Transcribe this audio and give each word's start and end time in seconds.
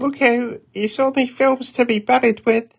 Look 0.00 0.18
who 0.18 0.60
is 0.74 0.96
only 1.00 1.26
films 1.26 1.72
to 1.72 1.84
be 1.84 1.98
buried 1.98 2.46
with. 2.46 2.72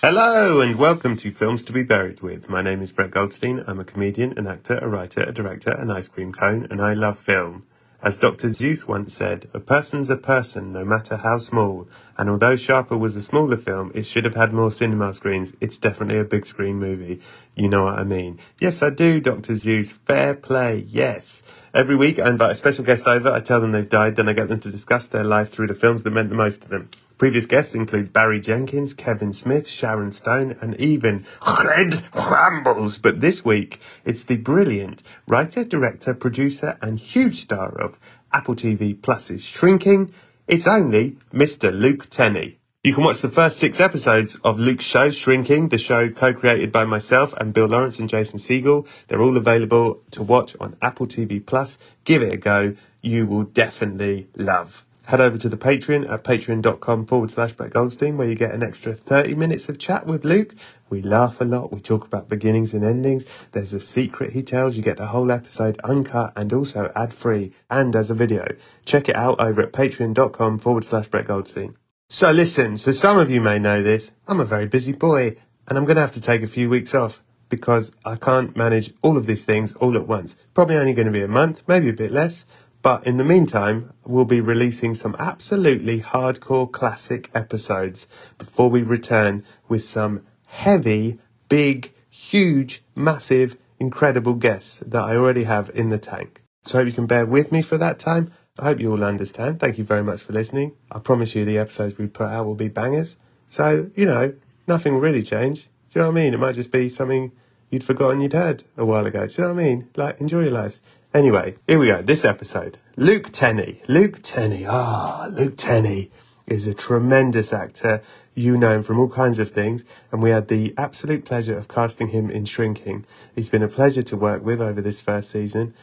Hello 0.00 0.60
and 0.60 0.76
welcome 0.76 1.16
to 1.16 1.32
Films 1.32 1.64
to 1.64 1.72
be 1.72 1.82
Buried 1.82 2.20
with. 2.20 2.48
My 2.48 2.62
name 2.62 2.82
is 2.82 2.92
Brett 2.92 3.10
Goldstein. 3.10 3.64
I'm 3.66 3.80
a 3.80 3.84
comedian, 3.84 4.38
an 4.38 4.46
actor, 4.46 4.78
a 4.78 4.86
writer, 4.86 5.22
a 5.22 5.32
director, 5.32 5.72
an 5.72 5.90
ice 5.90 6.06
cream 6.06 6.32
cone, 6.32 6.68
and 6.70 6.80
I 6.80 6.92
love 6.92 7.18
film. 7.18 7.66
As 8.04 8.18
Dr. 8.18 8.48
Seuss 8.48 8.88
once 8.88 9.14
said, 9.14 9.48
a 9.54 9.60
person's 9.60 10.10
a 10.10 10.16
person, 10.16 10.72
no 10.72 10.84
matter 10.84 11.18
how 11.18 11.36
small. 11.38 11.86
And 12.18 12.28
although 12.28 12.56
Sharper 12.56 12.96
was 12.96 13.14
a 13.14 13.20
smaller 13.20 13.56
film, 13.56 13.92
it 13.94 14.06
should 14.06 14.24
have 14.24 14.34
had 14.34 14.52
more 14.52 14.72
cinema 14.72 15.12
screens. 15.12 15.54
It's 15.60 15.78
definitely 15.78 16.18
a 16.18 16.24
big 16.24 16.44
screen 16.44 16.80
movie. 16.80 17.20
You 17.54 17.68
know 17.68 17.84
what 17.84 18.00
I 18.00 18.02
mean. 18.02 18.40
Yes, 18.58 18.82
I 18.82 18.90
do, 18.90 19.20
Dr. 19.20 19.52
Seuss. 19.52 19.92
Fair 19.92 20.34
play, 20.34 20.84
yes. 20.88 21.44
Every 21.72 21.94
week 21.94 22.18
I 22.18 22.28
invite 22.28 22.50
a 22.50 22.56
special 22.56 22.84
guest 22.84 23.06
over, 23.06 23.30
I 23.30 23.38
tell 23.38 23.60
them 23.60 23.70
they've 23.70 23.88
died, 23.88 24.16
then 24.16 24.28
I 24.28 24.32
get 24.32 24.48
them 24.48 24.58
to 24.60 24.70
discuss 24.72 25.06
their 25.06 25.22
life 25.22 25.52
through 25.52 25.68
the 25.68 25.74
films 25.74 26.02
that 26.02 26.10
meant 26.10 26.30
the 26.30 26.34
most 26.34 26.62
to 26.62 26.68
them. 26.68 26.90
Previous 27.22 27.46
guests 27.46 27.76
include 27.76 28.12
Barry 28.12 28.40
Jenkins, 28.40 28.94
Kevin 28.94 29.32
Smith, 29.32 29.68
Sharon 29.68 30.10
Stone, 30.10 30.56
and 30.60 30.74
even 30.80 31.20
Fred 31.22 32.02
Rambles. 32.12 32.98
But 32.98 33.20
this 33.20 33.44
week, 33.44 33.80
it's 34.04 34.24
the 34.24 34.38
brilliant 34.38 35.04
writer, 35.28 35.62
director, 35.62 36.14
producer, 36.14 36.76
and 36.82 36.98
huge 36.98 37.42
star 37.42 37.80
of 37.80 37.96
Apple 38.32 38.56
TV 38.56 39.00
Plus's 39.00 39.44
Shrinking. 39.44 40.12
It's 40.48 40.66
only 40.66 41.16
Mr. 41.32 41.72
Luke 41.72 42.10
Tennie. 42.10 42.58
You 42.82 42.92
can 42.92 43.04
watch 43.04 43.20
the 43.20 43.28
first 43.28 43.56
six 43.56 43.78
episodes 43.78 44.34
of 44.42 44.58
Luke's 44.58 44.84
show, 44.84 45.08
Shrinking, 45.08 45.68
the 45.68 45.78
show 45.78 46.10
co-created 46.10 46.72
by 46.72 46.84
myself 46.84 47.34
and 47.34 47.54
Bill 47.54 47.66
Lawrence 47.66 48.00
and 48.00 48.08
Jason 48.08 48.40
Segel. 48.40 48.84
They're 49.06 49.22
all 49.22 49.36
available 49.36 50.02
to 50.10 50.24
watch 50.24 50.56
on 50.58 50.76
Apple 50.82 51.06
TV 51.06 51.46
Plus. 51.46 51.78
Give 52.02 52.20
it 52.20 52.32
a 52.32 52.36
go. 52.36 52.74
You 53.00 53.28
will 53.28 53.44
definitely 53.44 54.26
love. 54.34 54.84
Head 55.06 55.20
over 55.20 55.36
to 55.36 55.48
the 55.48 55.56
Patreon 55.56 56.10
at 56.10 56.22
patreon.com 56.22 57.06
forward 57.06 57.30
slash 57.30 57.52
Brett 57.52 57.72
Goldstein, 57.72 58.16
where 58.16 58.28
you 58.28 58.34
get 58.34 58.54
an 58.54 58.62
extra 58.62 58.94
30 58.94 59.34
minutes 59.34 59.68
of 59.68 59.78
chat 59.78 60.06
with 60.06 60.24
Luke. 60.24 60.54
We 60.88 61.02
laugh 61.02 61.40
a 61.40 61.44
lot. 61.44 61.72
We 61.72 61.80
talk 61.80 62.06
about 62.06 62.28
beginnings 62.28 62.72
and 62.72 62.84
endings. 62.84 63.26
There's 63.50 63.72
a 63.72 63.80
secret 63.80 64.32
he 64.32 64.42
tells. 64.42 64.76
You 64.76 64.82
get 64.82 64.98
the 64.98 65.06
whole 65.06 65.32
episode 65.32 65.80
uncut 65.82 66.32
and 66.36 66.52
also 66.52 66.92
ad 66.94 67.12
free 67.12 67.52
and 67.68 67.96
as 67.96 68.10
a 68.10 68.14
video. 68.14 68.46
Check 68.84 69.08
it 69.08 69.16
out 69.16 69.40
over 69.40 69.60
at 69.62 69.72
patreon.com 69.72 70.58
forward 70.58 70.84
slash 70.84 71.08
Brett 71.08 71.26
Goldstein. 71.26 71.76
So 72.08 72.30
listen, 72.30 72.76
so 72.76 72.92
some 72.92 73.18
of 73.18 73.30
you 73.30 73.40
may 73.40 73.58
know 73.58 73.82
this. 73.82 74.12
I'm 74.28 74.38
a 74.38 74.44
very 74.44 74.66
busy 74.66 74.92
boy 74.92 75.36
and 75.66 75.78
I'm 75.78 75.84
going 75.84 75.96
to 75.96 76.02
have 76.02 76.12
to 76.12 76.20
take 76.20 76.42
a 76.42 76.46
few 76.46 76.68
weeks 76.68 76.94
off 76.94 77.22
because 77.48 77.92
I 78.04 78.16
can't 78.16 78.56
manage 78.56 78.92
all 79.02 79.16
of 79.16 79.26
these 79.26 79.44
things 79.44 79.74
all 79.76 79.96
at 79.96 80.06
once. 80.06 80.36
Probably 80.54 80.76
only 80.76 80.94
going 80.94 81.06
to 81.06 81.12
be 81.12 81.22
a 81.22 81.28
month, 81.28 81.62
maybe 81.66 81.88
a 81.88 81.94
bit 81.94 82.12
less. 82.12 82.46
But 82.82 83.06
in 83.06 83.16
the 83.16 83.24
meantime, 83.24 83.92
we'll 84.04 84.24
be 84.24 84.40
releasing 84.40 84.94
some 84.94 85.14
absolutely 85.18 86.00
hardcore 86.00 86.70
classic 86.70 87.30
episodes 87.32 88.08
before 88.38 88.68
we 88.68 88.82
return 88.82 89.44
with 89.68 89.84
some 89.84 90.26
heavy, 90.46 91.20
big, 91.48 91.92
huge, 92.10 92.82
massive, 92.96 93.56
incredible 93.78 94.34
guests 94.34 94.78
that 94.78 95.00
I 95.00 95.16
already 95.16 95.44
have 95.44 95.70
in 95.74 95.90
the 95.90 95.98
tank. 95.98 96.42
So 96.64 96.78
I 96.78 96.82
hope 96.82 96.88
you 96.88 96.92
can 96.92 97.06
bear 97.06 97.24
with 97.24 97.52
me 97.52 97.62
for 97.62 97.78
that 97.78 98.00
time. 98.00 98.32
I 98.58 98.64
hope 98.64 98.80
you 98.80 98.90
all 98.90 99.04
understand. 99.04 99.60
Thank 99.60 99.78
you 99.78 99.84
very 99.84 100.02
much 100.02 100.22
for 100.22 100.32
listening. 100.32 100.72
I 100.90 100.98
promise 100.98 101.34
you 101.34 101.44
the 101.44 101.58
episodes 101.58 101.96
we 101.96 102.06
put 102.08 102.28
out 102.28 102.46
will 102.46 102.54
be 102.54 102.68
bangers. 102.68 103.16
So, 103.48 103.90
you 103.94 104.06
know, 104.06 104.34
nothing 104.66 104.94
will 104.94 105.00
really 105.00 105.22
change. 105.22 105.64
Do 105.90 105.98
you 105.98 106.00
know 106.00 106.10
what 106.10 106.18
I 106.18 106.22
mean? 106.22 106.34
It 106.34 106.40
might 106.40 106.54
just 106.54 106.72
be 106.72 106.88
something 106.88 107.32
you'd 107.70 107.84
forgotten 107.84 108.20
you'd 108.20 108.32
heard 108.32 108.64
a 108.76 108.84
while 108.84 109.06
ago. 109.06 109.26
Do 109.26 109.32
you 109.32 109.48
know 109.48 109.54
what 109.54 109.60
I 109.60 109.64
mean? 109.64 109.88
Like, 109.96 110.20
enjoy 110.20 110.42
your 110.42 110.52
lives. 110.52 110.80
Anyway, 111.14 111.54
here 111.68 111.78
we 111.78 111.88
go. 111.88 112.00
This 112.00 112.24
episode. 112.24 112.78
Luke 112.96 113.28
Tennie. 113.30 113.82
Luke 113.86 114.20
Tennie. 114.22 114.64
Ah, 114.66 115.28
Luke 115.30 115.58
Tennie 115.58 116.10
is 116.46 116.66
a 116.66 116.72
tremendous 116.72 117.52
actor. 117.52 118.00
You 118.34 118.56
know 118.56 118.70
him 118.70 118.82
from 118.82 118.98
all 118.98 119.10
kinds 119.10 119.38
of 119.38 119.50
things, 119.50 119.84
and 120.10 120.22
we 120.22 120.30
had 120.30 120.48
the 120.48 120.72
absolute 120.78 121.26
pleasure 121.26 121.58
of 121.58 121.68
casting 121.68 122.08
him 122.08 122.30
in 122.30 122.46
Shrinking. 122.46 123.04
He's 123.34 123.50
been 123.50 123.62
a 123.62 123.68
pleasure 123.68 124.00
to 124.00 124.16
work 124.16 124.42
with 124.42 124.62
over 124.62 124.80
this 124.80 125.02
first 125.02 125.28
season. 125.28 125.74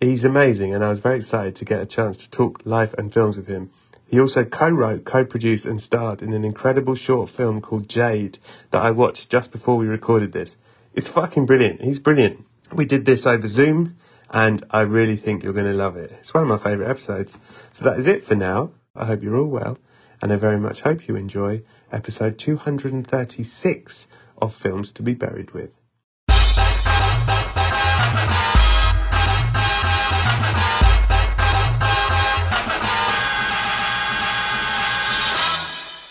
He's 0.00 0.24
amazing, 0.24 0.74
and 0.74 0.82
I 0.82 0.88
was 0.88 0.98
very 0.98 1.18
excited 1.18 1.54
to 1.56 1.64
get 1.64 1.80
a 1.80 1.86
chance 1.86 2.16
to 2.16 2.28
talk 2.28 2.60
life 2.64 2.92
and 2.94 3.12
films 3.12 3.36
with 3.36 3.46
him. 3.46 3.70
He 4.10 4.18
also 4.18 4.44
co-wrote, 4.44 5.04
co-produced, 5.04 5.64
and 5.64 5.80
starred 5.80 6.22
in 6.22 6.32
an 6.32 6.44
incredible 6.44 6.96
short 6.96 7.28
film 7.28 7.60
called 7.60 7.88
Jade 7.88 8.40
that 8.72 8.82
I 8.82 8.90
watched 8.90 9.30
just 9.30 9.52
before 9.52 9.76
we 9.76 9.86
recorded 9.86 10.32
this. 10.32 10.56
It's 10.92 11.08
fucking 11.08 11.46
brilliant. 11.46 11.82
He's 11.82 12.00
brilliant. 12.00 12.44
We 12.72 12.84
did 12.84 13.04
this 13.04 13.28
over 13.28 13.46
Zoom 13.46 13.94
and 14.32 14.62
I 14.70 14.80
really 14.80 15.16
think 15.16 15.42
you're 15.42 15.52
going 15.52 15.66
to 15.66 15.74
love 15.74 15.96
it. 15.96 16.10
It's 16.12 16.32
one 16.32 16.44
of 16.44 16.48
my 16.48 16.56
favourite 16.56 16.88
episodes. 16.88 17.38
So 17.70 17.84
that 17.84 17.98
is 17.98 18.06
it 18.06 18.22
for 18.22 18.34
now. 18.34 18.70
I 18.96 19.04
hope 19.04 19.22
you're 19.22 19.36
all 19.36 19.46
well, 19.46 19.78
and 20.20 20.32
I 20.32 20.36
very 20.36 20.58
much 20.58 20.80
hope 20.80 21.06
you 21.06 21.16
enjoy 21.16 21.62
episode 21.90 22.38
236 22.38 24.08
of 24.38 24.54
Films 24.54 24.90
to 24.92 25.02
be 25.02 25.14
Buried 25.14 25.50
with. 25.52 25.76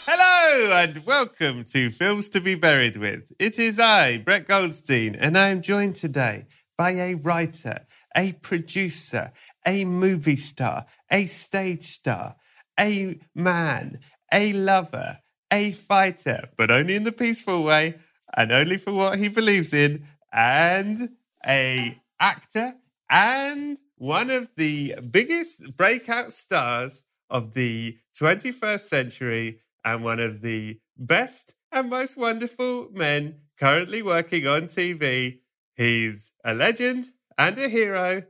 Hello 0.06 0.72
and 0.74 1.06
welcome 1.06 1.64
to 1.66 1.90
Films 1.90 2.30
to 2.30 2.40
be 2.40 2.54
Buried 2.54 2.98
with. 2.98 3.32
It 3.40 3.58
is 3.58 3.80
I, 3.80 4.18
Brett 4.18 4.48
Goldstein, 4.48 5.16
and 5.16 5.36
I 5.38 5.48
am 5.48 5.62
joined 5.62 5.96
today 5.96 6.46
by 6.78 6.92
a 6.92 7.14
writer, 7.16 7.86
a 8.16 8.34
producer, 8.34 9.32
a 9.66 9.86
movie 9.86 10.36
star, 10.36 10.86
a 11.10 11.26
stage 11.26 11.84
star, 11.84 12.36
a 12.80 13.20
man, 13.36 14.00
a 14.32 14.54
lover, 14.54 15.20
a 15.52 15.72
fighter, 15.72 16.50
but 16.58 16.72
only 16.72 16.96
in 16.96 17.04
the 17.04 17.12
peaceful 17.12 17.64
way 17.64 17.96
and 18.36 18.52
only 18.52 18.78
for 18.78 18.94
what 18.94 19.20
he 19.20 19.28
believes 19.28 19.74
in, 19.74 20.06
and 20.32 21.10
a 21.46 21.98
actor 22.20 22.76
and 23.10 23.80
one 23.96 24.30
of 24.30 24.50
the 24.56 24.96
biggest 25.12 25.76
breakout 25.76 26.32
stars 26.32 27.08
of 27.30 27.54
the 27.54 27.98
21st 28.20 28.80
century 28.80 29.60
and 29.84 30.04
one 30.04 30.20
of 30.20 30.42
the 30.42 30.80
best 30.98 31.54
and 31.72 31.90
most 31.90 32.18
wonderful 32.18 32.90
men 32.92 33.42
currently 33.60 34.02
working 34.02 34.48
on 34.48 34.64
TV. 34.64 35.40
He's 35.76 36.32
a 36.44 36.54
legend 36.54 37.10
and 37.38 37.58
a 37.58 37.70
hero 37.70 38.24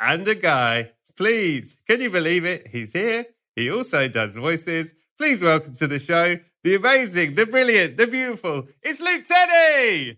and 0.00 0.26
a 0.28 0.34
guy. 0.34 0.92
Please, 1.16 1.78
can 1.86 2.00
you 2.00 2.10
believe 2.10 2.44
it? 2.44 2.68
He's 2.68 2.92
here. 2.92 3.26
He 3.54 3.70
also 3.70 4.08
does 4.08 4.36
voices. 4.36 4.94
Please 5.18 5.42
welcome 5.42 5.74
to 5.74 5.86
the 5.86 5.98
show 5.98 6.36
the 6.64 6.76
amazing, 6.76 7.34
the 7.34 7.44
brilliant, 7.46 7.96
the 7.96 8.06
beautiful. 8.06 8.68
It's 8.82 9.00
Luke 9.00 9.24
Tennie. 9.24 10.16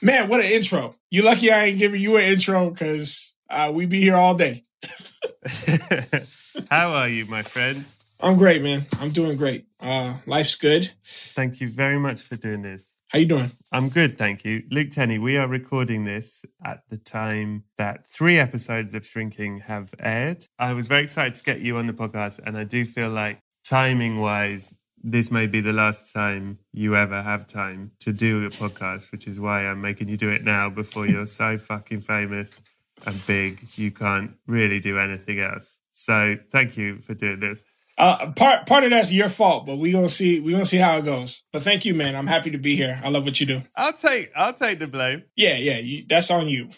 Man, 0.00 0.28
what 0.28 0.40
an 0.40 0.46
intro. 0.46 0.94
You 1.10 1.22
lucky 1.22 1.50
I 1.50 1.66
ain't 1.66 1.78
giving 1.78 2.00
you 2.00 2.16
an 2.16 2.24
intro 2.24 2.70
because 2.70 3.34
uh, 3.50 3.70
we 3.74 3.86
be 3.86 4.00
here 4.00 4.16
all 4.16 4.34
day. 4.34 4.64
How 6.70 6.92
are 6.92 7.08
you, 7.08 7.26
my 7.26 7.42
friend? 7.42 7.84
I'm 8.20 8.36
great, 8.36 8.62
man. 8.62 8.86
I'm 9.00 9.10
doing 9.10 9.36
great. 9.36 9.66
Uh, 9.80 10.14
life's 10.26 10.56
good. 10.56 10.92
Thank 11.04 11.60
you 11.60 11.68
very 11.68 11.98
much 11.98 12.22
for 12.22 12.36
doing 12.36 12.62
this. 12.62 12.96
How 13.10 13.20
you 13.20 13.24
doing? 13.24 13.52
I'm 13.72 13.88
good, 13.88 14.18
thank 14.18 14.44
you. 14.44 14.64
Luke 14.70 14.90
Tennie, 14.90 15.18
we 15.18 15.38
are 15.38 15.48
recording 15.48 16.04
this 16.04 16.44
at 16.62 16.82
the 16.90 16.98
time 16.98 17.64
that 17.78 18.06
three 18.06 18.38
episodes 18.38 18.92
of 18.92 19.06
Shrinking 19.06 19.60
have 19.60 19.94
aired. 19.98 20.44
I 20.58 20.74
was 20.74 20.88
very 20.88 21.04
excited 21.04 21.32
to 21.36 21.42
get 21.42 21.60
you 21.60 21.78
on 21.78 21.86
the 21.86 21.94
podcast, 21.94 22.38
and 22.44 22.58
I 22.58 22.64
do 22.64 22.84
feel 22.84 23.08
like 23.08 23.40
timing 23.64 24.20
wise, 24.20 24.76
this 25.02 25.30
may 25.30 25.46
be 25.46 25.62
the 25.62 25.72
last 25.72 26.12
time 26.12 26.58
you 26.70 26.96
ever 26.96 27.22
have 27.22 27.46
time 27.46 27.92
to 28.00 28.12
do 28.12 28.44
a 28.44 28.50
podcast, 28.50 29.10
which 29.10 29.26
is 29.26 29.40
why 29.40 29.66
I'm 29.66 29.80
making 29.80 30.10
you 30.10 30.18
do 30.18 30.28
it 30.28 30.44
now 30.44 30.68
before 30.68 31.06
you're 31.06 31.26
so 31.26 31.56
fucking 31.70 32.00
famous 32.00 32.60
and 33.06 33.26
big, 33.26 33.58
you 33.76 33.90
can't 33.90 34.32
really 34.46 34.80
do 34.80 34.98
anything 34.98 35.40
else. 35.40 35.78
So 35.92 36.36
thank 36.50 36.76
you 36.76 36.98
for 36.98 37.14
doing 37.14 37.40
this. 37.40 37.64
Uh, 37.98 38.30
part 38.30 38.64
part 38.66 38.84
of 38.84 38.90
that's 38.90 39.12
your 39.12 39.28
fault, 39.28 39.66
but 39.66 39.76
we 39.76 39.90
gonna 39.90 40.08
see 40.08 40.38
we 40.38 40.52
gonna 40.52 40.64
see 40.64 40.76
how 40.76 40.96
it 40.98 41.04
goes. 41.04 41.42
But 41.52 41.62
thank 41.62 41.84
you, 41.84 41.94
man. 41.94 42.14
I'm 42.14 42.28
happy 42.28 42.50
to 42.52 42.58
be 42.58 42.76
here. 42.76 43.00
I 43.02 43.08
love 43.08 43.24
what 43.24 43.40
you 43.40 43.46
do. 43.46 43.62
I'll 43.74 43.92
take 43.92 44.30
I'll 44.36 44.54
take 44.54 44.78
the 44.78 44.86
blame. 44.86 45.24
Yeah, 45.34 45.56
yeah. 45.56 45.78
You, 45.78 46.04
that's 46.08 46.30
on 46.30 46.48
you. 46.48 46.70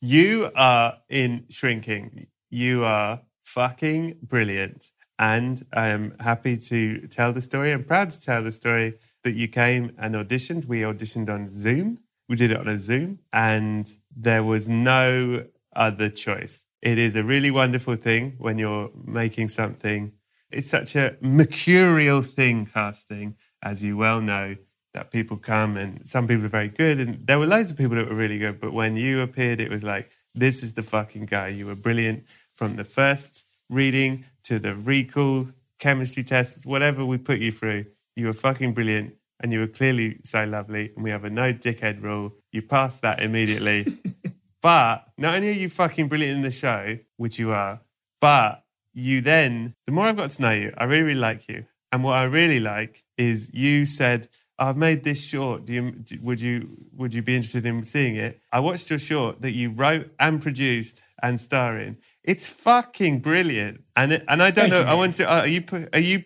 you 0.00 0.52
are 0.54 0.98
in 1.08 1.46
shrinking. 1.50 2.28
You 2.48 2.84
are 2.84 3.22
fucking 3.42 4.18
brilliant, 4.22 4.92
and 5.18 5.66
I 5.72 5.88
am 5.88 6.14
happy 6.20 6.56
to 6.58 7.08
tell 7.08 7.32
the 7.32 7.40
story. 7.40 7.72
I'm 7.72 7.82
proud 7.82 8.10
to 8.10 8.20
tell 8.20 8.44
the 8.44 8.52
story 8.52 8.98
that 9.24 9.32
you 9.32 9.48
came 9.48 9.92
and 9.98 10.14
auditioned. 10.14 10.66
We 10.66 10.82
auditioned 10.82 11.28
on 11.28 11.48
Zoom. 11.48 11.98
We 12.28 12.36
did 12.36 12.52
it 12.52 12.56
on 12.56 12.68
a 12.68 12.78
Zoom, 12.78 13.18
and 13.32 13.92
there 14.16 14.44
was 14.44 14.68
no 14.68 15.46
other 15.74 16.08
choice. 16.08 16.66
It 16.82 16.98
is 16.98 17.16
a 17.16 17.24
really 17.24 17.50
wonderful 17.50 17.96
thing 17.96 18.36
when 18.38 18.58
you're 18.58 18.90
making 19.04 19.48
something 19.48 20.12
it's 20.50 20.68
such 20.68 20.96
a 20.96 21.16
mercurial 21.20 22.22
thing, 22.22 22.66
casting, 22.66 23.36
as 23.62 23.84
you 23.84 23.96
well 23.96 24.20
know, 24.20 24.56
that 24.92 25.10
people 25.10 25.36
come 25.36 25.76
and 25.76 26.06
some 26.06 26.26
people 26.26 26.44
are 26.44 26.48
very 26.48 26.68
good. 26.68 26.98
And 26.98 27.26
there 27.26 27.38
were 27.38 27.46
loads 27.46 27.70
of 27.70 27.78
people 27.78 27.96
that 27.96 28.08
were 28.08 28.14
really 28.14 28.38
good. 28.38 28.60
But 28.60 28.72
when 28.72 28.96
you 28.96 29.20
appeared, 29.20 29.60
it 29.60 29.70
was 29.70 29.84
like, 29.84 30.10
this 30.34 30.62
is 30.62 30.74
the 30.74 30.82
fucking 30.82 31.26
guy. 31.26 31.48
You 31.48 31.66
were 31.66 31.74
brilliant 31.74 32.24
from 32.54 32.76
the 32.76 32.84
first 32.84 33.44
reading 33.68 34.24
to 34.44 34.58
the 34.58 34.74
recall, 34.74 35.48
chemistry 35.78 36.24
tests, 36.24 36.66
whatever 36.66 37.04
we 37.04 37.18
put 37.18 37.38
you 37.38 37.52
through. 37.52 37.86
You 38.16 38.26
were 38.26 38.32
fucking 38.32 38.74
brilliant. 38.74 39.14
And 39.42 39.52
you 39.52 39.60
were 39.60 39.68
clearly 39.68 40.18
so 40.22 40.44
lovely. 40.44 40.92
And 40.94 41.04
we 41.04 41.10
have 41.10 41.24
a 41.24 41.30
no 41.30 41.52
dickhead 41.52 42.02
rule. 42.02 42.34
You 42.52 42.62
passed 42.62 43.00
that 43.02 43.22
immediately. 43.22 43.86
but 44.62 45.06
not 45.16 45.36
only 45.36 45.50
are 45.50 45.52
you 45.52 45.70
fucking 45.70 46.08
brilliant 46.08 46.36
in 46.36 46.42
the 46.42 46.50
show, 46.50 46.98
which 47.16 47.38
you 47.38 47.52
are, 47.52 47.80
but 48.20 48.64
you 49.00 49.20
then, 49.20 49.74
the 49.86 49.92
more 49.92 50.04
I've 50.04 50.16
got 50.16 50.30
to 50.30 50.42
know 50.42 50.52
you, 50.52 50.74
I 50.76 50.84
really, 50.84 51.02
really 51.02 51.20
like 51.20 51.48
you. 51.48 51.66
And 51.92 52.04
what 52.04 52.14
I 52.14 52.24
really 52.24 52.60
like 52.60 53.02
is 53.18 53.52
you 53.52 53.86
said, 53.86 54.28
I've 54.58 54.76
made 54.76 55.04
this 55.04 55.24
short. 55.24 55.64
Do 55.64 55.72
you, 55.72 56.04
would 56.22 56.40
you 56.40 56.68
would 56.92 57.14
you 57.14 57.22
be 57.22 57.34
interested 57.34 57.64
in 57.64 57.82
seeing 57.82 58.16
it? 58.16 58.40
I 58.52 58.60
watched 58.60 58.90
your 58.90 58.98
short 58.98 59.40
that 59.40 59.52
you 59.52 59.70
wrote 59.70 60.10
and 60.20 60.42
produced 60.42 61.00
and 61.22 61.40
star 61.40 61.78
in. 61.78 61.96
It's 62.22 62.46
fucking 62.46 63.20
brilliant, 63.20 63.82
and 63.96 64.12
it, 64.12 64.24
and 64.28 64.42
I 64.42 64.50
don't 64.50 64.68
Thank 64.68 64.72
know. 64.72 64.80
You, 64.80 64.86
I 64.86 64.94
want 64.94 65.14
to. 65.14 65.32
Are 65.32 65.46
you 65.46 65.64
are 65.94 65.98
you 65.98 66.24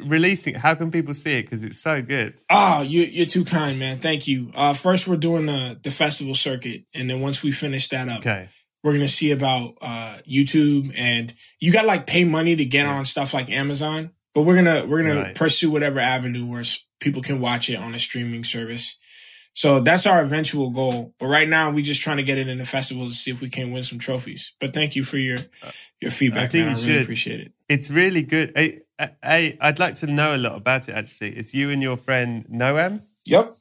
releasing? 0.00 0.54
How 0.54 0.74
can 0.74 0.90
people 0.90 1.12
see 1.12 1.38
it? 1.38 1.42
Because 1.42 1.62
it's 1.62 1.78
so 1.78 2.00
good. 2.00 2.40
Oh, 2.48 2.80
you 2.80 3.02
you're 3.02 3.26
too 3.26 3.44
kind, 3.44 3.78
man. 3.78 3.98
Thank 3.98 4.26
you. 4.26 4.50
Uh, 4.54 4.72
first, 4.72 5.06
we're 5.06 5.16
doing 5.18 5.44
the 5.44 5.78
the 5.82 5.90
festival 5.90 6.34
circuit, 6.34 6.84
and 6.94 7.10
then 7.10 7.20
once 7.20 7.42
we 7.42 7.52
finish 7.52 7.88
that 7.88 8.08
up, 8.08 8.20
okay 8.20 8.48
we're 8.84 8.92
gonna 8.92 9.08
see 9.08 9.32
about 9.32 9.78
uh, 9.80 10.18
YouTube, 10.28 10.92
and 10.94 11.34
you 11.58 11.72
got 11.72 11.80
to 11.82 11.88
like 11.88 12.06
pay 12.06 12.22
money 12.22 12.54
to 12.54 12.64
get 12.66 12.86
on 12.86 13.06
stuff 13.06 13.32
like 13.32 13.50
Amazon. 13.50 14.10
But 14.34 14.42
we're 14.42 14.56
gonna 14.56 14.84
we're 14.86 15.02
gonna 15.02 15.22
right. 15.22 15.34
pursue 15.34 15.70
whatever 15.70 15.98
avenue 15.98 16.44
where 16.44 16.62
people 17.00 17.22
can 17.22 17.40
watch 17.40 17.70
it 17.70 17.76
on 17.76 17.94
a 17.94 17.98
streaming 17.98 18.44
service. 18.44 18.98
So 19.54 19.80
that's 19.80 20.06
our 20.06 20.20
eventual 20.20 20.70
goal. 20.70 21.14
But 21.18 21.28
right 21.28 21.48
now, 21.48 21.70
we're 21.70 21.84
just 21.84 22.02
trying 22.02 22.18
to 22.18 22.22
get 22.22 22.38
it 22.38 22.48
in 22.48 22.58
the 22.58 22.66
festival 22.66 23.06
to 23.06 23.14
see 23.14 23.30
if 23.30 23.40
we 23.40 23.48
can 23.48 23.72
win 23.72 23.84
some 23.84 23.98
trophies. 23.98 24.52
But 24.60 24.74
thank 24.74 24.96
you 24.96 25.02
for 25.02 25.16
your 25.16 25.38
your 26.00 26.10
feedback. 26.10 26.44
I 26.44 26.46
think 26.48 26.66
man. 26.66 26.76
I 26.76 26.78
really 26.78 26.92
should. 26.92 27.02
appreciate 27.02 27.40
it. 27.40 27.52
It's 27.68 27.90
really 27.90 28.22
good. 28.22 28.52
I, 28.54 28.80
I 29.22 29.56
I'd 29.62 29.78
like 29.78 29.94
to 29.96 30.06
know 30.06 30.36
a 30.36 30.38
lot 30.38 30.56
about 30.56 30.88
it. 30.90 30.92
Actually, 30.92 31.30
it's 31.36 31.54
you 31.54 31.70
and 31.70 31.80
your 31.80 31.96
friend 31.96 32.44
Noam. 32.52 33.02
Yep. 33.24 33.54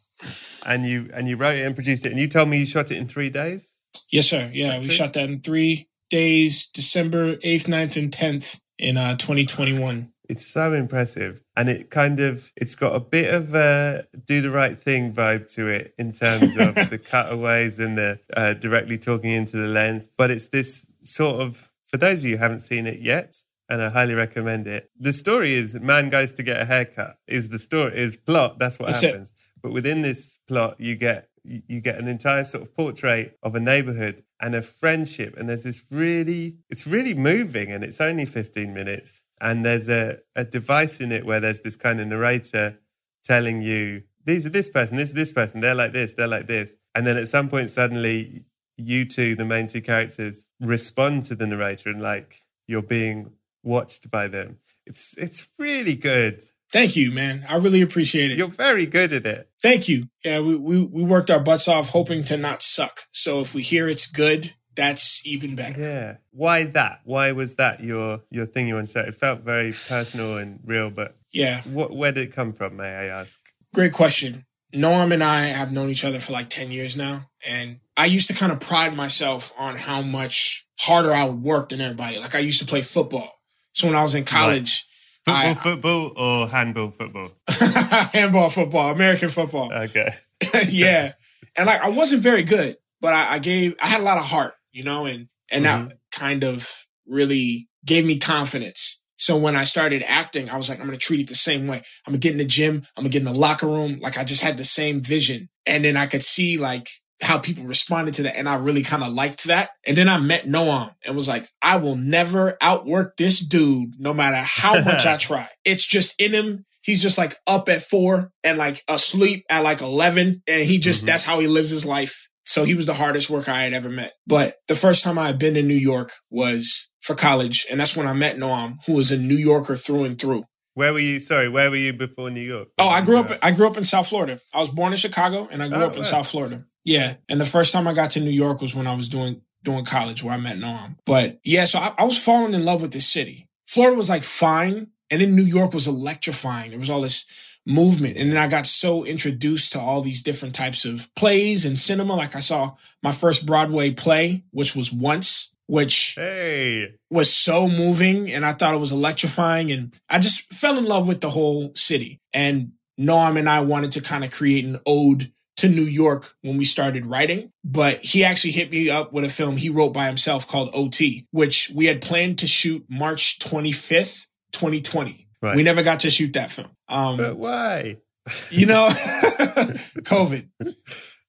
And 0.66 0.86
you 0.86 1.10
and 1.14 1.30
you 1.30 1.38
wrote 1.38 1.56
it 1.56 1.66
and 1.66 1.75
produced 1.75 2.06
it, 2.06 2.12
and 2.12 2.20
you 2.20 2.28
told 2.28 2.50
me 2.50 2.58
you 2.58 2.66
shot 2.66 2.92
it 2.92 2.98
in 2.98 3.08
three 3.08 3.30
days. 3.30 3.75
Yes, 4.10 4.30
sir. 4.30 4.50
Yeah, 4.54 4.80
we 4.80 4.90
shot 4.90 5.13
that 5.13 5.30
in 5.30 5.42
three 5.42 5.90
days, 6.10 6.68
December 6.68 7.36
8th, 7.38 7.68
9th, 7.68 7.98
and 7.98 8.12
10th 8.12 8.60
in 8.78 8.98
uh, 8.98 9.16
2021. 9.18 10.12
It's 10.30 10.45
so 10.45 10.74
impressive. 10.74 11.44
And 11.56 11.69
it 11.69 11.90
kind 11.90 12.19
of, 12.19 12.51
it's 12.56 12.75
got 12.75 12.95
a 12.95 13.00
bit 13.00 13.34
of 13.34 13.54
a 13.54 14.07
do 14.25 14.42
the 14.42 14.51
right 14.51 14.81
thing 14.81 15.12
vibe 15.12 15.54
to 15.56 15.68
it 15.68 15.94
in 15.98 16.12
terms 16.12 16.56
of 16.57 16.75
the 16.90 16.98
cutaways 16.98 17.80
and 17.80 17.98
the 17.98 18.19
uh, 18.36 18.54
directly 18.54 18.98
talking 18.98 19.31
into 19.31 19.57
the 19.57 19.68
lens. 19.68 20.07
But 20.07 20.31
it's 20.31 20.50
this 20.50 20.86
sort 21.01 21.42
of, 21.42 21.69
for 21.86 21.98
those 21.98 22.19
of 22.24 22.30
you 22.30 22.38
who 22.38 22.44
haven't 22.44 22.62
seen 22.62 22.88
it 22.88 23.00
yet, 23.00 23.38
and 23.69 23.81
I 23.81 23.89
highly 23.89 24.13
recommend 24.13 24.68
it. 24.68 24.92
The 25.00 25.13
story 25.13 25.54
is 25.54 25.74
man 25.75 26.10
goes 26.10 26.34
to 26.34 26.44
get 26.44 26.62
a 26.62 26.66
haircut. 26.66 27.18
Is 27.28 27.50
the 27.50 27.60
story 27.60 27.98
is 27.98 28.16
plot? 28.16 28.60
That's 28.60 28.78
what 28.78 28.88
that's 28.88 29.01
happens. 29.01 29.30
It. 29.30 29.62
But 29.62 29.72
within 29.72 30.01
this 30.01 30.39
plot, 30.48 30.80
you 30.80 30.96
get 30.96 31.30
you 31.44 31.81
get 31.81 31.98
an 31.98 32.07
entire 32.07 32.44
sort 32.44 32.63
of 32.63 32.75
portrait 32.75 33.38
of 33.44 33.56
a 33.56 33.60
neighborhood 33.60 34.24
and 34.40 34.56
a 34.56 34.62
friendship. 34.62 35.36
And 35.38 35.50
there's 35.50 35.63
this 35.63 35.84
really, 35.92 36.57
it's 36.69 36.88
really 36.88 37.13
moving 37.13 37.72
and 37.72 37.84
it's 37.84 38.00
only 38.00 38.25
15 38.25 38.74
minutes. 38.74 39.24
And 39.42 39.66
there's 39.66 39.90
a, 39.90 40.19
a 40.36 40.45
device 40.45 41.01
in 41.01 41.12
it 41.12 41.25
where 41.25 41.40
there's 41.40 41.62
this 41.62 41.75
kind 41.75 42.00
of 42.00 42.07
narrator 42.07 42.80
telling 43.24 43.62
you, 43.62 44.04
these 44.25 44.45
are 44.45 44.50
this 44.50 44.69
person, 44.69 44.98
this 44.98 45.10
is 45.10 45.16
this 45.16 45.34
person, 45.34 45.60
they're 45.60 45.75
like 45.75 45.92
this, 45.92 46.13
they're 46.13 46.28
like 46.28 46.48
this. 46.48 46.75
And 46.95 47.06
then 47.06 47.18
at 47.18 47.28
some 47.28 47.50
point, 47.50 47.69
suddenly, 47.69 48.46
you 48.78 49.06
two, 49.06 49.36
the 49.36 49.46
main 49.46 49.68
two 49.68 49.81
characters, 49.81 50.46
respond 50.60 51.25
to 51.25 51.36
the 51.36 51.46
narrator 51.46 51.89
and 51.89 52.01
like 52.01 52.44
you're 52.68 52.81
being 52.81 53.31
watched 53.63 54.10
by 54.10 54.28
them. 54.28 54.60
It's 54.86 55.18
it's 55.18 55.50
really 55.57 55.96
good. 55.96 56.44
Thank 56.74 56.96
you, 56.96 57.12
man. 57.12 57.46
I 57.48 57.58
really 57.58 57.84
appreciate 57.84 58.31
it. 58.31 58.38
You're 58.40 58.48
very 58.48 58.88
good 58.88 59.14
at 59.14 59.28
it. 59.28 59.48
Thank 59.62 59.88
you. 59.88 60.10
Yeah, 60.25 60.40
we, 60.40 60.56
we, 60.56 60.84
we 60.84 61.04
worked 61.04 61.30
our 61.30 61.40
butts 61.40 61.68
off 61.68 61.90
hoping 61.90 62.24
to 62.25 62.36
not 62.36 62.64
suck. 62.64 63.02
So 63.12 63.42
if 63.42 63.54
we 63.54 63.62
hear 63.62 63.88
it's 63.88 64.08
good, 64.08 64.56
that's 64.75 65.24
even 65.24 65.56
better. 65.56 65.80
Yeah. 65.80 66.16
Why 66.31 66.64
that? 66.64 67.02
Why 67.04 67.31
was 67.31 67.56
that 67.56 67.84
your 67.84 68.22
your 68.31 68.48
thing 68.48 68.68
you 68.68 68.86
say? 68.88 69.02
It 69.02 69.14
felt 69.14 69.42
very 69.42 69.72
personal 69.88 70.40
and 70.40 70.62
real, 70.66 70.90
but 70.90 71.16
yeah. 71.31 71.62
What 71.62 71.96
where 71.96 72.12
did 72.12 72.30
it 72.30 72.34
come 72.34 72.54
from, 72.54 72.78
may 72.78 72.90
I 72.90 73.06
ask? 73.06 73.40
Great 73.75 73.94
question. 73.94 74.46
Noam 74.74 75.14
and 75.14 75.24
I 75.24 75.42
have 75.42 75.72
known 75.72 75.92
each 75.92 76.04
other 76.04 76.20
for 76.20 76.34
like 76.34 76.50
10 76.50 76.72
years 76.72 76.98
now. 76.98 77.30
And 77.46 77.82
I 77.96 78.08
used 78.08 78.30
to 78.30 78.34
kind 78.34 78.51
of 78.51 78.60
pride 78.60 78.96
myself 78.96 79.53
on 79.60 79.75
how 79.75 80.01
much 80.01 80.65
harder 80.80 81.13
I 81.13 81.25
would 81.25 81.44
work 81.44 81.70
than 81.70 81.82
everybody. 81.82 82.18
Like 82.18 82.34
I 82.34 82.39
used 82.39 82.62
to 82.62 82.65
play 82.65 82.82
football. 82.82 83.32
So 83.74 83.86
when 83.86 83.96
I 83.96 84.01
was 84.01 84.15
in 84.15 84.25
college, 84.25 84.88
Football, 85.25 85.46
I, 85.46 85.53
football, 85.53 86.13
or 86.18 86.48
handball, 86.50 86.92
football? 86.92 87.27
handball, 87.50 88.50
football, 88.50 88.92
American 88.92 89.30
football. 89.30 89.72
Okay. 89.72 90.10
yeah, 90.68 91.13
and 91.56 91.65
like 91.65 91.82
I 91.82 91.89
wasn't 91.89 92.22
very 92.22 92.44
good, 92.44 92.75
but 93.00 93.13
I, 93.13 93.36
I, 93.36 93.39
gave, 93.39 93.75
I 93.82 93.88
had 93.88 94.01
a 94.01 94.03
lot 94.03 94.18
of 94.18 94.25
heart, 94.25 94.53
you 94.72 94.84
know, 94.84 95.06
and 95.06 95.30
and 95.50 95.65
mm-hmm. 95.65 95.88
that 95.88 95.98
kind 96.12 96.44
of 96.44 96.70
really 97.08 97.70
gave 97.86 98.06
me 98.06 98.18
confidence. 98.18 99.01
So 99.15 99.38
when 99.38 99.56
I 99.56 99.63
started 99.63 100.03
acting, 100.06 100.50
I 100.50 100.58
was 100.58 100.68
like, 100.68 100.82
I'm 100.82 100.86
gonna 100.88 100.98
treat 100.98 101.22
it 101.22 101.30
the 101.30 101.36
same 101.36 101.68
way. 101.68 101.77
I'm 102.06 102.12
gonna 102.12 102.18
get 102.18 102.34
in 102.34 102.39
the 102.39 102.46
gym. 102.46 102.84
I'm 102.98 103.03
gonna 103.03 103.10
get 103.10 103.22
in 103.22 103.32
the 103.32 103.34
locker 103.34 103.68
room. 103.68 104.00
Like 104.01 104.18
I 104.18 104.25
just 104.25 104.44
had 104.44 104.58
the 104.58 104.65
same 104.65 105.00
vision, 105.01 105.48
and 105.65 105.86
then 105.86 105.96
I 105.96 106.08
could 106.08 106.24
see 106.24 106.58
like 106.58 106.89
how 107.22 107.39
people 107.39 107.63
responded 107.65 108.15
to 108.15 108.24
that. 108.24 108.38
And 108.38 108.50
I 108.50 108.55
really 108.55 108.84
kind 108.84 109.03
of 109.03 109.13
liked 109.13 109.46
that. 109.46 109.70
And 109.86 109.98
then 109.98 110.10
I 110.10 110.17
met 110.20 110.46
Noam 110.46 110.93
and 111.05 111.15
was 111.15 111.27
like, 111.27 111.48
I 111.62 111.77
will 111.77 111.96
never 111.96 112.58
outwork 112.62 113.17
this 113.17 113.39
dude 113.39 113.93
no 114.00 114.13
matter 114.13 114.38
how 114.38 114.82
much 114.84 115.05
I 115.05 115.17
try. 115.17 115.48
It's 115.63 115.86
just 115.86 116.15
in 116.20 116.34
him. 116.34 116.65
He's 116.84 117.01
just 117.01 117.17
like 117.17 117.38
up 117.48 117.70
at 117.70 117.82
four 117.82 118.32
and 118.43 118.58
like 118.58 118.82
asleep 118.89 119.46
at 119.50 119.63
like 119.63 119.82
11. 119.82 120.43
And 120.48 120.65
he 120.67 120.79
just, 120.79 121.01
mm-hmm. 121.01 121.08
that's 121.08 121.24
how 121.24 121.39
he 121.39 121.48
lives 121.48 121.70
his 121.70 121.86
life. 121.86 122.27
So 122.46 122.65
he 122.65 122.75
was 122.75 122.86
the 122.86 122.93
hardest 122.93 123.29
worker 123.29 123.51
I 123.51 123.63
had 123.63 123.74
ever 123.74 123.89
met. 123.89 124.13
But 124.27 124.58
the 124.67 124.75
first 124.75 125.03
time 125.03 125.17
I 125.17 125.27
had 125.27 125.39
been 125.39 125.53
to 125.53 125.63
New 125.63 125.74
York 125.74 126.12
was 126.29 126.89
for 127.01 127.15
college. 127.15 127.65
And 127.72 127.79
that's 127.79 127.96
when 127.96 128.05
I 128.08 128.13
met 128.13 128.38
Noam, 128.38 128.77
who 128.86 128.93
was 128.93 129.12
a 129.12 129.17
New 129.17 129.38
Yorker 129.38 129.77
through 129.77 130.03
and 130.03 130.20
through. 130.20 130.43
Where 130.75 130.91
were 130.91 131.00
you? 131.00 131.20
Sorry, 131.20 131.48
where 131.50 131.70
were 131.70 131.75
you 131.75 131.93
before 131.93 132.32
New 132.32 132.41
York? 132.41 132.70
Oh, 132.79 132.89
I 132.89 133.01
grew 133.01 133.17
up. 133.17 133.32
I 133.43 133.51
grew 133.51 133.67
up 133.67 133.77
in 133.77 133.86
South 133.86 134.08
Florida. 134.08 134.39
I 134.53 134.60
was 134.60 134.72
born 134.72 134.91
in 134.91 134.98
Chicago, 134.98 135.48
and 135.51 135.62
I 135.62 135.67
grew 135.67 135.84
oh, 135.84 135.88
up 135.88 135.98
in 135.98 136.03
South 136.03 136.27
Florida. 136.27 136.65
Yeah. 136.84 137.16
And 137.30 137.40
the 137.40 137.46
first 137.46 137.74
time 137.74 137.88
I 137.88 137.94
got 137.94 138.12
to 138.12 138.20
New 138.20 138.32
York 138.32 138.62
was 138.62 138.75
when 138.75 138.88
I 138.88 138.96
was 138.96 139.10
doing 139.10 139.42
doing 139.63 139.86
college 139.86 140.24
where 140.24 140.34
I 140.34 140.38
met 140.38 140.58
Noam. 140.58 140.98
But 141.06 141.40
yeah, 141.44 141.63
so 141.66 141.80
I, 141.80 141.94
I 141.98 142.04
was 142.04 142.22
falling 142.22 142.54
in 142.54 142.66
love 142.66 142.82
with 142.82 142.92
this 142.92 143.08
city. 143.08 143.48
Florida 143.66 143.96
was 143.96 144.10
like 144.10 144.24
fine. 144.24 144.88
And 145.10 145.22
then 145.22 145.36
New 145.36 145.44
York 145.44 145.74
was 145.74 145.88
electrifying. 145.88 146.72
There 146.72 146.80
was 146.80 146.90
all 146.90 147.02
this 147.02 147.25
movement. 147.66 148.18
And 148.18 148.32
then 148.32 148.38
I 148.38 148.48
got 148.48 148.66
so 148.66 149.06
introduced 149.06 149.74
to 149.74 149.80
all 149.80 150.02
these 150.02 150.22
different 150.22 150.56
types 150.56 150.86
of 150.86 151.13
plays 151.16 151.66
and 151.66 151.80
cinema. 151.80 152.16
Like 152.16 152.36
I 152.36 152.40
saw 152.40 152.75
my 153.02 153.12
first 153.12 153.46
Broadway 153.46 153.92
play, 153.92 154.44
which 154.52 154.75
was 154.75 154.92
Once, 154.92 155.54
which 155.68 156.16
hey. 156.16 156.96
was 157.10 157.34
so 157.34 157.70
moving. 157.70 158.32
And 158.32 158.46
I 158.46 158.54
thought 158.54 158.74
it 158.74 158.80
was 158.80 158.92
electrifying. 158.92 159.72
And 159.72 159.94
I 160.10 160.20
just 160.20 160.52
fell 160.54 160.78
in 160.78 160.86
love 160.86 161.08
with 161.08 161.22
the 161.22 161.30
whole 161.30 161.74
city. 161.75 162.20
And 162.34 162.74
Noam 163.00 163.38
and 163.38 163.50
I 163.50 163.62
wanted 163.62 163.92
to 163.94 164.02
kind 164.02 164.24
of 164.24 164.32
create 164.32 164.66
an 164.66 164.80
ode 164.86 165.32
to 165.57 165.69
New 165.69 165.83
York 165.83 166.33
when 166.41 166.57
we 166.57 166.65
started 166.65 167.05
writing, 167.05 167.51
but 167.63 168.03
he 168.03 168.24
actually 168.24 168.51
hit 168.51 168.72
me 168.72 168.89
up 168.89 169.13
with 169.13 169.24
a 169.24 169.29
film 169.29 169.57
he 169.57 169.69
wrote 169.69 169.93
by 169.93 170.07
himself 170.07 170.48
called 170.48 170.72
OT, 170.74 171.27
which 171.31 171.72
we 171.74 171.86
had 171.86 172.01
planned 172.01 172.39
to 172.39 172.48
shoot 172.48 172.86
March 172.89 173.39
25th, 173.39 174.27
2020. 174.51 175.27
Right. 175.41 175.55
We 175.55 175.63
never 175.63 175.83
got 175.83 176.01
to 176.01 176.10
shoot 176.10 176.33
that 176.33 176.51
film. 176.51 176.69
Um, 176.88 177.17
but 177.17 177.38
why? 177.38 177.98
You 178.50 178.65
know, 178.67 178.88
COVID. 178.93 180.48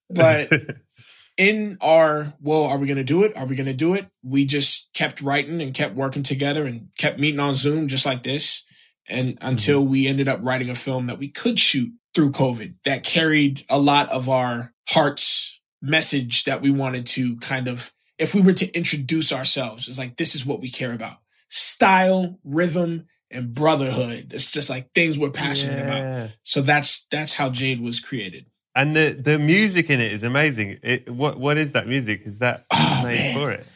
But 0.08 0.52
in 1.36 1.76
our, 1.80 2.32
well, 2.40 2.64
are 2.66 2.78
we 2.78 2.86
going 2.86 2.98
to 2.98 3.02
do 3.02 3.24
it? 3.24 3.36
Are 3.36 3.46
we 3.46 3.56
going 3.56 3.66
to 3.66 3.72
do 3.72 3.94
it? 3.94 4.06
We 4.22 4.44
just 4.44 4.92
kept 4.94 5.20
writing 5.20 5.60
and 5.60 5.74
kept 5.74 5.96
working 5.96 6.22
together 6.22 6.66
and 6.66 6.90
kept 6.96 7.18
meeting 7.18 7.40
on 7.40 7.56
Zoom 7.56 7.88
just 7.88 8.06
like 8.06 8.22
this. 8.22 8.62
And 9.08 9.36
until 9.40 9.80
mm-hmm. 9.80 9.90
we 9.90 10.06
ended 10.06 10.28
up 10.28 10.38
writing 10.40 10.70
a 10.70 10.76
film 10.76 11.06
that 11.06 11.18
we 11.18 11.26
could 11.26 11.58
shoot 11.58 11.92
through 12.14 12.30
COVID 12.30 12.74
that 12.84 13.04
carried 13.04 13.64
a 13.68 13.78
lot 13.78 14.08
of 14.10 14.28
our 14.28 14.72
heart's 14.88 15.60
message 15.82 16.44
that 16.44 16.62
we 16.62 16.70
wanted 16.70 17.06
to 17.06 17.36
kind 17.36 17.68
of, 17.68 17.92
if 18.18 18.34
we 18.34 18.40
were 18.40 18.52
to 18.52 18.72
introduce 18.76 19.32
ourselves, 19.32 19.88
it's 19.88 19.98
like, 19.98 20.16
this 20.16 20.34
is 20.34 20.46
what 20.46 20.60
we 20.60 20.70
care 20.70 20.92
about 20.92 21.18
style, 21.48 22.38
rhythm, 22.44 23.06
and 23.30 23.54
brotherhood. 23.54 24.32
It's 24.32 24.50
just 24.50 24.70
like 24.70 24.92
things 24.92 25.18
we're 25.18 25.30
passionate 25.30 25.78
yeah. 25.78 25.96
about. 25.96 26.30
So 26.42 26.62
that's, 26.62 27.06
that's 27.10 27.34
how 27.34 27.50
Jade 27.50 27.80
was 27.80 28.00
created. 28.00 28.46
And 28.74 28.96
the, 28.96 29.16
the 29.18 29.38
music 29.38 29.88
in 29.88 30.00
it 30.00 30.12
is 30.12 30.24
amazing. 30.24 30.78
It, 30.82 31.08
what, 31.08 31.38
what 31.38 31.56
is 31.56 31.72
that 31.72 31.86
music? 31.86 32.22
Is 32.24 32.40
that 32.40 32.64
oh, 32.72 33.02
made 33.04 33.14
man. 33.14 33.34
for 33.34 33.52
it? 33.52 33.66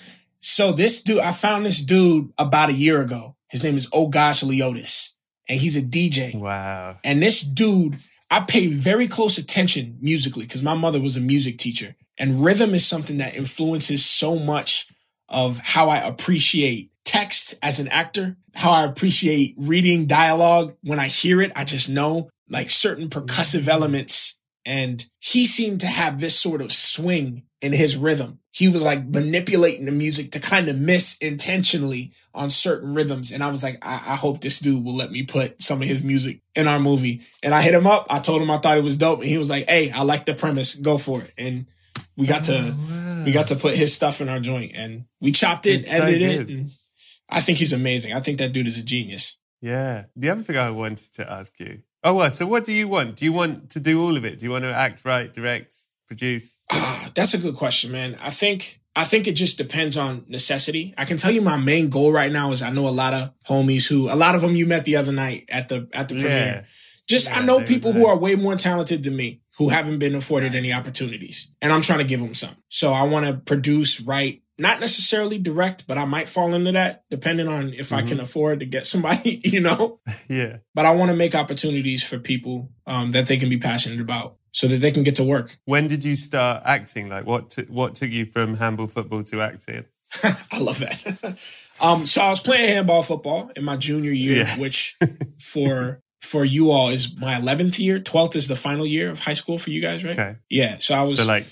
So 0.41 0.73
this 0.73 1.03
dude, 1.03 1.21
I 1.21 1.31
found 1.31 1.67
this 1.67 1.81
dude 1.81 2.33
about 2.37 2.71
a 2.71 2.73
year 2.73 3.01
ago. 3.01 3.37
His 3.49 3.63
name 3.63 3.77
is 3.77 3.89
Oh 3.93 4.09
Gosh 4.09 4.43
Leotis 4.43 5.13
and 5.49 5.59
he's 5.59 5.77
a 5.77 5.83
DJ. 5.83 6.35
Wow. 6.35 6.99
And 7.03 7.23
this 7.23 7.41
dude 7.41 7.97
I 8.31 8.41
pay 8.41 8.67
very 8.67 9.09
close 9.09 9.39
attention 9.39 9.99
musically 10.01 10.45
because 10.45 10.63
my 10.63 10.75
mother 10.75 11.01
was 11.01 11.17
a 11.17 11.21
music 11.21 11.59
teacher 11.59 11.97
and 12.19 12.45
rhythm 12.45 12.75
is 12.75 12.87
something 12.87 13.19
that 13.19 13.37
influences 13.37 14.05
so 14.05 14.37
much 14.37 14.89
of 15.29 15.59
how 15.59 15.89
I 15.89 15.99
appreciate 15.99 16.91
text 17.05 17.55
as 17.63 17.81
an 17.81 17.89
actor, 17.89 18.37
how 18.55 18.71
I 18.71 18.85
appreciate 18.85 19.55
reading 19.57 20.07
dialogue. 20.07 20.75
When 20.83 20.99
I 20.99 21.07
hear 21.07 21.41
it, 21.41 21.53
I 21.55 21.65
just 21.65 21.89
know 21.89 22.29
like 22.51 22.71
certain 22.71 23.09
percussive 23.09 23.61
mm-hmm. 23.61 23.71
elements. 23.71 24.41
And 24.65 25.07
he 25.19 25.47
seemed 25.47 25.81
to 25.81 25.87
have 25.87 26.21
this 26.21 26.39
sort 26.39 26.61
of 26.61 26.73
swing 26.73 27.45
in 27.63 27.73
his 27.73 27.97
rhythm. 27.97 28.41
He 28.59 28.67
was 28.67 28.85
like 28.85 29.05
manipulating 29.05 29.85
the 29.85 29.93
music 29.93 30.33
to 30.33 30.41
kind 30.41 30.69
of 30.69 30.77
miss 30.77 31.17
intentionally 31.19 32.13
on 32.35 32.51
certain 32.51 32.93
rhythms. 32.93 33.31
And 33.31 33.41
I 33.41 33.51
was 33.53 33.63
like, 33.63 33.79
I, 33.83 33.95
I, 33.95 34.17
hope 34.17 34.41
this 34.41 34.59
dude 34.59 34.85
will 34.85 34.97
let 34.97 35.13
me 35.13 35.23
put 35.23 35.63
some 35.63 35.81
of 35.81 35.87
his 35.87 36.03
music 36.03 36.41
in 36.57 36.67
our 36.67 36.81
movie. 36.81 37.23
And 37.41 37.55
I 37.55 37.63
hit 37.63 37.73
him 37.73 37.87
up. 37.87 38.09
I 38.11 38.19
told 38.19 38.43
him 38.43 38.51
I 38.51 38.59
thought 38.59 38.77
it 38.77 38.83
was 38.83 38.97
dope. 38.97 39.21
And 39.21 39.29
he 39.29 39.39
was 39.39 39.49
like, 39.49 39.69
Hey, 39.69 39.93
I 39.93 40.03
like 40.03 40.27
the 40.27 40.35
premise. 40.35 40.75
Go 40.75 40.99
for 40.99 41.23
it. 41.23 41.33
And 41.39 41.67
we 42.17 42.27
got 42.27 42.45
to, 42.45 42.59
oh, 42.59 42.87
wow. 42.91 43.25
we 43.25 43.31
got 43.31 43.47
to 43.47 43.55
put 43.55 43.77
his 43.77 43.95
stuff 43.95 44.21
in 44.21 44.29
our 44.29 44.41
joint 44.41 44.73
and 44.75 45.05
we 45.21 45.31
chopped 45.31 45.67
it, 45.67 45.83
it's 45.83 45.95
edited 45.95 46.21
so 46.21 46.41
it. 46.41 46.51
And 46.51 46.71
I 47.29 47.41
think 47.41 47.59
he's 47.59 47.73
amazing. 47.73 48.13
I 48.13 48.21
think 48.21 48.39
that 48.39 48.53
dude 48.53 48.67
is 48.67 48.77
a 48.77 48.83
genius. 48.83 49.39
Yeah. 49.61 50.07
The 50.17 50.31
other 50.31 50.43
thing 50.43 50.57
I 50.57 50.71
wanted 50.71 51.13
to 51.15 51.31
ask 51.31 51.59
you. 51.61 51.83
Oh, 52.05 52.15
well, 52.15 52.31
so 52.31 52.47
what 52.47 52.65
do 52.65 52.73
you 52.73 52.89
want? 52.89 53.17
Do 53.17 53.25
you 53.25 53.33
want 53.33 53.71
to 53.71 53.81
do 53.81 54.01
all 54.03 54.17
of 54.17 54.25
it? 54.25 54.39
Do 54.39 54.45
you 54.45 54.53
want 54.53 54.65
to 54.65 54.73
act, 54.73 55.05
write, 55.05 55.33
direct, 55.33 55.75
produce? 56.09 56.59
Uh, 56.73 57.09
that's 57.15 57.35
a 57.35 57.39
good 57.39 57.55
question, 57.55 57.93
man. 57.93 58.17
I 58.21 58.31
think 58.31 58.81
I 58.97 59.05
think 59.05 59.29
it 59.29 59.35
just 59.35 59.59
depends 59.59 59.97
on 59.97 60.25
necessity. 60.27 60.93
I 60.99 61.05
can 61.05 61.19
tell 61.19 61.31
you 61.31 61.41
my 61.41 61.57
main 61.57 61.89
goal 61.89 62.11
right 62.13 62.33
now 62.33 62.51
is 62.51 62.63
I 62.63 62.71
know 62.71 62.89
a 62.89 62.91
lot 62.91 63.15
of 63.15 63.31
homies 63.49 63.89
who 63.89 64.11
a 64.11 64.17
lot 64.17 64.35
of 64.35 64.41
them 64.41 64.57
you 64.57 64.67
met 64.67 64.85
the 64.85 64.97
other 64.97 65.13
night 65.13 65.45
at 65.49 65.69
the 65.69 65.89
at 65.93 66.09
the 66.09 66.17
yeah. 66.17 66.23
premiere. 66.23 66.67
Just 67.07 67.29
yeah, 67.29 67.39
I 67.39 67.45
know 67.45 67.63
people 67.63 67.93
who 67.93 68.07
are 68.07 68.19
way 68.19 68.35
more 68.35 68.57
talented 68.57 69.05
than 69.05 69.15
me 69.15 69.41
who 69.57 69.69
haven't 69.69 69.99
been 69.99 70.15
afforded 70.15 70.55
any 70.55 70.73
opportunities, 70.73 71.55
and 71.63 71.73
I'm 71.73 71.83
trying 71.83 72.01
to 72.01 72.05
give 72.05 72.21
them 72.21 72.35
some. 72.35 72.57
So 72.69 72.93
I 72.93 73.05
want 73.05 73.27
to 73.27 73.35
produce, 73.35 74.01
write, 74.01 74.43
not 74.59 74.81
necessarily 74.81 75.39
direct, 75.39 75.87
but 75.87 75.97
I 75.97 76.05
might 76.05 76.29
fall 76.29 76.53
into 76.53 76.73
that 76.73 77.05
depending 77.11 77.47
on 77.47 77.73
if 77.73 77.87
mm-hmm. 77.87 77.95
I 77.95 78.03
can 78.03 78.11
mm-hmm. 78.11 78.21
afford 78.21 78.61
to 78.61 78.67
get 78.67 78.87
somebody, 78.87 79.41
you 79.45 79.61
know? 79.61 80.01
Yeah. 80.29 80.59
But 80.75 80.85
I 80.85 80.95
want 80.95 81.11
to 81.11 81.17
make 81.17 81.35
opportunities 81.35 82.07
for 82.07 82.19
people 82.19 82.71
um, 82.87 83.13
that 83.13 83.29
they 83.29 83.39
can 83.39 83.49
be 83.49 83.57
passionate 83.57 84.01
about 84.01 84.37
so 84.59 84.67
that 84.67 84.81
they 84.81 84.91
can 84.91 85.05
get 85.05 85.15
to 85.15 85.23
work. 85.23 85.57
When 85.67 85.87
did 85.87 86.03
you 86.03 86.17
start 86.17 86.65
acting? 86.65 87.09
Like 87.09 87.25
what 87.25 87.51
t- 87.51 87.67
what 87.69 87.95
took 87.95 88.11
you 88.11 88.27
from 88.27 88.57
handball 88.57 88.89
football 88.89 89.23
to 89.23 89.41
acting? 89.41 89.85
I 90.25 90.59
love 90.59 90.81
that. 90.81 91.39
um, 91.81 92.07
so 92.07 92.23
I 92.23 92.31
was 92.31 92.41
playing 92.41 92.69
handball 92.69 93.05
football 93.05 93.53
in 93.55 93.63
my 93.63 93.77
junior 93.77 94.11
year, 94.11 94.39
yeah. 94.39 94.59
which 94.59 94.97
for 95.39 96.03
for 96.21 96.45
you 96.45 96.73
all 96.73 96.89
is 96.89 97.17
my 97.17 97.35
11th 97.35 97.79
year. 97.79 98.01
12th 98.01 98.35
is 98.35 98.49
the 98.49 98.57
final 98.57 98.85
year 98.85 99.11
of 99.11 99.21
high 99.21 99.35
school 99.35 99.59
for 99.59 99.71
you 99.71 99.81
guys, 99.81 100.03
right? 100.05 100.19
Okay. 100.19 100.37
Yeah. 100.51 100.79
So 100.79 100.97
I 100.97 101.05
was 101.05 101.19
so 101.19 101.25
like 101.25 101.47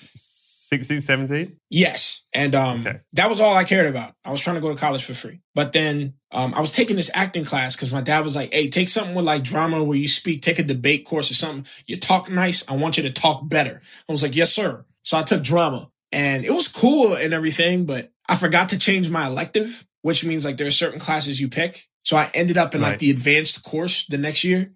16, 0.67 1.01
17? 1.01 1.57
Yes. 1.71 2.25
And 2.33 2.53
um, 2.57 2.81
okay. 2.81 2.99
that 3.13 3.31
was 3.31 3.39
all 3.41 3.55
I 3.55 3.63
cared 3.63 3.87
about. 3.87 4.15
I 4.25 4.33
was 4.33 4.41
trying 4.41 4.57
to 4.57 4.61
go 4.61 4.75
to 4.75 4.81
college 4.81 5.05
for 5.05 5.15
free. 5.15 5.41
But 5.55 5.73
then 5.73 6.15
um, 6.33 6.55
I 6.55 6.61
was 6.61 6.73
taking 6.73 6.97
this 6.97 7.11
acting 7.15 7.45
class 7.45 7.77
because 7.77 7.93
my 7.93 8.01
dad 8.01 8.25
was 8.25 8.35
like, 8.35 8.53
hey, 8.53 8.69
take 8.69 8.89
something 8.89 9.15
with 9.15 9.25
like 9.25 9.45
drama 9.45 9.85
where 9.85 9.97
you 9.97 10.09
speak, 10.09 10.43
take 10.43 10.59
a 10.59 10.65
debate 10.65 11.05
course 11.05 11.31
or 11.31 11.35
something. 11.35 11.67
You 11.87 12.01
talk 12.01 12.29
nice. 12.29 12.69
I 12.69 12.75
want 12.75 12.97
you 12.97 13.05
to 13.05 13.13
talk 13.13 13.49
better. 13.49 13.81
I 14.09 14.13
was 14.13 14.25
like, 14.25 14.35
yes, 14.35 14.53
sir. 14.53 14.85
So 15.05 15.17
I 15.17 15.23
took 15.23 15.45
drama 15.45 15.89
and 16.11 16.45
it 16.45 16.53
was 16.53 16.67
cool 16.67 17.15
and 17.15 17.33
everything, 17.33 17.87
but 17.87 18.11
I 18.29 18.35
forgot 18.35 18.71
to 18.71 18.79
change 18.79 19.09
my 19.09 19.29
elective, 19.29 19.87
which 20.03 20.25
means 20.25 20.45
like 20.45 20.57
there 20.57 20.67
are 20.67 20.73
certain 20.73 20.99
classes 20.99 21.41
you 21.41 21.49
pick. 21.49 21.87
So 22.03 22.17
I 22.17 22.29
ended 22.35 22.59
up 22.59 22.75
in 22.75 22.81
right. 22.81 22.91
like 22.91 22.99
the 22.99 23.13
advanced 23.13 23.63
course 23.63 24.05
the 24.07 24.19
next 24.19 24.43
year. 24.43 24.73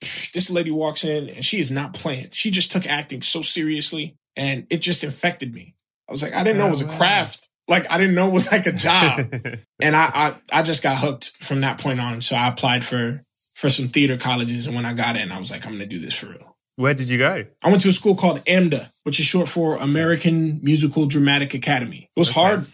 This 0.00 0.50
lady 0.50 0.70
walks 0.70 1.02
in 1.02 1.30
and 1.30 1.42
she 1.42 1.60
is 1.60 1.70
not 1.70 1.94
playing. 1.94 2.28
She 2.32 2.50
just 2.50 2.72
took 2.72 2.86
acting 2.86 3.22
so 3.22 3.40
seriously 3.40 4.18
and 4.40 4.66
it 4.70 4.78
just 4.78 5.04
infected 5.04 5.54
me. 5.54 5.74
I 6.08 6.12
was 6.12 6.22
like, 6.22 6.34
I 6.34 6.42
didn't 6.42 6.58
know 6.58 6.64
oh, 6.64 6.68
it 6.68 6.70
was 6.70 6.80
a 6.80 6.88
craft. 6.88 7.46
Like 7.68 7.88
I 7.90 7.98
didn't 7.98 8.14
know 8.14 8.26
it 8.26 8.32
was 8.32 8.50
like 8.50 8.66
a 8.66 8.72
job. 8.72 9.20
and 9.80 9.94
I, 9.94 10.10
I 10.12 10.34
I 10.50 10.62
just 10.62 10.82
got 10.82 10.96
hooked 10.96 11.36
from 11.36 11.60
that 11.60 11.78
point 11.78 12.00
on. 12.00 12.22
So 12.22 12.34
I 12.34 12.48
applied 12.48 12.82
for 12.82 13.20
for 13.54 13.68
some 13.68 13.88
theater 13.88 14.16
colleges 14.16 14.66
and 14.66 14.74
when 14.74 14.86
I 14.86 14.94
got 14.94 15.16
in, 15.16 15.30
I 15.30 15.38
was 15.38 15.50
like, 15.50 15.66
I'm 15.66 15.72
gonna 15.72 15.86
do 15.86 15.98
this 15.98 16.18
for 16.18 16.26
real. 16.26 16.56
Where 16.76 16.94
did 16.94 17.10
you 17.10 17.18
go? 17.18 17.44
I 17.62 17.68
went 17.68 17.82
to 17.82 17.90
a 17.90 17.92
school 17.92 18.14
called 18.14 18.42
AMDA, 18.46 18.90
which 19.02 19.20
is 19.20 19.26
short 19.26 19.46
for 19.46 19.76
American 19.76 20.60
Musical 20.62 21.04
Dramatic 21.04 21.52
Academy. 21.52 22.08
It 22.16 22.18
was 22.18 22.30
okay. 22.30 22.40
hard, 22.40 22.66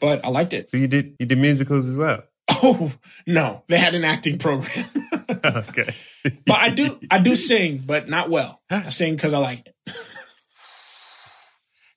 but 0.00 0.24
I 0.24 0.28
liked 0.30 0.54
it. 0.54 0.70
So 0.70 0.78
you 0.78 0.88
did 0.88 1.14
you 1.20 1.26
did 1.26 1.38
musicals 1.38 1.88
as 1.88 1.96
well? 1.96 2.22
Oh 2.64 2.92
no, 3.26 3.64
they 3.66 3.76
had 3.76 3.94
an 3.94 4.04
acting 4.04 4.38
program. 4.38 4.86
okay. 5.44 5.90
but 6.46 6.56
I 6.56 6.70
do 6.70 6.98
I 7.10 7.18
do 7.18 7.34
sing, 7.34 7.82
but 7.84 8.08
not 8.08 8.30
well. 8.30 8.60
I 8.70 8.90
sing 8.90 9.14
because 9.14 9.32
I 9.32 9.38
like 9.38 9.66
it. 9.66 9.74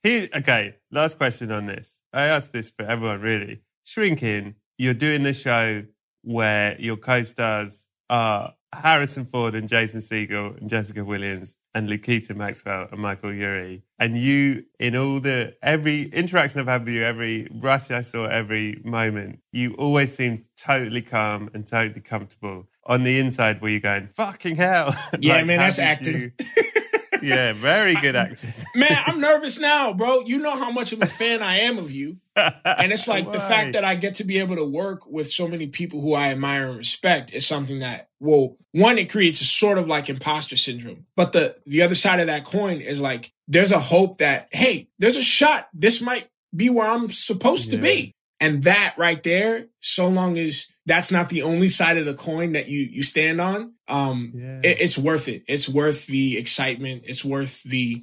He, 0.06 0.30
okay, 0.38 0.76
last 0.92 1.18
question 1.18 1.52
on 1.52 1.66
this. 1.66 2.04
I 2.14 2.26
asked 2.26 2.54
this 2.54 2.70
for 2.70 2.84
everyone 2.86 3.22
really. 3.22 3.62
Shrinking, 3.84 4.54
you're 4.78 4.94
doing 4.94 5.24
the 5.24 5.34
show 5.34 5.84
where 6.22 6.80
your 6.80 6.96
co-stars 6.96 7.88
are 8.08 8.54
Harrison 8.72 9.26
Ford 9.26 9.56
and 9.56 9.68
Jason 9.68 10.02
Segel 10.02 10.62
and 10.62 10.70
Jessica 10.70 11.04
Williams 11.04 11.58
and 11.74 11.90
Lukita 11.90 12.36
Maxwell 12.36 12.88
and 12.92 13.02
Michael 13.02 13.34
Urie. 13.34 13.82
And 13.98 14.16
you, 14.16 14.66
in 14.80 14.96
all 14.96 15.20
the, 15.20 15.56
every 15.64 16.04
interaction 16.04 16.60
I've 16.60 16.68
had 16.68 16.86
with 16.86 16.94
you, 16.94 17.04
every 17.04 17.48
rush 17.52 17.90
I 17.90 18.02
saw, 18.02 18.26
every 18.26 18.84
moment, 18.86 19.40
you 19.52 19.74
always 19.74 20.16
seem 20.16 20.46
totally 20.56 21.02
calm 21.02 21.50
and 21.56 21.66
totally 21.66 22.02
comfortable. 22.02 22.68
On 22.86 23.04
the 23.04 23.18
inside, 23.18 23.60
were 23.60 23.70
you 23.70 23.80
going, 23.80 24.10
fucking 24.10 24.58
hell? 24.58 24.96
Yeah, 25.20 25.38
like, 25.38 25.48
man, 25.48 25.58
that's 25.58 25.80
acting. 25.80 26.34
yeah, 27.26 27.54
very 27.54 27.96
good 27.96 28.16
acting. 28.16 28.52
Man, 28.76 28.98
I'm 29.06 29.20
nervous 29.20 29.60
now, 29.60 29.94
bro. 29.94 30.22
You 30.22 30.40
know 30.40 30.56
how 30.56 30.72
much 30.72 30.94
of 30.94 31.02
a 31.02 31.06
fan 31.06 31.42
I 31.42 31.60
am 31.60 31.78
of 31.78 31.92
you. 31.92 32.18
And 32.36 32.92
it's 32.92 33.08
like 33.08 33.32
the 33.32 33.40
fact 33.40 33.74
that 33.74 33.86
I 33.86 33.96
get 33.96 34.16
to 34.16 34.24
be 34.24 34.40
able 34.40 34.56
to 34.58 34.66
work 34.66 35.08
with 35.08 35.32
so 35.32 35.48
many 35.48 35.68
people 35.68 36.02
who 36.02 36.14
I 36.14 36.30
admire 36.30 36.68
and 36.68 36.78
respect 36.78 37.34
is 37.34 37.48
something 37.48 37.80
that, 37.80 38.10
well, 38.20 38.58
one, 38.74 38.98
it 38.98 39.10
creates 39.12 39.42
a 39.42 39.46
sort 39.46 39.78
of 39.78 39.88
like 39.88 40.10
imposter 40.10 40.58
syndrome. 40.58 41.06
But 41.16 41.32
the 41.32 41.58
the 41.66 41.82
other 41.82 41.96
side 41.96 42.20
of 42.20 42.28
that 42.28 42.44
coin 42.46 42.82
is 42.82 43.00
like 43.00 43.32
there's 43.48 43.72
a 43.72 43.80
hope 43.80 44.18
that, 44.18 44.50
hey, 44.52 44.90
there's 45.00 45.18
a 45.18 45.24
shot. 45.24 45.70
This 45.74 46.02
might 46.02 46.30
be 46.54 46.70
where 46.70 46.88
I'm 46.88 47.10
supposed 47.12 47.70
yeah. 47.70 47.78
to 47.78 47.82
be. 47.82 48.12
And 48.42 48.64
that 48.64 48.96
right 48.98 49.24
there, 49.24 49.68
so 49.80 50.10
long 50.10 50.38
as 50.38 50.68
that's 50.86 51.12
not 51.12 51.30
the 51.30 51.42
only 51.42 51.68
side 51.68 51.98
of 51.98 52.06
the 52.06 52.14
coin 52.14 52.54
that 52.54 52.68
you 52.68 52.80
you 52.80 53.04
stand 53.04 53.42
on, 53.42 53.74
um, 53.88 54.32
yeah. 54.36 54.60
it, 54.64 54.82
it's 54.82 54.98
worth 54.98 55.28
it. 55.28 55.44
It's 55.48 55.68
worth 55.68 56.08
the 56.08 56.38
excitement. 56.38 57.04
It's 57.06 57.26
worth 57.26 57.64
the 57.64 58.02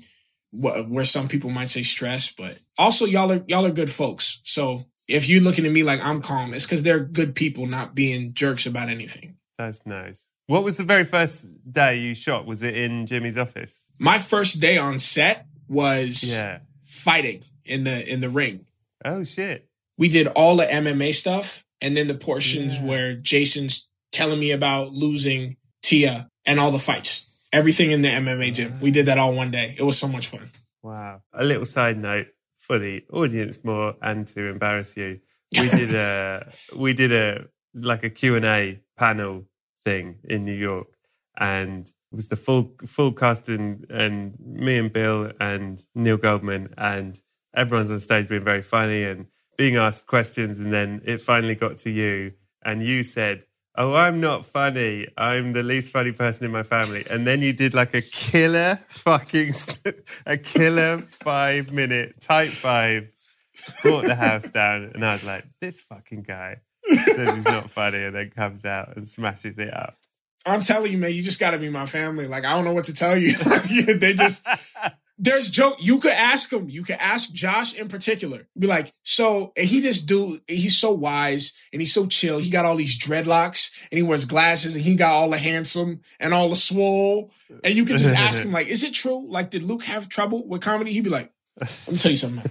where 0.53 1.05
some 1.05 1.29
people 1.29 1.51
might 1.51 1.71
say 1.71 1.83
stress, 1.83 2.31
but 2.31 2.59
also 2.77 3.07
y'all 3.07 3.33
are 3.33 3.45
y'all 3.47 3.67
are 3.67 3.73
good 3.73 3.91
folks. 3.91 4.41
So 4.45 4.85
if 5.09 5.29
you're 5.29 5.43
looking 5.43 5.67
at 5.67 5.73
me 5.73 5.83
like 5.83 6.05
I'm 6.05 6.21
calm, 6.21 6.55
it's 6.55 6.67
because 6.67 6.83
they're 6.83 7.01
good 7.01 7.35
people, 7.35 7.67
not 7.67 7.95
being 7.95 8.35
jerks 8.35 8.67
about 8.67 8.89
anything. 8.89 9.37
That's 9.59 9.87
nice. 9.87 10.29
What 10.47 10.65
was 10.65 10.77
the 10.77 10.85
very 10.85 11.05
first 11.05 11.47
day 11.71 12.01
you 12.01 12.15
shot? 12.15 12.47
Was 12.47 12.63
it 12.63 12.77
in 12.77 13.07
Jimmy's 13.07 13.39
office? 13.39 13.91
My 13.99 14.19
first 14.19 14.61
day 14.61 14.77
on 14.77 14.99
set 14.99 15.47
was 15.69 16.23
yeah. 16.25 16.61
fighting 16.83 17.45
in 17.65 17.85
the 17.85 18.13
in 18.13 18.21
the 18.21 18.29
ring. 18.29 18.67
Oh 19.05 19.25
shit 19.25 19.69
we 19.99 20.09
did 20.09 20.27
all 20.29 20.57
the 20.57 20.67
MMA 20.67 21.15
stuff 21.15 21.65
and 21.83 21.97
then 21.97 22.09
the 22.09 22.15
portions 22.15 22.79
yeah. 22.79 22.85
where 22.87 23.15
Jason's 23.15 23.89
telling 24.13 24.39
me 24.39 24.53
about 24.53 24.93
losing 24.93 25.57
Tia 25.83 26.29
and 26.47 26.59
all 26.59 26.71
the 26.71 26.79
fights. 26.79 27.29
everything 27.53 27.91
in 27.91 28.01
the 28.01 28.09
MMA 28.09 28.55
gym. 28.55 28.73
We 28.81 28.91
did 28.91 29.07
that 29.07 29.19
all 29.19 29.35
one 29.35 29.51
day. 29.51 29.75
It 29.79 29.83
was 29.83 29.99
so 29.99 30.09
much 30.09 30.29
fun. 30.29 30.49
Wow. 30.83 31.21
A 31.35 31.45
little 31.45 31.67
side 31.67 31.99
note 31.99 32.29
for 32.57 32.79
the 32.79 33.05
audience 33.13 33.63
more 33.63 33.97
and 34.01 34.27
to 34.29 34.49
embarrass 34.49 34.97
you. 34.97 35.21
We 35.53 35.69
did 35.69 35.95
a 35.95 36.51
we 36.77 36.95
did 36.95 37.13
a 37.13 37.49
like 37.75 38.05
a 38.05 38.11
Q&A 38.11 38.81
panel 38.97 39.45
thing 39.85 40.19
in 40.25 40.45
New 40.45 40.55
York 40.55 40.89
and 41.37 41.87
it 41.89 42.17
was 42.17 42.29
the 42.29 42.37
full 42.37 42.75
full 42.87 43.13
cast 43.13 43.49
and 43.49 43.85
and 43.91 44.39
me 44.41 44.79
and 44.79 44.93
Bill 44.93 45.33
and 45.41 45.85
Neil 45.95 46.17
Goldman 46.17 46.73
and 46.79 47.21
everyone's 47.55 47.91
on 47.91 47.99
stage 47.99 48.29
being 48.29 48.45
very 48.45 48.63
funny 48.63 49.05
and 49.05 49.27
being 49.57 49.77
asked 49.77 50.07
questions 50.07 50.61
and 50.61 50.73
then 50.73 51.01
it 51.05 51.21
finally 51.21 51.55
got 51.55 51.79
to 51.79 51.91
you 51.91 52.33
and 52.65 52.83
you 52.83 53.03
said 53.03 53.45
oh 53.77 53.95
i'm 53.95 54.21
not 54.21 54.45
funny 54.45 55.07
i'm 55.17 55.53
the 55.53 55.63
least 55.63 55.93
funny 55.93 56.13
person 56.13 56.47
in 56.47 56.53
my 56.53 56.63
family 56.63 57.05
and 57.11 57.27
then 57.27 57.41
you 57.41 57.53
did 57.53 57.75
like 57.75 57.95
a 57.95 58.03
killer 58.03 58.77
fucking 58.89 59.53
a 60.27 60.37
killer 60.37 60.99
five 60.99 61.73
minute 61.73 62.21
type 62.21 62.49
five 62.49 63.11
brought 63.83 64.05
the 64.05 64.15
house 64.15 64.51
down 64.51 64.91
and 64.95 65.05
i 65.05 65.13
was 65.13 65.25
like 65.25 65.45
this 65.61 65.81
fucking 65.81 66.23
guy 66.23 66.57
says 66.91 67.35
he's 67.35 67.45
not 67.45 67.71
funny 67.71 68.03
and 68.03 68.17
then 68.17 68.31
comes 68.31 68.65
out 68.65 68.97
and 68.97 69.07
smashes 69.07 69.59
it 69.59 69.73
up 69.73 69.95
I'm 70.45 70.63
telling 70.63 70.91
you, 70.91 70.99
man, 70.99 71.13
you 71.13 71.23
just 71.23 71.39
got 71.39 71.53
to 71.53 71.59
be 71.59 71.69
my 71.69 71.87
family. 71.87 72.27
Like, 72.27 72.45
I 72.45 72.53
don't 72.55 72.65
know 72.65 72.73
what 72.73 72.87
to 72.87 72.95
tell 72.95 73.17
you. 73.17 73.33
they 73.95 74.15
just, 74.15 74.47
there's 75.19 75.51
joke. 75.51 75.77
You 75.79 76.01
could 76.01 76.13
ask 76.13 76.53
him. 76.53 76.69
You 76.69 76.83
could 76.83 76.97
ask 76.97 77.33
Josh 77.33 77.75
in 77.75 77.89
particular. 77.89 78.49
Be 78.59 78.67
like, 78.67 78.93
so, 79.03 79.53
and 79.57 79.67
he 79.67 79.81
just 79.81 80.07
do. 80.07 80.41
He's 80.49 80.77
so 80.77 80.93
wise 80.93 81.53
and 81.73 81.81
he's 81.81 81.93
so 81.93 82.07
chill. 82.07 82.39
He 82.39 82.51
got 82.51 82.65
all 82.65 82.77
these 82.77 82.99
dreadlocks 82.99 83.73
and 83.91 83.99
he 83.99 84.03
wears 84.03 84.25
glasses 84.25 84.75
and 84.75 84.85
he 84.85 84.97
got 84.97 85.15
all 85.15 85.31
the 85.31 85.39
handsome 85.39 86.01
and 86.19 86.35
all 86.35 86.49
the 86.49 86.57
swole. 86.57 87.31
And 87.63 87.75
you 87.75 87.85
could 87.85 87.99
just 87.99 88.15
ask 88.15 88.45
him 88.45 88.53
like, 88.53 88.67
is 88.67 88.83
it 88.83 88.95
true? 88.95 89.27
Like, 89.29 89.51
did 89.51 89.63
Luke 89.63 89.85
have 89.85 90.09
trouble 90.09 90.47
with 90.47 90.63
comedy? 90.63 90.93
He'd 90.93 91.05
be 91.05 91.11
like, 91.11 91.33
let 91.61 91.89
me 91.93 91.99
tell 91.99 92.11
you 92.11 92.17
something. 92.17 92.51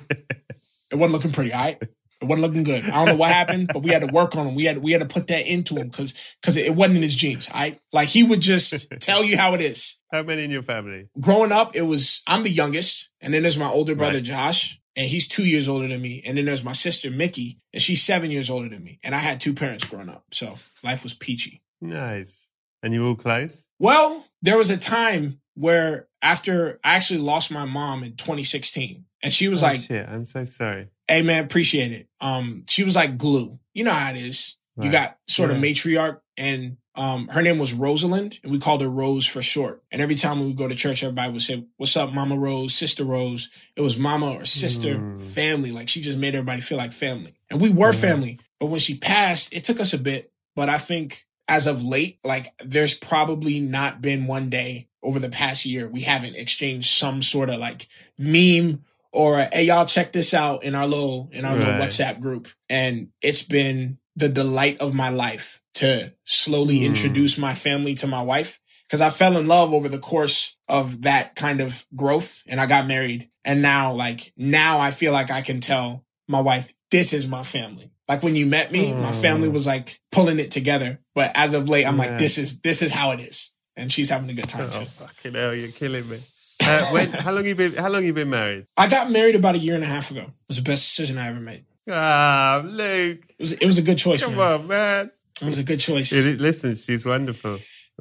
It 0.91 0.96
wasn't 0.96 1.13
looking 1.13 1.32
pretty. 1.32 1.53
All 1.53 1.63
right. 1.63 1.82
It 2.22 2.28
wasn't 2.28 2.48
looking 2.48 2.63
good. 2.63 2.84
I 2.86 2.98
don't 2.98 3.16
know 3.16 3.20
what 3.20 3.32
happened, 3.32 3.72
but 3.74 3.82
we 3.82 3.90
had 3.90 4.08
to 4.08 4.13
work 4.13 4.36
on 4.36 4.46
him. 4.46 4.56
We 4.56 4.66
had 4.66 4.78
we 4.78 4.92
had 4.92 5.01
to 5.01 5.08
put 5.08 5.28
that 5.28 5.48
into 5.48 5.75
him 5.75 5.90
because 5.90 6.13
because 6.40 6.56
it 6.56 6.75
wasn't 6.75 6.98
in 6.98 7.04
his 7.04 7.16
genes. 7.16 7.50
I 7.54 7.80
like 7.92 8.10
he 8.10 8.24
would 8.24 8.42
just 8.42 8.90
tell 9.00 9.24
you 9.24 9.38
how 9.38 9.54
it 9.54 9.62
is. 9.62 9.98
How 10.12 10.24
many 10.24 10.44
in 10.44 10.51
your 10.51 10.62
family? 10.62 11.08
Growing 11.22 11.54
up, 11.54 11.74
it 11.74 11.84
was 11.84 12.22
I'm 12.28 12.44
the 12.44 12.50
youngest, 12.50 13.10
and 13.22 13.34
then 13.34 13.44
there's 13.44 13.58
my 13.58 13.70
older 13.70 13.96
brother 13.96 14.16
right. 14.16 14.24
Josh, 14.24 14.82
and 14.96 15.08
he's 15.08 15.25
two 15.28 15.46
years 15.46 15.70
older 15.70 15.88
than 15.88 16.01
me, 16.01 16.22
and 16.25 16.38
then 16.38 16.46
there's 16.46 16.66
my 16.66 16.74
sister 16.74 17.10
Mickey, 17.10 17.60
and 17.72 17.82
she's 17.82 18.04
seven 18.04 18.30
years 18.30 18.50
older 18.50 18.68
than 18.68 18.84
me. 18.84 19.00
And 19.04 19.16
I 19.16 19.20
had 19.20 19.40
two 19.40 19.54
parents 19.54 19.86
growing 19.86 20.10
up, 20.10 20.25
so 20.32 20.60
life 20.84 21.04
was 21.04 21.13
peachy. 21.13 21.63
Nice. 21.80 22.50
And 22.84 22.94
you 22.94 23.06
all 23.06 23.16
close? 23.16 23.68
Well, 23.80 24.25
there 24.42 24.58
was 24.58 24.70
a 24.70 24.78
time 24.78 25.40
where 25.56 26.08
after 26.22 26.80
I 26.84 26.96
actually 26.96 27.22
lost 27.22 27.51
my 27.51 27.66
mom 27.66 28.04
in 28.04 28.16
2016, 28.16 29.06
and 29.24 29.34
she 29.34 29.48
was 29.48 29.63
oh, 29.63 29.68
like, 29.68 29.80
"Shit, 29.80 30.08
I'm 30.08 30.25
so 30.25 30.44
sorry." 30.46 30.90
Hey 31.12 31.24
man, 31.24 31.44
appreciate 31.44 31.91
it. 31.91 32.08
Um, 32.22 32.63
she 32.68 32.84
was 32.84 32.96
like 32.96 33.18
glue. 33.18 33.60
You 33.74 33.84
know 33.84 33.91
how 33.91 34.12
it 34.12 34.18
is. 34.18 34.56
Right. 34.77 34.86
You 34.86 34.91
got 34.91 35.18
sort 35.27 35.50
yeah. 35.50 35.58
of 35.58 35.62
matriarch 35.62 36.22
and 36.38 36.77
um, 36.96 37.30
her 37.30 37.41
name 37.41 37.58
was 37.58 37.74
Rosalind, 37.74 38.39
and 38.44 38.51
we 38.51 38.60
called 38.60 38.82
her 38.82 38.89
Rose 38.89 39.25
for 39.25 39.41
short. 39.41 39.82
And 39.91 40.01
every 40.01 40.15
time 40.15 40.39
we 40.39 40.48
would 40.48 40.58
go 40.58 40.68
to 40.68 40.75
church, 40.75 41.03
everybody 41.03 41.32
would 41.32 41.41
say, 41.41 41.65
"What's 41.77 41.96
up, 41.96 42.12
Mama 42.13 42.38
Rose, 42.38 42.74
Sister 42.74 43.06
Rose?" 43.06 43.50
It 43.77 43.82
was 43.82 43.98
Mama 43.98 44.34
or 44.34 44.46
Sister, 44.46 44.96
mm. 44.96 45.22
family. 45.22 45.72
Like 45.72 45.88
she 45.88 46.01
just 46.01 46.18
made 46.18 46.36
everybody 46.36 46.62
feel 46.62 46.77
like 46.77 46.91
family, 46.91 47.36
and 47.50 47.62
we 47.62 47.72
were 47.72 47.91
mm. 47.91 48.01
family. 48.01 48.39
But 48.60 48.68
when 48.68 48.80
she 48.80 48.98
passed, 48.98 49.53
it 49.53 49.63
took 49.63 49.80
us 49.80 49.94
a 49.94 49.98
bit. 49.98 50.32
But 50.56 50.68
I 50.68 50.77
think 50.77 51.24
as 51.48 51.65
of 51.65 51.84
late, 51.84 52.20
like 52.25 52.48
there's 52.63 52.94
probably 52.94 53.62
not 53.62 54.01
been 54.01 54.27
one 54.27 54.50
day 54.50 54.88
over 55.03 55.20
the 55.20 55.30
past 55.30 55.65
year 55.65 55.89
we 55.89 56.01
haven't 56.01 56.36
exchanged 56.36 56.88
some 56.88 57.22
sort 57.22 57.50
of 57.50 57.60
like 57.60 57.88
meme 58.18 58.84
or 59.12 59.48
hey 59.51 59.63
y'all 59.63 59.86
check 59.86 60.12
this 60.12 60.34
out 60.34 60.63
in 60.63 60.75
our 60.75 60.88
little 60.88 61.30
in 61.32 61.46
our 61.46 61.56
right. 61.56 61.60
little 61.60 61.82
WhatsApp 61.82 62.19
group. 62.19 62.47
And 62.69 63.10
it's 63.21 63.43
been 63.43 64.00
the 64.15 64.30
delight 64.30 64.80
of 64.80 64.93
my 64.93 65.10
life 65.10 65.62
to 65.76 66.13
slowly 66.26 66.80
mm. 66.80 66.86
introduce 66.86 67.38
my 67.38 67.54
family 67.54 67.93
to 67.95 68.08
my 68.08 68.21
wife 68.21 68.60
because 68.88 69.02
I 69.02 69.10
fell 69.10 69.38
in 69.38 69.47
love 69.47 69.74
over 69.74 69.89
the 69.89 70.00
course 70.00 70.58
of 70.67 71.04
that 71.04 71.36
kind 71.36 71.62
of 71.62 71.86
growth 71.95 72.43
and 72.47 72.60
I 72.60 72.65
got 72.65 72.88
married. 72.88 73.30
And 73.43 73.62
now 73.62 73.93
like 73.93 74.34
now 74.38 74.80
I 74.80 74.91
feel 74.91 75.13
like 75.13 75.32
I 75.32 75.41
can 75.41 75.62
tell 75.62 76.06
my 76.28 76.41
wife 76.41 76.74
this 76.91 77.13
is 77.13 77.28
my 77.28 77.43
family. 77.43 77.91
Like 78.08 78.24
when 78.24 78.36
you 78.36 78.45
met 78.45 78.71
me, 78.71 78.91
mm. 78.91 79.02
my 79.02 79.13
family 79.13 79.47
hmm. 79.47 79.54
was 79.54 79.65
like 79.65 80.02
pulling 80.12 80.39
it 80.39 80.52
together. 80.52 81.00
But 81.15 81.32
as 81.34 81.54
of 81.54 81.69
late, 81.69 81.86
I'm 81.86 81.97
yeah. 81.97 82.08
like, 82.08 82.19
this 82.19 82.38
is 82.38 82.60
this 82.60 82.82
is 82.82 82.91
how 82.91 83.12
it 83.12 83.21
is. 83.21 83.56
And 83.78 83.89
she's 83.89 84.10
having 84.10 84.30
a 84.30 84.34
good 84.34 84.50
time 84.50 84.67
oh, 84.67 84.80
too. 84.80 84.86
Fucking 84.86 85.34
hell, 85.34 85.56
you're 85.56 85.71
killing 85.71 86.08
me. 86.10 86.17
Uh, 86.63 86.86
when, 86.91 87.12
how 87.12 87.32
long 87.32 87.45
you 87.45 87.56
been? 87.56 87.74
How 87.74 87.89
long 87.89 88.04
you 88.04 88.13
been 88.13 88.30
married? 88.30 88.67
I 88.78 88.88
got 88.88 89.12
married 89.12 89.36
about 89.36 89.56
a 89.56 89.58
year 89.58 89.76
and 89.76 89.84
a 89.84 89.88
half 89.88 90.12
ago. 90.12 90.21
It 90.21 90.34
was 90.47 90.58
the 90.58 90.63
best 90.63 90.84
decision 90.89 91.17
I 91.17 91.28
ever 91.28 91.39
made. 91.39 91.65
Ah, 91.89 92.62
Luke. 92.63 93.26
It 93.30 93.36
was, 93.39 93.52
it 93.54 93.65
was 93.65 93.78
a 93.78 93.82
good 93.82 93.97
choice. 93.97 94.24
Come 94.24 94.36
man. 94.36 94.60
on, 94.60 94.67
man. 94.67 95.12
It 95.41 95.47
was 95.47 95.58
a 95.58 95.63
good 95.63 95.80
choice. 95.80 96.12
It, 96.12 96.39
listen, 96.39 96.76
she's 96.76 97.06
wonderful. 97.06 97.58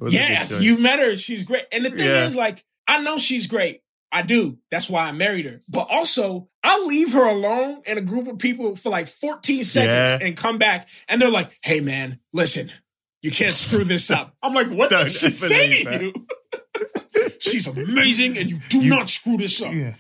Yes, 0.09 0.63
you've 0.63 0.81
met 0.81 0.99
her. 0.99 1.17
She's 1.17 1.45
great. 1.45 1.65
And 1.73 1.85
the 1.85 1.91
thing 1.91 2.07
yeah. 2.07 2.27
is, 2.27 2.37
like, 2.37 2.65
I 2.87 3.03
know 3.03 3.19
she's 3.19 3.47
great. 3.47 3.83
I 4.13 4.23
do. 4.23 4.59
That's 4.71 4.91
why 4.91 5.07
I 5.07 5.13
married 5.13 5.47
her. 5.47 5.61
But 5.69 5.89
also, 5.91 6.49
I'll 6.65 6.87
leave 6.87 7.13
her 7.13 7.25
alone 7.25 7.83
in 7.87 7.97
a 7.97 8.01
group 8.01 8.27
of 8.27 8.39
people 8.39 8.75
for 8.77 8.91
like 8.91 9.09
14 9.09 9.63
seconds 9.65 10.21
yeah. 10.21 10.27
and 10.27 10.37
come 10.37 10.59
back, 10.59 10.89
and 11.09 11.23
they're 11.23 11.31
like, 11.31 11.57
"Hey, 11.63 11.81
man, 11.81 12.19
listen, 12.33 12.71
you 13.23 13.31
can't 13.31 13.55
screw 13.55 13.85
this 13.85 14.11
up." 14.11 14.35
I'm 14.43 14.53
like, 14.53 14.69
"What 14.69 14.91
did 14.91 15.13
she 15.13 15.31
say 15.31 15.85
to 15.85 16.05
you?" 16.05 16.13
She's 17.41 17.67
amazing, 17.67 18.39
and 18.39 18.51
you 18.51 18.59
do 18.69 18.81
you, 18.81 18.91
not 18.91 19.09
screw 19.09 19.37
this 19.37 19.61
up. 19.63 19.73
Yeah. 19.73 19.95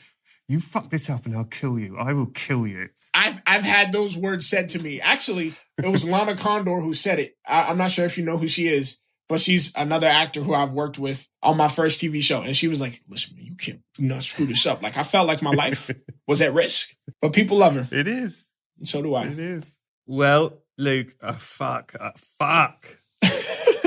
You 0.50 0.59
fuck 0.59 0.90
this 0.90 1.09
up 1.09 1.26
and 1.26 1.37
I'll 1.37 1.44
kill 1.44 1.79
you. 1.79 1.96
I 1.96 2.12
will 2.12 2.26
kill 2.26 2.66
you. 2.66 2.88
I've 3.14 3.40
I've 3.46 3.62
had 3.62 3.92
those 3.92 4.16
words 4.16 4.48
said 4.48 4.70
to 4.70 4.81
me. 4.81 5.00
Actually, 5.00 5.53
it 5.79 5.87
was 5.88 6.09
Lana 6.09 6.35
Condor 6.35 6.81
who 6.81 6.92
said 6.92 7.20
it. 7.20 7.37
I, 7.46 7.70
am 7.70 7.79
not 7.79 7.92
sure 7.92 8.05
if 8.05 8.18
you 8.18 8.24
know 8.24 8.37
who 8.37 8.48
she 8.48 8.66
is, 8.66 8.98
but 9.29 9.38
she's 9.38 9.72
another 9.76 10.09
actor 10.09 10.40
who 10.40 10.53
I've 10.53 10.72
worked 10.72 10.98
with 10.98 11.29
on 11.40 11.57
my 11.57 11.68
first 11.68 12.00
TV 12.00 12.20
show. 12.20 12.42
And 12.42 12.57
she 12.57 12.66
was 12.66 12.81
like, 12.81 13.00
listen, 13.09 13.37
you 13.40 13.55
can't 13.55 13.81
you 13.96 14.09
not 14.09 14.24
screw 14.24 14.44
this 14.44 14.66
up. 14.66 14.83
Like 14.83 14.98
I 14.98 15.05
felt 15.05 15.29
like 15.29 15.40
my 15.40 15.53
life 15.53 15.88
was 16.26 16.42
at 16.42 16.53
risk. 16.53 16.96
But 17.22 17.33
people 17.33 17.59
love 17.59 17.74
her. 17.74 17.87
It 17.96 18.09
is. 18.09 18.50
And 18.76 18.88
so 18.88 19.03
do 19.03 19.14
I. 19.14 19.26
It 19.26 19.38
is. 19.38 19.79
Well, 20.05 20.64
Luke, 20.79 21.14
uh, 21.22 21.35
fuck. 21.35 21.94
Uh, 21.98 22.11
fuck. 22.16 22.85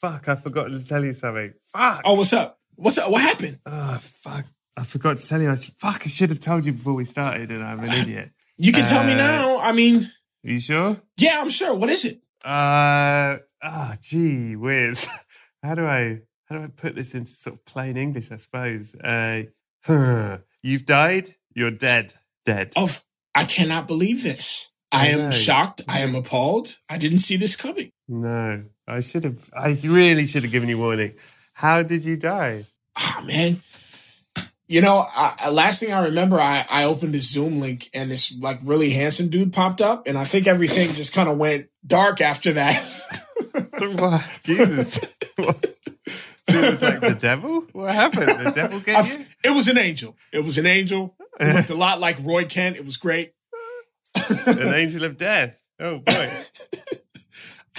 Fuck, 0.00 0.28
I 0.30 0.36
forgot 0.36 0.68
to 0.68 0.82
tell 0.82 1.04
you 1.04 1.12
something. 1.12 1.52
Fuck. 1.66 2.00
Oh, 2.06 2.14
what's 2.14 2.32
up? 2.32 2.58
What's 2.74 2.96
up? 2.96 3.10
What 3.10 3.20
happened? 3.20 3.58
Oh, 3.66 3.98
fuck. 4.00 4.46
I 4.74 4.82
forgot 4.82 5.18
to 5.18 5.28
tell 5.28 5.42
you. 5.42 5.50
I 5.50 5.56
should, 5.56 5.74
fuck, 5.74 6.00
I 6.02 6.08
should 6.08 6.30
have 6.30 6.40
told 6.40 6.64
you 6.64 6.72
before 6.72 6.94
we 6.94 7.04
started, 7.04 7.50
and 7.50 7.62
I'm 7.62 7.80
an 7.80 7.92
idiot. 7.92 8.30
You 8.62 8.72
can 8.74 8.82
uh, 8.84 8.88
tell 8.88 9.04
me 9.04 9.14
uh, 9.14 9.16
now. 9.16 9.58
I 9.58 9.72
mean, 9.72 10.10
you 10.42 10.58
sure? 10.58 11.00
Yeah, 11.16 11.40
I'm 11.40 11.48
sure. 11.48 11.74
What 11.74 11.88
is 11.88 12.04
it? 12.04 12.16
Uh, 12.44 13.40
ah, 13.40 13.40
oh, 13.62 13.94
gee 14.02 14.54
whiz. 14.54 15.08
how 15.62 15.74
do 15.74 15.86
I 15.86 16.20
how 16.44 16.58
do 16.58 16.64
I 16.64 16.66
put 16.66 16.94
this 16.94 17.14
into 17.14 17.30
sort 17.30 17.56
of 17.56 17.64
plain 17.64 17.96
English? 17.96 18.30
I 18.30 18.36
suppose. 18.36 18.94
Uh, 18.96 19.44
huh. 19.86 20.38
you've 20.62 20.84
died. 20.84 21.36
You're 21.54 21.70
dead. 21.70 22.12
Dead. 22.44 22.74
Of 22.76 23.02
I 23.34 23.44
cannot 23.44 23.86
believe 23.86 24.22
this. 24.22 24.72
I, 24.92 25.06
I 25.06 25.08
am 25.12 25.18
know. 25.18 25.30
shocked. 25.30 25.80
I 25.88 26.00
am 26.00 26.14
appalled. 26.14 26.76
I 26.90 26.98
didn't 26.98 27.20
see 27.20 27.38
this 27.38 27.56
coming. 27.56 27.92
No, 28.08 28.64
I 28.90 29.00
should 29.00 29.24
have. 29.24 29.50
I 29.56 29.78
really 29.84 30.26
should 30.26 30.42
have 30.42 30.52
given 30.52 30.68
you 30.68 30.78
warning. 30.78 31.14
How 31.54 31.82
did 31.82 32.04
you 32.04 32.16
die? 32.16 32.66
Oh 32.98 33.24
man, 33.26 33.56
you 34.66 34.80
know, 34.80 35.04
I, 35.14 35.50
last 35.50 35.80
thing 35.80 35.92
I 35.92 36.04
remember, 36.06 36.38
I, 36.38 36.64
I 36.70 36.84
opened 36.84 37.14
this 37.14 37.30
Zoom 37.30 37.60
link 37.60 37.88
and 37.94 38.10
this 38.10 38.36
like 38.38 38.58
really 38.64 38.90
handsome 38.90 39.28
dude 39.28 39.52
popped 39.52 39.80
up, 39.80 40.06
and 40.06 40.18
I 40.18 40.24
think 40.24 40.46
everything 40.46 40.94
just 40.94 41.14
kind 41.14 41.28
of 41.28 41.38
went 41.38 41.68
dark 41.86 42.20
after 42.20 42.52
that. 42.52 42.74
Jesus. 44.42 45.14
What? 45.36 45.66
So 46.48 46.58
it 46.58 46.70
was 46.70 46.82
like 46.82 47.00
the 47.00 47.18
devil? 47.20 47.66
What 47.72 47.94
happened? 47.94 48.46
The 48.46 48.52
devil 48.54 48.80
get 48.84 49.18
you? 49.18 49.24
It 49.44 49.50
was 49.50 49.68
an 49.68 49.78
angel. 49.78 50.16
It 50.32 50.44
was 50.44 50.58
an 50.58 50.66
angel. 50.66 51.16
It 51.38 51.54
looked 51.54 51.70
a 51.70 51.74
lot 51.74 52.00
like 52.00 52.18
Roy 52.22 52.44
Kent. 52.44 52.76
It 52.76 52.84
was 52.84 52.96
great. 52.96 53.34
an 54.46 54.74
angel 54.74 55.04
of 55.04 55.16
death. 55.16 55.62
Oh 55.78 55.98
boy 55.98 56.30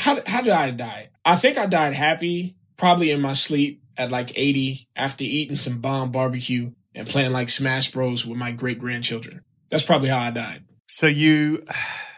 how 0.01 0.19
how 0.25 0.41
did 0.41 0.51
I 0.51 0.71
die? 0.71 1.09
I 1.23 1.35
think 1.35 1.57
I 1.57 1.67
died 1.67 1.93
happy, 1.93 2.55
probably 2.77 3.11
in 3.11 3.21
my 3.21 3.33
sleep 3.33 3.83
at 3.97 4.11
like 4.11 4.37
80 4.37 4.87
after 4.95 5.23
eating 5.23 5.55
some 5.55 5.79
bomb 5.79 6.11
barbecue 6.11 6.71
and 6.95 7.07
playing 7.07 7.31
like 7.31 7.49
Smash 7.49 7.91
Bros 7.91 8.25
with 8.25 8.37
my 8.37 8.51
great 8.51 8.79
grandchildren. 8.79 9.43
That's 9.69 9.85
probably 9.85 10.09
how 10.09 10.19
I 10.19 10.31
died. 10.31 10.65
So 10.87 11.07
you 11.07 11.63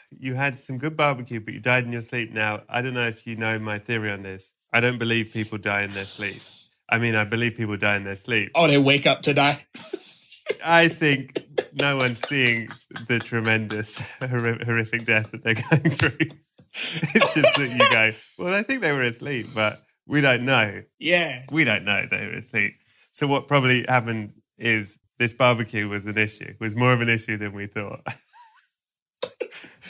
you 0.09 0.35
had 0.35 0.57
some 0.57 0.77
good 0.77 0.95
barbecue, 0.95 1.39
but 1.39 1.53
you 1.53 1.59
died 1.59 1.83
in 1.83 1.91
your 1.91 2.01
sleep. 2.01 2.31
Now 2.31 2.61
I 2.69 2.81
don't 2.81 2.93
know 2.93 3.07
if 3.07 3.27
you 3.27 3.35
know 3.35 3.59
my 3.59 3.79
theory 3.79 4.11
on 4.11 4.23
this. 4.23 4.53
I 4.71 4.79
don't 4.79 4.97
believe 4.97 5.33
people 5.33 5.57
die 5.57 5.81
in 5.81 5.91
their 5.91 6.05
sleep. 6.05 6.41
I 6.89 6.97
mean, 6.99 7.15
I 7.15 7.25
believe 7.25 7.55
people 7.55 7.77
die 7.77 7.97
in 7.97 8.03
their 8.03 8.15
sleep. 8.15 8.51
Oh, 8.55 8.67
they 8.67 8.77
wake 8.77 9.05
up 9.05 9.21
to 9.23 9.33
die. 9.33 9.65
I 10.65 10.87
think 10.87 11.39
no 11.73 11.97
one's 11.97 12.19
seeing 12.27 12.69
the 13.07 13.19
tremendous 13.19 13.97
horrific 14.19 15.05
death 15.05 15.31
that 15.31 15.43
they're 15.43 15.55
going 15.55 15.89
through. 15.89 16.37
it's 17.15 17.35
just 17.35 17.55
that 17.55 17.69
you 17.71 17.89
go, 17.89 18.11
well, 18.37 18.53
I 18.53 18.63
think 18.63 18.81
they 18.81 18.91
were 18.91 19.03
asleep, 19.03 19.47
but 19.53 19.81
we 20.07 20.21
don't 20.21 20.43
know. 20.43 20.81
Yeah. 20.99 21.43
We 21.51 21.63
don't 21.63 21.85
know, 21.85 22.05
they 22.09 22.25
were 22.27 22.33
asleep. 22.33 22.73
so 23.11 23.27
what 23.27 23.47
probably 23.47 23.85
happened 23.87 24.33
is 24.57 24.99
this 25.19 25.33
barbecue 25.33 25.87
was 25.87 26.05
an 26.07 26.17
issue, 26.17 26.53
was 26.59 26.75
more 26.75 26.93
of 26.93 27.01
an 27.01 27.09
issue 27.09 27.37
than 27.37 27.53
we 27.53 27.67
thought. 27.67 28.01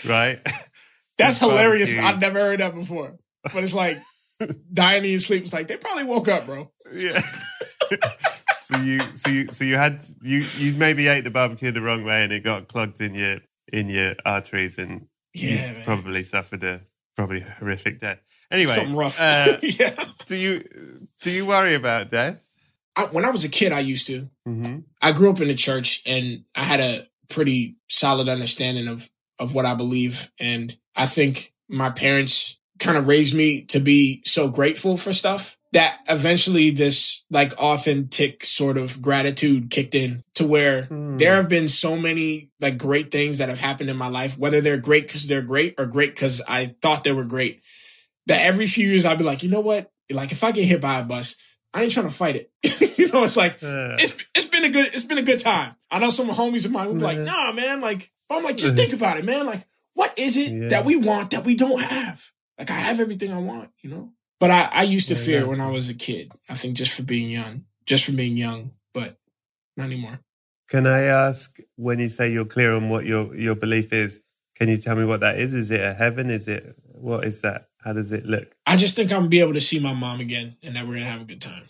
right? 0.08 0.40
That's 1.18 1.40
This 1.40 1.40
hilarious. 1.40 1.92
barbecue- 1.92 2.08
I've 2.10 2.20
never 2.22 2.40
heard 2.40 2.60
that 2.60 2.76
before. 2.76 3.18
But 3.44 3.64
it's 3.64 3.74
like 3.76 3.98
dying 4.72 5.04
in 5.04 5.12
your 5.12 5.20
sleep. 5.20 5.44
It's 5.44 5.54
like 5.54 5.68
they 5.68 5.78
probably 5.78 6.06
woke 6.06 6.28
up, 6.28 6.46
bro. 6.46 6.72
Yeah. 6.92 7.20
so 8.62 8.78
you 8.78 9.02
so 9.16 9.30
you 9.30 9.48
so 9.50 9.64
you 9.66 9.76
had 9.76 10.00
you 10.22 10.44
you 10.58 10.74
maybe 10.76 11.08
ate 11.08 11.24
the 11.24 11.30
barbecue 11.30 11.72
the 11.72 11.82
wrong 11.82 12.04
way 12.04 12.24
and 12.24 12.32
it 12.32 12.44
got 12.44 12.68
clogged 12.68 13.00
in 13.02 13.14
your 13.14 13.40
in 13.72 13.90
your 13.90 14.16
arteries 14.26 14.78
and 14.78 15.08
Yeah, 15.34 15.78
you 15.78 15.84
probably 15.84 16.24
suffered 16.24 16.64
a 16.64 16.82
probably 17.16 17.42
horrific 17.42 18.00
death. 18.00 18.20
Anyway, 18.52 18.72
Something 18.72 18.96
rough. 18.96 19.20
Uh, 19.20 19.58
yeah. 19.62 19.96
do 20.28 20.36
you 20.36 20.64
do 21.22 21.32
you 21.32 21.46
worry 21.46 21.76
about 21.76 22.10
death? 22.10 22.40
I, 22.96 23.06
when 23.06 23.26
I 23.26 23.32
was 23.32 23.44
a 23.44 23.50
kid, 23.50 23.72
I 23.72 23.80
used 23.80 24.06
to. 24.08 24.30
Mm-hmm. 24.48 24.80
I 25.02 25.12
grew 25.12 25.32
up 25.32 25.42
in 25.42 25.48
the 25.48 25.56
church 25.56 26.04
and 26.06 26.44
I 26.54 26.64
had 26.64 26.80
a 26.80 27.08
pretty 27.30 27.78
solid 27.90 28.30
understanding 28.30 28.88
of 28.88 29.10
of 29.40 29.56
what 29.56 29.66
I 29.66 29.74
believe. 29.74 30.32
And 30.40 30.78
I 30.96 31.08
think 31.08 31.54
my 31.68 31.90
parents 31.90 32.60
kind 32.80 32.98
of 32.98 33.08
raised 33.08 33.34
me 33.34 33.64
to 33.64 33.80
be 33.80 34.22
so 34.26 34.50
grateful 34.50 34.98
for 34.98 35.14
stuff 35.14 35.58
that 35.74 36.00
eventually 36.08 36.70
this 36.70 37.26
like 37.32 37.52
authentic 37.58 38.46
sort 38.46 38.78
of 38.78 39.02
gratitude 39.02 39.72
kicked 39.72 39.96
in 39.96 40.24
to 40.36 40.48
where 40.48 40.84
hmm. 40.84 41.18
there 41.18 41.36
have 41.36 41.50
been 41.50 41.68
so 41.68 41.98
many 41.98 42.52
like 42.62 42.78
great 42.78 43.12
things 43.12 43.40
that 43.40 43.50
have 43.50 43.60
happened 43.60 43.90
in 43.90 43.98
my 43.98 44.08
life, 44.08 44.38
whether 44.38 44.62
they're 44.62 44.78
great 44.78 45.08
because 45.08 45.28
they're 45.28 45.42
great 45.42 45.74
or 45.80 45.88
great 45.88 46.12
because 46.12 46.42
I 46.48 46.76
thought 46.82 47.04
they 47.04 47.12
were 47.12 47.26
great. 47.26 47.62
That 48.28 48.46
every 48.46 48.68
few 48.68 48.88
years 48.88 49.06
I'd 49.06 49.18
be 49.18 49.24
like, 49.24 49.42
you 49.42 49.50
know 49.50 49.62
what? 49.62 49.92
Like 50.12 50.32
if 50.32 50.44
I 50.44 50.52
get 50.52 50.66
hit 50.66 50.80
by 50.80 51.00
a 51.00 51.04
bus, 51.04 51.36
I 51.74 51.82
ain't 51.82 51.92
trying 51.92 52.08
to 52.08 52.14
fight 52.14 52.36
it. 52.36 52.52
you 52.98 53.12
know, 53.12 53.24
it's 53.24 53.36
like 53.36 53.58
it's 53.62 54.18
it's 54.36 54.46
been 54.46 54.64
a 54.64 54.70
good 54.70 54.94
it's 54.94 55.06
been 55.06 55.18
a 55.18 55.24
good 55.24 55.40
time. 55.40 55.76
I 55.90 55.98
know 55.98 56.10
some 56.10 56.30
homies 56.30 56.66
of 56.66 56.72
mine 56.72 56.88
who 56.88 56.94
be 56.94 57.00
like, 57.00 57.18
nah, 57.18 57.52
man, 57.52 57.82
like 57.82 58.12
I'm 58.30 58.44
like, 58.44 58.58
just 58.58 58.76
think 58.76 58.94
about 58.94 59.18
it, 59.18 59.26
man. 59.26 59.48
Like, 59.48 59.66
what 59.96 60.14
is 60.18 60.38
it 60.38 60.52
Yeah. 60.52 60.70
that 60.70 60.86
we 60.86 60.98
want 60.98 61.32
that 61.32 61.44
we 61.44 61.56
don't 61.56 61.82
have? 61.82 62.30
Like 62.60 62.70
I 62.70 62.76
have 62.76 63.00
everything 63.00 63.34
I 63.34 63.40
want, 63.40 63.72
you 63.82 63.90
know? 63.90 64.12
But 64.44 64.52
I, 64.52 64.70
I 64.82 64.84
used 64.84 65.08
to 65.08 65.14
Yeah, 65.16 65.26
fear 65.28 65.40
yeah. 65.42 65.46
when 65.48 65.62
I 65.62 65.70
was 65.72 65.88
a 65.88 65.94
kid. 65.94 66.32
I 66.50 66.56
think 66.56 66.76
just 66.76 66.94
for 66.98 67.04
being 67.04 67.30
young. 67.30 67.64
Just 67.86 68.04
for 68.06 68.12
being 68.12 68.36
young, 68.36 68.72
but 68.94 69.18
not 69.78 69.86
anymore. 69.86 70.20
Can 70.70 70.86
I 70.86 71.02
ask 71.04 71.60
when 71.78 72.00
you 72.00 72.10
say 72.10 72.30
you're 72.32 72.44
clear 72.56 72.76
on 72.76 72.90
what 72.90 73.06
your 73.06 73.34
your 73.46 73.56
belief 73.56 73.94
is? 73.94 74.26
Can 74.58 74.68
you 74.68 74.76
tell 74.78 74.98
me 74.98 75.06
what 75.06 75.22
that 75.22 75.40
is? 75.40 75.54
Is 75.54 75.72
it 75.72 75.80
a 75.82 75.94
heaven? 75.94 76.30
Is 76.30 76.48
it 76.50 76.76
what 77.08 77.24
is 77.24 77.40
that? 77.42 77.70
How 77.86 77.94
does 77.94 78.12
it 78.12 78.26
look? 78.26 78.48
I 78.66 78.76
just 78.76 78.96
think 78.98 79.12
I'm 79.14 79.20
gonna 79.20 79.30
be 79.30 79.40
able 79.40 79.54
to 79.54 79.62
see 79.70 79.80
my 79.80 79.94
mom 79.94 80.20
again 80.20 80.58
and 80.64 80.76
that 80.76 80.86
we're 80.86 80.96
gonna 80.96 81.06
have 81.16 81.22
a 81.22 81.26
good 81.34 81.42
time. 81.42 81.64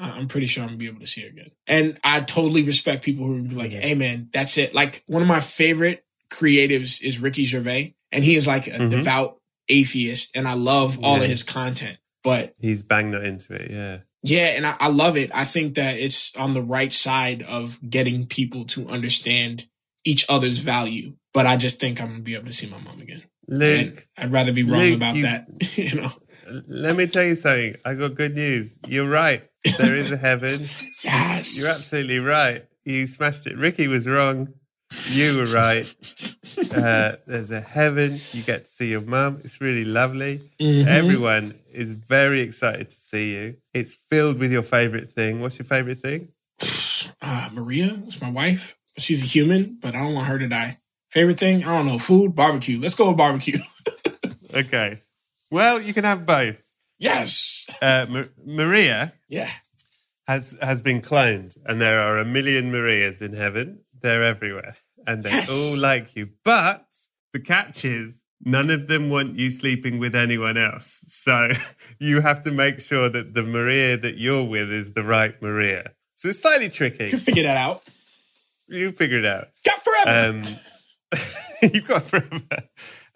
I'm 0.00 0.26
pretty 0.28 0.46
sure 0.46 0.62
I'm 0.64 0.70
gonna 0.70 0.78
be 0.78 0.86
able 0.88 1.00
to 1.06 1.06
see 1.06 1.22
her 1.22 1.28
again. 1.28 1.50
And 1.68 1.98
I 2.04 2.20
totally 2.20 2.62
respect 2.64 3.04
people 3.04 3.26
who 3.26 3.34
are 3.46 3.62
like, 3.62 3.72
hey 3.72 3.94
man, 3.94 4.28
that's 4.32 4.58
it. 4.58 4.74
Like 4.74 5.02
one 5.06 5.22
of 5.22 5.28
my 5.28 5.40
favorite 5.40 6.04
creatives 6.32 7.02
is 7.02 7.20
Ricky 7.20 7.44
Gervais, 7.44 7.94
and 8.12 8.24
he 8.24 8.34
is 8.36 8.46
like 8.46 8.66
a 8.66 8.78
Mhm. 8.78 8.90
devout 8.90 9.40
atheist, 9.68 10.36
and 10.36 10.46
I 10.48 10.54
love 10.54 10.98
all 11.04 11.18
Yeah. 11.18 11.24
of 11.24 11.30
his 11.30 11.42
content. 11.42 11.98
But 12.24 12.54
He's 12.58 12.82
banged 12.82 13.14
that 13.14 13.24
into 13.24 13.54
it. 13.54 13.70
Yeah. 13.70 13.98
yeah, 14.22 14.46
and 14.56 14.66
I, 14.66 14.76
I 14.80 14.88
love 14.88 15.16
it. 15.16 15.30
I 15.34 15.44
think 15.44 15.74
that 15.74 15.96
it's 15.98 16.34
on 16.36 16.54
the 16.54 16.62
right 16.62 16.92
side 16.92 17.42
of 17.42 17.78
getting 17.88 18.26
people 18.26 18.64
to 18.66 18.88
understand 18.88 19.66
each 20.04 20.26
other's 20.28 20.58
value. 20.58 21.14
But 21.34 21.46
I 21.46 21.56
just 21.56 21.78
think 21.80 22.00
I'm 22.00 22.08
gonna 22.08 22.20
be 22.22 22.34
able 22.34 22.46
to 22.46 22.52
see 22.52 22.68
my 22.68 22.78
mom 22.78 23.00
again. 23.00 23.22
Luke, 23.46 24.06
And 24.16 24.26
I'd 24.26 24.32
rather 24.32 24.52
be 24.52 24.62
wrong 24.64 24.80
Luke, 24.80 24.96
about 24.96 25.14
you- 25.16 25.22
that. 25.22 25.46
you 25.78 26.00
know. 26.02 26.10
let 26.66 26.96
me 26.96 27.06
tell 27.06 27.24
you 27.24 27.34
something. 27.34 27.76
I 27.84 27.94
got 27.94 28.14
good 28.14 28.34
news. 28.34 28.78
You're 28.88 29.08
right. 29.08 29.44
There 29.78 29.94
is 29.94 30.10
a 30.12 30.16
heaven. 30.16 30.68
Yes. 31.04 31.58
You're 31.58 31.68
absolutely 31.68 32.18
right. 32.18 32.64
You 32.84 33.06
smashed 33.06 33.46
it. 33.46 33.56
Ricky 33.56 33.86
was 33.86 34.08
wrong. 34.08 34.48
You 35.10 35.36
were 35.38 35.46
right. 35.46 35.86
Uh, 36.74 37.12
there's 37.26 37.50
a 37.50 37.60
heaven. 37.60 38.18
You 38.32 38.42
get 38.42 38.64
to 38.64 38.70
see 38.70 38.88
your 38.90 39.02
mum. 39.02 39.40
It's 39.44 39.60
really 39.60 39.84
lovely. 39.84 40.40
Mhm. 40.60 40.86
Everyone 40.86 41.54
is 41.72 41.92
very 41.92 42.40
excited 42.40 42.88
to 42.90 42.96
see 42.96 43.32
you. 43.32 43.56
It's 43.74 43.94
filled 43.94 44.38
with 44.38 44.50
your 44.50 44.62
favorite 44.62 45.10
thing. 45.12 45.40
What's 45.40 45.58
your 45.58 45.66
favorite 45.66 46.00
thing? 46.00 46.28
uh, 47.22 47.50
Maria 47.52 47.92
is 48.06 48.20
my 48.20 48.30
wife. 48.30 48.76
She's 48.96 49.22
a 49.22 49.26
human, 49.26 49.78
but 49.80 49.94
I 49.94 50.00
don't 50.00 50.14
want 50.14 50.26
her 50.28 50.38
to 50.38 50.48
die. 50.48 50.78
Favorite 51.10 51.38
thing? 51.38 51.64
I 51.64 51.76
don't 51.76 51.86
know. 51.86 51.98
Food, 51.98 52.34
barbecue. 52.34 52.80
Let's 52.80 52.94
go 52.94 53.08
with 53.08 53.16
barbecue. 53.18 53.58
Okay. 54.54 54.96
Well, 55.50 55.80
you 55.80 55.92
can 55.92 56.04
have 56.04 56.24
both. 56.24 56.56
yes. 56.98 57.66
Uh, 57.82 58.06
Ma- 58.08 58.24
Maria 58.46 59.12
Yeah. 59.28 59.48
has 60.26 60.56
has 60.62 60.80
been 60.80 61.02
cloned, 61.02 61.56
and 61.66 61.80
there 61.82 62.00
are 62.00 62.18
a 62.18 62.24
million 62.24 62.72
Marias 62.72 63.20
in 63.20 63.34
heaven. 63.34 63.80
They're 64.02 64.22
everywhere, 64.24 64.76
and 65.06 65.22
they 65.22 65.30
Yes. 65.30 65.50
all 65.50 65.80
like 65.80 66.14
you. 66.16 66.30
But 66.44 66.86
the 67.32 67.40
catch 67.40 67.84
is, 67.84 68.24
none 68.44 68.70
of 68.70 68.88
them 68.88 69.10
want 69.10 69.36
you 69.36 69.50
sleeping 69.50 69.98
with 69.98 70.14
anyone 70.14 70.56
else. 70.56 71.04
So 71.08 71.50
you 71.98 72.20
have 72.20 72.42
to 72.44 72.50
make 72.50 72.80
sure 72.80 73.08
that 73.08 73.34
the 73.34 73.42
Maria 73.42 73.96
that 73.96 74.18
you're 74.18 74.44
with 74.44 74.70
is 74.72 74.94
the 74.94 75.04
right 75.04 75.40
Maria. 75.42 75.92
So 76.16 76.28
it's 76.28 76.40
slightly 76.40 76.68
tricky. 76.68 77.06
You 77.08 77.18
figure 77.18 77.44
that 77.44 77.56
out. 77.56 77.82
You 78.68 78.92
figure 78.92 79.18
it 79.18 79.24
out. 79.24 79.48
Got 79.64 79.82
forever. 79.82 80.28
Um, 80.30 80.42
you've 81.72 81.86
got 81.86 82.02
forever. 82.04 82.40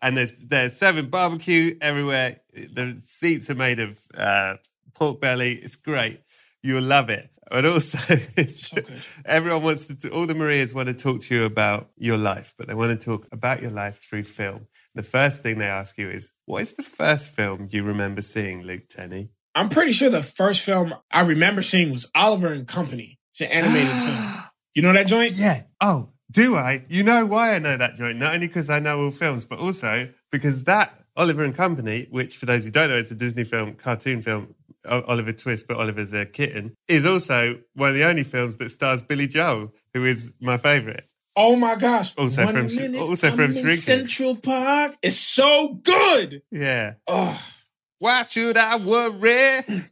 And 0.00 0.16
there's 0.16 0.32
there's 0.46 0.76
seven 0.76 1.06
barbecue 1.10 1.76
everywhere. 1.80 2.40
The 2.54 3.00
seats 3.04 3.50
are 3.50 3.54
made 3.54 3.78
of 3.80 3.98
uh, 4.16 4.54
pork 4.94 5.20
belly. 5.20 5.54
It's 5.54 5.76
great. 5.76 6.20
You'll 6.62 6.82
love 6.84 7.10
it. 7.10 7.28
But 7.50 7.66
also, 7.66 7.98
it's, 8.36 8.72
oh, 8.72 8.76
good. 8.76 9.04
everyone 9.24 9.62
wants 9.62 9.94
to. 9.94 10.10
All 10.10 10.26
the 10.26 10.34
Marias 10.34 10.74
want 10.74 10.88
to 10.88 10.94
talk 10.94 11.20
to 11.22 11.34
you 11.34 11.44
about 11.44 11.90
your 11.96 12.16
life, 12.16 12.54
but 12.56 12.68
they 12.68 12.74
want 12.74 12.98
to 12.98 13.04
talk 13.04 13.26
about 13.32 13.62
your 13.62 13.70
life 13.70 13.98
through 13.98 14.24
film. 14.24 14.68
The 14.94 15.02
first 15.02 15.42
thing 15.42 15.58
they 15.58 15.66
ask 15.66 15.98
you 15.98 16.08
is, 16.10 16.32
"What 16.46 16.62
is 16.62 16.74
the 16.74 16.82
first 16.82 17.30
film 17.30 17.68
you 17.70 17.82
remember 17.82 18.22
seeing, 18.22 18.62
Luke 18.62 18.88
Tennie?" 18.88 19.30
I'm 19.54 19.68
pretty 19.68 19.92
sure 19.92 20.08
the 20.08 20.22
first 20.22 20.62
film 20.62 20.94
I 21.10 21.22
remember 21.22 21.62
seeing 21.62 21.92
was 21.92 22.10
Oliver 22.14 22.48
and 22.48 22.66
Company. 22.66 23.18
It's 23.32 23.40
an 23.40 23.48
animated 23.48 23.88
film. 23.88 24.44
You 24.74 24.82
know 24.82 24.92
that 24.92 25.06
joint? 25.06 25.34
Yeah. 25.34 25.64
Oh, 25.80 26.10
do 26.30 26.56
I? 26.56 26.84
You 26.88 27.02
know 27.02 27.26
why 27.26 27.54
I 27.54 27.58
know 27.58 27.76
that 27.76 27.94
joint? 27.94 28.18
Not 28.18 28.34
only 28.34 28.46
because 28.46 28.70
I 28.70 28.78
know 28.78 29.00
all 29.00 29.10
films, 29.10 29.44
but 29.44 29.58
also 29.58 30.08
because 30.30 30.64
that 30.64 30.98
Oliver 31.16 31.44
and 31.44 31.54
Company, 31.54 32.06
which 32.10 32.36
for 32.36 32.46
those 32.46 32.64
who 32.64 32.70
don't 32.70 32.88
know, 32.88 32.96
it's 32.96 33.10
a 33.10 33.14
Disney 33.14 33.44
film, 33.44 33.74
cartoon 33.74 34.22
film, 34.22 34.54
Oliver 34.88 35.32
Twist, 35.32 35.66
but 35.68 35.76
Oliver's 35.76 36.12
a 36.12 36.26
kitten, 36.26 36.74
is 36.88 37.06
also 37.06 37.60
one 37.74 37.90
of 37.90 37.94
the 37.94 38.04
only 38.04 38.24
films 38.24 38.56
that 38.58 38.68
stars 38.70 39.02
Billy 39.02 39.26
Joel, 39.26 39.72
who 39.94 40.04
is 40.04 40.34
my 40.40 40.56
favourite. 40.58 41.04
Oh 41.36 41.56
my 41.56 41.76
gosh! 41.76 42.14
Also 42.16 42.44
One 42.44 42.54
from- 42.68 42.76
minute, 42.76 43.00
also 43.00 43.28
I'm 43.30 43.36
from 43.36 43.52
Central 43.52 44.36
Park. 44.36 44.96
It's 45.02 45.16
so 45.16 45.74
good. 45.82 46.42
Yeah. 46.50 46.94
Oh. 47.06 47.42
Why 48.00 48.22
should 48.24 48.56
I 48.56 48.76
worry? 48.76 49.62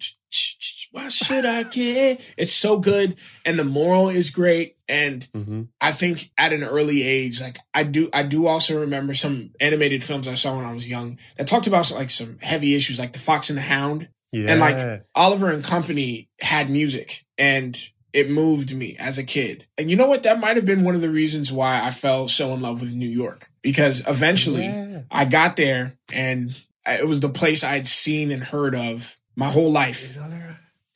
Why 0.93 1.09
should 1.09 1.45
I 1.45 1.63
care? 1.65 2.19
It's 2.37 2.53
so 2.53 2.79
good, 2.79 3.17
and 3.47 3.57
the 3.59 3.65
moral 3.65 4.09
is 4.09 4.31
great. 4.31 4.77
And 4.89 5.29
Mhm. 5.33 5.69
I 5.81 5.93
think 5.93 6.25
at 6.37 6.53
an 6.53 6.65
early 6.65 7.05
age, 7.05 7.41
like 7.41 7.59
I 7.73 7.85
do, 7.85 8.11
I 8.13 8.25
do 8.25 8.49
also 8.49 8.81
remember 8.81 9.15
some 9.15 9.53
animated 9.61 10.03
films 10.03 10.27
I 10.27 10.35
saw 10.35 10.57
when 10.57 10.65
I 10.67 10.73
was 10.73 10.89
young 10.89 11.17
that 11.37 11.47
talked 11.47 11.69
about 11.69 11.91
like 11.93 12.11
some 12.11 12.39
heavy 12.43 12.75
issues, 12.75 12.99
like 12.99 13.13
The 13.13 13.21
Fox 13.21 13.49
and 13.51 13.57
the 13.57 13.63
Hound, 13.63 14.09
Yeah. 14.33 14.51
and 14.53 14.61
like 14.61 15.05
Oliver 15.15 15.51
and 15.51 15.65
Company 15.65 16.29
had 16.41 16.71
music, 16.71 17.25
and 17.39 17.77
it 18.13 18.31
moved 18.31 18.75
me 18.75 18.97
as 18.99 19.19
a 19.19 19.25
kid. 19.25 19.67
And 19.79 19.89
you 19.91 19.97
know 19.97 20.07
what? 20.09 20.23
That 20.25 20.41
might 20.41 20.57
have 20.57 20.67
been 20.67 20.83
one 20.85 20.95
of 20.95 21.01
the 21.01 21.11
reasons 21.11 21.53
why 21.53 21.81
I 21.85 21.91
fell 21.91 22.29
so 22.29 22.53
in 22.55 22.61
love 22.61 22.81
with 22.81 22.93
New 22.93 23.09
York 23.09 23.47
because 23.63 24.07
eventually 24.09 24.65
Yeah. 24.65 25.03
I 25.13 25.25
got 25.27 25.57
there 25.57 25.97
and 26.13 26.51
it 26.87 27.07
was 27.07 27.21
the 27.21 27.29
place 27.29 27.63
I'd 27.63 27.87
seen 27.87 28.33
and 28.33 28.43
heard 28.43 28.75
of 28.75 29.17
my 29.37 29.47
whole 29.47 29.71
life. 29.71 30.17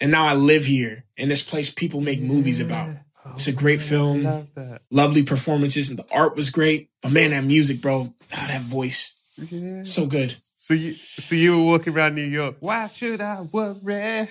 And 0.01 0.11
now 0.11 0.25
I 0.25 0.35
live 0.35 0.65
here 0.65 1.05
in 1.17 1.29
this 1.29 1.43
place 1.43 1.71
people 1.71 2.01
make 2.01 2.21
movies 2.21 2.61
about. 2.61 2.97
It's 3.35 3.47
a 3.47 3.53
great 3.53 3.81
film. 3.81 4.25
Love. 4.25 4.49
Lovely 4.91 5.23
performances 5.23 5.91
and 5.91 5.99
the 5.99 6.07
art 6.13 6.35
was 6.37 6.51
great. 6.51 6.91
But 7.01 7.13
man, 7.13 7.31
that 7.31 7.45
music, 7.45 7.81
bro, 7.81 8.13
ah, 8.33 8.47
that 8.51 8.63
voice, 8.63 9.15
Yeah. 9.51 9.83
so 9.85 10.07
good. 10.07 10.35
So 10.65 10.73
you, 10.73 10.95
so 10.95 11.35
you 11.35 11.59
were 11.59 11.65
walking 11.73 11.93
around 11.95 12.15
New 12.15 12.23
York. 12.25 12.57
Why 12.61 12.87
should 12.87 13.21
I 13.21 13.43
worry? 13.43 14.29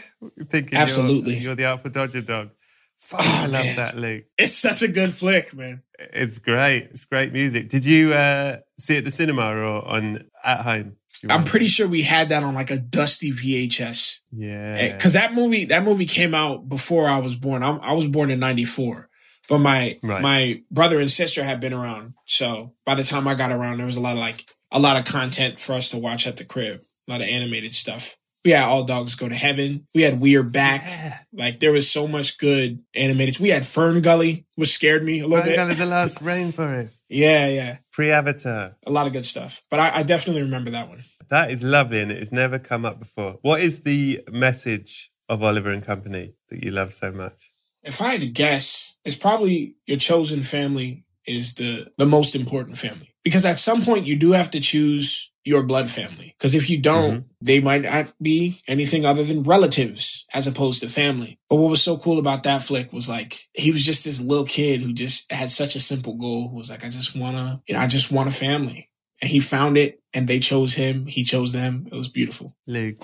Thinking 0.49 0.75
Absolutely. 0.79 1.33
you're, 1.35 1.41
you're 1.43 1.55
the 1.55 1.65
Artful 1.65 1.91
Dodger 1.91 2.21
dog. 2.23 2.49
Fuck, 2.97 3.19
Oh, 3.23 3.41
I 3.43 3.45
love 3.45 3.63
man. 3.65 3.75
that, 3.75 3.95
Luke. 3.97 4.23
It's 4.39 4.57
such 4.57 4.81
a 4.81 4.87
good 4.87 5.13
flick, 5.13 5.53
man. 5.53 5.83
It's 5.99 6.39
great. 6.39 6.87
It's 6.89 7.05
great 7.05 7.33
music. 7.33 7.69
Did 7.69 7.85
you 7.85 8.13
uh, 8.13 8.57
see 8.79 8.95
it 8.95 8.99
at 8.99 9.05
the 9.05 9.11
cinema 9.11 9.43
or 9.55 9.87
on 9.87 10.23
at 10.43 10.61
home? 10.61 10.93
I'm 11.29 11.43
pretty 11.43 11.67
sure 11.67 11.87
we 11.87 12.01
had 12.01 12.29
that 12.29 12.41
on 12.41 12.55
like 12.55 12.71
a 12.71 12.77
dusty 12.79 13.31
VHS. 13.31 14.21
Yeah. 14.31 14.91
Because 14.91 15.13
that 15.13 15.35
movie, 15.35 15.65
that 15.65 15.83
movie 15.83 16.07
came 16.07 16.33
out 16.33 16.67
before 16.67 17.07
I 17.07 17.19
was 17.19 17.35
born. 17.35 17.61
I'm, 17.61 17.79
I 17.81 17.93
was 17.93 18.07
born 18.07 18.31
in 18.31 18.39
'94, 18.39 19.07
but 19.49 19.59
my 19.59 19.99
Right. 20.01 20.21
my 20.23 20.63
brother 20.71 20.99
and 20.99 21.11
sister 21.11 21.43
had 21.43 21.61
been 21.61 21.73
around. 21.73 22.15
So 22.25 22.73
by 22.87 22.95
the 22.95 23.03
time 23.03 23.27
I 23.27 23.35
got 23.35 23.51
around, 23.51 23.77
there 23.77 23.85
was 23.85 23.97
a 23.97 24.01
lot 24.01 24.13
of 24.13 24.19
like 24.19 24.45
a 24.73 24.79
lot 24.79 24.97
of 24.97 25.05
content 25.05 25.59
for 25.59 25.73
us 25.73 25.89
to 25.89 25.97
watch 25.97 26.27
at 26.27 26.37
the 26.37 26.43
crib, 26.43 26.81
a 27.07 27.11
lot 27.11 27.21
of 27.21 27.27
animated 27.27 27.73
stuff. 27.73 28.17
We 28.43 28.51
had 28.51 28.65
All 28.67 28.83
Dogs 28.83 29.15
Go 29.15 29.29
to 29.29 29.35
Heaven. 29.35 29.87
We 29.95 30.01
had 30.01 30.19
We 30.19 30.35
Are 30.35 30.43
Back. 30.43 30.81
Yeah. 30.85 31.19
Like 31.31 31.59
there 31.61 31.71
was 31.71 31.89
so 31.89 32.07
much 32.07 32.37
good 32.37 32.83
animated. 32.93 33.39
We 33.39 33.49
had 33.49 33.65
Fern 33.65 34.01
Gully, 34.01 34.45
which 34.55 34.73
scared 34.73 35.05
me 35.05 35.21
a 35.21 35.27
little 35.27 35.45
Fern 35.45 35.51
bit. 35.51 35.55
Gully, 35.55 35.73
the 35.75 35.85
Last 35.97 36.21
Rainforest. 36.21 37.03
yeah, 37.09 37.47
yeah. 37.47 37.77
Pre 37.93 38.11
Avatar. 38.11 38.75
A 38.85 38.91
lot 38.91 39.07
of 39.07 39.13
good 39.13 39.23
stuff. 39.23 39.63
But 39.71 39.79
I, 39.79 39.99
I 39.99 40.03
definitely 40.03 40.41
remember 40.41 40.71
that 40.71 40.89
one. 40.89 41.03
That 41.29 41.51
is 41.51 41.63
lovely 41.63 42.01
and 42.01 42.11
it 42.11 42.19
has 42.19 42.33
never 42.33 42.59
come 42.59 42.83
up 42.83 42.99
before. 42.99 43.37
What 43.43 43.61
is 43.61 43.83
the 43.83 44.21
message 44.29 45.09
of 45.29 45.41
Oliver 45.41 45.69
and 45.71 45.81
Company 45.83 46.33
that 46.49 46.63
you 46.65 46.71
love 46.71 46.93
so 46.93 47.13
much? 47.13 47.53
If 47.81 48.01
I 48.01 48.11
had 48.11 48.21
to 48.21 48.27
guess, 48.27 48.97
it's 49.05 49.15
probably 49.15 49.77
your 49.85 49.97
chosen 49.97 50.43
family 50.43 51.05
is 51.25 51.53
the 51.53 51.87
the 51.97 52.05
most 52.05 52.35
important 52.35 52.77
family 52.77 53.12
because 53.23 53.45
at 53.45 53.59
some 53.59 53.81
point 53.81 54.05
you 54.05 54.15
do 54.15 54.31
have 54.31 54.51
to 54.51 54.59
choose 54.59 55.31
your 55.45 55.63
blood 55.63 55.89
family. 55.89 56.33
Because 56.37 56.55
if 56.55 56.69
you 56.69 56.77
don't 56.77 57.11
mm-hmm. 57.11 57.27
they 57.41 57.59
might 57.59 57.81
not 57.81 58.13
be 58.21 58.61
anything 58.67 59.05
other 59.05 59.23
than 59.23 59.43
relatives 59.43 60.25
as 60.33 60.47
opposed 60.47 60.81
to 60.81 60.89
family. 60.89 61.37
But 61.49 61.57
what 61.57 61.69
was 61.69 61.83
so 61.83 61.97
cool 61.97 62.19
about 62.19 62.43
that 62.43 62.61
flick 62.61 62.93
was 62.93 63.09
like 63.09 63.37
he 63.53 63.71
was 63.71 63.85
just 63.85 64.05
this 64.05 64.21
little 64.21 64.45
kid 64.45 64.81
who 64.81 64.93
just 64.93 65.31
had 65.31 65.49
such 65.49 65.75
a 65.75 65.79
simple 65.79 66.15
goal 66.15 66.49
who 66.49 66.55
was 66.55 66.69
like 66.69 66.85
i 66.85 66.89
just 66.89 67.15
want 67.15 67.35
to 67.35 67.61
you 67.67 67.75
know 67.75 67.81
i 67.81 67.87
just 67.87 68.11
want 68.11 68.29
a 68.29 68.31
family. 68.31 68.89
And 69.21 69.29
he 69.29 69.39
found 69.39 69.77
it 69.77 70.01
and 70.13 70.27
they 70.27 70.39
chose 70.39 70.73
him. 70.73 71.05
He 71.05 71.23
chose 71.23 71.53
them. 71.53 71.87
It 71.89 71.95
was 71.95 72.09
beautiful. 72.09 72.51
Luke 72.67 72.97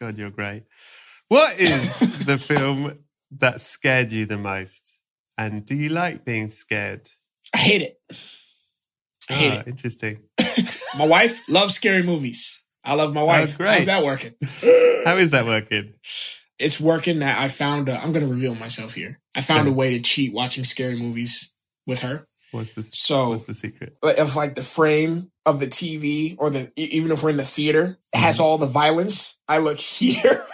god 0.00 0.18
you're 0.18 0.30
great. 0.30 0.64
What 1.28 1.60
is 1.60 2.24
the 2.26 2.38
film 2.38 2.98
that 3.30 3.60
scared 3.60 4.10
you 4.10 4.26
the 4.26 4.38
most? 4.38 5.00
And 5.36 5.64
do 5.64 5.74
you 5.74 5.90
like 5.90 6.24
being 6.24 6.48
scared? 6.48 7.08
I 7.54 7.58
hate 7.58 7.82
it. 7.82 8.00
I 9.30 9.34
hate 9.34 9.52
ah, 9.52 9.60
it. 9.60 9.68
Interesting. 9.68 10.20
my 10.98 11.06
wife 11.06 11.48
loves 11.48 11.74
scary 11.74 12.02
movies. 12.02 12.60
I 12.84 12.94
love 12.94 13.14
my 13.14 13.22
wife. 13.22 13.54
Oh, 13.54 13.58
great. 13.58 13.74
How's 13.74 13.86
that 13.86 14.04
working? 14.04 14.34
How 15.04 15.16
is 15.16 15.30
that 15.30 15.44
working? 15.44 15.94
It's 16.58 16.80
working 16.80 17.20
that 17.20 17.38
I 17.38 17.48
found, 17.48 17.88
i 17.88 18.02
am 18.02 18.12
going 18.12 18.26
to 18.26 18.32
reveal 18.32 18.54
myself 18.54 18.94
here. 18.94 19.18
I 19.34 19.40
found 19.40 19.68
a 19.68 19.72
way 19.72 19.96
to 19.96 20.02
cheat 20.02 20.34
watching 20.34 20.64
scary 20.64 20.96
movies 20.96 21.52
with 21.86 22.00
her. 22.00 22.26
What's 22.52 22.72
the, 22.72 22.82
so, 22.82 23.30
what's 23.30 23.44
the 23.44 23.54
secret? 23.54 23.96
If 24.02 24.34
like 24.34 24.56
the 24.56 24.62
frame 24.62 25.30
of 25.46 25.60
the 25.60 25.68
TV 25.68 26.34
or 26.38 26.50
the, 26.50 26.72
even 26.76 27.12
if 27.12 27.22
we're 27.22 27.30
in 27.30 27.36
the 27.36 27.44
theater, 27.44 27.98
has 28.14 28.36
mm-hmm. 28.36 28.44
all 28.44 28.58
the 28.58 28.66
violence, 28.66 29.40
I 29.48 29.58
look 29.58 29.78
here. 29.78 30.44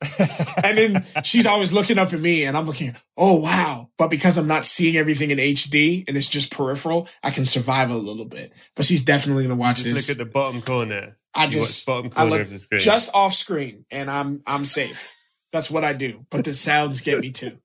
and 0.64 0.76
then 0.76 1.04
she's 1.24 1.46
always 1.46 1.72
looking 1.72 1.98
up 1.98 2.12
at 2.12 2.20
me 2.20 2.44
and 2.44 2.56
I'm 2.56 2.66
looking, 2.66 2.94
oh 3.16 3.40
wow. 3.40 3.90
But 3.96 4.08
because 4.08 4.36
I'm 4.36 4.46
not 4.46 4.66
seeing 4.66 4.96
everything 4.96 5.30
in 5.30 5.38
HD 5.38 6.04
and 6.06 6.16
it's 6.16 6.28
just 6.28 6.52
peripheral, 6.52 7.08
I 7.22 7.30
can 7.30 7.46
survive 7.46 7.90
a 7.90 7.96
little 7.96 8.26
bit. 8.26 8.52
But 8.74 8.84
she's 8.84 9.04
definitely 9.04 9.44
gonna 9.44 9.56
watch 9.56 9.76
just 9.76 9.88
this. 9.88 10.08
Look 10.08 10.18
at 10.18 10.18
the 10.18 10.30
bottom 10.30 10.60
corner. 10.60 11.16
I 11.34 11.46
just 11.46 11.86
bottom 11.86 12.10
corner 12.10 12.28
I 12.28 12.30
look 12.30 12.40
of 12.42 12.50
the 12.50 12.58
screen. 12.58 12.80
Just 12.80 13.14
off 13.14 13.32
screen 13.32 13.86
and 13.90 14.10
I'm 14.10 14.42
I'm 14.46 14.64
safe. 14.64 15.14
That's 15.52 15.70
what 15.70 15.84
I 15.84 15.92
do. 15.92 16.26
But 16.30 16.44
the 16.44 16.52
sounds 16.52 17.00
get 17.00 17.20
me 17.20 17.30
too. 17.30 17.58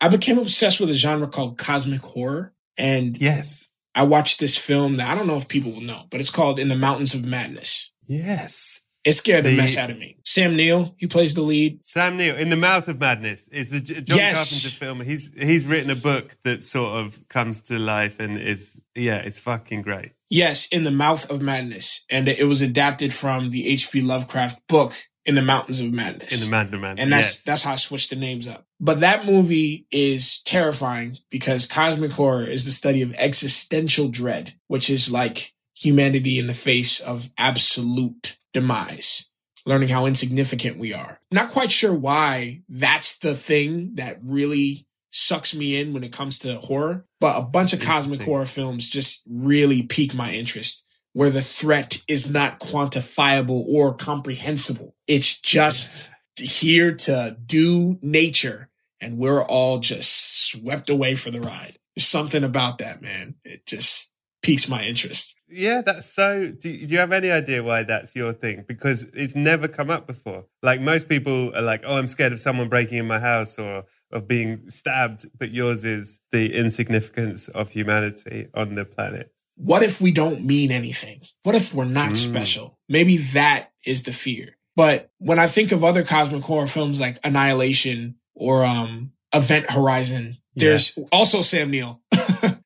I 0.00 0.08
became 0.08 0.38
obsessed 0.38 0.80
with 0.80 0.90
a 0.90 0.94
genre 0.94 1.28
called 1.28 1.58
cosmic 1.58 2.00
horror. 2.00 2.52
And 2.76 3.16
yes, 3.16 3.68
I 3.94 4.02
watched 4.02 4.40
this 4.40 4.58
film 4.58 4.96
that 4.96 5.08
I 5.08 5.16
don't 5.16 5.28
know 5.28 5.36
if 5.36 5.48
people 5.48 5.72
will 5.72 5.80
know, 5.80 6.02
but 6.10 6.20
it's 6.20 6.30
called 6.30 6.58
In 6.58 6.68
the 6.68 6.76
Mountains 6.76 7.14
of 7.14 7.24
Madness. 7.24 7.92
Yes. 8.06 8.80
It 9.04 9.12
scared 9.12 9.44
the, 9.44 9.50
the, 9.50 9.56
mess 9.58 9.76
out 9.76 9.90
of 9.90 9.98
me. 9.98 10.16
Sam 10.24 10.56
Neill, 10.56 10.94
he 10.96 11.06
plays 11.06 11.34
the 11.34 11.42
lead. 11.42 11.84
Sam 11.86 12.16
Neill 12.16 12.36
in 12.36 12.48
the 12.48 12.56
Mouth 12.56 12.88
of 12.88 12.98
Madness 12.98 13.48
is 13.48 13.70
the 13.70 13.80
John 13.80 14.16
yes. 14.16 14.36
Carpenter 14.36 14.76
film. 14.76 15.00
He's 15.00 15.34
he's 15.34 15.66
written 15.66 15.90
a 15.90 15.96
book 15.96 16.36
that 16.44 16.64
sort 16.64 16.98
of 16.98 17.28
comes 17.28 17.60
to 17.62 17.78
life 17.78 18.18
and 18.18 18.38
is 18.38 18.82
yeah, 18.94 19.16
it's 19.16 19.38
fucking 19.38 19.82
great. 19.82 20.12
Yes, 20.30 20.66
in 20.68 20.84
the 20.84 20.90
Mouth 20.90 21.30
of 21.30 21.42
Madness, 21.42 22.04
and 22.10 22.28
it 22.28 22.46
was 22.46 22.62
adapted 22.62 23.12
from 23.12 23.50
the 23.50 23.68
H.P. 23.68 24.00
Lovecraft 24.00 24.66
book 24.66 24.92
in 25.26 25.34
the 25.34 25.42
Mountains 25.42 25.80
of 25.80 25.92
Madness. 25.92 26.32
In 26.32 26.40
the 26.40 26.50
Mountains 26.50 26.74
of 26.74 26.80
Madness, 26.80 27.02
and 27.02 27.12
that's 27.12 27.36
yes. 27.36 27.44
that's 27.44 27.62
how 27.62 27.72
I 27.72 27.76
switched 27.76 28.10
the 28.10 28.16
names 28.16 28.48
up. 28.48 28.66
But 28.80 29.00
that 29.00 29.26
movie 29.26 29.86
is 29.90 30.42
terrifying 30.42 31.18
because 31.30 31.66
cosmic 31.66 32.12
horror 32.12 32.44
is 32.44 32.64
the 32.64 32.72
study 32.72 33.02
of 33.02 33.14
existential 33.16 34.08
dread, 34.08 34.54
which 34.66 34.88
is 34.88 35.12
like 35.12 35.52
humanity 35.76 36.38
in 36.38 36.46
the 36.46 36.54
face 36.54 37.00
of 37.00 37.30
absolute 37.36 38.38
demise, 38.54 39.28
learning 39.66 39.90
how 39.90 40.06
insignificant 40.06 40.78
we 40.78 40.94
are. 40.94 41.20
Not 41.30 41.50
quite 41.50 41.70
sure 41.70 41.94
why 41.94 42.62
that's 42.68 43.18
the 43.18 43.34
thing 43.34 43.96
that 43.96 44.18
really 44.22 44.86
sucks 45.10 45.54
me 45.54 45.78
in 45.78 45.92
when 45.92 46.02
it 46.02 46.12
comes 46.12 46.38
to 46.40 46.56
horror, 46.56 47.04
but 47.20 47.38
a 47.38 47.42
bunch 47.42 47.72
of 47.72 47.80
cosmic 47.80 48.22
horror 48.22 48.46
films 48.46 48.88
just 48.88 49.22
really 49.28 49.82
pique 49.82 50.14
my 50.14 50.32
interest 50.32 50.84
where 51.12 51.30
the 51.30 51.40
threat 51.40 52.02
is 52.08 52.28
not 52.28 52.58
quantifiable 52.58 53.64
or 53.68 53.94
comprehensible. 53.94 54.94
It's 55.06 55.40
just 55.40 56.10
here 56.36 56.92
to 56.92 57.36
do 57.46 57.98
nature 58.02 58.68
and 59.00 59.16
we're 59.16 59.42
all 59.42 59.78
just 59.78 60.48
swept 60.50 60.90
away 60.90 61.14
for 61.14 61.30
the 61.30 61.40
ride. 61.40 61.76
There's 61.94 62.06
something 62.06 62.42
about 62.42 62.78
that, 62.78 63.00
man. 63.00 63.36
It 63.44 63.66
just 63.66 64.12
piques 64.42 64.68
my 64.68 64.82
interest. 64.84 65.40
Yeah, 65.54 65.82
that's 65.82 66.06
so. 66.06 66.48
Do, 66.50 66.86
do, 66.86 66.92
you 66.92 66.98
have 66.98 67.12
any 67.12 67.30
idea 67.30 67.62
why 67.62 67.84
that's 67.84 68.16
your 68.16 68.32
thing? 68.32 68.64
Because 68.66 69.14
it's 69.14 69.36
never 69.36 69.68
come 69.68 69.88
up 69.88 70.06
before. 70.06 70.46
Like 70.62 70.80
most 70.80 71.08
people 71.08 71.54
are 71.54 71.62
like, 71.62 71.82
oh, 71.86 71.96
I'm 71.96 72.08
scared 72.08 72.32
of 72.32 72.40
someone 72.40 72.68
breaking 72.68 72.98
in 72.98 73.06
my 73.06 73.20
house 73.20 73.58
or 73.58 73.84
of 74.10 74.26
being 74.26 74.68
stabbed. 74.68 75.26
But 75.38 75.52
yours 75.52 75.84
is 75.84 76.20
the 76.32 76.54
insignificance 76.54 77.48
of 77.48 77.70
humanity 77.70 78.48
on 78.54 78.74
the 78.74 78.84
planet. 78.84 79.30
What 79.56 79.84
if 79.84 80.00
we 80.00 80.10
don't 80.10 80.44
mean 80.44 80.72
anything? 80.72 81.20
What 81.44 81.54
if 81.54 81.72
we're 81.72 81.84
not 81.84 82.10
mm. 82.10 82.16
special? 82.16 82.78
Maybe 82.88 83.18
that 83.18 83.70
is 83.86 84.02
the 84.02 84.12
fear. 84.12 84.56
But 84.76 85.10
when 85.18 85.38
I 85.38 85.46
think 85.46 85.70
of 85.70 85.84
other 85.84 86.02
cosmic 86.02 86.42
horror 86.42 86.66
films 86.66 87.00
like 87.00 87.18
Annihilation 87.22 88.16
or 88.34 88.64
um, 88.64 89.12
Event 89.34 89.70
Horizon, 89.70 90.38
there's 90.54 90.96
yeah. 90.96 91.04
also 91.12 91.42
Sam 91.42 91.70
Neill. 91.70 92.00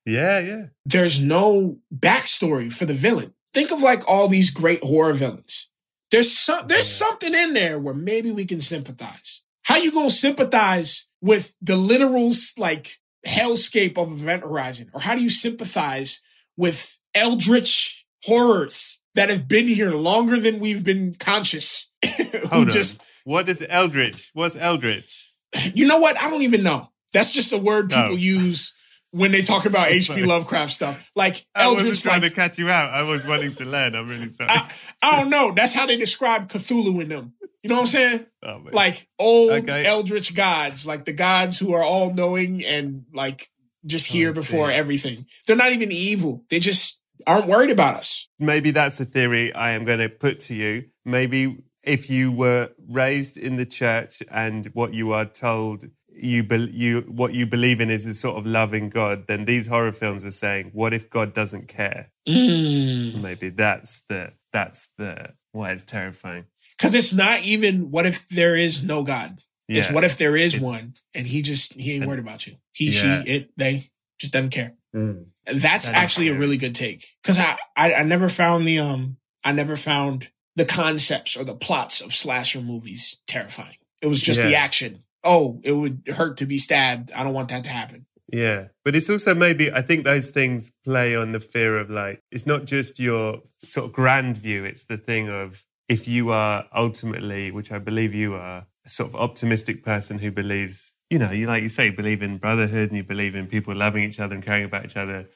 yeah, 0.04 0.38
yeah. 0.38 0.66
There's 0.84 1.22
no 1.22 1.78
backstory 1.94 2.72
for 2.72 2.84
the 2.84 2.94
villain. 2.94 3.34
Think 3.54 3.70
of 3.72 3.80
like 3.80 4.06
all 4.08 4.28
these 4.28 4.50
great 4.50 4.82
horror 4.82 5.14
villains. 5.14 5.70
There's 6.10 6.36
some 6.36 6.66
there's 6.66 7.00
yeah. 7.00 7.06
something 7.06 7.34
in 7.34 7.54
there 7.54 7.78
where 7.78 7.94
maybe 7.94 8.30
we 8.30 8.44
can 8.44 8.60
sympathize. 8.60 9.42
How 9.64 9.76
you 9.76 9.92
gonna 9.92 10.10
sympathize 10.10 11.08
with 11.20 11.54
the 11.60 11.76
literal 11.76 12.32
like 12.56 12.98
hellscape 13.26 13.98
of 13.98 14.12
Event 14.12 14.42
Horizon? 14.42 14.90
Or 14.92 15.00
how 15.00 15.14
do 15.14 15.22
you 15.22 15.30
sympathize 15.30 16.20
with 16.56 16.98
eldritch 17.14 18.06
horrors 18.24 19.02
that 19.14 19.30
have 19.30 19.48
been 19.48 19.66
here 19.66 19.90
longer 19.90 20.38
than 20.38 20.60
we've 20.60 20.84
been 20.84 21.14
conscious? 21.18 21.90
Hold 22.50 22.70
just 22.70 23.00
on. 23.00 23.06
What 23.24 23.48
is 23.48 23.64
eldritch? 23.68 24.30
What's 24.32 24.56
eldritch? 24.56 25.27
You 25.74 25.86
know 25.86 25.98
what? 25.98 26.20
I 26.20 26.30
don't 26.30 26.42
even 26.42 26.62
know. 26.62 26.90
That's 27.12 27.30
just 27.30 27.52
a 27.52 27.58
word 27.58 27.88
people 27.88 28.12
oh. 28.12 28.16
use 28.16 28.74
when 29.12 29.32
they 29.32 29.42
talk 29.42 29.64
about 29.64 29.88
HP 29.88 30.26
Lovecraft 30.26 30.72
stuff. 30.72 31.10
Like 31.16 31.44
I 31.54 31.64
Eldritch, 31.64 31.86
wasn't 31.86 32.02
trying 32.02 32.22
like, 32.22 32.30
to 32.30 32.36
catch 32.36 32.58
you 32.58 32.68
out. 32.68 32.90
I 32.90 33.02
was 33.02 33.26
wanting 33.26 33.52
to 33.52 33.64
learn. 33.64 33.94
I'm 33.94 34.08
really 34.08 34.28
sorry. 34.28 34.50
I, 34.50 34.70
I, 35.02 35.16
don't 35.20 35.30
know. 35.30 35.52
That's 35.52 35.74
how 35.74 35.86
they 35.86 35.96
describe 35.96 36.48
Cthulhu 36.48 37.00
in 37.02 37.08
them. 37.08 37.32
You 37.62 37.70
know 37.70 37.76
what 37.76 37.82
I'm 37.82 37.86
saying? 37.88 38.26
Oh, 38.42 38.62
like 38.72 39.08
old 39.18 39.50
okay. 39.50 39.84
eldritch 39.84 40.34
gods, 40.34 40.86
like 40.86 41.04
the 41.04 41.12
gods 41.12 41.58
who 41.58 41.74
are 41.74 41.82
all 41.82 42.12
knowing 42.12 42.64
and 42.64 43.04
like 43.12 43.48
just 43.84 44.10
oh, 44.10 44.14
here 44.14 44.30
oh, 44.30 44.34
before 44.34 44.70
everything. 44.70 45.26
They're 45.46 45.56
not 45.56 45.72
even 45.72 45.90
evil. 45.90 46.44
They 46.50 46.60
just 46.60 47.00
aren't 47.26 47.46
worried 47.46 47.70
about 47.70 47.96
us. 47.96 48.28
Maybe 48.38 48.70
that's 48.70 49.00
a 49.00 49.04
theory 49.04 49.52
I 49.52 49.70
am 49.70 49.84
going 49.84 49.98
to 49.98 50.08
put 50.08 50.40
to 50.40 50.54
you. 50.54 50.84
Maybe 51.04 51.58
if 51.84 52.10
you 52.10 52.32
were 52.32 52.70
raised 52.88 53.36
in 53.36 53.56
the 53.56 53.66
church 53.66 54.22
and 54.30 54.66
what 54.74 54.94
you 54.94 55.12
are 55.12 55.24
told 55.24 55.84
you 56.20 56.42
be, 56.42 56.56
you 56.72 57.00
what 57.02 57.32
you 57.32 57.46
believe 57.46 57.80
in 57.80 57.90
is 57.90 58.06
a 58.06 58.14
sort 58.14 58.36
of 58.36 58.46
loving 58.46 58.88
God, 58.88 59.26
then 59.26 59.44
these 59.44 59.66
horror 59.66 59.92
films 59.92 60.24
are 60.24 60.30
saying, 60.30 60.70
what 60.72 60.92
if 60.92 61.08
God 61.08 61.32
doesn't 61.32 61.68
care? 61.68 62.10
Mm. 62.28 63.22
Maybe 63.22 63.50
that's 63.50 64.00
the 64.02 64.32
that's 64.52 64.88
the 64.98 65.34
why 65.52 65.70
it's 65.70 65.84
terrifying. 65.84 66.46
Because 66.76 66.94
it's 66.94 67.14
not 67.14 67.42
even 67.42 67.90
what 67.90 68.06
if 68.06 68.28
there 68.28 68.56
is 68.56 68.82
no 68.84 69.02
God. 69.02 69.42
Yeah, 69.68 69.80
it's 69.80 69.92
what 69.92 70.04
if 70.04 70.16
there 70.16 70.36
is 70.36 70.58
one 70.58 70.94
and 71.14 71.26
he 71.26 71.42
just 71.42 71.74
he 71.74 71.94
ain't 71.94 72.06
worried 72.06 72.20
about 72.20 72.46
you. 72.46 72.56
He, 72.72 72.86
yeah. 72.86 73.22
she, 73.22 73.30
it, 73.30 73.50
they 73.56 73.90
just 74.18 74.32
doesn't 74.32 74.50
care. 74.50 74.74
Mm. 74.94 75.26
That's 75.46 75.86
that 75.86 75.94
actually 75.94 76.28
a 76.28 76.38
really 76.38 76.56
good 76.56 76.74
take. 76.74 77.04
Because 77.22 77.38
I, 77.38 77.56
I 77.76 77.94
I 77.94 78.02
never 78.02 78.28
found 78.28 78.66
the 78.66 78.78
um 78.78 79.18
I 79.44 79.52
never 79.52 79.76
found 79.76 80.30
the 80.58 80.64
concepts 80.66 81.36
or 81.36 81.44
the 81.44 81.54
plots 81.54 82.00
of 82.00 82.14
slasher 82.14 82.60
movies 82.60 83.20
terrifying. 83.26 83.76
It 84.02 84.08
was 84.08 84.20
just 84.20 84.40
yeah. 84.40 84.48
the 84.48 84.54
action 84.54 85.02
oh, 85.24 85.60
it 85.62 85.72
would 85.72 86.02
hurt 86.16 86.36
to 86.38 86.46
be 86.46 86.58
stabbed. 86.58 87.12
I 87.12 87.22
don't 87.24 87.34
want 87.34 87.50
that 87.50 87.64
to 87.64 87.70
happen. 87.70 88.06
Yeah. 88.30 88.68
But 88.84 88.94
it's 88.94 89.10
also 89.10 89.34
maybe, 89.34 89.72
I 89.72 89.82
think 89.82 90.04
those 90.04 90.30
things 90.30 90.72
play 90.84 91.16
on 91.16 91.32
the 91.32 91.40
fear 91.40 91.78
of 91.78 91.90
like, 91.90 92.22
it's 92.30 92.46
not 92.46 92.64
just 92.66 92.98
your 92.98 93.40
sort 93.58 93.86
of 93.86 93.92
grand 93.92 94.36
view, 94.36 94.64
it's 94.64 94.84
the 94.84 94.96
thing 94.96 95.28
of 95.28 95.64
if 95.88 96.06
you 96.06 96.30
are 96.30 96.66
ultimately, 96.74 97.50
which 97.50 97.72
I 97.72 97.78
believe 97.78 98.14
you 98.14 98.34
are, 98.34 98.66
a 98.84 98.90
sort 98.90 99.10
of 99.10 99.16
optimistic 99.16 99.82
person 99.82 100.18
who 100.18 100.30
believes, 100.30 100.94
you 101.08 101.18
know, 101.18 101.30
you 101.30 101.46
like 101.46 101.62
you 101.62 101.70
say, 101.70 101.90
believe 101.90 102.22
in 102.22 102.38
brotherhood 102.38 102.88
and 102.88 102.96
you 102.96 103.04
believe 103.04 103.34
in 103.34 103.46
people 103.46 103.74
loving 103.74 104.04
each 104.04 104.20
other 104.20 104.34
and 104.34 104.44
caring 104.44 104.64
about 104.64 104.84
each 104.84 104.96
other. 104.96 105.28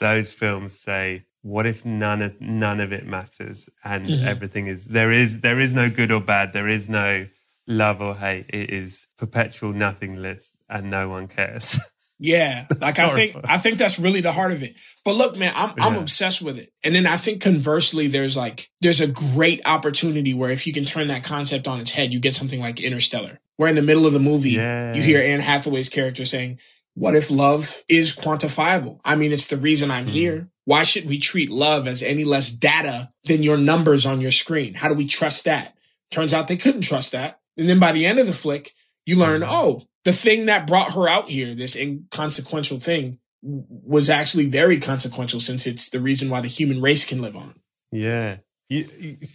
Those 0.00 0.32
films 0.32 0.78
say 0.78 1.26
what 1.42 1.66
if 1.66 1.84
none 1.84 2.22
of 2.22 2.40
none 2.40 2.80
of 2.80 2.92
it 2.92 3.06
matters 3.06 3.68
and 3.84 4.08
mm-hmm. 4.08 4.26
everything 4.26 4.66
is 4.66 4.88
there 4.88 5.12
is 5.12 5.40
there 5.40 5.60
is 5.60 5.74
no 5.74 5.88
good 5.88 6.10
or 6.10 6.20
bad 6.20 6.52
there 6.52 6.68
is 6.68 6.88
no 6.88 7.26
love 7.66 8.00
or 8.00 8.16
hate 8.16 8.46
it 8.48 8.70
is 8.70 9.08
perpetual 9.16 9.72
nothingness 9.72 10.58
and 10.68 10.90
no 10.90 11.08
one 11.08 11.28
cares 11.28 11.78
yeah 12.18 12.66
like 12.80 12.98
i 12.98 13.08
think 13.08 13.36
i 13.44 13.56
think 13.56 13.78
that's 13.78 13.98
really 13.98 14.20
the 14.20 14.32
heart 14.32 14.50
of 14.50 14.62
it 14.62 14.74
but 15.04 15.14
look 15.14 15.36
man 15.36 15.52
i'm 15.54 15.72
yeah. 15.76 15.86
i'm 15.86 15.94
obsessed 15.94 16.42
with 16.42 16.58
it 16.58 16.72
and 16.82 16.94
then 16.94 17.06
i 17.06 17.16
think 17.16 17.40
conversely 17.40 18.08
there's 18.08 18.36
like 18.36 18.68
there's 18.80 19.00
a 19.00 19.06
great 19.06 19.60
opportunity 19.64 20.34
where 20.34 20.50
if 20.50 20.66
you 20.66 20.72
can 20.72 20.84
turn 20.84 21.06
that 21.06 21.22
concept 21.22 21.68
on 21.68 21.78
its 21.78 21.92
head 21.92 22.12
you 22.12 22.18
get 22.18 22.34
something 22.34 22.58
like 22.58 22.80
interstellar 22.80 23.38
where 23.56 23.68
in 23.68 23.76
the 23.76 23.82
middle 23.82 24.06
of 24.06 24.12
the 24.12 24.18
movie 24.18 24.50
yeah. 24.50 24.94
you 24.94 25.02
hear 25.02 25.20
anne 25.20 25.38
hathaway's 25.38 25.88
character 25.88 26.24
saying 26.24 26.58
what 26.98 27.14
if 27.14 27.30
love 27.30 27.84
is 27.88 28.16
quantifiable? 28.16 28.98
I 29.04 29.14
mean, 29.14 29.30
it's 29.30 29.46
the 29.46 29.56
reason 29.56 29.90
I'm 29.90 30.06
mm. 30.06 30.10
here. 30.10 30.50
Why 30.68 30.84
should 30.84 31.06
we 31.06 31.18
treat 31.18 31.50
love 31.50 31.88
as 31.88 32.02
any 32.02 32.24
less 32.24 32.50
data 32.50 33.10
than 33.24 33.42
your 33.42 33.56
numbers 33.56 34.04
on 34.04 34.20
your 34.20 34.30
screen? 34.30 34.74
How 34.74 34.90
do 34.90 34.94
we 34.94 35.06
trust 35.06 35.46
that? 35.46 35.74
Turns 36.10 36.34
out 36.34 36.46
they 36.46 36.58
couldn't 36.58 36.82
trust 36.82 37.12
that. 37.12 37.40
And 37.56 37.66
then 37.66 37.80
by 37.80 37.92
the 37.92 38.04
end 38.04 38.18
of 38.18 38.26
the 38.26 38.34
flick, 38.34 38.74
you 39.06 39.16
learn, 39.16 39.40
mm. 39.40 39.48
oh, 39.48 39.84
the 40.04 40.12
thing 40.12 40.44
that 40.44 40.66
brought 40.66 40.92
her 40.92 41.08
out 41.08 41.30
here, 41.30 41.54
this 41.54 41.74
inconsequential 41.74 42.80
thing, 42.80 43.18
was 43.40 44.10
actually 44.10 44.44
very 44.44 44.78
consequential 44.78 45.40
since 45.40 45.66
it's 45.66 45.88
the 45.88 46.00
reason 46.00 46.28
why 46.28 46.42
the 46.42 46.48
human 46.48 46.82
race 46.82 47.08
can 47.08 47.22
live 47.22 47.34
on. 47.34 47.54
Yeah. 47.90 48.36
You, 48.68 48.84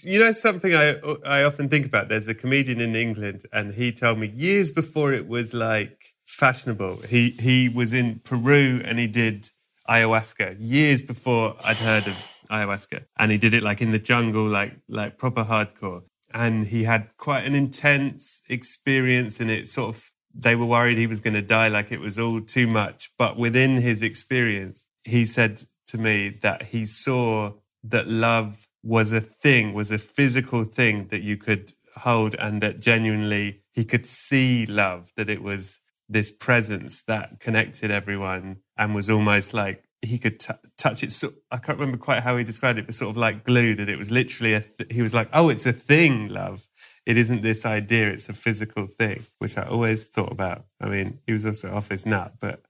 you 0.04 0.20
know 0.20 0.34
something 0.34 0.76
I 0.76 0.98
I 1.26 1.42
often 1.42 1.68
think 1.68 1.88
about. 1.88 2.10
There's 2.10 2.28
a 2.28 2.36
comedian 2.36 2.80
in 2.80 2.96
England, 2.96 3.48
and 3.52 3.74
he 3.74 3.92
told 3.92 4.20
me 4.20 4.28
years 4.28 4.70
before 4.70 5.12
it 5.12 5.28
was 5.28 5.52
like 5.52 6.14
fashionable. 6.26 6.98
He 7.10 7.32
he 7.32 7.70
was 7.70 7.92
in 7.92 8.20
Peru 8.20 8.84
and 8.86 9.00
he 9.00 9.08
did 9.08 9.50
ayahuasca 9.90 10.58
years 10.60 11.02
before 11.02 11.56
I'd 11.64 11.78
heard 11.78 12.08
of 12.08 12.32
ayahuasca, 12.50 13.06
and 13.18 13.32
he 13.32 13.38
did 13.38 13.54
it 13.54 13.64
like 13.64 13.82
in 13.82 13.92
the 13.92 14.00
jungle, 14.00 14.48
like 14.48 14.74
like 14.88 15.18
proper 15.18 15.44
hardcore. 15.44 16.04
And 16.34 16.66
he 16.66 16.84
had 16.86 17.16
quite 17.18 17.46
an 17.46 17.54
intense 17.54 18.42
experience, 18.50 19.40
and 19.40 19.52
it 19.52 19.68
sort 19.68 19.96
of 19.96 20.12
they 20.34 20.56
were 20.56 20.66
worried 20.66 20.98
he 20.98 21.08
was 21.08 21.22
going 21.22 21.36
to 21.36 21.42
die, 21.42 21.68
like 21.68 21.92
it 21.92 22.00
was 22.00 22.18
all 22.18 22.42
too 22.42 22.68
much. 22.68 23.12
But 23.18 23.38
within 23.38 23.82
his 23.82 24.02
experience, 24.02 24.88
he 25.04 25.26
said 25.26 25.62
to 25.88 25.98
me 25.98 26.30
that 26.42 26.64
he 26.64 26.86
saw 26.86 27.54
that 27.84 28.08
love 28.08 28.68
was 28.82 29.14
a 29.14 29.22
thing, 29.22 29.74
was 29.74 29.92
a 29.92 30.00
physical 30.00 30.64
thing 30.64 31.08
that 31.08 31.22
you 31.22 31.38
could 31.38 31.74
hold, 31.98 32.36
and 32.36 32.62
that 32.62 32.80
genuinely 32.80 33.62
he 33.72 33.86
could 33.86 34.06
see 34.06 34.66
love, 34.66 35.12
that 35.16 35.30
it 35.30 35.44
was 35.44 35.80
this 36.14 36.32
presence 36.32 37.04
that 37.04 37.40
connected 37.40 37.92
everyone 37.92 38.58
and 38.78 38.96
was 38.96 39.10
almost 39.10 39.54
like 39.54 39.84
he 40.02 40.18
could 40.18 40.40
t- 40.40 40.54
touch 40.78 41.04
it. 41.04 41.12
So 41.12 41.30
I 41.52 41.58
can't 41.58 41.78
remember 41.80 41.98
quite 41.98 42.24
how 42.24 42.38
he 42.38 42.44
described 42.44 42.78
it, 42.80 42.86
but 42.86 42.96
sort 42.96 43.12
of 43.12 43.18
like 43.18 43.44
glue. 43.44 43.76
That 43.76 43.90
it 43.90 43.98
was 43.98 44.12
literally 44.12 44.54
a. 44.54 44.62
Th- 44.62 44.92
he 44.92 45.02
was 45.02 45.14
like, 45.14 45.30
"Oh, 45.34 45.50
it's 45.50 45.66
a 45.66 45.74
thing, 45.74 46.30
love. 46.30 46.68
It 47.06 47.18
isn't 47.18 47.42
this 47.42 47.66
idea. 47.66 48.10
It's 48.10 48.30
a 48.30 48.34
physical 48.34 48.88
thing," 48.88 49.26
which 49.40 49.58
I 49.58 49.64
always 49.64 50.06
thought 50.06 50.32
about. 50.32 50.66
I 50.82 50.88
mean, 50.88 51.20
he 51.26 51.34
was 51.34 51.46
also 51.46 51.74
off 51.74 51.90
his 51.90 52.06
nut, 52.06 52.34
but 52.40 52.62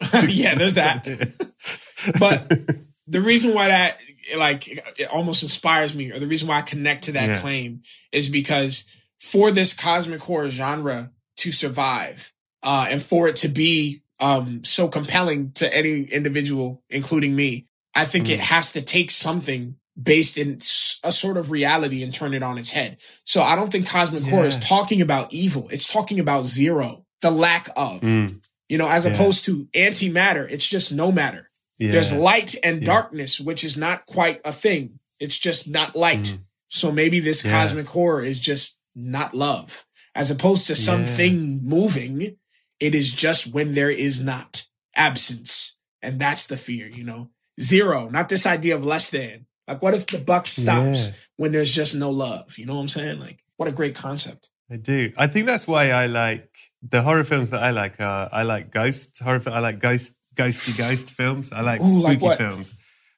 yeah, 0.28 0.54
there's 0.54 0.74
that. 0.74 1.04
but 2.18 2.48
the 3.06 3.20
reason 3.20 3.54
why 3.54 3.68
that 3.68 3.98
like 4.36 4.68
it 4.68 5.08
almost 5.12 5.42
inspires 5.42 5.94
me, 5.94 6.12
or 6.12 6.18
the 6.18 6.26
reason 6.26 6.48
why 6.48 6.58
I 6.58 6.62
connect 6.62 7.04
to 7.04 7.12
that 7.12 7.28
yeah. 7.28 7.40
claim, 7.40 7.82
is 8.12 8.28
because 8.28 8.84
for 9.18 9.50
this 9.50 9.74
cosmic 9.74 10.20
horror 10.20 10.48
genre 10.48 11.10
to 11.38 11.52
survive, 11.52 12.32
uh, 12.62 12.88
and 12.90 13.02
for 13.02 13.28
it 13.28 13.36
to 13.36 13.48
be 13.48 14.02
um, 14.20 14.64
so 14.64 14.88
compelling 14.88 15.52
to 15.52 15.74
any 15.74 16.02
individual, 16.02 16.82
including 16.90 17.34
me, 17.34 17.66
I 17.94 18.04
think 18.04 18.26
mm. 18.26 18.30
it 18.30 18.40
has 18.40 18.72
to 18.72 18.82
take 18.82 19.10
something 19.10 19.76
based 20.00 20.38
in 20.38 20.58
a 21.02 21.12
sort 21.12 21.36
of 21.36 21.50
reality 21.50 22.02
and 22.02 22.14
turn 22.14 22.34
it 22.34 22.42
on 22.42 22.58
its 22.58 22.70
head. 22.70 22.98
So 23.24 23.42
I 23.42 23.56
don't 23.56 23.70
think 23.70 23.88
cosmic 23.88 24.24
yeah. 24.24 24.30
horror 24.30 24.46
is 24.46 24.58
talking 24.60 25.02
about 25.02 25.32
evil. 25.32 25.68
It's 25.70 25.92
talking 25.92 26.20
about 26.20 26.44
zero, 26.44 27.04
the 27.20 27.30
lack 27.30 27.68
of, 27.76 28.00
mm. 28.00 28.40
you 28.68 28.78
know, 28.78 28.88
as 28.88 29.06
yeah. 29.06 29.14
opposed 29.14 29.44
to 29.46 29.66
antimatter. 29.74 30.48
It's 30.48 30.68
just 30.68 30.92
no 30.92 31.10
matter. 31.10 31.50
Yeah. 31.78 31.92
There's 31.92 32.12
light 32.12 32.56
and 32.62 32.84
darkness, 32.84 33.40
which 33.40 33.64
is 33.64 33.76
not 33.76 34.06
quite 34.06 34.40
a 34.44 34.52
thing. 34.52 34.98
It's 35.20 35.38
just 35.38 35.68
not 35.68 35.96
light. 35.96 36.20
Mm. 36.20 36.38
So 36.68 36.92
maybe 36.92 37.20
this 37.20 37.42
cosmic 37.42 37.86
horror 37.86 38.22
is 38.22 38.38
just 38.38 38.78
not 38.94 39.34
love 39.34 39.84
as 40.14 40.30
opposed 40.30 40.66
to 40.66 40.74
something 40.74 41.60
moving 41.62 42.36
it 42.80 42.94
is 42.94 43.12
just 43.12 43.52
when 43.52 43.74
there 43.74 43.90
is 43.90 44.22
not 44.22 44.66
absence. 44.94 45.76
And 46.02 46.20
that's 46.20 46.46
the 46.46 46.56
fear, 46.56 46.86
you 46.88 47.04
know? 47.04 47.30
Zero, 47.60 48.08
not 48.08 48.28
this 48.28 48.46
idea 48.46 48.76
of 48.76 48.84
less 48.84 49.10
than. 49.10 49.46
Like, 49.66 49.82
what 49.82 49.94
if 49.94 50.06
the 50.06 50.18
buck 50.18 50.46
stops 50.46 51.08
yeah. 51.08 51.14
when 51.36 51.52
there's 51.52 51.74
just 51.74 51.94
no 51.94 52.10
love? 52.10 52.56
You 52.56 52.66
know 52.66 52.74
what 52.74 52.82
I'm 52.82 52.88
saying? 52.88 53.20
Like, 53.20 53.44
what 53.56 53.68
a 53.68 53.72
great 53.72 53.94
concept. 53.94 54.50
I 54.70 54.76
do. 54.76 55.12
I 55.16 55.26
think 55.26 55.46
that's 55.46 55.66
why 55.66 55.90
I 55.90 56.06
like 56.06 56.48
the 56.82 57.02
horror 57.02 57.24
films 57.24 57.50
that 57.50 57.62
I 57.62 57.70
like. 57.70 58.00
Are, 58.00 58.28
I 58.30 58.42
like 58.42 58.70
ghost 58.70 59.20
horror. 59.22 59.42
I 59.46 59.58
like 59.58 59.80
ghost, 59.80 60.16
ghosty 60.34 60.78
ghost 60.78 61.10
films. 61.10 61.52
I 61.52 61.62
like 61.62 61.80
Ooh, 61.80 62.00
spooky 62.00 62.24
like 62.24 62.38
films. 62.38 62.76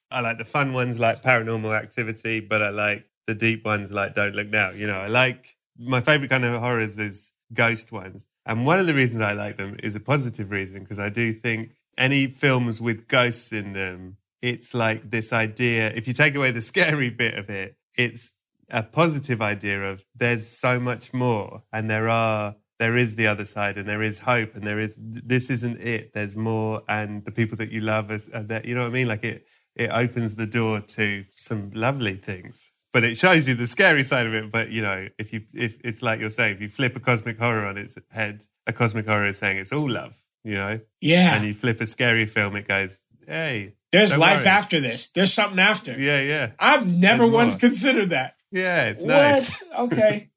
I 0.09 0.21
like 0.21 0.37
the 0.37 0.45
fun 0.45 0.73
ones 0.73 0.99
like 0.99 1.21
Paranormal 1.21 1.77
Activity, 1.77 2.39
but 2.39 2.61
I 2.61 2.69
like 2.69 3.05
the 3.27 3.35
deep 3.35 3.63
ones 3.63 3.91
like 3.91 4.15
Don't 4.15 4.35
Look 4.35 4.49
Now. 4.49 4.71
You 4.71 4.87
know, 4.87 4.99
I 4.99 5.07
like 5.07 5.55
my 5.77 6.01
favorite 6.01 6.29
kind 6.29 6.43
of 6.43 6.59
horrors 6.59 6.97
is 6.97 7.31
ghost 7.53 7.91
ones. 7.91 8.27
And 8.45 8.65
one 8.65 8.79
of 8.79 8.87
the 8.87 8.93
reasons 8.93 9.21
I 9.21 9.33
like 9.33 9.57
them 9.57 9.77
is 9.83 9.95
a 9.95 9.99
positive 9.99 10.51
reason 10.51 10.81
because 10.81 10.99
I 10.99 11.09
do 11.09 11.31
think 11.31 11.73
any 11.97 12.27
films 12.27 12.81
with 12.81 13.07
ghosts 13.07 13.51
in 13.53 13.73
them, 13.73 14.17
it's 14.41 14.73
like 14.73 15.11
this 15.11 15.31
idea. 15.31 15.91
If 15.93 16.07
you 16.07 16.13
take 16.13 16.35
away 16.35 16.51
the 16.51 16.61
scary 16.71 17.09
bit 17.09 17.35
of 17.35 17.49
it, 17.49 17.75
it's 17.97 18.33
a 18.71 18.83
positive 18.83 19.41
idea 19.41 19.83
of 19.83 20.05
there's 20.15 20.47
so 20.47 20.79
much 20.79 21.13
more 21.13 21.63
and 21.71 21.89
there 21.89 22.09
are 22.09 22.55
there 22.79 22.97
is 22.97 23.15
the 23.15 23.27
other 23.27 23.45
side 23.45 23.77
and 23.77 23.87
there 23.87 24.01
is 24.01 24.19
hope 24.19 24.55
and 24.55 24.63
there 24.65 24.79
is 24.79 24.97
this 24.99 25.49
isn't 25.49 25.79
it 25.81 26.13
there's 26.13 26.35
more 26.35 26.81
and 26.87 27.25
the 27.25 27.31
people 27.31 27.57
that 27.57 27.71
you 27.71 27.81
love 27.81 28.09
is 28.09 28.27
there 28.27 28.65
you 28.65 28.73
know 28.73 28.81
what 28.81 28.87
i 28.87 28.91
mean 28.91 29.07
like 29.07 29.23
it 29.23 29.45
it 29.75 29.89
opens 29.91 30.35
the 30.35 30.47
door 30.47 30.79
to 30.79 31.25
some 31.35 31.69
lovely 31.73 32.15
things 32.15 32.70
but 32.93 33.03
it 33.03 33.17
shows 33.17 33.47
you 33.47 33.55
the 33.55 33.67
scary 33.67 34.03
side 34.03 34.25
of 34.25 34.33
it. 34.33 34.51
But 34.51 34.69
you 34.71 34.81
know, 34.81 35.07
if 35.17 35.33
you 35.33 35.41
if 35.53 35.77
it's 35.83 36.01
like 36.01 36.19
you're 36.19 36.29
saying, 36.29 36.55
if 36.55 36.61
you 36.61 36.69
flip 36.69 36.95
a 36.95 36.99
cosmic 36.99 37.39
horror 37.39 37.65
on 37.65 37.77
its 37.77 37.97
head, 38.11 38.43
a 38.67 38.73
cosmic 38.73 39.07
horror 39.07 39.25
is 39.27 39.37
saying 39.37 39.57
it's 39.57 39.73
all 39.73 39.89
love. 39.89 40.23
You 40.43 40.55
know, 40.55 40.79
yeah. 40.99 41.35
And 41.35 41.45
you 41.45 41.53
flip 41.53 41.79
a 41.81 41.85
scary 41.85 42.25
film, 42.25 42.55
it 42.55 42.67
goes, 42.67 43.01
hey, 43.27 43.75
there's 43.91 44.17
life 44.17 44.39
worry. 44.39 44.47
after 44.47 44.79
this. 44.79 45.11
There's 45.11 45.33
something 45.33 45.59
after. 45.59 45.91
Yeah, 45.99 46.21
yeah. 46.21 46.51
I've 46.57 46.87
never 46.87 47.23
There's 47.23 47.33
once 47.33 47.53
more. 47.55 47.59
considered 47.59 48.09
that. 48.11 48.35
Yeah, 48.51 48.89
it's 48.89 49.01
what? 49.01 49.09
nice. 49.09 49.63
Okay. 49.79 50.29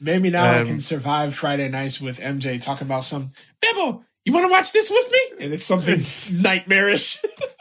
Maybe 0.00 0.30
now 0.30 0.56
um, 0.56 0.62
I 0.62 0.64
can 0.64 0.80
survive 0.80 1.34
Friday 1.34 1.68
nights 1.68 2.00
with 2.00 2.18
MJ 2.18 2.60
talking 2.60 2.86
about 2.86 3.04
some 3.04 3.30
Bibble. 3.60 4.04
You 4.24 4.32
want 4.32 4.46
to 4.46 4.50
watch 4.50 4.72
this 4.72 4.90
with 4.90 5.12
me? 5.12 5.44
And 5.44 5.54
it's 5.54 5.64
something 5.64 6.42
nightmarish. 6.42 7.22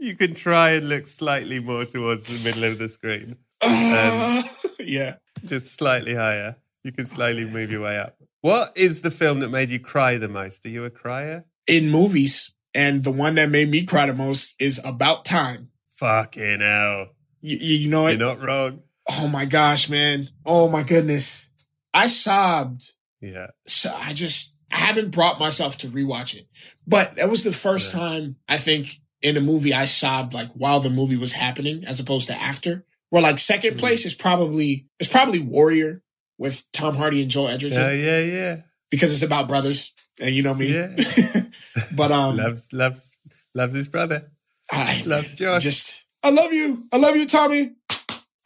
you 0.00 0.16
can 0.16 0.34
try 0.34 0.70
and 0.70 0.88
look 0.88 1.06
slightly 1.06 1.60
more 1.60 1.84
towards 1.84 2.26
the 2.26 2.48
middle 2.48 2.64
of 2.64 2.78
the 2.78 2.88
screen. 2.88 3.36
Um, 3.62 4.42
yeah. 4.80 5.16
Just 5.44 5.74
slightly 5.74 6.14
higher. 6.14 6.56
You 6.82 6.92
can 6.92 7.04
slowly 7.04 7.44
move 7.44 7.70
your 7.70 7.82
way 7.82 7.98
up. 7.98 8.16
What 8.40 8.72
is 8.76 9.02
the 9.02 9.10
film 9.10 9.40
that 9.40 9.50
made 9.50 9.68
you 9.68 9.78
cry 9.78 10.16
the 10.16 10.28
most? 10.28 10.64
Are 10.64 10.70
you 10.70 10.84
a 10.84 10.90
crier? 10.90 11.44
In 11.66 11.90
movies. 11.90 12.52
And 12.74 13.04
the 13.04 13.10
one 13.10 13.34
that 13.34 13.50
made 13.50 13.70
me 13.70 13.84
cry 13.84 14.06
the 14.06 14.14
most 14.14 14.54
is 14.60 14.80
About 14.84 15.24
Time. 15.24 15.70
Fucking 15.96 16.60
hell. 16.60 17.08
You, 17.42 17.56
you 17.58 17.90
know 17.90 18.06
it? 18.06 18.18
You're 18.18 18.28
not 18.28 18.42
wrong. 18.42 18.80
Oh 19.10 19.28
my 19.28 19.44
gosh, 19.44 19.90
man. 19.90 20.28
Oh 20.46 20.68
my 20.68 20.82
goodness. 20.82 21.50
I 21.92 22.06
sobbed. 22.06 22.92
Yeah. 23.20 23.48
So 23.66 23.92
I 23.94 24.14
just, 24.14 24.56
I 24.70 24.78
haven't 24.78 25.10
brought 25.10 25.38
myself 25.38 25.76
to 25.78 25.88
rewatch 25.88 26.36
it. 26.36 26.46
But 26.86 27.16
that 27.16 27.28
was 27.28 27.44
the 27.44 27.52
first 27.52 27.92
yeah. 27.92 28.00
time 28.00 28.36
I 28.48 28.56
think 28.56 29.00
in 29.22 29.36
a 29.36 29.40
movie 29.40 29.74
I 29.74 29.84
sobbed 29.84 30.34
like 30.34 30.50
while 30.52 30.80
the 30.80 30.90
movie 30.90 31.16
was 31.16 31.32
happening 31.32 31.84
as 31.84 32.00
opposed 32.00 32.28
to 32.28 32.40
after. 32.40 32.84
Where 33.10 33.22
like 33.22 33.38
second 33.38 33.74
mm. 33.74 33.78
place 33.78 34.06
is 34.06 34.14
probably 34.14 34.86
it's 34.98 35.10
probably 35.10 35.40
Warrior 35.40 36.02
with 36.38 36.70
Tom 36.72 36.96
Hardy 36.96 37.22
and 37.22 37.30
Joel 37.30 37.48
Edgerton. 37.48 37.80
Yeah, 37.80 37.92
yeah, 37.92 38.20
yeah. 38.20 38.56
Because 38.90 39.12
it's 39.12 39.22
about 39.22 39.48
brothers, 39.48 39.92
and 40.20 40.34
you 40.34 40.42
know 40.42 40.54
me. 40.54 40.72
Yeah. 40.72 40.88
but 41.96 42.12
um, 42.12 42.36
loves 42.36 42.72
loves 42.72 43.16
loves 43.54 43.74
his 43.74 43.88
brother. 43.88 44.30
I 44.70 45.02
loves 45.06 45.34
Josh. 45.34 45.62
Just 45.62 46.06
I 46.22 46.30
love 46.30 46.52
you. 46.52 46.86
I 46.92 46.98
love 46.98 47.16
you, 47.16 47.26
Tommy. 47.26 47.72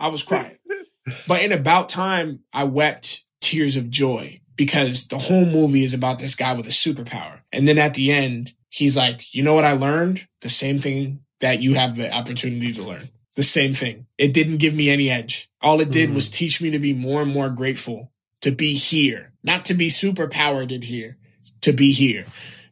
I 0.00 0.08
was 0.08 0.22
crying. 0.22 0.56
but 1.28 1.42
in 1.42 1.52
about 1.52 1.88
time, 1.88 2.40
I 2.52 2.64
wept 2.64 3.24
tears 3.40 3.76
of 3.76 3.90
joy 3.90 4.40
because 4.56 5.08
the 5.08 5.18
whole 5.18 5.46
movie 5.46 5.84
is 5.84 5.94
about 5.94 6.18
this 6.18 6.34
guy 6.34 6.54
with 6.54 6.66
a 6.66 6.70
superpower. 6.70 7.40
And 7.52 7.66
then 7.66 7.78
at 7.78 7.94
the 7.94 8.12
end, 8.12 8.54
he's 8.68 8.96
like, 8.96 9.34
you 9.34 9.42
know 9.42 9.54
what 9.54 9.64
I 9.64 9.72
learned? 9.72 10.26
The 10.40 10.48
same 10.48 10.78
thing 10.78 11.20
that 11.40 11.60
you 11.60 11.74
have 11.74 11.96
the 11.96 12.12
opportunity 12.12 12.72
to 12.72 12.82
learn. 12.82 13.08
The 13.36 13.42
same 13.42 13.74
thing. 13.74 14.06
It 14.16 14.32
didn't 14.32 14.58
give 14.58 14.74
me 14.74 14.90
any 14.90 15.10
edge. 15.10 15.48
All 15.60 15.80
it 15.80 15.90
did 15.90 16.10
mm. 16.10 16.14
was 16.14 16.30
teach 16.30 16.62
me 16.62 16.70
to 16.70 16.78
be 16.78 16.92
more 16.92 17.22
and 17.22 17.32
more 17.32 17.50
grateful 17.50 18.12
to 18.42 18.50
be 18.50 18.74
here, 18.74 19.32
not 19.42 19.64
to 19.64 19.74
be 19.74 19.88
superpowered 19.88 20.70
in 20.70 20.82
here, 20.82 21.16
to 21.62 21.72
be 21.72 21.92
here. 21.92 22.24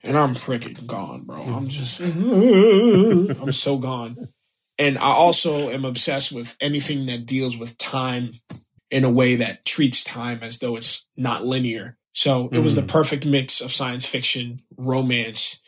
And 0.04 0.16
I'm 0.16 0.34
freaking 0.34 0.86
gone, 0.86 1.22
bro. 1.22 1.40
I'm 1.40 1.68
just, 1.68 2.00
I'm 3.40 3.52
so 3.52 3.78
gone. 3.78 4.16
And 4.78 4.98
I 4.98 5.12
also 5.12 5.70
am 5.70 5.84
obsessed 5.84 6.32
with 6.32 6.56
anything 6.60 7.06
that 7.06 7.26
deals 7.26 7.56
with 7.56 7.78
time 7.78 8.32
in 8.90 9.04
a 9.04 9.10
way 9.10 9.36
that 9.36 9.64
treats 9.64 10.04
time 10.04 10.40
as 10.42 10.58
though 10.58 10.76
it's 10.76 11.01
not 11.16 11.44
linear. 11.44 11.98
So 12.14 12.48
it 12.52 12.58
was 12.58 12.74
the 12.74 12.82
perfect 12.82 13.24
mix 13.24 13.60
of 13.60 13.72
science 13.72 14.04
fiction, 14.06 14.60
romance, 14.76 15.60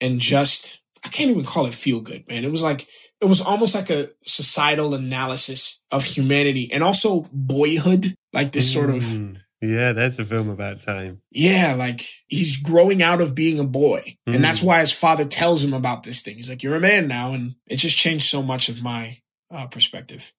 and 0.00 0.18
just, 0.18 0.82
I 1.04 1.08
can't 1.08 1.30
even 1.30 1.44
call 1.44 1.66
it 1.66 1.74
feel 1.74 2.00
good, 2.00 2.26
man. 2.26 2.44
It 2.44 2.50
was 2.50 2.62
like, 2.62 2.86
it 3.20 3.26
was 3.26 3.42
almost 3.42 3.74
like 3.74 3.90
a 3.90 4.08
societal 4.24 4.94
analysis 4.94 5.80
of 5.92 6.04
humanity 6.04 6.70
and 6.72 6.82
also 6.82 7.26
boyhood, 7.32 8.14
like 8.32 8.52
this 8.52 8.72
sort 8.72 8.90
of, 8.90 9.02
Mm. 9.02 9.36
Yeah, 9.62 9.92
that's 9.92 10.18
a 10.18 10.24
film 10.24 10.48
about 10.48 10.80
time. 10.80 11.20
yeah, 11.30 11.74
like 11.74 12.00
he's 12.28 12.62
growing 12.62 13.02
out 13.02 13.20
of 13.20 13.34
being 13.34 13.60
a 13.60 13.64
boy. 13.64 14.16
Mm. 14.26 14.36
And 14.36 14.42
that's 14.44 14.62
why 14.62 14.80
his 14.80 14.98
father 14.98 15.26
tells 15.26 15.62
him 15.62 15.74
about 15.74 16.02
this 16.02 16.22
thing. 16.22 16.36
He's 16.36 16.48
like, 16.48 16.62
you're 16.62 16.76
a 16.76 16.80
man 16.80 17.08
now. 17.08 17.34
And 17.34 17.56
it 17.66 17.76
just 17.76 17.98
changed 17.98 18.24
so 18.24 18.42
much 18.42 18.70
of 18.70 18.82
my 18.82 19.18
uh, 19.50 19.66
perspective. 19.66 20.32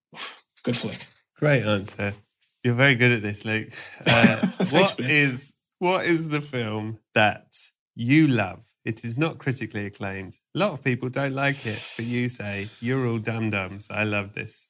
Good 0.63 0.75
flick. 0.75 1.05
Great 1.35 1.63
answer. 1.63 2.15
You're 2.63 2.75
very 2.75 2.95
good 2.95 3.11
at 3.11 3.21
this, 3.21 3.45
Luke. 3.45 3.69
Uh, 4.05 4.35
Thanks, 4.35 4.71
what 4.73 4.99
man. 4.99 5.09
is 5.09 5.55
what 5.79 6.05
is 6.05 6.29
the 6.29 6.41
film 6.41 6.99
that 7.15 7.47
you 7.95 8.27
love? 8.27 8.65
It 8.85 9.03
is 9.03 9.17
not 9.17 9.37
critically 9.37 9.85
acclaimed. 9.85 10.37
A 10.55 10.59
lot 10.59 10.71
of 10.73 10.83
people 10.83 11.09
don't 11.09 11.33
like 11.33 11.65
it, 11.65 11.83
but 11.97 12.05
you 12.05 12.29
say 12.29 12.67
you're 12.79 13.07
all 13.07 13.19
dum 13.19 13.49
dums. 13.51 13.89
I 13.91 14.03
love 14.03 14.33
this. 14.33 14.65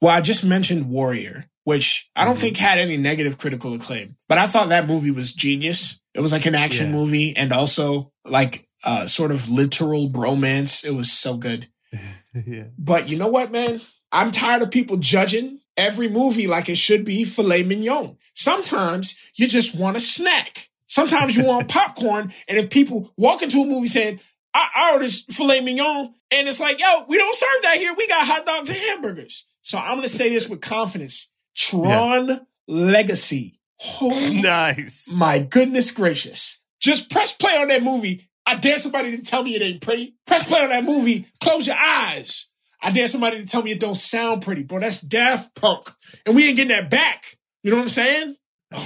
Well, 0.00 0.12
I 0.14 0.20
just 0.20 0.44
mentioned 0.44 0.90
Warrior, 0.90 1.46
which 1.64 2.10
I 2.14 2.24
don't 2.26 2.36
Mhm. 2.36 2.40
think 2.40 2.56
had 2.58 2.78
any 2.78 2.96
negative 2.98 3.38
critical 3.38 3.72
acclaim, 3.74 4.16
but 4.28 4.36
I 4.38 4.46
thought 4.46 4.68
that 4.68 4.86
movie 4.86 5.10
was 5.10 5.32
genius. 5.32 5.98
It 6.14 6.20
was 6.20 6.32
like 6.32 6.44
an 6.46 6.54
action 6.54 6.86
Yeah. 6.88 6.92
movie 6.92 7.36
and 7.36 7.52
also 7.52 8.12
like 8.24 8.66
uh, 8.84 9.06
sort 9.06 9.32
of 9.32 9.48
literal 9.48 10.10
bromance. 10.10 10.84
It 10.84 10.90
was 10.90 11.10
so 11.10 11.38
good. 11.38 11.68
yeah. 12.46 12.64
But 12.78 13.08
you 13.08 13.16
know 13.16 13.28
what, 13.28 13.50
man? 13.50 13.80
I'm 14.12 14.30
tired 14.30 14.60
of 14.60 14.70
people 14.70 14.98
judging 14.98 15.60
every 15.76 16.08
movie 16.08 16.46
like 16.46 16.68
it 16.68 16.76
should 16.76 17.04
be 17.04 17.24
filet 17.24 17.62
mignon. 17.62 18.16
Sometimes 18.34 19.16
you 19.36 19.48
just 19.48 19.76
want 19.76 19.96
a 19.96 20.00
snack. 20.00 20.68
Sometimes 20.86 21.36
you 21.36 21.44
want 21.46 21.68
popcorn. 21.68 22.32
And 22.48 22.58
if 22.58 22.70
people 22.70 23.12
walk 23.16 23.42
into 23.42 23.62
a 23.62 23.66
movie 23.66 23.86
saying, 23.86 24.20
I, 24.52 24.68
I 24.74 24.92
ordered 24.92 25.10
filet 25.10 25.60
mignon, 25.60 26.14
and 26.30 26.48
it's 26.48 26.60
like, 26.60 26.80
yo, 26.80 27.04
we 27.08 27.16
don't 27.18 27.34
serve 27.34 27.62
that 27.62 27.76
here. 27.76 27.94
We 27.96 28.06
got 28.08 28.26
hot 28.26 28.46
dogs 28.46 28.68
and 28.68 28.78
hamburgers. 28.78 29.46
So 29.62 29.78
I'm 29.78 29.92
going 29.96 30.02
to 30.02 30.08
say 30.08 30.28
this 30.30 30.48
with 30.48 30.60
confidence. 30.60 31.30
Tron 31.56 32.46
Legacy. 32.68 33.58
Oh 34.00 34.30
Nice. 34.42 35.12
my 35.16 35.38
goodness 35.40 35.90
gracious. 35.90 36.62
Just 36.80 37.10
press 37.10 37.32
play 37.32 37.52
on 37.58 37.68
that 37.68 37.82
movie. 37.82 38.28
I 38.46 38.56
dare 38.56 38.76
somebody 38.76 39.16
to 39.16 39.22
tell 39.22 39.42
me 39.42 39.56
it 39.56 39.62
ain't 39.62 39.80
pretty. 39.80 40.16
Press 40.26 40.46
play 40.46 40.62
on 40.62 40.68
that 40.68 40.84
movie. 40.84 41.26
Close 41.40 41.66
your 41.66 41.76
eyes. 41.76 42.48
I 42.84 42.90
dare 42.92 43.08
somebody 43.08 43.40
to 43.40 43.46
tell 43.46 43.62
me 43.62 43.72
it 43.72 43.80
don't 43.80 43.94
sound 43.94 44.42
pretty. 44.42 44.62
Bro, 44.62 44.80
that's 44.80 45.00
Daft 45.00 45.54
Punk. 45.54 45.88
And 46.26 46.36
we 46.36 46.46
ain't 46.46 46.56
getting 46.56 46.68
that 46.76 46.90
back. 46.90 47.24
You 47.62 47.70
know 47.70 47.78
what 47.78 47.84
I'm 47.84 47.88
saying? 47.88 48.36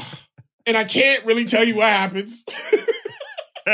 And 0.67 0.77
I 0.77 0.85
can't 0.85 1.25
really 1.25 1.47
tell 1.47 1.65
you 1.65 1.77
what 1.77 1.87
happens 1.87 2.45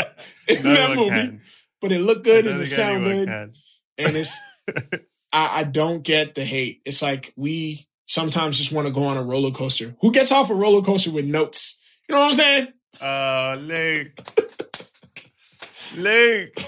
in 0.46 0.62
No 0.62 0.74
that 0.74 0.96
movie. 0.96 1.10
can. 1.10 1.40
But 1.80 1.90
it 1.90 1.98
looked 1.98 2.22
good 2.22 2.46
and 2.46 2.54
it 2.60 2.66
think 2.66 2.66
sound 2.68 3.02
good. 3.02 3.26
can. 3.26 3.52
And 3.98 4.16
it's 4.16 4.38
I, 5.32 5.60
I 5.60 5.64
don't 5.64 6.04
get 6.04 6.36
the 6.36 6.44
hate. 6.44 6.82
It's 6.84 7.02
like 7.02 7.32
we 7.36 7.80
sometimes 8.06 8.58
just 8.58 8.70
want 8.70 8.86
to 8.86 8.92
go 8.92 9.06
on 9.06 9.16
a 9.16 9.24
roller 9.24 9.50
coaster. 9.50 9.96
Who 10.02 10.12
gets 10.12 10.30
off 10.30 10.50
a 10.50 10.54
roller 10.54 10.82
coaster 10.82 11.10
with 11.10 11.24
notes? 11.24 11.80
You 12.08 12.14
know 12.14 12.20
what 12.20 12.26
I'm 12.28 12.34
saying? 12.34 12.68
Oh, 13.02 13.56
Luke. 13.60 14.12
Luke. 15.98 16.60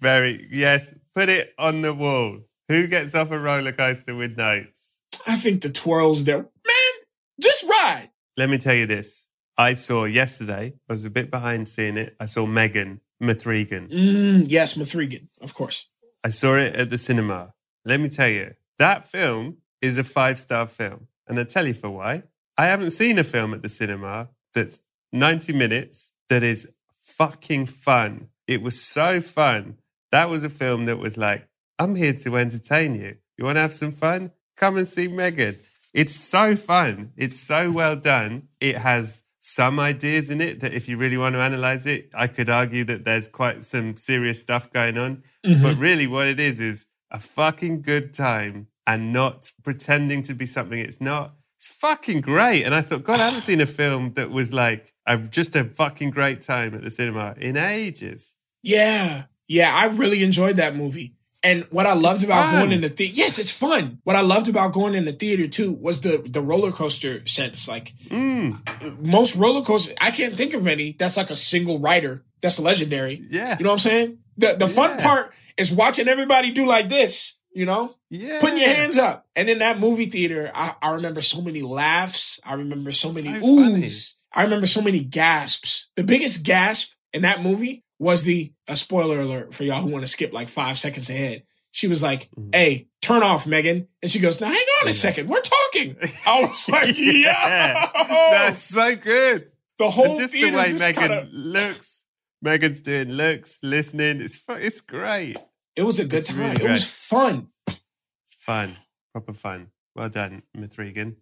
Very 0.00 0.48
yes. 0.50 0.94
Put 1.16 1.30
it 1.30 1.54
on 1.58 1.80
the 1.80 1.94
wall. 1.94 2.40
Who 2.68 2.86
gets 2.88 3.14
off 3.14 3.30
a 3.30 3.38
roller 3.38 3.72
coaster 3.72 4.14
with 4.14 4.36
notes? 4.36 5.00
I 5.26 5.36
think 5.36 5.62
the 5.62 5.70
twirls 5.70 6.24
there. 6.24 6.36
Man, 6.36 6.94
just 7.40 7.64
ride. 7.66 8.10
Let 8.36 8.50
me 8.50 8.58
tell 8.58 8.74
you 8.74 8.84
this. 8.84 9.26
I 9.56 9.72
saw 9.72 10.04
yesterday. 10.04 10.74
I 10.90 10.92
was 10.92 11.06
a 11.06 11.10
bit 11.10 11.30
behind 11.30 11.70
seeing 11.70 11.96
it. 11.96 12.14
I 12.20 12.26
saw 12.26 12.44
Megan 12.44 13.00
Mathregan. 13.22 13.90
Mm, 13.90 14.44
yes, 14.46 14.76
Mathregan, 14.76 15.28
of 15.40 15.54
course. 15.54 15.88
I 16.22 16.28
saw 16.28 16.56
it 16.56 16.76
at 16.76 16.90
the 16.90 16.98
cinema. 16.98 17.54
Let 17.86 18.00
me 18.00 18.10
tell 18.10 18.28
you, 18.28 18.52
that 18.78 19.06
film 19.06 19.56
is 19.80 19.96
a 19.96 20.04
five 20.04 20.38
star 20.38 20.66
film. 20.66 21.08
And 21.26 21.38
I'll 21.38 21.46
tell 21.46 21.66
you 21.66 21.72
for 21.72 21.88
why. 21.88 22.24
I 22.58 22.66
haven't 22.66 22.90
seen 22.90 23.18
a 23.18 23.24
film 23.24 23.54
at 23.54 23.62
the 23.62 23.70
cinema 23.70 24.28
that's 24.52 24.80
90 25.14 25.54
minutes 25.54 26.12
that 26.28 26.42
is 26.42 26.74
fucking 27.00 27.64
fun. 27.64 28.28
It 28.46 28.60
was 28.60 28.78
so 28.78 29.22
fun. 29.22 29.78
That 30.12 30.28
was 30.28 30.44
a 30.44 30.50
film 30.50 30.86
that 30.86 30.98
was 30.98 31.16
like, 31.16 31.48
I'm 31.78 31.94
here 31.94 32.12
to 32.12 32.36
entertain 32.36 32.94
you. 32.94 33.16
You 33.36 33.44
want 33.44 33.56
to 33.56 33.62
have 33.62 33.74
some 33.74 33.92
fun? 33.92 34.32
Come 34.56 34.76
and 34.76 34.88
see 34.88 35.08
Megan. 35.08 35.56
It's 35.92 36.14
so 36.14 36.56
fun. 36.56 37.12
It's 37.16 37.38
so 37.38 37.70
well 37.70 37.96
done. 37.96 38.48
It 38.60 38.78
has 38.78 39.24
some 39.40 39.78
ideas 39.78 40.30
in 40.30 40.40
it 40.40 40.60
that 40.60 40.74
if 40.74 40.88
you 40.88 40.96
really 40.96 41.16
want 41.16 41.34
to 41.34 41.40
analyze 41.40 41.86
it, 41.86 42.10
I 42.14 42.26
could 42.26 42.48
argue 42.48 42.84
that 42.84 43.04
there's 43.04 43.28
quite 43.28 43.62
some 43.64 43.96
serious 43.96 44.40
stuff 44.40 44.72
going 44.72 44.98
on. 44.98 45.22
But 45.42 45.50
mm-hmm. 45.50 45.80
really, 45.80 46.06
what 46.06 46.26
it 46.26 46.40
is 46.40 46.60
is 46.60 46.86
a 47.10 47.20
fucking 47.20 47.82
good 47.82 48.12
time 48.12 48.66
and 48.86 49.12
not 49.12 49.52
pretending 49.62 50.22
to 50.22 50.34
be 50.34 50.46
something 50.46 50.78
it's 50.78 51.00
not. 51.00 51.34
It's 51.58 51.68
fucking 51.68 52.20
great. 52.20 52.64
And 52.64 52.74
I 52.74 52.80
thought, 52.80 53.04
God, 53.04 53.20
I 53.20 53.26
haven't 53.26 53.40
seen 53.40 53.60
a 53.60 53.66
film 53.66 54.14
that 54.14 54.30
was 54.30 54.52
like 54.52 54.92
a, 55.06 55.16
just 55.16 55.54
a 55.56 55.64
fucking 55.64 56.10
great 56.10 56.42
time 56.42 56.74
at 56.74 56.82
the 56.82 56.90
cinema 56.90 57.34
in 57.38 57.56
ages. 57.56 58.36
Yeah. 58.62 59.24
Yeah, 59.48 59.70
I 59.72 59.86
really 59.86 60.22
enjoyed 60.22 60.56
that 60.56 60.74
movie. 60.76 61.14
And 61.42 61.64
what 61.70 61.86
I 61.86 61.94
loved 61.94 62.24
about 62.24 62.46
fun. 62.46 62.54
going 62.56 62.72
in 62.72 62.80
the 62.80 62.88
theater, 62.88 63.14
yes, 63.14 63.38
it's 63.38 63.52
fun. 63.56 64.00
What 64.02 64.16
I 64.16 64.20
loved 64.22 64.48
about 64.48 64.72
going 64.72 64.94
in 64.94 65.04
the 65.04 65.12
theater 65.12 65.46
too 65.46 65.70
was 65.72 66.00
the 66.00 66.18
the 66.26 66.40
roller 66.40 66.72
coaster 66.72 67.24
sense. 67.26 67.68
Like 67.68 67.92
Mm, 68.08 69.00
most 69.00 69.36
roller 69.36 69.62
coasters, 69.62 69.94
I 70.00 70.10
can't 70.10 70.34
think 70.34 70.54
of 70.54 70.66
any 70.66 70.92
that's 70.92 71.16
like 71.16 71.30
a 71.30 71.36
single 71.36 71.78
rider 71.78 72.24
that's 72.42 72.58
legendary. 72.58 73.22
yeah. 73.30 73.56
You 73.58 73.64
know 73.64 73.70
what 73.70 73.74
I'm 73.74 73.90
saying? 73.90 74.18
The 74.36 74.54
the 74.54 74.66
fun 74.66 74.98
part 74.98 75.32
is 75.56 75.70
watching 75.72 76.08
everybody 76.08 76.50
do 76.50 76.66
like 76.66 76.88
this. 76.88 77.38
You 77.52 77.64
know, 77.64 77.94
yeah. 78.10 78.38
putting 78.40 78.58
your 78.58 78.68
hands 78.68 78.98
up. 78.98 79.26
And 79.34 79.48
in 79.48 79.60
that 79.60 79.80
movie 79.80 80.06
theater, 80.06 80.50
I, 80.54 80.74
I 80.82 80.90
remember 80.90 81.22
so 81.22 81.40
many 81.40 81.62
laughs. 81.62 82.38
I 82.44 82.52
remember 82.52 82.92
so 82.92 83.08
many 83.08 83.40
So 83.40 83.46
oohs. 83.46 84.14
I 84.34 84.44
remember 84.44 84.66
so 84.66 84.82
many 84.82 85.02
gasps. 85.02 85.88
The 85.96 86.04
biggest 86.04 86.44
gasp 86.44 86.92
in 87.14 87.22
that 87.22 87.42
movie 87.42 87.82
was 87.98 88.24
the 88.24 88.52
a 88.68 88.76
spoiler 88.76 89.20
alert 89.20 89.54
for 89.54 89.64
y'all 89.64 89.80
who 89.82 89.88
want 89.90 90.04
to 90.04 90.10
skip 90.10 90.32
like 90.32 90.48
five 90.48 90.78
seconds 90.78 91.08
ahead. 91.10 91.44
She 91.70 91.88
was 91.88 92.02
like, 92.02 92.28
Mhm. 92.38 92.54
"Hey, 92.54 92.88
turn 93.02 93.22
off, 93.22 93.46
Megan," 93.46 93.88
and 94.02 94.10
she 94.10 94.18
goes, 94.18 94.40
"Now 94.40 94.48
hang 94.48 94.66
on 94.82 94.88
a 94.88 94.92
second, 94.92 95.28
we're 95.28 95.40
talking." 95.40 95.96
I 96.26 96.40
was 96.42 96.68
like, 96.76 96.94
"Yeah, 96.96 97.90
That's 98.30 98.62
so 98.62 98.96
good. 98.96 99.50
the 99.78 99.90
whole 99.90 100.12
And 100.12 100.20
just 100.20 100.32
the 100.32 100.50
way 100.50 100.68
just 100.70 100.80
Megan 100.80 101.02
kinda- 101.02 101.28
looks. 101.32 102.04
Megan's 102.42 102.80
doing 102.80 103.10
looks, 103.12 103.58
listening. 103.62 104.20
It's 104.20 104.36
fu- 104.36 104.52
it's 104.54 104.80
great. 104.80 105.38
It 105.74 105.82
was 105.82 105.98
a 105.98 106.04
good 106.04 106.18
It's 106.18 106.28
time. 106.28 106.38
really 106.38 106.64
it 106.64 106.70
was 106.70 106.86
fun. 106.86 107.48
It's 107.66 108.34
fun, 108.38 108.76
proper 109.12 109.32
fun. 109.32 109.68
Well 109.94 110.08
done, 110.10 110.42
Mathregan. 110.56 111.16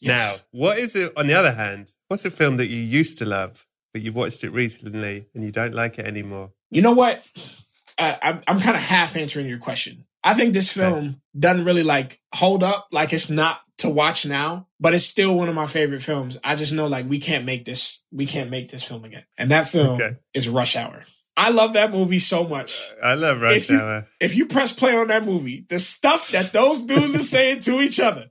Yes. 0.00 0.36
Now, 0.38 0.44
what 0.52 0.78
is 0.78 0.94
it? 0.96 1.12
On 1.16 1.26
the 1.26 1.34
other 1.34 1.52
hand, 1.52 1.94
what's 2.08 2.24
a 2.24 2.30
film 2.30 2.56
that 2.58 2.66
you 2.66 2.76
used 2.80 3.18
to 3.18 3.24
love, 3.24 3.66
but 3.92 4.02
you've 4.02 4.14
watched 4.14 4.44
it 4.44 4.50
recently 4.50 5.26
and 5.34 5.44
you 5.44 5.50
don't 5.52 5.74
like 5.74 5.98
it 5.98 6.06
anymore? 6.06 6.52
You 6.70 6.82
know 6.82 6.92
what? 6.92 7.26
Uh, 7.98 8.14
I'm, 8.22 8.42
I'm 8.46 8.60
kind 8.60 8.76
of 8.76 8.82
half 8.82 9.16
answering 9.16 9.48
your 9.48 9.58
question. 9.58 10.04
I 10.24 10.34
think 10.34 10.52
this 10.52 10.72
film 10.72 11.20
doesn't 11.38 11.64
really 11.64 11.82
like 11.84 12.20
hold 12.34 12.62
up. 12.62 12.88
Like 12.92 13.12
it's 13.12 13.30
not 13.30 13.60
to 13.78 13.88
watch 13.88 14.26
now, 14.26 14.66
but 14.80 14.92
it's 14.94 15.04
still 15.04 15.36
one 15.36 15.48
of 15.48 15.54
my 15.54 15.66
favorite 15.66 16.02
films. 16.02 16.38
I 16.44 16.56
just 16.56 16.72
know 16.72 16.86
like 16.88 17.06
we 17.08 17.18
can't 17.20 17.44
make 17.44 17.64
this, 17.64 18.04
we 18.12 18.26
can't 18.26 18.50
make 18.50 18.70
this 18.70 18.84
film 18.84 19.04
again. 19.04 19.24
And 19.38 19.50
that 19.50 19.68
film 19.68 20.00
Okay. 20.00 20.16
is 20.34 20.48
Rush 20.48 20.76
Hour. 20.76 21.04
I 21.36 21.50
love 21.50 21.74
that 21.74 21.92
movie 21.92 22.18
so 22.18 22.42
much. 22.46 22.92
I 23.02 23.14
love 23.14 23.40
Rush 23.40 23.56
If 23.56 23.70
you- 23.70 23.78
Hour. 23.80 24.08
If 24.20 24.36
you 24.36 24.46
press 24.46 24.72
play 24.72 24.96
on 24.96 25.06
that 25.06 25.24
movie, 25.24 25.64
the 25.68 25.78
stuff 25.78 26.30
that 26.32 26.52
those 26.52 26.82
dudes 26.82 27.14
are 27.14 27.20
saying 27.20 27.60
to 27.60 27.80
each 27.80 28.00
other 28.00 28.28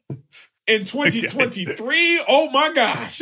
in 0.67 0.83
2023, 0.85 2.23
oh 2.27 2.49
my 2.51 2.73
gosh. 2.73 3.21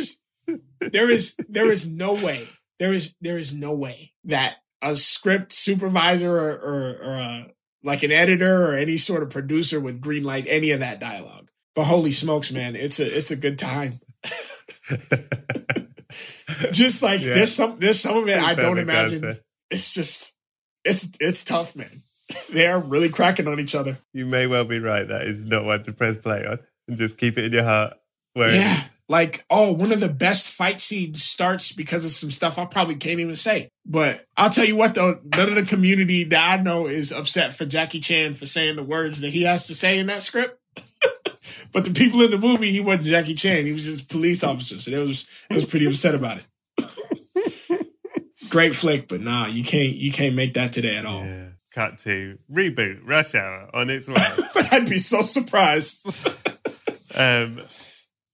There 0.80 1.10
is 1.10 1.36
there 1.48 1.70
is 1.70 1.90
no 1.90 2.12
way. 2.14 2.48
There 2.78 2.92
is 2.92 3.16
there 3.20 3.38
is 3.38 3.54
no 3.54 3.72
way 3.74 4.12
that 4.24 4.56
a 4.82 4.96
script 4.96 5.52
supervisor 5.52 6.30
or 6.30 6.50
or, 6.52 6.98
or 7.02 7.14
a, 7.14 7.52
like 7.82 8.02
an 8.02 8.12
editor 8.12 8.66
or 8.68 8.74
any 8.74 8.96
sort 8.96 9.22
of 9.22 9.30
producer 9.30 9.80
would 9.80 10.00
greenlight 10.00 10.46
any 10.48 10.70
of 10.70 10.80
that 10.80 11.00
dialogue. 11.00 11.50
But 11.74 11.84
holy 11.84 12.10
smokes, 12.10 12.52
man, 12.52 12.76
it's 12.76 13.00
a 13.00 13.16
it's 13.16 13.30
a 13.30 13.36
good 13.36 13.58
time. 13.58 13.94
Just 16.72 17.02
like 17.02 17.20
Yeah. 17.20 17.34
there's 17.34 17.52
some 17.54 17.78
there's 17.78 18.00
some 18.00 18.16
of 18.16 18.28
it 18.28 18.38
I 18.38 18.54
don't 18.54 18.78
imagine. 18.78 19.24
Eh? 19.24 19.34
It's 19.70 19.92
just 19.92 20.36
it's 20.84 21.10
it's 21.20 21.44
tough, 21.44 21.74
man. 21.74 21.90
They're 22.52 22.78
really 22.78 23.08
cracking 23.08 23.48
on 23.48 23.58
each 23.60 23.74
other. 23.74 23.98
You 24.12 24.26
may 24.26 24.46
well 24.46 24.64
be 24.64 24.78
right. 24.78 25.06
That 25.06 25.22
is 25.26 25.44
not 25.44 25.64
one 25.64 25.82
to 25.84 25.92
press 25.92 26.16
play 26.16 26.46
on 26.46 26.58
and 26.88 26.96
just 26.96 27.18
keep 27.18 27.36
it 27.38 27.46
in 27.46 27.52
your 27.52 27.64
heart 27.64 27.94
where 28.34 28.54
Yeah. 28.54 28.84
Like, 29.08 29.44
oh, 29.50 29.72
one 29.72 29.92
of 29.92 30.00
the 30.00 30.08
best 30.08 30.48
fight 30.48 30.80
scenes 30.80 31.22
starts 31.22 31.72
because 31.72 32.04
of 32.04 32.10
some 32.10 32.30
stuff 32.30 32.58
I 32.58 32.64
probably 32.64 32.96
can't 32.96 33.20
even 33.20 33.36
say. 33.36 33.70
But 33.84 34.26
I'll 34.36 34.50
tell 34.50 34.64
you 34.64 34.76
what, 34.76 34.94
though, 34.94 35.20
none 35.24 35.48
of 35.48 35.54
the 35.54 35.64
community 35.64 36.24
that 36.24 36.58
I 36.58 36.62
know 36.62 36.86
is 36.86 37.12
upset 37.12 37.52
for 37.52 37.64
Jackie 37.64 38.00
Chan 38.00 38.34
for 38.34 38.46
saying 38.46 38.76
the 38.76 38.82
words 38.82 39.20
that 39.20 39.30
he 39.30 39.42
has 39.44 39.66
to 39.68 39.74
say 39.74 39.98
in 39.98 40.08
that 40.08 40.22
script. 40.22 40.60
but 41.72 41.84
the 41.84 41.92
people 41.94 42.22
in 42.22 42.32
the 42.32 42.38
movie, 42.38 42.72
he 42.72 42.80
wasn't 42.80 43.06
Jackie 43.06 43.34
Chan. 43.34 43.64
He 43.64 43.72
was 43.72 43.84
just 43.84 44.02
a 44.02 44.06
police 44.06 44.42
officer. 44.42 44.80
So 44.80 44.90
they 44.90 44.98
was, 44.98 45.28
they 45.48 45.54
was 45.54 45.66
pretty 45.66 45.86
upset 45.86 46.14
about 46.16 46.38
it. 46.38 47.86
Great 48.50 48.74
flick, 48.74 49.06
but 49.06 49.20
nah, 49.20 49.46
you 49.46 49.62
can't, 49.62 49.94
you 49.94 50.10
can't 50.10 50.34
make 50.34 50.54
that 50.54 50.72
today 50.72 50.96
at 50.96 51.06
all. 51.06 51.24
Yeah. 51.24 51.46
Cut 51.74 51.98
to 51.98 52.38
reboot 52.50 53.00
Rush 53.04 53.34
Hour 53.34 53.68
on 53.74 53.90
its 53.90 54.08
way. 54.08 54.16
I'd 54.72 54.88
be 54.88 54.98
so 54.98 55.22
surprised. 55.22 56.06
um, 57.16 57.60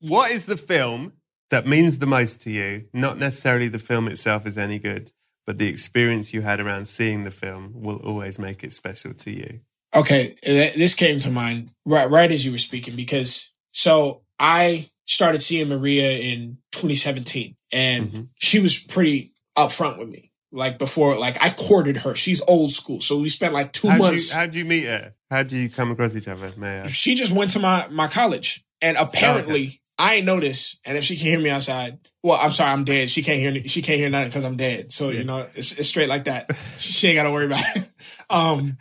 what 0.03 0.31
is 0.31 0.47
the 0.47 0.57
film 0.57 1.13
that 1.51 1.67
means 1.67 1.99
the 1.99 2.07
most 2.07 2.43
to 2.43 2.51
you? 2.51 2.89
Not 2.93 3.19
necessarily 3.19 3.69
the 3.69 3.79
film 3.79 4.09
itself 4.09 4.47
is 4.47 4.59
any 4.59 4.79
good, 4.79 5.13
but 5.47 5.59
the 5.59 5.69
experience 5.69 6.35
you 6.35 6.43
had 6.43 6.61
around 6.61 6.87
seeing 6.87 7.25
the 7.25 7.31
film 7.31 7.73
will 7.75 7.97
always 7.97 8.39
make 8.39 8.65
it 8.65 8.73
special 8.73 9.15
to 9.15 9.31
you. 9.31 9.61
Okay, 9.95 10.37
this 10.43 10.95
came 10.95 11.21
to 11.21 11.31
mind 11.31 11.71
right 11.85 12.09
right 12.09 12.31
as 12.31 12.45
you 12.45 12.53
were 12.53 12.59
speaking 12.59 12.97
because 12.97 13.53
so 13.73 14.23
I 14.39 14.89
started 15.07 15.43
seeing 15.43 15.69
Maria 15.69 16.13
in 16.13 16.59
2017 16.73 17.55
and 17.73 18.07
mm-hmm. 18.07 18.23
she 18.37 18.61
was 18.61 18.79
pretty 18.79 19.33
upfront 19.57 19.99
with 19.99 20.09
me. 20.09 20.31
Like 20.55 20.79
before, 20.79 21.19
like 21.19 21.43
I 21.43 21.49
courted 21.49 21.99
her. 21.99 22.15
She's 22.15 22.43
old 22.47 22.71
school, 22.71 23.01
so 23.01 23.19
we 23.19 23.31
spent 23.31 23.55
like 23.55 23.73
2 23.73 23.89
how'd 23.89 23.99
months. 23.99 24.31
You, 24.31 24.39
how'd 24.39 24.55
you 24.55 24.65
meet 24.67 24.85
her? 24.85 25.15
How 25.31 25.43
do 25.45 25.57
you 25.57 25.71
come 25.71 25.91
across 25.91 26.15
each 26.15 26.29
other? 26.29 26.51
She 26.89 27.15
just 27.15 27.35
went 27.35 27.53
to 27.53 27.59
my 27.59 27.89
my 27.89 28.07
college, 28.07 28.63
and 28.83 28.99
apparently 28.99 29.63
oh, 29.63 29.67
okay. 29.67 29.79
I 29.99 30.15
ain't 30.15 30.27
noticed. 30.27 30.81
And 30.85 30.97
if 30.97 31.05
she 31.05 31.17
can 31.17 31.27
hear 31.27 31.41
me 31.41 31.51
outside, 31.51 31.99
well, 32.23 32.39
I'm 32.41 32.53
sorry, 32.53 32.71
I'm 32.71 32.85
dead. 32.85 33.11
She 33.11 33.23
can't 33.23 33.39
hear. 33.39 33.67
She 33.67 33.83
can't 33.83 33.99
hear 33.99 34.11
nothing 34.11 34.29
because 34.29 34.45
I'm 34.45 34.57
dead. 34.57 34.93
So 34.93 35.11
yeah. 35.11 35.19
you 35.19 35.25
know, 35.25 35.47
it's, 35.55 35.79
it's 35.79 35.89
straight 35.89 36.09
like 36.09 36.25
that. 36.25 36.55
she 36.79 37.09
ain't 37.09 37.17
got 37.17 37.25
to 37.25 37.33
worry 37.33 37.47
about 37.47 37.65
it. 37.77 37.89
Um, 38.31 38.79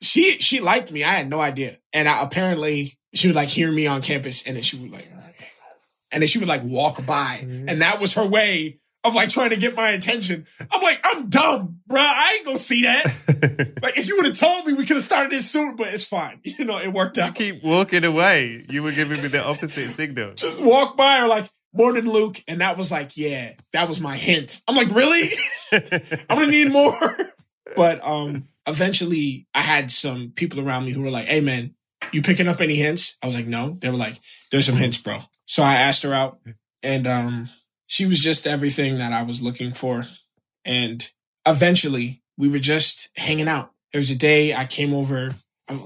she 0.00 0.38
she 0.38 0.60
liked 0.60 0.92
me. 0.92 1.02
I 1.02 1.10
had 1.10 1.28
no 1.28 1.40
idea, 1.40 1.78
and 1.92 2.08
I, 2.08 2.22
apparently 2.22 2.96
she 3.12 3.26
would 3.26 3.34
like 3.34 3.48
hear 3.48 3.72
me 3.72 3.88
on 3.88 4.02
campus, 4.02 4.46
and 4.46 4.54
then 4.54 4.62
she 4.62 4.76
would 4.76 4.92
like, 4.92 5.10
and 6.12 6.22
then 6.22 6.28
she 6.28 6.38
would 6.38 6.46
like 6.46 6.60
walk 6.62 7.04
by, 7.04 7.40
mm-hmm. 7.40 7.68
and 7.68 7.82
that 7.82 8.00
was 8.00 8.14
her 8.14 8.24
way 8.24 8.78
of 9.04 9.14
like 9.14 9.30
trying 9.30 9.50
to 9.50 9.56
get 9.56 9.76
my 9.76 9.90
attention. 9.90 10.46
I'm 10.70 10.82
like, 10.82 11.00
I'm 11.04 11.28
dumb, 11.28 11.80
bro. 11.86 12.00
I 12.00 12.34
ain't 12.36 12.44
gonna 12.44 12.56
see 12.58 12.82
that. 12.82 13.76
like, 13.82 13.96
if 13.96 14.08
you 14.08 14.16
would 14.16 14.26
have 14.26 14.36
told 14.38 14.66
me, 14.66 14.72
we 14.72 14.86
could 14.86 14.96
have 14.96 15.04
started 15.04 15.30
this 15.30 15.50
sooner, 15.50 15.74
but 15.74 15.88
it's 15.88 16.04
fine. 16.04 16.40
You 16.58 16.64
know, 16.64 16.78
it 16.78 16.92
worked 16.92 17.18
out. 17.18 17.38
You 17.38 17.52
keep 17.52 17.62
walking 17.62 18.04
away. 18.04 18.64
You 18.68 18.82
were 18.82 18.90
giving 18.90 19.22
me 19.22 19.28
the 19.28 19.44
opposite 19.44 19.90
signal. 19.90 20.32
Just 20.34 20.60
walk 20.60 20.96
by 20.96 21.20
or 21.20 21.28
like, 21.28 21.48
morning, 21.72 22.08
Luke. 22.08 22.42
And 22.48 22.60
that 22.60 22.76
was 22.76 22.90
like, 22.90 23.16
yeah, 23.16 23.52
that 23.72 23.86
was 23.86 24.00
my 24.00 24.16
hint. 24.16 24.60
I'm 24.66 24.74
like, 24.74 24.88
really? 24.90 25.30
I'm 25.72 26.38
gonna 26.38 26.50
need 26.50 26.72
more. 26.72 26.98
but 27.76 28.04
um, 28.04 28.48
eventually 28.66 29.46
I 29.54 29.60
had 29.60 29.92
some 29.92 30.32
people 30.34 30.60
around 30.60 30.86
me 30.86 30.92
who 30.92 31.02
were 31.02 31.10
like, 31.10 31.26
hey 31.26 31.40
man, 31.40 31.74
you 32.12 32.22
picking 32.22 32.48
up 32.48 32.60
any 32.60 32.74
hints? 32.74 33.16
I 33.22 33.26
was 33.26 33.36
like, 33.36 33.46
no. 33.46 33.70
They 33.70 33.90
were 33.90 33.96
like, 33.96 34.18
there's 34.50 34.66
some 34.66 34.76
hints, 34.76 34.98
bro. 34.98 35.20
So 35.46 35.62
I 35.62 35.74
asked 35.74 36.02
her 36.02 36.12
out 36.12 36.40
and 36.82 37.06
um 37.06 37.48
she 37.88 38.06
was 38.06 38.20
just 38.20 38.46
everything 38.46 38.98
that 38.98 39.12
I 39.12 39.22
was 39.22 39.42
looking 39.42 39.72
for. 39.72 40.04
And 40.64 41.10
eventually 41.46 42.22
we 42.36 42.48
were 42.48 42.58
just 42.60 43.08
hanging 43.16 43.48
out. 43.48 43.72
There 43.92 43.98
was 43.98 44.10
a 44.10 44.16
day 44.16 44.54
I 44.54 44.66
came 44.66 44.94
over, 44.94 45.34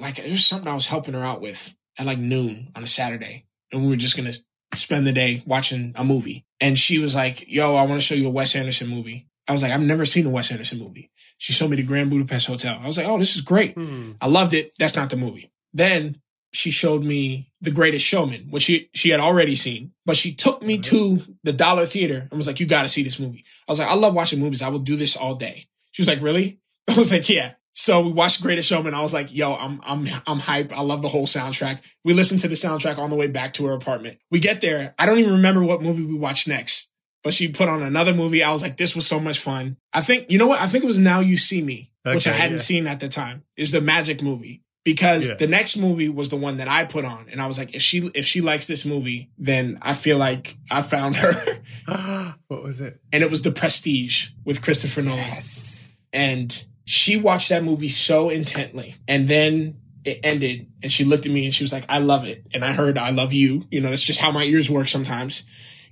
like 0.01 0.17
there 0.17 0.31
was 0.31 0.45
something 0.45 0.69
I 0.69 0.75
was 0.75 0.89
helping 0.89 1.15
her 1.15 1.21
out 1.21 1.41
with 1.41 1.75
at 1.99 2.07
like 2.07 2.19
noon 2.19 2.71
on 2.77 2.83
a 2.83 2.87
Saturday. 2.87 3.47
And 3.73 3.83
we 3.83 3.89
were 3.89 3.97
just 3.97 4.17
going 4.17 4.31
to 4.31 4.39
spend 4.77 5.07
the 5.07 5.13
day 5.13 5.43
watching 5.47 5.95
a 5.97 6.05
movie. 6.05 6.45
And 6.61 6.79
she 6.79 6.99
was 6.99 7.15
like, 7.15 7.49
yo, 7.49 7.77
I 7.77 7.85
want 7.85 8.01
to 8.01 8.07
show 8.07 8.17
you 8.17 8.27
a 8.27 8.31
Wes 8.31 8.57
Anderson 8.57 8.89
movie. 8.89 9.29
I 9.49 9.53
was 9.53 9.63
like, 9.63 9.73
I've 9.73 9.81
never 9.81 10.05
seen 10.05 10.27
a 10.27 10.31
Wes 10.31 10.51
Anderson 10.51 10.79
movie. 10.81 11.11
She 11.39 11.53
showed 11.53 11.71
me 11.71 11.77
the 11.77 11.83
Grand 11.83 12.11
Budapest 12.11 12.49
Hotel. 12.49 12.79
I 12.81 12.87
was 12.87 12.97
like, 12.97 13.07
oh, 13.07 13.19
this 13.19 13.35
is 13.35 13.43
great. 13.43 13.75
Hmm. 13.75 14.13
I 14.21 14.27
loved 14.29 14.55
it. 14.55 14.73
That's 14.79 14.97
not 14.97 15.11
the 15.11 15.17
movie. 15.17 15.51
Then 15.73 16.21
she 16.53 16.71
showed 16.71 17.03
me 17.03 17.51
The 17.61 17.71
Greatest 17.71 18.05
Showman, 18.05 18.49
which 18.51 18.65
she, 18.65 18.91
she 18.95 19.11
had 19.11 19.21
already 19.21 19.57
seen, 19.57 19.93
but 20.05 20.17
she 20.17 20.35
took 20.35 20.63
me 20.63 20.79
mm-hmm. 20.79 21.17
to 21.17 21.37
the 21.45 21.53
Dollar 21.53 21.87
Theater 21.87 22.29
and 22.31 22.39
was 22.39 22.47
like, 22.47 22.61
you 22.61 22.67
got 22.67 22.83
to 22.83 22.89
see 22.89 23.03
this 23.03 23.19
movie. 23.19 23.45
I 23.69 23.73
was 23.73 23.79
like, 23.79 23.89
I 23.89 23.95
love 23.95 24.15
watching 24.15 24.41
movies. 24.41 24.63
I 24.63 24.69
will 24.69 24.79
do 24.79 24.97
this 24.97 25.17
all 25.17 25.35
day. 25.35 25.65
She 25.93 26.03
was 26.03 26.09
like, 26.09 26.21
really? 26.21 26.61
I 26.89 26.97
was 26.97 27.11
like, 27.11 27.29
yeah. 27.29 27.55
So 27.75 28.03
we 28.03 28.13
watched 28.13 28.43
Greatest 28.43 28.69
Showman. 28.69 28.93
I 28.93 29.01
was 29.01 29.15
like, 29.15 29.35
yo, 29.35 29.55
I'm, 29.55 29.81
I'm, 29.85 30.07
I'm 30.27 30.39
hype. 30.39 30.77
I 30.77 30.83
love 30.83 31.01
the 31.01 31.09
whole 31.09 31.27
soundtrack. 31.27 31.79
We 32.05 32.13
listened 32.13 32.41
to 32.41 32.49
the 32.49 32.55
soundtrack 32.55 32.99
on 32.99 33.09
the 33.09 33.17
way 33.17 33.29
back 33.29 33.55
to 33.55 33.67
her 33.67 33.73
apartment. 33.73 34.19
We 34.31 34.41
get 34.41 34.61
there. 34.61 34.95
I 34.99 35.07
don't 35.07 35.19
even 35.19 35.33
remember 35.33 35.63
what 35.63 35.81
movie 35.81 36.05
we 36.05 36.15
watched 36.15 36.49
next, 36.49 36.91
but 37.25 37.33
she 37.33 37.49
put 37.49 37.71
on 37.71 37.83
another 37.83 38.13
movie. 38.13 38.43
I 38.43 38.53
was 38.53 38.61
like, 38.61 38.77
this 38.77 38.95
was 38.95 39.07
so 39.07 39.19
much 39.19 39.39
fun. 39.39 39.79
I 39.95 40.03
think, 40.03 40.31
you 40.31 40.39
know 40.39 40.47
what? 40.47 40.61
I 40.61 40.67
think 40.67 40.85
it 40.85 40.87
was 40.87 40.99
Now 40.99 41.21
You 41.21 41.39
See 41.39 41.63
Me, 41.63 41.91
okay, 42.05 42.15
which 42.15 42.27
I 42.27 42.33
hadn't 42.33 42.57
yeah. 42.57 42.63
seen 42.63 42.87
at 42.87 43.01
the 43.01 43.09
time 43.09 43.43
is 43.57 43.73
the 43.73 43.81
magic 43.81 44.23
movie 44.23 44.62
because 44.85 45.29
yeah. 45.29 45.35
the 45.37 45.47
next 45.47 45.77
movie 45.77 46.09
was 46.09 46.31
the 46.31 46.37
one 46.37 46.57
that 46.57 46.69
I 46.69 46.85
put 46.85 47.05
on 47.05 47.27
and 47.31 47.41
I 47.41 47.47
was 47.47 47.59
like 47.59 47.75
if 47.75 47.83
she 47.83 48.11
if 48.15 48.25
she 48.25 48.41
likes 48.41 48.67
this 48.67 48.85
movie 48.85 49.31
then 49.39 49.79
I 49.83 49.95
feel 49.95 50.19
like 50.19 50.57
I 50.71 50.83
found 50.83 51.17
her. 51.17 51.33
what 52.49 52.63
was 52.63 52.81
it? 52.81 53.01
And 53.13 53.23
it 53.23 53.31
was 53.31 53.43
The 53.43 53.53
Prestige 53.53 54.31
with 54.45 54.63
Christopher 54.63 55.03
Nolan. 55.03 55.19
Yes. 55.19 55.95
And 56.13 56.65
she 56.85 57.17
watched 57.17 57.51
that 57.51 57.65
movie 57.65 57.89
so 57.89 58.29
intently 58.29 58.97
and 59.07 59.29
then 59.29 59.79
it 60.05 60.21
ended 60.25 60.67
and 60.83 60.91
she 60.91 61.05
looked 61.05 61.27
at 61.27 61.33
me 61.33 61.45
and 61.45 61.55
she 61.55 61.63
was 61.63 61.73
like 61.73 61.85
I 61.89 61.99
love 61.99 62.27
it 62.27 62.45
and 62.53 62.65
I 62.65 62.73
heard 62.73 62.99
I 62.99 63.11
love 63.11 63.33
you. 63.33 63.67
You 63.71 63.81
know, 63.81 63.91
that's 63.91 64.03
just 64.03 64.21
how 64.21 64.33
my 64.33 64.45
ears 64.45 64.69
work 64.69 64.89
sometimes. 64.89 65.45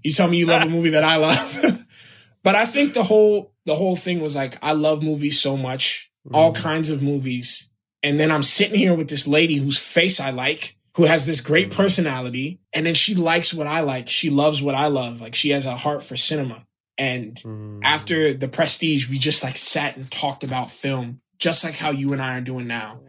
You 0.02 0.12
tell 0.12 0.28
me 0.28 0.38
you 0.38 0.46
love 0.46 0.62
a 0.62 0.68
movie 0.68 0.90
that 0.90 1.04
I 1.04 1.16
love. 1.16 1.86
but 2.42 2.54
I 2.56 2.66
think 2.66 2.94
the 2.94 3.04
whole 3.04 3.52
the 3.66 3.76
whole 3.76 3.94
thing 3.94 4.20
was 4.20 4.34
like 4.34 4.58
I 4.64 4.72
love 4.72 5.02
movies 5.02 5.40
so 5.40 5.56
much, 5.56 6.10
all 6.32 6.52
mm. 6.52 6.56
kinds 6.56 6.90
of 6.90 7.02
movies 7.02 7.69
and 8.02 8.18
then 8.18 8.30
I'm 8.30 8.42
sitting 8.42 8.78
here 8.78 8.94
with 8.94 9.08
this 9.08 9.26
lady 9.28 9.56
whose 9.56 9.78
face 9.78 10.20
I 10.20 10.30
like, 10.30 10.76
who 10.96 11.04
has 11.04 11.26
this 11.26 11.40
great 11.40 11.68
mm-hmm. 11.68 11.80
personality. 11.80 12.60
And 12.72 12.86
then 12.86 12.94
she 12.94 13.14
likes 13.14 13.54
what 13.54 13.66
I 13.66 13.80
like. 13.80 14.08
She 14.08 14.30
loves 14.30 14.62
what 14.62 14.74
I 14.74 14.86
love. 14.86 15.20
Like 15.20 15.34
she 15.34 15.50
has 15.50 15.66
a 15.66 15.76
heart 15.76 16.02
for 16.02 16.16
cinema. 16.16 16.66
And 16.98 17.36
mm. 17.36 17.80
after 17.82 18.34
the 18.34 18.48
prestige, 18.48 19.08
we 19.08 19.18
just 19.18 19.42
like 19.42 19.56
sat 19.56 19.96
and 19.96 20.10
talked 20.10 20.44
about 20.44 20.70
film, 20.70 21.20
just 21.38 21.64
like 21.64 21.76
how 21.76 21.90
you 21.90 22.12
and 22.12 22.20
I 22.20 22.36
are 22.36 22.42
doing 22.42 22.66
now. 22.66 23.00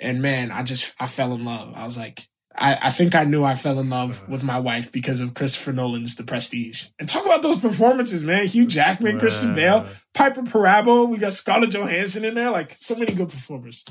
And 0.00 0.22
man, 0.22 0.50
I 0.50 0.62
just, 0.62 0.94
I 1.00 1.06
fell 1.06 1.34
in 1.34 1.44
love. 1.44 1.74
I 1.76 1.84
was 1.84 1.98
like, 1.98 2.26
I, 2.56 2.78
I 2.82 2.90
think 2.90 3.14
I 3.14 3.24
knew 3.24 3.44
I 3.44 3.56
fell 3.56 3.80
in 3.80 3.90
love 3.90 4.26
with 4.28 4.44
my 4.44 4.58
wife 4.58 4.92
because 4.92 5.20
of 5.20 5.34
Christopher 5.34 5.72
Nolan's 5.72 6.14
The 6.14 6.22
Prestige. 6.22 6.86
And 6.98 7.08
talk 7.08 7.26
about 7.26 7.42
those 7.42 7.58
performances, 7.58 8.22
man. 8.22 8.46
Hugh 8.46 8.66
Jackman, 8.66 9.16
wow. 9.16 9.20
Christian 9.20 9.54
Bale, 9.54 9.86
Piper 10.14 10.42
Perabo. 10.42 11.08
We 11.08 11.18
got 11.18 11.32
Scarlett 11.32 11.70
Johansson 11.70 12.24
in 12.24 12.34
there. 12.34 12.50
Like 12.50 12.76
so 12.78 12.94
many 12.94 13.12
good 13.12 13.28
performers. 13.28 13.84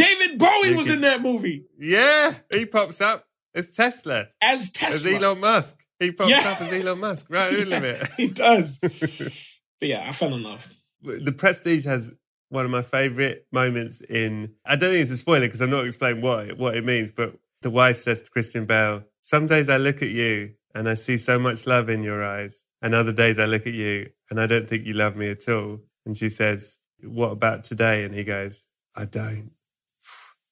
David 0.00 0.38
Bowie 0.38 0.74
was 0.74 0.88
in 0.88 1.02
that 1.02 1.20
movie. 1.20 1.66
Yeah, 1.78 2.34
he 2.52 2.64
pops 2.64 3.00
up 3.00 3.26
as 3.54 3.72
Tesla. 3.72 4.28
As 4.40 4.70
Tesla. 4.70 5.10
As 5.12 5.22
Elon 5.22 5.40
Musk. 5.40 5.84
He 5.98 6.12
pops 6.12 6.30
yeah. 6.30 6.38
up 6.38 6.60
as 6.60 6.72
Elon 6.72 7.00
Musk. 7.00 7.30
Right, 7.30 7.52
yeah, 7.58 7.64
limit. 7.64 8.06
He 8.16 8.28
does. 8.28 8.78
but 8.80 9.88
yeah, 9.88 10.04
I 10.08 10.12
fell 10.12 10.34
in 10.34 10.42
love. 10.42 10.74
The 11.02 11.32
Prestige 11.32 11.84
has 11.84 12.14
one 12.48 12.64
of 12.64 12.70
my 12.70 12.82
favorite 12.82 13.46
moments 13.52 14.00
in. 14.00 14.54
I 14.64 14.76
don't 14.76 14.90
think 14.90 15.02
it's 15.02 15.10
a 15.10 15.16
spoiler 15.16 15.46
because 15.46 15.60
I'm 15.60 15.70
not 15.70 15.86
explaining 15.86 16.22
what 16.22 16.56
what 16.56 16.76
it 16.76 16.84
means, 16.84 17.10
but 17.10 17.34
the 17.62 17.70
wife 17.70 17.98
says 17.98 18.22
to 18.22 18.30
Christian 18.30 18.64
Bale, 18.64 19.04
"Some 19.22 19.46
days 19.46 19.68
I 19.68 19.76
look 19.76 20.02
at 20.02 20.10
you 20.10 20.54
and 20.74 20.88
I 20.88 20.94
see 20.94 21.16
so 21.16 21.38
much 21.38 21.66
love 21.66 21.90
in 21.90 22.02
your 22.02 22.24
eyes, 22.24 22.64
and 22.80 22.94
other 22.94 23.12
days 23.12 23.38
I 23.38 23.44
look 23.44 23.66
at 23.66 23.74
you 23.74 24.10
and 24.30 24.40
I 24.40 24.46
don't 24.46 24.68
think 24.68 24.86
you 24.86 24.94
love 24.94 25.16
me 25.16 25.28
at 25.28 25.48
all." 25.48 25.80
And 26.06 26.16
she 26.16 26.28
says, 26.28 26.78
"What 27.02 27.32
about 27.32 27.64
today?" 27.64 28.04
And 28.04 28.14
he 28.14 28.24
goes, 28.24 28.66
"I 28.96 29.04
don't." 29.04 29.52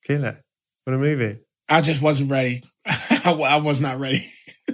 Killer. 0.08 0.42
What 0.84 0.94
a 0.94 0.98
movie. 0.98 1.40
I 1.68 1.82
just 1.82 2.00
wasn't 2.00 2.30
ready. 2.30 2.62
I, 3.26 3.60
was 3.62 3.82
not 3.82 4.00
ready. 4.00 4.20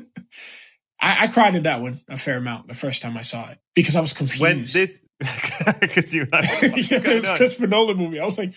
I, 1.03 1.25
I, 1.25 1.27
cried 1.27 1.57
at 1.57 1.65
that 1.65 1.81
one 1.81 1.99
a 2.09 2.17
fair 2.17 2.39
amount 2.39 2.69
the 2.69 2.75
first 2.75 3.03
time 3.03 3.17
I 3.17 3.23
saw 3.23 3.51
it 3.51 3.59
because 3.75 3.97
I 3.97 4.01
was 4.01 4.13
confused. 4.13 4.41
When 4.41 4.61
this, 4.61 5.01
because 5.81 6.15
you 6.15 6.29
like, 6.31 6.45
yeah, 6.63 7.01
it 7.03 7.15
was 7.17 7.29
Christopher 7.31 7.67
Nolan 7.67 7.97
movie. 7.97 8.21
I 8.21 8.25
was 8.25 8.39
like, 8.39 8.55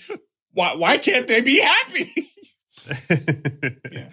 why, 0.52 0.76
why 0.76 1.00
can't 1.00 1.28
they 1.28 1.42
be 1.42 1.60
happy? 1.60 2.14
yeah. 3.92 4.12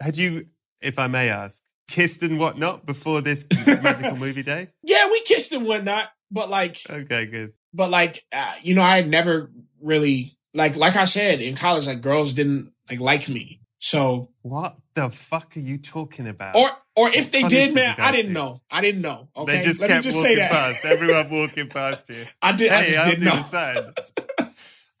Had 0.00 0.16
you, 0.16 0.46
if 0.80 0.98
I 0.98 1.06
may 1.06 1.28
ask, 1.28 1.62
kissed 1.88 2.22
and 2.22 2.38
whatnot 2.38 2.86
before 2.86 3.20
this 3.20 3.44
magical 3.66 4.16
movie 4.16 4.42
day? 4.42 4.68
Yeah, 4.82 5.10
we 5.10 5.20
kissed 5.20 5.52
and 5.52 5.66
whatnot, 5.66 6.08
but 6.30 6.48
like, 6.48 6.78
okay, 6.88 7.26
good. 7.26 7.52
But 7.74 7.90
like, 7.90 8.24
uh, 8.32 8.54
you 8.62 8.74
know, 8.74 8.82
I 8.82 8.96
had 8.96 9.08
never 9.08 9.50
really 9.82 10.35
like 10.56 10.76
like 10.76 10.96
I 10.96 11.04
said 11.04 11.40
in 11.40 11.54
college, 11.54 11.86
like 11.86 12.00
girls 12.00 12.34
didn't 12.34 12.72
like 12.90 13.00
like 13.00 13.28
me. 13.28 13.60
So 13.78 14.30
what 14.42 14.76
the 14.94 15.10
fuck 15.10 15.56
are 15.56 15.60
you 15.60 15.78
talking 15.78 16.26
about? 16.26 16.56
Or 16.56 16.68
or 16.96 17.10
if 17.10 17.30
they 17.30 17.42
did, 17.42 17.74
man, 17.74 17.94
I 17.98 18.10
didn't 18.10 18.28
to? 18.28 18.32
know. 18.32 18.62
I 18.70 18.80
didn't 18.80 19.02
know. 19.02 19.28
Okay, 19.36 19.58
they 19.58 19.62
just 19.64 19.80
let 19.80 19.88
kept 19.88 19.98
me 19.98 20.10
just 20.10 20.16
walking 20.16 20.36
say 20.36 20.40
that. 20.40 20.50
past. 20.50 20.84
Everyone 20.84 21.30
walking 21.30 21.68
past 21.68 22.08
you. 22.08 22.24
I 22.42 22.52
did. 22.52 22.72
Hey, 22.72 22.96
I 22.96 23.10
just 23.10 23.20
didn't 23.20 23.24
know. 23.24 23.92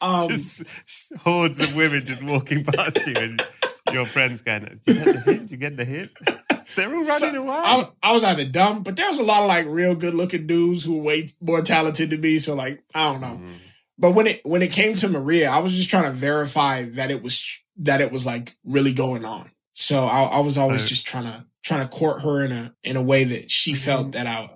um, 0.00 0.28
just 0.28 0.62
hordes 1.20 1.60
of 1.60 1.74
women 1.76 2.04
just 2.04 2.22
walking 2.22 2.64
past 2.64 3.06
you, 3.06 3.14
and 3.16 3.42
your 3.92 4.06
friends 4.06 4.42
going, 4.42 4.80
"Do 4.84 4.92
you 4.92 5.04
get 5.04 5.14
the 5.14 5.20
hint? 5.32 5.48
Do 5.48 5.54
you 5.54 5.56
get 5.56 5.76
the 5.76 5.84
hint?" 5.84 6.10
They're 6.76 6.88
all 6.88 6.92
running 7.04 7.06
So, 7.06 7.42
away. 7.42 7.54
I, 7.54 7.88
I 8.02 8.12
was 8.12 8.22
either 8.24 8.44
dumb, 8.44 8.82
but 8.82 8.96
there 8.96 9.08
was 9.08 9.18
a 9.18 9.24
lot 9.24 9.40
of 9.42 9.48
like 9.48 9.64
real 9.66 9.94
good 9.94 10.12
looking 10.14 10.46
dudes 10.46 10.84
who 10.84 10.96
were 10.98 11.02
way 11.02 11.28
more 11.40 11.62
talented 11.62 12.10
than 12.10 12.20
me. 12.20 12.38
So 12.38 12.54
like, 12.54 12.82
I 12.94 13.04
don't 13.10 13.20
know. 13.22 13.40
Mm. 13.42 13.58
But 13.98 14.12
when 14.12 14.26
it 14.26 14.40
when 14.44 14.62
it 14.62 14.70
came 14.72 14.94
to 14.96 15.08
Maria, 15.08 15.50
I 15.50 15.58
was 15.60 15.74
just 15.74 15.90
trying 15.90 16.04
to 16.04 16.10
verify 16.10 16.82
that 16.82 17.10
it 17.10 17.22
was 17.22 17.62
that 17.78 18.00
it 18.00 18.12
was 18.12 18.26
like 18.26 18.54
really 18.64 18.92
going 18.92 19.24
on. 19.24 19.50
So 19.72 20.04
I, 20.04 20.22
I 20.24 20.40
was 20.40 20.56
always 20.58 20.82
Right. 20.82 20.88
just 20.88 21.06
trying 21.06 21.24
to 21.24 21.46
trying 21.62 21.86
to 21.86 21.88
court 21.88 22.22
her 22.22 22.44
in 22.44 22.52
a 22.52 22.74
in 22.82 22.96
a 22.96 23.02
way 23.02 23.24
that 23.24 23.50
she 23.50 23.72
Mm-hmm. 23.72 23.84
felt 23.90 24.12
that 24.12 24.26
I. 24.26 24.50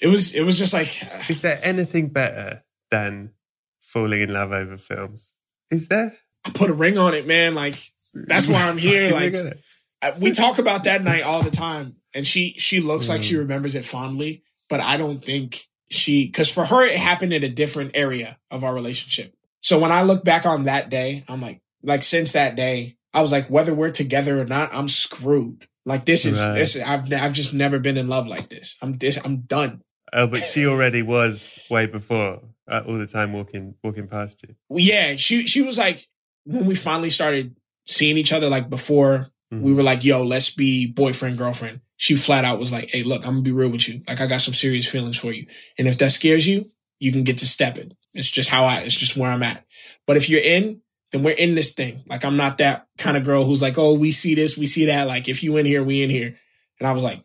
It 0.00 0.08
was 0.08 0.34
it 0.34 0.42
was 0.42 0.58
just 0.58 0.72
like 0.72 0.88
Is 1.28 1.40
there 1.42 1.58
anything 1.62 2.08
better 2.08 2.62
than 2.90 3.32
falling 3.80 4.22
in 4.22 4.32
love 4.32 4.52
over 4.52 4.76
films? 4.76 5.34
Is 5.70 5.88
there? 5.88 6.16
I 6.46 6.50
put 6.50 6.70
a 6.70 6.74
ring 6.74 6.98
on 6.98 7.14
it, 7.14 7.26
man. 7.26 7.54
Like 7.54 7.76
that's 8.14 8.46
why 8.48 8.62
I'm 8.68 8.78
here. 8.88 9.10
Like 9.12 9.32
ring 9.32 9.40
on 9.40 9.46
it. 9.48 9.60
I- 10.00 10.14
we 10.18 10.32
talk 10.32 10.58
about 10.58 10.84
that 10.84 11.02
night 11.04 11.22
all 11.24 11.42
the 11.42 11.50
time, 11.50 11.96
and 12.14 12.26
she 12.26 12.52
she 12.54 12.80
looks 12.80 13.08
like 13.08 13.20
Mm. 13.20 13.24
she 13.24 13.36
remembers 13.36 13.74
it 13.74 13.84
fondly, 13.84 14.42
but 14.70 14.80
I 14.80 14.96
don't 14.96 15.24
think 15.24 15.66
she 15.92 16.26
because 16.26 16.52
for 16.52 16.64
her 16.64 16.84
it 16.86 16.96
happened 16.98 17.32
in 17.32 17.44
a 17.44 17.48
different 17.48 17.92
area 17.94 18.38
of 18.50 18.64
our 18.64 18.74
relationship. 18.74 19.34
So 19.60 19.78
when 19.78 19.92
I 19.92 20.02
look 20.02 20.24
back 20.24 20.44
on 20.46 20.64
that 20.64 20.90
day, 20.90 21.22
I'm 21.28 21.40
like, 21.40 21.60
like 21.82 22.02
since 22.02 22.32
that 22.32 22.56
day, 22.56 22.94
I 23.14 23.22
was 23.22 23.30
like, 23.30 23.48
whether 23.48 23.74
we're 23.74 23.92
together 23.92 24.40
or 24.40 24.44
not, 24.44 24.74
I'm 24.74 24.88
screwed. 24.88 25.66
Like 25.84 26.04
this 26.04 26.24
is 26.24 26.38
Right. 26.40 26.54
this. 26.54 26.76
I've 26.80 27.12
I've 27.12 27.32
just 27.32 27.52
never 27.54 27.78
been 27.78 27.96
in 27.96 28.08
love 28.08 28.26
like 28.26 28.48
this. 28.48 28.76
I'm 28.82 28.98
this. 28.98 29.18
I'm 29.24 29.42
done. 29.42 29.82
Oh, 30.12 30.26
but 30.26 30.40
she 30.42 30.66
already 30.66 31.02
was 31.02 31.58
way 31.70 31.86
before. 31.86 32.40
Uh, 32.70 32.82
all 32.86 32.96
the 32.96 33.06
time 33.06 33.32
walking 33.32 33.74
walking 33.82 34.06
past 34.08 34.44
you. 34.44 34.54
Yeah, 34.70 35.16
she 35.16 35.46
she 35.46 35.62
was 35.62 35.78
like 35.78 36.06
when 36.44 36.64
we 36.66 36.74
finally 36.74 37.10
started 37.10 37.56
seeing 37.86 38.16
each 38.16 38.32
other, 38.32 38.48
like 38.48 38.70
before 38.70 39.28
Mm-hmm. 39.52 39.64
we 39.64 39.74
were 39.74 39.82
like, 39.82 40.02
yo, 40.02 40.22
let's 40.22 40.48
be 40.54 40.86
boyfriend, 40.86 41.36
girlfriend. 41.36 41.80
She 42.02 42.16
flat 42.16 42.44
out 42.44 42.58
was 42.58 42.72
like, 42.72 42.90
hey, 42.90 43.04
look, 43.04 43.24
I'm 43.24 43.34
gonna 43.34 43.42
be 43.42 43.52
real 43.52 43.68
with 43.68 43.88
you. 43.88 44.00
Like, 44.08 44.20
I 44.20 44.26
got 44.26 44.40
some 44.40 44.54
serious 44.54 44.88
feelings 44.88 45.16
for 45.16 45.30
you. 45.30 45.46
And 45.78 45.86
if 45.86 45.98
that 45.98 46.10
scares 46.10 46.48
you, 46.48 46.64
you 46.98 47.12
can 47.12 47.22
get 47.22 47.38
to 47.38 47.46
step 47.46 47.74
stepping. 47.76 47.96
It's 48.12 48.28
just 48.28 48.50
how 48.50 48.64
I, 48.64 48.78
it's 48.78 48.96
just 48.96 49.16
where 49.16 49.30
I'm 49.30 49.44
at. 49.44 49.64
But 50.04 50.16
if 50.16 50.28
you're 50.28 50.42
in, 50.42 50.80
then 51.12 51.22
we're 51.22 51.36
in 51.36 51.54
this 51.54 51.74
thing. 51.74 52.02
Like, 52.08 52.24
I'm 52.24 52.36
not 52.36 52.58
that 52.58 52.88
kind 52.98 53.16
of 53.16 53.22
girl 53.22 53.44
who's 53.44 53.62
like, 53.62 53.78
oh, 53.78 53.94
we 53.94 54.10
see 54.10 54.34
this, 54.34 54.58
we 54.58 54.66
see 54.66 54.86
that. 54.86 55.06
Like, 55.06 55.28
if 55.28 55.44
you 55.44 55.56
in 55.58 55.64
here, 55.64 55.84
we 55.84 56.02
in 56.02 56.10
here. 56.10 56.36
And 56.80 56.88
I 56.88 56.92
was 56.92 57.04
like, 57.04 57.20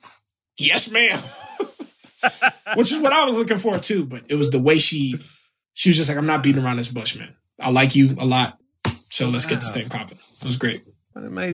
yes, 0.59 0.91
ma'am. 0.91 1.19
Which 2.75 2.91
is 2.91 2.99
what 2.99 3.13
I 3.13 3.25
was 3.25 3.35
looking 3.35 3.57
for 3.57 3.79
too. 3.79 4.05
But 4.05 4.25
it 4.29 4.35
was 4.35 4.51
the 4.51 4.61
way 4.61 4.77
she, 4.77 5.15
she 5.73 5.89
was 5.89 5.97
just 5.97 6.07
like, 6.07 6.19
I'm 6.19 6.27
not 6.27 6.43
beating 6.43 6.63
around 6.63 6.77
this 6.77 6.91
bush, 6.91 7.17
man. 7.17 7.35
I 7.59 7.71
like 7.71 7.95
you 7.95 8.15
a 8.19 8.25
lot. 8.27 8.59
So 9.09 9.27
let's 9.29 9.47
get 9.47 9.55
this 9.55 9.71
thing 9.71 9.89
popping. 9.89 10.19
It 10.19 10.45
was 10.45 10.57
great. 10.57 10.83
What 11.13 11.25
amazing. 11.25 11.56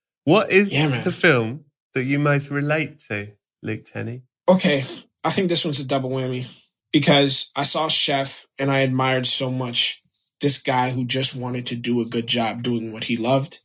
What 0.23 0.51
is 0.51 0.73
Yeah, 0.73 1.01
the 1.01 1.11
film 1.11 1.65
that 1.93 2.03
you 2.03 2.19
most 2.19 2.49
relate 2.49 2.99
to, 3.07 3.33
Luke 3.61 3.85
Tennie? 3.85 4.23
Okay, 4.47 4.83
I 5.23 5.29
think 5.29 5.49
this 5.49 5.65
one's 5.65 5.79
a 5.79 5.85
double 5.85 6.09
whammy 6.09 6.47
because 6.91 7.51
I 7.55 7.63
saw 7.63 7.87
Chef 7.87 8.45
and 8.59 8.69
I 8.69 8.79
admired 8.79 9.27
so 9.27 9.49
much 9.49 10.01
this 10.41 10.61
guy 10.61 10.89
who 10.89 11.05
just 11.05 11.35
wanted 11.35 11.65
to 11.67 11.75
do 11.75 12.01
a 12.01 12.05
good 12.05 12.27
job 12.27 12.63
doing 12.63 12.91
what 12.91 13.05
he 13.05 13.17
loved. 13.17 13.59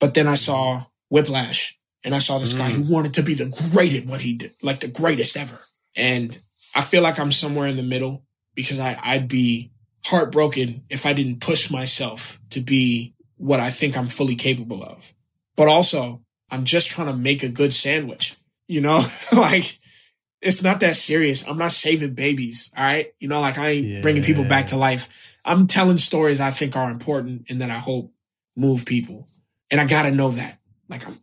But 0.00 0.14
then 0.14 0.26
I 0.26 0.34
saw 0.34 0.84
Whiplash 1.08 1.78
and 2.04 2.14
I 2.14 2.18
saw 2.18 2.38
this 2.38 2.52
guy 2.52 2.68
mm. 2.68 2.74
who 2.74 2.92
wanted 2.92 3.14
to 3.14 3.22
be 3.22 3.34
the 3.34 3.70
great 3.72 3.94
at 3.94 4.06
what 4.06 4.20
he 4.20 4.34
did, 4.34 4.52
like 4.62 4.80
the 4.80 4.88
greatest 4.88 5.36
ever. 5.36 5.58
And 5.96 6.38
I 6.74 6.82
feel 6.82 7.02
like 7.02 7.18
I'm 7.18 7.32
somewhere 7.32 7.66
in 7.66 7.76
the 7.76 7.82
middle 7.82 8.24
because 8.54 8.78
I, 8.78 8.98
I'd 9.02 9.28
be 9.28 9.72
heartbroken 10.04 10.84
if 10.90 11.06
I 11.06 11.14
didn't 11.14 11.40
push 11.40 11.70
myself 11.70 12.38
to 12.50 12.60
be 12.60 13.14
what 13.36 13.60
I 13.60 13.70
think 13.70 13.96
I'm 13.96 14.08
fully 14.08 14.36
capable 14.36 14.82
of. 14.82 15.13
But 15.56 15.68
also, 15.68 16.22
I'm 16.50 16.64
just 16.64 16.90
trying 16.90 17.08
to 17.08 17.16
make 17.16 17.42
a 17.42 17.48
good 17.48 17.72
sandwich, 17.72 18.36
you 18.68 18.80
know, 18.80 19.04
like 19.32 19.78
it's 20.44 20.62
not 20.62 20.80
that 20.80 20.96
serious. 20.96 21.48
I'm 21.48 21.58
not 21.58 21.72
saving 21.72 22.14
babies. 22.14 22.70
All 22.76 22.84
right. 22.84 23.12
You 23.18 23.28
know, 23.28 23.40
like 23.40 23.58
I 23.58 23.68
ain't 23.70 24.02
bringing 24.02 24.22
people 24.22 24.44
back 24.44 24.66
to 24.68 24.76
life. 24.76 25.38
I'm 25.44 25.66
telling 25.66 25.98
stories 25.98 26.40
I 26.40 26.50
think 26.50 26.76
are 26.76 26.90
important 26.90 27.46
and 27.48 27.60
that 27.60 27.70
I 27.70 27.78
hope 27.78 28.12
move 28.56 28.84
people. 28.84 29.26
And 29.70 29.80
I 29.80 29.86
got 29.86 30.02
to 30.02 30.10
know 30.10 30.30
that. 30.30 30.58
Like 30.88 31.06
I'm, 31.06 31.14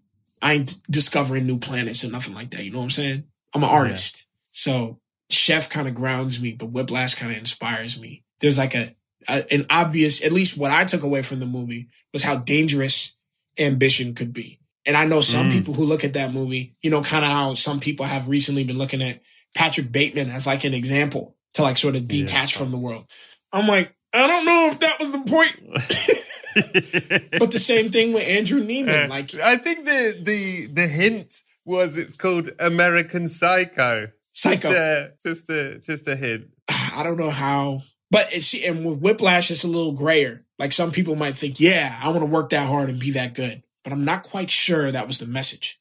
I 0.42 0.54
ain't 0.54 0.76
discovering 0.90 1.46
new 1.46 1.60
planets 1.60 2.04
or 2.04 2.10
nothing 2.10 2.34
like 2.34 2.50
that. 2.52 2.64
You 2.64 2.72
know 2.72 2.80
what 2.80 2.86
I'm 2.86 2.92
saying? 2.92 3.24
I'm 3.54 3.64
an 3.64 3.70
artist. 3.70 4.28
So 4.50 5.00
Chef 5.30 5.70
kind 5.70 5.88
of 5.88 5.96
grounds 5.96 6.42
me, 6.42 6.54
but 6.54 6.72
Whiplash 6.72 7.16
kind 7.16 7.32
of 7.32 7.38
inspires 7.38 8.00
me. 8.00 8.24
There's 8.40 8.58
like 8.58 8.76
a, 8.76 8.96
a, 9.30 9.54
an 9.54 9.68
obvious, 9.70 10.24
at 10.24 10.32
least 10.32 10.58
what 10.58 10.72
I 10.72 10.84
took 10.84 11.04
away 11.04 11.22
from 11.22 11.40
the 11.40 11.46
movie 11.46 11.90
was 12.12 12.24
how 12.24 12.38
dangerous 12.38 13.16
ambition 13.62 14.14
could 14.14 14.34
be. 14.34 14.60
And 14.86 14.98
I 14.98 15.06
know 15.06 15.22
some 15.22 15.50
Mm. 15.50 15.54
people 15.54 15.74
who 15.76 15.86
look 15.86 16.04
at 16.04 16.14
that 16.14 16.34
movie, 16.34 16.76
you 16.82 16.90
know, 16.90 17.02
kind 17.04 17.24
of 17.24 17.32
how 17.32 17.54
some 17.54 17.80
people 17.80 18.06
have 18.06 18.28
recently 18.28 18.64
been 18.64 18.78
looking 18.78 19.02
at 19.02 19.22
Patrick 19.54 19.92
Bateman 19.92 20.30
as 20.30 20.48
like 20.48 20.64
an 20.64 20.74
example 20.74 21.36
to 21.54 21.62
like 21.62 21.78
sort 21.78 21.96
of 21.96 22.08
detach 22.08 22.56
from 22.56 22.72
the 22.72 22.78
world. 22.78 23.06
I'm 23.54 23.68
like, 23.68 23.94
I 24.14 24.26
don't 24.28 24.46
know 24.46 24.70
if 24.72 24.80
that 24.80 25.00
was 25.00 25.12
the 25.12 25.20
point. 25.20 25.56
but 27.40 27.52
the 27.52 27.60
same 27.60 27.92
thing 27.92 28.14
with 28.14 28.28
Andrew 28.28 28.64
Neiman. 28.64 29.10
Like, 29.10 29.34
I 29.36 29.58
think 29.58 29.86
the 29.86 30.18
the 30.22 30.68
the 30.68 30.88
hint 30.88 31.36
was 31.66 31.98
it's 31.98 32.16
called 32.16 32.50
American 32.60 33.30
Psycho. 33.30 34.10
Psycho. 34.32 35.12
Just 35.24 35.50
a, 35.50 35.50
just 35.50 35.50
a 35.50 35.80
just 35.80 36.08
a 36.08 36.16
hint. 36.16 36.48
I 36.70 37.04
don't 37.04 37.18
know 37.18 37.30
how, 37.30 37.82
but 38.12 38.32
it's, 38.32 38.54
and 38.54 38.86
with 38.86 39.00
Whiplash, 39.00 39.50
it's 39.50 39.64
a 39.64 39.68
little 39.68 39.94
grayer. 39.94 40.46
Like 40.60 40.74
some 40.74 40.92
people 40.92 41.16
might 41.16 41.36
think, 41.36 41.60
yeah, 41.60 41.98
I 42.04 42.10
want 42.10 42.20
to 42.20 42.26
work 42.26 42.50
that 42.50 42.68
hard 42.68 42.90
and 42.90 43.00
be 43.00 43.12
that 43.12 43.34
good, 43.34 43.64
but 43.84 43.94
I'm 43.94 44.06
not 44.06 44.24
quite 44.24 44.52
sure 44.52 44.92
that 44.92 45.08
was 45.08 45.18
the 45.18 45.26
message. 45.26 45.80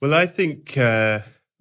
Well, 0.00 0.14
I 0.14 0.26
think 0.26 0.78
uh, 0.78 1.20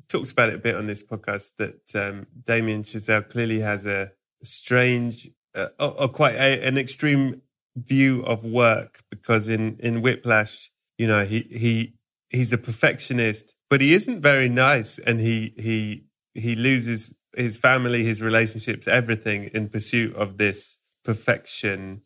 talked 0.09 0.31
about 0.31 0.49
it 0.49 0.55
a 0.55 0.59
bit 0.59 0.75
on 0.75 0.85
this 0.85 1.01
podcast 1.01 1.55
that 1.57 1.95
um, 1.95 2.27
Damien 2.43 2.83
Chazelle 2.83 3.27
clearly 3.27 3.61
has 3.61 3.85
a 3.85 4.11
strange, 4.43 5.31
uh, 5.55 5.67
or, 5.79 6.01
or 6.01 6.07
quite 6.09 6.35
a, 6.35 6.61
an 6.67 6.77
extreme 6.77 7.41
view 7.75 8.21
of 8.23 8.43
work 8.43 9.03
because 9.09 9.47
in 9.47 9.77
in 9.79 10.01
Whiplash, 10.01 10.71
you 10.97 11.07
know, 11.07 11.25
he 11.25 11.47
he 11.51 11.93
he's 12.29 12.53
a 12.53 12.57
perfectionist, 12.57 13.55
but 13.69 13.81
he 13.81 13.93
isn't 13.93 14.21
very 14.21 14.49
nice, 14.49 14.99
and 14.99 15.19
he 15.19 15.53
he 15.57 16.03
he 16.33 16.55
loses 16.55 17.17
his 17.35 17.57
family, 17.57 18.03
his 18.03 18.21
relationships, 18.21 18.87
everything 18.87 19.49
in 19.53 19.69
pursuit 19.69 20.15
of 20.15 20.37
this 20.37 20.79
perfection, 21.03 22.01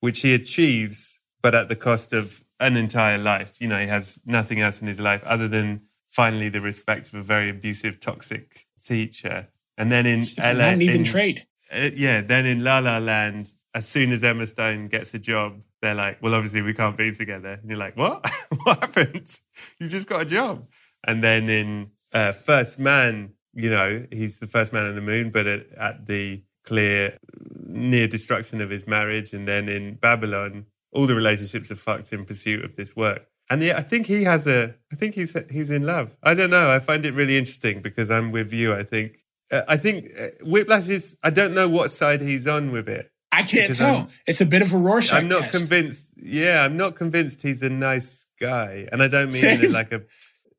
which 0.00 0.20
he 0.20 0.34
achieves, 0.34 1.20
but 1.40 1.54
at 1.54 1.68
the 1.68 1.76
cost 1.76 2.12
of 2.12 2.44
an 2.60 2.76
entire 2.76 3.18
life. 3.18 3.56
You 3.60 3.68
know, 3.68 3.78
he 3.78 3.86
has 3.88 4.20
nothing 4.24 4.60
else 4.60 4.80
in 4.80 4.88
his 4.88 5.00
life 5.00 5.22
other 5.24 5.48
than 5.48 5.82
finally 6.08 6.48
the 6.48 6.60
respect 6.60 7.08
of 7.08 7.14
a 7.14 7.22
very 7.22 7.50
abusive, 7.50 8.00
toxic 8.00 8.66
teacher. 8.82 9.48
And 9.76 9.90
then 9.90 10.06
in 10.06 10.22
LA, 10.38 10.52
not 10.52 10.82
even 10.82 10.96
in- 10.96 11.04
trade. 11.04 11.46
uh, 11.72 11.90
yeah, 11.94 12.20
then 12.20 12.46
in 12.46 12.62
La 12.62 12.78
La 12.78 12.98
Land, 12.98 13.52
as 13.74 13.88
soon 13.88 14.12
as 14.12 14.22
Emma 14.22 14.46
Stone 14.46 14.88
gets 14.88 15.14
a 15.14 15.18
job, 15.18 15.62
they're 15.80 15.94
like, 15.94 16.22
"Well, 16.22 16.34
obviously 16.34 16.62
we 16.62 16.74
can't 16.74 16.96
be 16.96 17.10
together." 17.12 17.58
And 17.60 17.70
you're 17.70 17.78
like, 17.78 17.96
"What? 17.96 18.30
what 18.64 18.80
happened? 18.80 19.34
You 19.78 19.88
just 19.88 20.08
got 20.08 20.22
a 20.22 20.24
job." 20.26 20.68
And 21.02 21.24
then 21.24 21.48
in 21.48 21.90
uh, 22.12 22.32
First 22.32 22.78
Man, 22.78 23.32
you 23.54 23.70
know, 23.70 24.06
he's 24.10 24.38
the 24.38 24.46
first 24.46 24.72
man 24.72 24.86
on 24.86 24.94
the 24.94 25.00
moon, 25.00 25.30
but 25.30 25.46
at, 25.46 25.66
at 25.72 26.06
the 26.06 26.42
clear 26.64 27.18
near 27.66 28.06
destruction 28.06 28.60
of 28.60 28.70
his 28.70 28.86
marriage, 28.86 29.32
and 29.32 29.46
then 29.46 29.68
in 29.68 29.94
Babylon, 29.94 30.66
all 30.92 31.06
the 31.06 31.14
relationships 31.14 31.70
are 31.70 31.76
fucked 31.76 32.12
in 32.12 32.24
pursuit 32.24 32.64
of 32.64 32.76
this 32.76 32.94
work. 32.94 33.26
And 33.50 33.62
yeah, 33.62 33.76
I 33.76 33.82
think 33.82 34.06
he 34.06 34.24
has 34.24 34.46
a. 34.46 34.74
I 34.92 34.96
think 34.96 35.14
he's 35.14 35.36
he's 35.50 35.70
in 35.70 35.84
love. 35.84 36.16
I 36.22 36.34
don't 36.34 36.50
know. 36.50 36.70
I 36.70 36.78
find 36.78 37.04
it 37.04 37.14
really 37.14 37.36
interesting 37.36 37.82
because 37.82 38.10
I'm 38.10 38.32
with 38.32 38.52
you. 38.52 38.74
I 38.74 38.82
think. 38.82 39.18
Uh, 39.50 39.62
I 39.68 39.76
think 39.76 40.10
uh, 40.18 40.28
Whiplash 40.42 40.88
is. 40.88 41.18
I 41.22 41.30
don't 41.30 41.54
know 41.54 41.68
what 41.68 41.90
side 41.90 42.22
he's 42.22 42.46
on 42.46 42.72
with 42.72 42.88
it. 42.88 43.10
I 43.30 43.42
can't 43.42 43.74
tell. 43.74 43.96
I'm, 43.96 44.08
it's 44.26 44.40
a 44.40 44.46
bit 44.46 44.62
of 44.62 44.72
a 44.72 44.76
Rorschach. 44.76 45.18
I'm 45.18 45.28
not 45.28 45.42
test. 45.42 45.58
convinced. 45.58 46.12
Yeah, 46.16 46.64
I'm 46.64 46.76
not 46.76 46.94
convinced 46.94 47.42
he's 47.42 47.62
a 47.62 47.70
nice 47.70 48.26
guy, 48.40 48.88
and 48.92 49.02
I 49.02 49.08
don't 49.08 49.32
mean 49.32 49.44
in 49.44 49.64
a, 49.64 49.68
like 49.68 49.92
a 49.92 50.02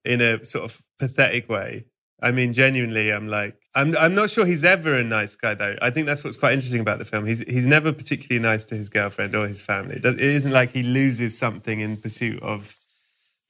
in 0.04 0.22
a 0.22 0.44
sort 0.44 0.66
of 0.66 0.82
pathetic 1.00 1.50
way. 1.50 1.86
I 2.24 2.32
mean, 2.32 2.54
genuinely, 2.54 3.12
I'm 3.12 3.28
like, 3.28 3.56
I'm, 3.76 3.98
I'm 3.98 4.16
not 4.16 4.30
sure 4.30 4.46
he's 4.46 4.64
ever 4.64 4.96
a 4.96 5.04
nice 5.04 5.36
guy 5.36 5.56
though. 5.56 5.76
I 5.82 5.90
think 5.90 6.06
that's 6.06 6.24
what's 6.24 6.38
quite 6.38 6.54
interesting 6.54 6.80
about 6.80 7.00
the 7.00 7.06
film. 7.06 7.26
He's, 7.26 7.40
he's 7.42 7.66
never 7.66 7.92
particularly 7.92 8.42
nice 8.42 8.64
to 8.66 8.76
his 8.76 8.88
girlfriend 8.88 9.36
or 9.36 9.46
his 9.46 9.62
family. 9.62 10.00
It 10.02 10.22
isn't 10.22 10.54
like 10.54 10.72
he 10.72 10.84
loses 10.84 11.38
something 11.38 11.82
in 11.82 11.98
pursuit 11.98 12.42
of 12.42 12.78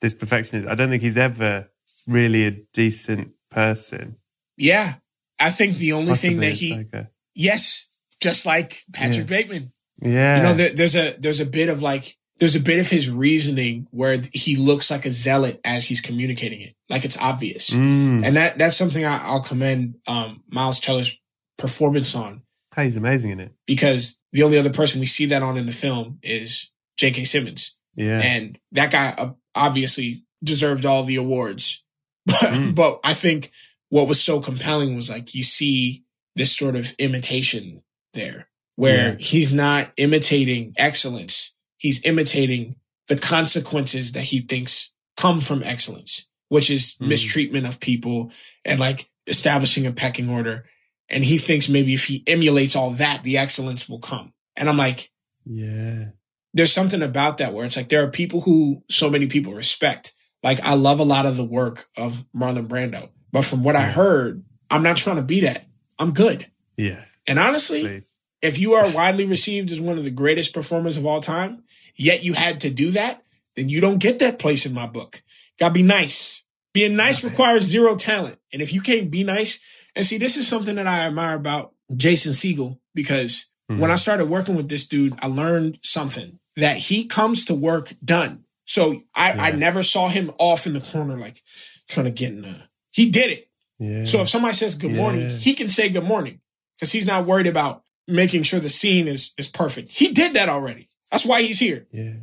this 0.02 0.16
perfectionism. 0.16 0.68
I 0.68 0.76
don't 0.76 0.90
think 0.90 1.04
he's 1.04 1.18
ever 1.18 1.70
really 2.08 2.46
a 2.48 2.52
decent 2.74 3.34
person. 3.52 4.18
Yeah. 4.58 4.96
I 5.40 5.52
think 5.52 5.78
the 5.78 5.94
only 5.94 6.10
Possibly 6.10 6.30
thing 6.32 6.40
that 6.40 6.54
he, 6.54 6.78
like 6.78 6.94
a, 6.94 7.12
yes, 7.36 7.88
just 8.20 8.46
like 8.46 8.84
Patrick 8.92 9.30
yeah. 9.30 9.38
Bateman. 9.38 9.72
Yeah. 10.02 10.38
You 10.38 10.44
know, 10.44 10.54
there, 10.56 10.70
there's 10.72 10.96
a, 10.96 11.16
there's 11.20 11.40
a 11.40 11.46
bit 11.46 11.70
of 11.70 11.84
like, 11.84 12.18
there's 12.44 12.58
a 12.58 12.60
bit 12.60 12.82
of 12.82 12.90
his 12.90 13.10
reasoning 13.10 13.88
where 13.92 14.18
he 14.34 14.58
looks 14.58 14.92
like 14.92 15.06
a 15.06 15.10
zealot 15.12 15.62
as 15.64 15.88
he's 15.88 16.02
communicating 16.02 16.60
it, 16.60 16.76
like 16.90 17.06
it's 17.06 17.18
obvious, 17.18 17.70
mm. 17.70 18.22
and 18.22 18.36
that 18.36 18.58
that's 18.58 18.76
something 18.76 19.06
I, 19.06 19.34
will 19.34 19.40
commend 19.40 19.96
um, 20.10 20.44
Miles 20.50 20.82
Teller's 20.82 21.22
performance 21.58 22.14
on. 22.14 22.42
He's 22.76 22.98
amazing 22.98 23.32
in 23.32 23.40
it 23.40 23.54
because 23.66 24.22
the 24.34 24.44
only 24.44 24.58
other 24.58 24.74
person 24.74 25.00
we 25.00 25.06
see 25.06 25.26
that 25.28 25.42
on 25.42 25.56
in 25.56 25.68
the 25.68 25.72
film 25.72 26.20
is 26.22 26.70
J.K. 26.98 27.24
Simmons. 27.24 27.78
Yeah, 27.96 28.20
and 28.20 28.60
that 28.74 28.92
guy 28.92 29.14
uh, 29.18 29.32
obviously 29.56 30.26
deserved 30.44 30.86
all 30.86 31.06
the 31.06 31.16
awards, 31.16 31.82
but 32.26 32.36
mm. 32.36 32.76
but 32.76 33.00
I 33.06 33.14
think 33.14 33.52
what 33.88 34.10
was 34.10 34.22
so 34.22 34.42
compelling 34.42 34.98
was 34.98 35.10
like 35.10 35.34
you 35.34 35.44
see 35.44 36.04
this 36.36 36.54
sort 36.54 36.76
of 36.76 36.94
imitation 37.00 37.84
there 38.14 38.50
where 38.76 39.12
yeah. 39.12 39.16
he's 39.18 39.54
not 39.54 39.94
imitating 39.96 40.74
excellence 40.76 41.43
he's 41.84 42.04
imitating 42.06 42.76
the 43.10 43.18
consequences 43.18 44.14
that 44.14 44.24
he 44.24 44.40
thinks 44.40 44.94
come 45.18 45.42
from 45.42 45.62
excellence, 45.62 46.30
which 46.48 46.72
is 46.72 46.96
mm. 46.96 47.10
mistreatment 47.10 47.68
of 47.68 47.80
people 47.80 48.32
and 48.64 48.80
like 48.80 49.10
establishing 49.28 49.86
a 49.86 49.92
pecking 49.92 50.30
order. 50.30 50.66
And 51.10 51.26
he 51.26 51.38
thinks 51.38 51.68
maybe 51.68 51.94
if 51.94 52.06
he 52.06 52.24
emulates 52.26 52.76
all 52.76 52.92
that, 52.92 53.24
the 53.24 53.38
excellence 53.38 53.90
will 53.90 54.00
come. 54.00 54.34
And 54.56 54.70
I'm 54.70 54.78
like, 54.78 55.10
yeah, 55.46 56.06
there's 56.54 56.72
something 56.72 57.02
about 57.02 57.40
that 57.40 57.54
where 57.54 57.66
it's 57.66 57.76
like 57.76 57.90
there 57.90 58.04
are 58.04 58.10
people 58.10 58.42
who 58.42 58.84
so 58.90 59.10
many 59.10 59.28
people 59.28 59.54
respect. 59.54 60.16
Like 60.42 60.62
I 60.62 60.76
love 60.76 61.02
a 61.02 61.04
lot 61.04 61.26
of 61.26 61.36
the 61.36 61.44
work 61.44 61.88
of 61.98 62.26
Marlon 62.34 62.68
Brando, 62.68 63.10
but 63.34 63.44
from 63.44 63.62
what 63.62 63.76
I 63.76 63.82
heard, 63.82 64.44
I'm 64.72 64.84
not 64.84 64.96
trying 64.96 65.18
to 65.18 65.22
be 65.22 65.42
that. 65.42 65.66
I'm 66.00 66.14
good. 66.14 66.48
Yeah. 66.78 67.04
And 67.28 67.40
honestly, 67.40 67.82
Please. 67.82 68.20
If 68.44 68.60
you 68.60 68.74
are 68.74 68.92
widely 68.92 69.26
received 69.26 69.72
as 69.72 69.80
one 69.80 69.98
of 69.98 70.04
the 70.04 70.12
greatest 70.12 70.54
performers 70.54 70.98
of 70.98 71.06
all 71.06 71.22
time, 71.22 71.64
yet 71.96 72.24
you 72.24 72.34
had 72.34 72.60
to 72.62 72.70
do 72.70 72.92
that, 72.92 73.24
then 73.56 73.70
you 73.70 73.80
don't 73.80 74.00
get 74.00 74.20
that 74.20 74.38
place 74.38 74.66
in 74.66 74.74
my 74.74 74.86
book. 74.86 75.22
Gotta 75.58 75.74
be 75.74 75.82
nice. 75.82 76.44
Being 76.74 76.98
nice 76.98 77.24
requires 77.24 77.64
zero 77.64 77.96
talent. 77.96 78.38
And 78.52 78.62
if 78.62 78.74
you 78.74 78.82
can't 78.82 79.10
be 79.10 79.24
nice, 79.24 79.62
and 79.96 80.06
see, 80.06 80.18
this 80.18 80.36
is 80.36 80.46
something 80.46 80.76
that 80.76 80.88
I 80.88 81.06
admire 81.06 81.38
about 81.38 81.74
Jason 81.96 82.34
Segel 82.34 82.80
because 82.94 83.50
mm-hmm. 83.72 83.80
when 83.80 83.92
I 83.92 83.96
started 83.96 84.26
working 84.26 84.56
with 84.56 84.68
this 84.68 84.88
dude, 84.88 85.14
I 85.22 85.28
learned 85.28 85.80
something 85.82 86.38
that 86.58 86.78
he 86.78 87.06
comes 87.06 87.46
to 87.46 87.56
work 87.56 87.94
done. 88.04 88.44
So 88.66 89.04
I, 89.16 89.34
yeah. 89.34 89.44
I 89.44 89.52
never 89.52 89.84
saw 89.84 90.10
him 90.10 90.32
off 90.38 90.68
in 90.68 90.74
the 90.74 90.82
corner, 90.82 91.18
like 91.18 91.42
trying 91.88 92.08
to 92.08 92.12
get 92.12 92.32
in 92.32 92.42
the, 92.42 92.56
he 92.92 93.10
did 93.10 93.32
it. 93.32 93.50
Yeah. 93.80 94.04
So 94.04 94.20
if 94.20 94.28
somebody 94.28 94.54
says 94.54 94.76
good 94.76 94.92
morning, 94.92 95.30
yeah. 95.30 95.38
he 95.38 95.54
can 95.54 95.70
say 95.70 95.88
good 95.90 96.04
morning 96.04 96.42
because 96.76 96.92
he's 96.92 97.06
not 97.06 97.26
worried 97.26 97.48
about 97.48 97.84
making 98.08 98.44
sure 98.44 98.60
the 98.60 98.70
scene 98.70 99.08
is, 99.08 99.34
is 99.38 99.48
perfect. 99.48 99.90
He 99.90 100.12
did 100.12 100.34
that 100.36 100.50
already. 100.50 100.90
That's 101.12 101.26
why 101.26 101.42
he's 101.42 101.60
here. 101.60 101.88
Yeah. 101.92 102.16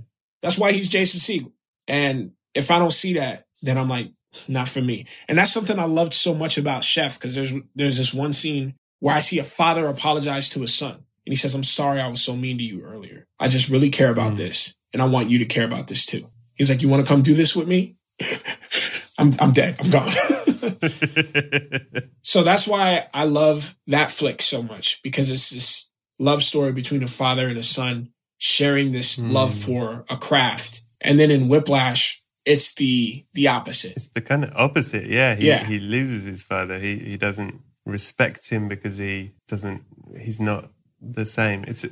That's 0.43 0.59
why 0.59 0.73
he's 0.73 0.89
Jason 0.89 1.21
Segel. 1.21 1.53
And 1.89 2.33
if 2.55 2.71
I 2.71 2.79
don't 2.79 2.93
see 2.93 3.15
that, 3.15 3.47
then 3.63 3.79
I'm 3.79 3.89
like, 3.89 4.11
not 4.49 4.69
for 4.69 4.81
me. 4.81 5.07
And 5.29 5.39
that's 5.39 5.53
something 5.53 5.79
I 5.79 5.85
loved 5.85 6.15
so 6.15 6.35
much 6.35 6.57
about 6.57 6.85
Chef 6.85 7.19
because 7.19 7.35
there's 7.35 7.53
there's 7.75 7.97
this 7.97 8.15
one 8.15 8.33
scene 8.33 8.75
where 9.01 9.15
I 9.15 9.21
see 9.21 9.39
a 9.39 9.45
father 9.45 9.87
apologize 9.87 10.49
to 10.51 10.61
his 10.61 10.75
son. 10.75 10.93
And 10.93 11.33
he 11.33 11.37
says, 11.37 11.55
I'm 11.55 11.65
sorry 11.65 12.01
I 12.01 12.09
was 12.09 12.23
so 12.23 12.37
mean 12.37 12.59
to 12.59 12.65
you 12.65 12.83
earlier. 12.83 13.27
I 13.39 13.49
just 13.49 13.69
really 13.69 13.91
care 13.91 14.11
about 14.11 14.33
mm. 14.33 14.37
this. 14.37 14.77
And 14.93 15.03
I 15.03 15.07
want 15.07 15.31
you 15.31 15.39
to 15.39 15.45
care 15.45 15.65
about 15.65 15.89
this 15.89 16.07
too. 16.07 16.27
He's 16.57 16.71
like, 16.71 16.83
You 16.83 16.89
want 16.89 17.05
to 17.05 17.13
come 17.13 17.23
do 17.23 17.35
this 17.35 17.57
with 17.57 17.69
me? 17.69 17.97
I'm 19.19 19.35
I'm 19.41 19.53
dead. 19.53 19.77
I'm 19.81 19.91
gone. 19.91 20.09
so 22.23 22.43
that's 22.43 22.67
why 22.67 23.09
I 23.15 23.25
love 23.25 23.77
that 23.87 24.11
flick 24.11 24.43
so 24.43 24.63
much 24.63 25.03
because 25.03 25.31
it's 25.31 25.51
this 25.51 25.91
love 26.19 26.43
story 26.43 26.73
between 26.73 27.03
a 27.03 27.09
father 27.09 27.49
and 27.49 27.59
a 27.59 27.63
son 27.63 28.13
sharing 28.39 28.93
this 28.93 29.19
mm. 29.19 29.33
love 29.33 29.55
for 29.55 30.05
a 30.11 30.17
craft. 30.17 30.83
And 31.01 31.19
then 31.19 31.31
in 31.31 31.49
Whiplash, 31.49 32.23
it's 32.45 32.75
the 32.75 33.25
the 33.35 33.49
opposite. 33.49 33.93
It's 33.97 34.09
the 34.09 34.21
kind 34.21 34.45
of 34.45 34.53
opposite. 34.55 35.07
Yeah. 35.07 35.35
He, 35.35 35.49
yeah. 35.49 35.65
he 35.65 35.79
loses 35.79 36.25
his 36.25 36.43
father. 36.43 36.79
He 36.79 36.99
he 36.99 37.17
doesn't 37.17 37.61
respect 37.87 38.49
him 38.51 38.69
because 38.69 38.99
he 38.99 39.33
doesn't 39.49 39.85
he's 40.19 40.41
not 40.41 40.71
the 41.01 41.27
same. 41.27 41.65
It's 41.67 41.87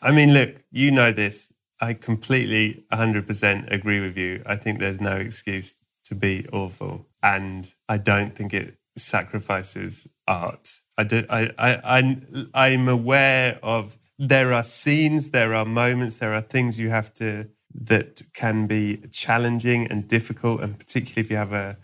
I 0.00 0.12
mean, 0.12 0.32
look, 0.32 0.62
you 0.70 0.90
know 0.90 1.12
this. 1.12 1.52
I 1.80 1.92
completely 1.92 2.86
100% 2.90 3.70
agree 3.70 4.00
with 4.00 4.16
you. 4.16 4.42
I 4.46 4.56
think 4.56 4.78
there's 4.78 5.00
no 5.00 5.16
excuse 5.16 5.82
to 6.08 6.14
be 6.14 6.46
awful. 6.52 7.06
And 7.22 7.72
I 7.88 7.98
don't 7.98 8.34
think 8.34 8.54
it 8.54 8.76
sacrifices 8.96 10.08
art. 10.26 10.78
I 10.98 11.04
do, 11.04 11.24
I, 11.28 11.50
I, 11.58 11.80
I, 11.84 12.20
I'm 12.54 12.88
aware 12.88 13.58
of 13.62 13.98
there 14.18 14.52
are 14.52 14.62
scenes, 14.62 15.30
there 15.30 15.54
are 15.54 15.64
moments, 15.64 16.18
there 16.18 16.32
are 16.34 16.40
things 16.40 16.80
you 16.80 16.88
have 16.88 17.12
to 17.14 17.48
that 17.74 18.22
can 18.32 18.66
be 18.66 19.02
challenging 19.12 19.86
and 19.86 20.08
difficult, 20.08 20.62
and 20.62 20.78
particularly 20.78 21.20
if 21.20 21.30
you 21.30 21.36
have 21.36 21.52
a 21.52 21.76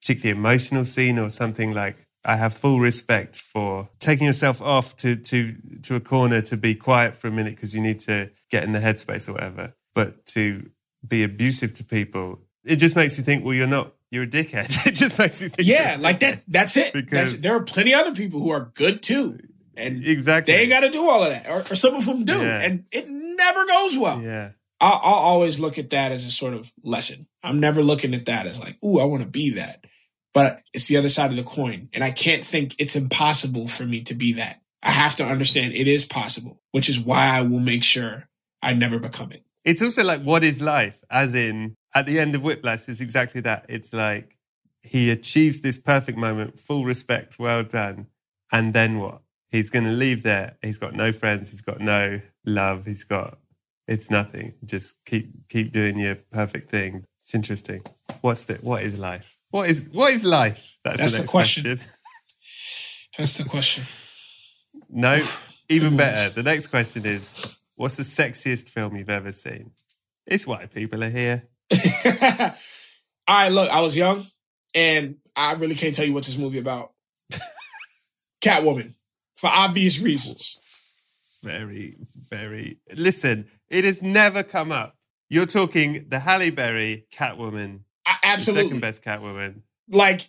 particularly 0.00 0.38
emotional 0.38 0.84
scene 0.84 1.18
or 1.18 1.30
something 1.30 1.74
like. 1.74 2.06
I 2.24 2.36
have 2.36 2.54
full 2.54 2.78
respect 2.78 3.34
for 3.36 3.88
taking 3.98 4.28
yourself 4.28 4.62
off 4.62 4.94
to 4.98 5.16
to 5.16 5.56
to 5.82 5.96
a 5.96 6.00
corner 6.00 6.40
to 6.42 6.56
be 6.56 6.76
quiet 6.76 7.16
for 7.16 7.26
a 7.26 7.32
minute 7.32 7.56
because 7.56 7.74
you 7.74 7.82
need 7.82 7.98
to 8.00 8.30
get 8.48 8.62
in 8.62 8.70
the 8.70 8.78
headspace 8.78 9.28
or 9.28 9.32
whatever. 9.32 9.74
But 9.92 10.24
to 10.26 10.70
be 11.06 11.24
abusive 11.24 11.74
to 11.74 11.84
people, 11.84 12.38
it 12.64 12.76
just 12.76 12.96
makes 12.96 13.18
you 13.18 13.24
think. 13.24 13.44
Well, 13.44 13.54
you're 13.54 13.66
not. 13.66 13.92
You're 14.10 14.24
a 14.24 14.26
dickhead. 14.26 14.86
It 14.86 14.94
just 14.94 15.18
makes 15.18 15.40
you 15.40 15.48
think. 15.48 15.66
Yeah, 15.66 15.96
like 16.00 16.20
that. 16.20 16.42
That's 16.46 16.76
it. 16.76 16.92
Because 16.92 17.32
that's, 17.32 17.42
there 17.42 17.56
are 17.56 17.62
plenty 17.62 17.94
other 17.94 18.14
people 18.14 18.40
who 18.40 18.50
are 18.50 18.70
good 18.74 19.02
too. 19.02 19.38
And 19.74 20.04
exactly, 20.04 20.52
they 20.52 20.60
ain't 20.60 20.70
got 20.70 20.80
to 20.80 20.90
do 20.90 21.08
all 21.08 21.22
of 21.24 21.30
that, 21.30 21.48
or, 21.48 21.60
or 21.60 21.74
some 21.74 21.94
of 21.94 22.04
them 22.04 22.26
do, 22.26 22.38
yeah. 22.38 22.60
and 22.60 22.84
it 22.92 23.08
never 23.08 23.64
goes 23.64 23.96
well. 23.96 24.20
Yeah, 24.20 24.50
I'll, 24.82 25.00
I'll, 25.02 25.14
always 25.14 25.58
look 25.58 25.78
at 25.78 25.88
that 25.90 26.12
as 26.12 26.26
a 26.26 26.30
sort 26.30 26.52
of 26.52 26.70
lesson. 26.84 27.26
I'm 27.42 27.58
never 27.58 27.82
looking 27.82 28.12
at 28.12 28.26
that 28.26 28.44
as 28.44 28.60
like, 28.60 28.76
ooh, 28.84 28.98
I 28.98 29.04
want 29.04 29.22
to 29.22 29.28
be 29.28 29.50
that. 29.52 29.86
But 30.34 30.62
it's 30.74 30.88
the 30.88 30.98
other 30.98 31.08
side 31.08 31.30
of 31.30 31.36
the 31.36 31.42
coin, 31.42 31.88
and 31.94 32.04
I 32.04 32.10
can't 32.10 32.44
think 32.44 32.74
it's 32.78 32.96
impossible 32.96 33.66
for 33.66 33.84
me 33.84 34.02
to 34.02 34.14
be 34.14 34.34
that. 34.34 34.60
I 34.82 34.90
have 34.90 35.16
to 35.16 35.24
understand 35.24 35.72
it 35.72 35.88
is 35.88 36.04
possible, 36.04 36.60
which 36.72 36.90
is 36.90 37.00
why 37.00 37.38
I 37.38 37.42
will 37.42 37.60
make 37.60 37.84
sure 37.84 38.28
I 38.60 38.74
never 38.74 38.98
become 38.98 39.32
it. 39.32 39.42
It's 39.64 39.80
also 39.80 40.04
like, 40.04 40.22
what 40.22 40.44
is 40.44 40.60
life? 40.60 41.02
As 41.10 41.34
in, 41.34 41.76
at 41.94 42.06
the 42.06 42.18
end 42.18 42.34
of 42.34 42.42
Whiplash, 42.42 42.88
is 42.88 43.00
exactly 43.00 43.40
that. 43.42 43.66
It's 43.68 43.92
like 43.92 44.36
he 44.82 45.10
achieves 45.10 45.60
this 45.60 45.78
perfect 45.78 46.18
moment, 46.18 46.58
full 46.58 46.84
respect, 46.84 47.38
well 47.38 47.62
done, 47.62 48.06
and 48.50 48.74
then 48.74 48.98
what? 48.98 49.22
he's 49.52 49.70
going 49.70 49.84
to 49.84 49.92
leave 49.92 50.24
there. 50.24 50.56
He's 50.62 50.78
got 50.78 50.94
no 50.94 51.12
friends. 51.12 51.50
He's 51.50 51.60
got 51.60 51.80
no 51.80 52.20
love. 52.44 52.86
He's 52.86 53.04
got, 53.04 53.38
it's 53.86 54.10
nothing. 54.10 54.54
Just 54.64 55.04
keep, 55.04 55.48
keep 55.48 55.70
doing 55.70 55.98
your 55.98 56.16
perfect 56.16 56.70
thing. 56.70 57.04
It's 57.20 57.34
interesting. 57.34 57.82
What's 58.22 58.46
the, 58.46 58.54
what 58.54 58.82
is 58.82 58.98
life? 58.98 59.36
What 59.50 59.70
is, 59.70 59.88
what 59.92 60.12
is 60.12 60.24
life? 60.24 60.78
That's, 60.82 60.98
That's 60.98 61.16
the, 61.16 61.22
the 61.22 61.28
question. 61.28 61.62
question. 61.64 61.86
That's 63.18 63.36
the 63.36 63.44
question. 63.44 63.84
No, 64.88 65.22
even 65.68 65.96
better. 65.96 66.30
The 66.30 66.42
next 66.42 66.68
question 66.68 67.04
is, 67.04 67.60
what's 67.76 67.98
the 67.98 68.02
sexiest 68.02 68.68
film 68.70 68.96
you've 68.96 69.10
ever 69.10 69.32
seen? 69.32 69.72
It's 70.26 70.46
why 70.46 70.66
people 70.66 71.04
are 71.04 71.10
here. 71.10 71.48
All 73.28 73.36
right, 73.36 73.52
look, 73.52 73.70
I 73.70 73.80
was 73.80 73.96
young 73.96 74.24
and 74.74 75.16
I 75.36 75.54
really 75.54 75.74
can't 75.74 75.94
tell 75.94 76.04
you 76.04 76.12
what 76.12 76.24
this 76.24 76.36
movie 76.36 76.58
about. 76.58 76.92
Catwoman 78.44 78.92
for 79.36 79.50
obvious 79.52 80.00
reasons. 80.00 80.58
Very, 81.42 81.96
very. 82.16 82.78
Listen, 82.94 83.48
it 83.68 83.84
has 83.84 84.02
never 84.02 84.42
come 84.42 84.70
up. 84.70 84.96
You're 85.28 85.46
talking 85.46 86.06
the 86.08 86.20
Halle 86.20 86.50
Berry 86.50 87.06
Catwoman. 87.12 87.80
I, 88.06 88.16
absolutely. 88.22 88.64
second 88.64 88.80
best 88.80 89.04
Catwoman. 89.04 89.62
Like, 89.88 90.28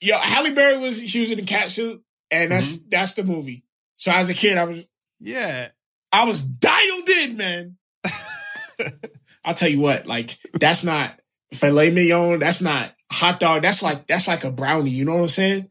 yo, 0.00 0.16
Halle 0.18 0.54
Berry 0.54 0.78
was, 0.78 1.00
she 1.08 1.20
was 1.20 1.30
in 1.30 1.38
a 1.38 1.42
cat 1.42 1.70
suit, 1.70 2.02
and 2.30 2.50
that's, 2.50 2.78
mm-hmm. 2.78 2.88
that's 2.90 3.14
the 3.14 3.24
movie. 3.24 3.64
So 3.94 4.12
as 4.12 4.28
a 4.28 4.34
kid, 4.34 4.56
I 4.56 4.64
was 4.64 4.88
Yeah. 5.20 5.68
I 6.12 6.24
was 6.24 6.44
dialed 6.44 7.08
in, 7.08 7.36
man. 7.36 7.76
I'll 9.44 9.54
tell 9.54 9.68
you 9.68 9.80
what, 9.80 10.06
like 10.06 10.38
that's 10.54 10.84
not 10.84 11.18
filet 11.52 11.90
mignon. 11.90 12.38
That's 12.38 12.62
not 12.62 12.94
hot 13.12 13.40
dog. 13.40 13.62
That's 13.62 13.82
like 13.82 14.06
that's 14.06 14.28
like 14.28 14.44
a 14.44 14.50
brownie. 14.50 14.90
You 14.90 15.04
know 15.04 15.16
what 15.16 15.22
I'm 15.22 15.28
saying? 15.28 15.70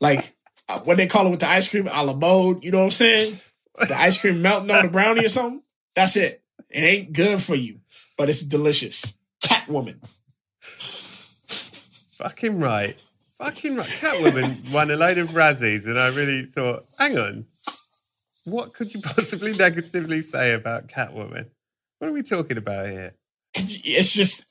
Like 0.00 0.34
uh, 0.68 0.80
what 0.80 0.96
they 0.96 1.06
call 1.06 1.26
it 1.26 1.30
with 1.30 1.40
the 1.40 1.48
ice 1.48 1.68
cream, 1.68 1.88
a 1.90 2.04
la 2.04 2.14
mode. 2.14 2.64
You 2.64 2.70
know 2.70 2.78
what 2.78 2.84
I'm 2.84 2.90
saying? 2.90 3.38
The 3.76 3.96
ice 3.96 4.20
cream 4.20 4.42
melting 4.42 4.70
on 4.70 4.86
the 4.86 4.92
brownie 4.92 5.24
or 5.24 5.28
something. 5.28 5.62
That's 5.94 6.16
it. 6.16 6.42
It 6.70 6.80
ain't 6.80 7.12
good 7.12 7.40
for 7.40 7.54
you, 7.54 7.80
but 8.16 8.28
it's 8.28 8.42
delicious. 8.42 9.18
Catwoman. 9.42 9.98
Fucking 12.16 12.58
right. 12.60 13.00
Fucking 13.38 13.76
right. 13.76 13.86
Catwoman 13.86 14.72
won 14.72 14.90
a 14.90 14.96
load 14.96 15.18
of 15.18 15.28
Razzies, 15.28 15.86
and 15.86 15.98
I 15.98 16.14
really 16.14 16.44
thought, 16.44 16.84
hang 16.98 17.18
on, 17.18 17.46
what 18.44 18.72
could 18.72 18.94
you 18.94 19.00
possibly 19.02 19.52
negatively 19.52 20.22
say 20.22 20.52
about 20.52 20.88
Catwoman? 20.88 21.48
What 22.04 22.10
are 22.10 22.12
we 22.12 22.22
talking 22.22 22.58
about 22.58 22.90
here? 22.90 23.14
It's 23.54 24.12
just 24.12 24.44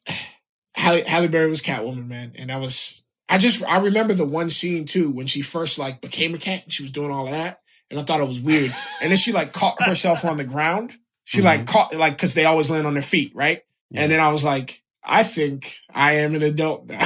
Halle, 0.76 1.04
Halle 1.04 1.28
Berry 1.28 1.52
was 1.52 1.62
Catwoman, 1.62 2.08
man, 2.08 2.32
and 2.36 2.52
I 2.52 2.58
was. 2.58 3.06
I 3.30 3.38
just 3.38 3.64
I 3.66 3.78
remember 3.78 4.16
the 4.16 4.26
one 4.26 4.50
scene 4.50 4.86
too 4.86 5.12
when 5.12 5.28
she 5.28 5.44
first 5.44 5.78
like 5.78 6.02
became 6.02 6.34
a 6.34 6.40
cat 6.40 6.64
and 6.64 6.74
she 6.74 6.82
was 6.82 6.92
doing 6.92 7.12
all 7.12 7.26
of 7.26 7.32
that, 7.32 7.62
and 7.92 8.00
I 8.00 8.02
thought 8.02 8.22
it 8.22 8.28
was 8.28 8.40
weird. 8.40 8.72
And 9.04 9.12
then 9.12 9.20
she 9.20 9.34
like 9.34 9.54
caught 9.54 9.80
herself 9.86 10.26
on 10.26 10.38
the 10.38 10.44
ground. 10.44 10.94
She 11.26 11.44
like 11.44 11.60
mm-hmm. 11.60 11.72
caught 11.72 11.96
like 11.96 12.14
because 12.18 12.34
they 12.34 12.46
always 12.46 12.72
land 12.72 12.88
on 12.88 12.96
their 12.96 13.04
feet, 13.04 13.32
right? 13.36 13.62
And 13.94 14.12
then 14.12 14.20
I 14.20 14.32
was 14.32 14.44
like, 14.44 14.82
I 15.04 15.22
think 15.22 15.78
I 15.94 16.14
am 16.14 16.34
an 16.34 16.42
adult 16.42 16.88
now. 16.88 17.06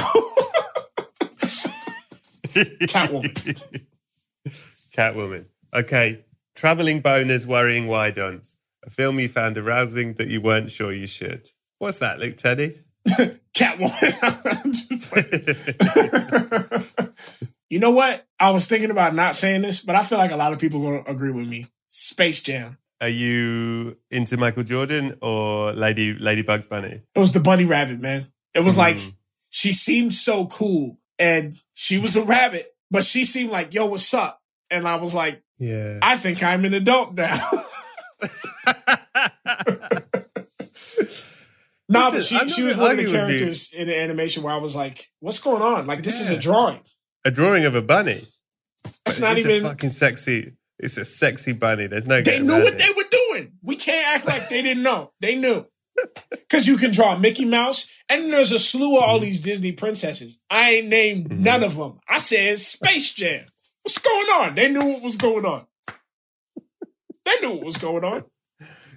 Catwoman. 2.88 3.84
Catwoman. 4.96 5.44
Okay. 5.74 6.24
Traveling 6.54 7.02
boners, 7.02 7.44
worrying 7.44 7.86
wide-ons. 7.86 8.57
A 8.88 8.90
film 8.90 9.20
you 9.20 9.28
found 9.28 9.58
arousing 9.58 10.14
that 10.14 10.28
you 10.28 10.40
weren't 10.40 10.70
sure 10.70 10.90
you 10.90 11.06
should. 11.06 11.46
What's 11.78 11.98
that, 11.98 12.18
Luke 12.18 12.38
Tennie? 12.38 12.76
Catwoman. 13.54 14.64
I'm 14.64 14.72
just 14.72 15.12
playing. 16.96 17.12
you 17.70 17.80
know 17.80 17.90
what? 17.90 18.26
I 18.40 18.50
was 18.50 18.66
thinking 18.66 18.90
about 18.90 19.14
not 19.14 19.36
saying 19.36 19.60
this, 19.60 19.82
but 19.82 19.94
I 19.94 20.02
feel 20.02 20.16
like 20.16 20.30
a 20.30 20.36
lot 20.38 20.54
of 20.54 20.58
people 20.58 20.80
will 20.80 21.04
agree 21.06 21.32
with 21.32 21.46
me. 21.46 21.66
Space 21.88 22.40
Jam. 22.42 22.78
Are 23.02 23.10
you 23.10 23.98
into 24.10 24.38
Michael 24.38 24.62
Jordan 24.64 25.18
or 25.20 25.72
Lady 25.72 26.14
Lady 26.14 26.40
Bugs 26.40 26.64
Bunny? 26.64 27.02
It 27.14 27.18
was 27.18 27.32
the 27.34 27.40
bunny 27.40 27.66
rabbit, 27.66 28.00
man. 28.00 28.24
It 28.54 28.60
was 28.60 28.78
like 28.78 28.96
Mm. 28.96 29.12
she 29.50 29.70
seemed 29.72 30.14
so 30.14 30.46
cool 30.46 30.98
and 31.18 31.60
she 31.74 31.98
was 31.98 32.16
a 32.16 32.22
rabbit, 32.24 32.74
but 32.90 33.04
she 33.04 33.24
seemed 33.24 33.50
like, 33.50 33.74
yo, 33.74 33.84
what's 33.84 34.14
up? 34.14 34.40
And 34.70 34.88
I 34.88 34.96
was 34.96 35.14
like, 35.14 35.42
Yeah. 35.58 35.98
I 36.00 36.16
think 36.16 36.42
I'm 36.42 36.64
an 36.64 36.72
adult 36.72 37.14
now. 37.14 37.38
no, 41.88 42.10
but 42.10 42.22
she, 42.22 42.36
she 42.48 42.62
was 42.62 42.76
one 42.76 42.92
of 42.92 42.96
the 42.98 43.04
arguing 43.04 43.04
with 43.04 43.12
you. 43.12 43.38
characters 43.38 43.70
in 43.72 43.88
the 43.88 43.98
animation 43.98 44.42
where 44.42 44.52
I 44.52 44.58
was 44.58 44.76
like, 44.76 45.06
what's 45.20 45.38
going 45.38 45.62
on? 45.62 45.86
Like, 45.86 46.02
this 46.02 46.20
is 46.20 46.30
a 46.30 46.38
drawing. 46.38 46.80
a 47.24 47.30
drawing 47.30 47.64
of 47.64 47.74
a 47.74 47.82
bunny. 47.82 48.22
That's 49.04 49.20
But 49.20 49.28
not 49.28 49.38
even. 49.38 49.62
fucking 49.62 49.90
sexy. 49.90 50.52
It's 50.78 50.96
a 50.96 51.04
sexy 51.04 51.52
bunny. 51.52 51.86
There's 51.88 52.06
no. 52.06 52.20
They 52.20 52.38
knew 52.40 52.52
what 52.52 52.74
it. 52.74 52.78
they 52.78 52.90
were 52.96 53.08
doing. 53.10 53.52
We 53.62 53.76
can't 53.76 54.06
act 54.06 54.26
like 54.26 54.48
they 54.48 54.62
didn't 54.62 54.82
know. 54.82 55.12
They 55.20 55.34
knew. 55.34 55.66
Because 56.30 56.66
you 56.68 56.76
can 56.78 56.92
draw 56.92 57.18
Mickey 57.18 57.44
Mouse, 57.44 57.86
and 58.08 58.32
there's 58.32 58.52
a 58.52 58.58
slew 58.58 58.96
of 58.96 59.02
Mm-hmm. 59.02 59.10
all 59.10 59.18
these 59.18 59.40
Disney 59.42 59.72
princesses. 59.72 60.40
I 60.48 60.70
ain't 60.70 60.88
named 60.88 61.30
none 61.40 61.62
of 61.62 61.76
them. 61.76 61.98
I 62.08 62.20
said 62.20 62.58
Space 62.58 63.12
Jam. 63.12 63.44
What's 63.82 63.98
going 63.98 64.26
on? 64.28 64.54
They 64.54 64.70
knew 64.70 64.82
what 64.84 65.02
was 65.02 65.16
going 65.16 65.44
on. 65.44 65.66
They 67.28 67.46
knew 67.46 67.56
what 67.56 67.64
was 67.64 67.76
going 67.76 68.04
on. 68.04 68.24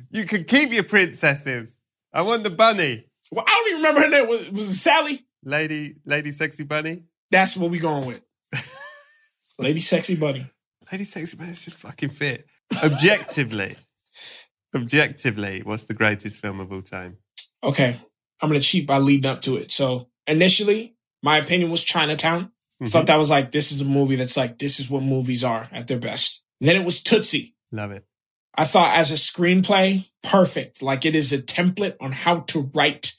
You 0.10 0.26
can 0.26 0.44
keep 0.44 0.72
your 0.72 0.84
princesses. 0.84 1.78
I 2.14 2.22
want 2.22 2.44
the 2.44 2.50
bunny, 2.50 3.06
Well, 3.32 3.46
I 3.48 3.52
don't 3.52 3.68
even 3.70 3.82
remember 3.82 4.02
her 4.02 4.10
name. 4.10 4.28
Was, 4.28 4.50
was 4.52 4.70
it 4.70 4.76
Sally? 4.76 5.26
lady, 5.44 5.96
lady, 6.06 6.32
sexy 6.32 6.64
bunny. 6.64 7.04
That's 7.30 7.58
what 7.58 7.72
we 7.72 7.80
going 7.80 8.06
with. 8.06 8.24
Lady 9.60 9.80
Sexy 9.80 10.16
Bunny. 10.16 10.46
Lady 10.92 11.04
Sexy 11.04 11.38
Bunny 11.38 11.54
should 11.54 11.74
fucking 11.74 12.10
fit. 12.10 12.46
Objectively, 12.84 13.76
objectively, 14.76 15.62
what's 15.64 15.84
the 15.84 15.94
greatest 15.94 16.42
film 16.42 16.60
of 16.60 16.72
all 16.72 16.82
time? 16.82 17.18
Okay, 17.64 17.98
I'm 18.42 18.50
gonna 18.50 18.60
cheat 18.60 18.88
by 18.88 18.98
leading 18.98 19.30
up 19.30 19.42
to 19.42 19.58
it. 19.58 19.72
So 19.72 20.10
initially, 20.28 20.96
my 21.24 21.38
opinion 21.38 21.72
was 21.72 21.84
Chinatown. 21.84 22.52
Thought 22.84 23.00
mm-hmm. 23.00 23.06
that 23.06 23.18
was 23.18 23.30
like 23.30 23.52
this 23.52 23.72
is 23.72 23.82
a 23.82 23.86
movie 23.86 24.16
that's 24.16 24.38
like 24.38 24.58
this 24.58 24.80
is 24.80 24.90
what 24.90 25.04
movies 25.04 25.44
are 25.44 25.68
at 25.72 25.88
their 25.88 26.00
best. 26.00 26.44
Then 26.60 26.76
it 26.76 26.86
was 26.86 27.04
Tootsie. 27.04 27.56
Love 27.72 27.92
it. 27.92 28.06
I 28.56 28.66
thought 28.66 28.96
as 28.98 29.12
a 29.12 29.16
screenplay, 29.16 30.10
perfect. 30.24 30.82
Like 30.82 31.06
it 31.06 31.16
is 31.16 31.32
a 31.32 31.42
template 31.42 31.96
on 32.00 32.12
how 32.12 32.42
to 32.42 32.70
write 32.74 33.16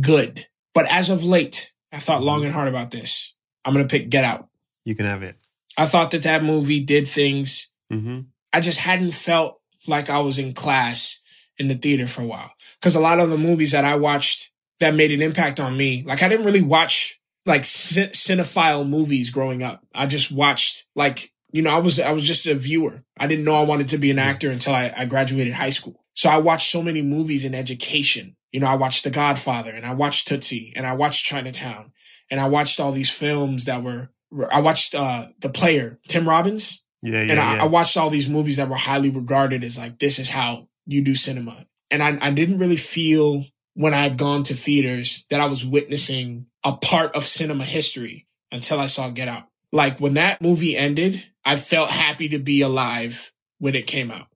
good. 0.00 0.46
But 0.72 0.86
as 0.90 1.10
of 1.10 1.24
late, 1.24 1.72
I 1.92 1.98
thought 1.98 2.22
long 2.22 2.44
and 2.44 2.52
hard 2.52 2.68
about 2.68 2.90
this. 2.90 3.34
I'm 3.64 3.72
gonna 3.72 3.88
pick 3.88 4.10
Get 4.10 4.24
Out. 4.24 4.48
You 4.84 4.94
can 4.94 5.06
have 5.06 5.22
it. 5.22 5.36
I 5.78 5.86
thought 5.86 6.10
that 6.12 6.22
that 6.24 6.44
movie 6.44 6.80
did 6.80 7.08
things 7.08 7.70
hmm 7.90 8.20
I 8.52 8.60
just 8.60 8.78
hadn't 8.78 9.14
felt 9.14 9.60
like 9.88 10.08
I 10.08 10.20
was 10.20 10.38
in 10.38 10.54
class 10.54 11.20
in 11.58 11.66
the 11.66 11.74
theater 11.74 12.06
for 12.06 12.22
a 12.22 12.26
while. 12.26 12.52
Cause 12.80 12.94
a 12.94 13.00
lot 13.00 13.18
of 13.18 13.30
the 13.30 13.36
movies 13.36 13.72
that 13.72 13.84
I 13.84 13.96
watched 13.96 14.52
that 14.78 14.94
made 14.94 15.10
an 15.10 15.22
impact 15.22 15.58
on 15.58 15.76
me, 15.76 16.04
like 16.06 16.22
I 16.22 16.28
didn't 16.28 16.46
really 16.46 16.62
watch 16.62 17.20
like 17.46 17.64
cin- 17.64 18.10
cinephile 18.10 18.88
movies 18.88 19.30
growing 19.30 19.64
up. 19.64 19.84
I 19.92 20.06
just 20.06 20.30
watched 20.30 20.86
like, 20.94 21.30
you 21.54 21.62
know, 21.62 21.70
I 21.70 21.78
was, 21.78 22.00
I 22.00 22.12
was 22.12 22.24
just 22.24 22.46
a 22.46 22.54
viewer. 22.54 23.04
I 23.16 23.28
didn't 23.28 23.44
know 23.44 23.54
I 23.54 23.62
wanted 23.62 23.88
to 23.90 23.98
be 23.98 24.10
an 24.10 24.18
actor 24.18 24.50
until 24.50 24.74
I, 24.74 24.92
I 24.96 25.04
graduated 25.06 25.52
high 25.52 25.70
school. 25.70 26.04
So 26.12 26.28
I 26.28 26.38
watched 26.38 26.68
so 26.70 26.82
many 26.82 27.00
movies 27.00 27.44
in 27.44 27.54
education. 27.54 28.34
You 28.50 28.58
know, 28.58 28.66
I 28.66 28.74
watched 28.74 29.04
The 29.04 29.10
Godfather 29.10 29.70
and 29.70 29.86
I 29.86 29.94
watched 29.94 30.26
Tootsie 30.26 30.72
and 30.74 30.84
I 30.84 30.94
watched 30.94 31.24
Chinatown 31.24 31.92
and 32.28 32.40
I 32.40 32.48
watched 32.48 32.80
all 32.80 32.90
these 32.90 33.10
films 33.10 33.66
that 33.66 33.84
were, 33.84 34.10
I 34.50 34.60
watched, 34.60 34.96
uh, 34.96 35.22
The 35.40 35.48
Player, 35.48 36.00
Tim 36.08 36.28
Robbins 36.28 36.84
Yeah, 37.02 37.22
yeah, 37.22 37.30
and 37.30 37.40
I, 37.40 37.54
yeah. 37.56 37.62
I 37.62 37.66
watched 37.66 37.96
all 37.96 38.10
these 38.10 38.28
movies 38.28 38.56
that 38.56 38.68
were 38.68 38.74
highly 38.74 39.10
regarded 39.10 39.62
as 39.62 39.78
like 39.78 40.00
this 40.00 40.18
is 40.18 40.30
how 40.30 40.68
you 40.86 41.02
do 41.02 41.14
cinema 41.14 41.66
and 41.90 42.02
I, 42.02 42.18
I 42.20 42.30
didn't 42.30 42.58
really 42.58 42.76
feel 42.76 43.44
when 43.74 43.94
i 43.94 44.02
had 44.02 44.16
gone 44.18 44.42
to 44.44 44.54
theaters 44.54 45.24
that 45.30 45.40
i 45.40 45.46
was 45.46 45.64
witnessing 45.64 46.46
a 46.62 46.76
part 46.76 47.14
of 47.16 47.24
cinema 47.24 47.64
history 47.64 48.26
until 48.52 48.78
i 48.78 48.86
saw 48.86 49.08
get 49.10 49.28
out 49.28 49.48
like 49.72 50.00
when 50.00 50.14
that 50.14 50.42
movie 50.42 50.76
ended 50.76 51.24
i 51.44 51.56
felt 51.56 51.90
happy 51.90 52.28
to 52.28 52.38
be 52.38 52.60
alive 52.62 53.32
when 53.58 53.74
it 53.74 53.86
came 53.86 54.10
out 54.10 54.28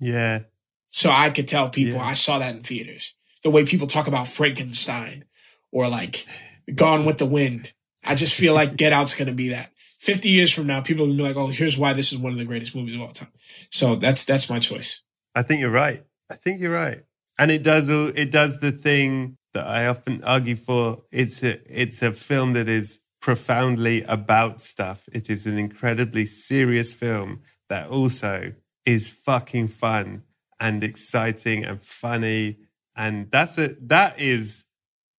yeah. 0.00 0.40
so 0.86 1.10
i 1.10 1.30
could 1.30 1.48
tell 1.48 1.68
people 1.70 1.94
Yeah. 1.98 2.04
i 2.06 2.14
saw 2.14 2.38
that 2.38 2.54
in 2.54 2.62
theaters 2.62 3.14
the 3.42 3.50
way 3.50 3.64
people 3.64 3.86
talk 3.86 4.06
about 4.08 4.28
frankenstein 4.28 5.24
or 5.72 5.88
like 5.88 6.26
gone 6.74 7.04
with 7.04 7.18
the 7.18 7.26
wind 7.26 7.72
i 8.04 8.14
just 8.14 8.34
feel 8.34 8.54
like 8.54 8.76
get 8.82 8.92
out's 8.92 9.14
gonna 9.16 9.32
be 9.32 9.48
that 9.50 9.70
50 9.98 10.28
years 10.28 10.52
from 10.52 10.66
now 10.66 10.80
people 10.80 11.06
will 11.06 11.16
be 11.16 11.22
like 11.22 11.36
oh 11.36 11.48
here's 11.48 11.78
why 11.78 11.92
this 11.92 12.12
is 12.12 12.18
one 12.18 12.32
of 12.32 12.38
the 12.38 12.44
greatest 12.44 12.74
movies 12.74 12.94
of 12.94 13.00
all 13.00 13.08
time 13.08 13.32
so 13.70 13.96
that's 13.96 14.24
that's 14.24 14.48
my 14.50 14.58
choice 14.58 15.02
I 15.36 15.42
think 15.42 15.60
you're 15.60 15.70
right. 15.70 16.02
I 16.30 16.34
think 16.34 16.62
you're 16.62 16.72
right. 16.72 17.02
And 17.38 17.50
it 17.50 17.62
does 17.62 17.90
it 17.90 18.30
does 18.32 18.60
the 18.60 18.72
thing 18.72 19.36
that 19.52 19.66
I 19.66 19.86
often 19.86 20.24
argue 20.24 20.56
for. 20.56 21.02
It's 21.12 21.44
a 21.44 21.60
it's 21.68 22.00
a 22.00 22.12
film 22.12 22.54
that 22.54 22.70
is 22.70 23.02
profoundly 23.26 24.02
about 24.02 24.60
stuff. 24.60 25.08
It 25.12 25.28
is 25.28 25.46
an 25.48 25.58
incredibly 25.58 26.26
serious 26.26 26.94
film 26.94 27.40
that 27.68 27.88
also 27.88 28.52
is 28.84 29.08
fucking 29.08 29.66
fun 29.66 30.22
and 30.60 30.84
exciting 30.84 31.64
and 31.64 31.82
funny. 31.82 32.58
And 32.94 33.28
that's 33.32 33.58
a 33.58 33.74
that 33.80 34.20
is 34.20 34.66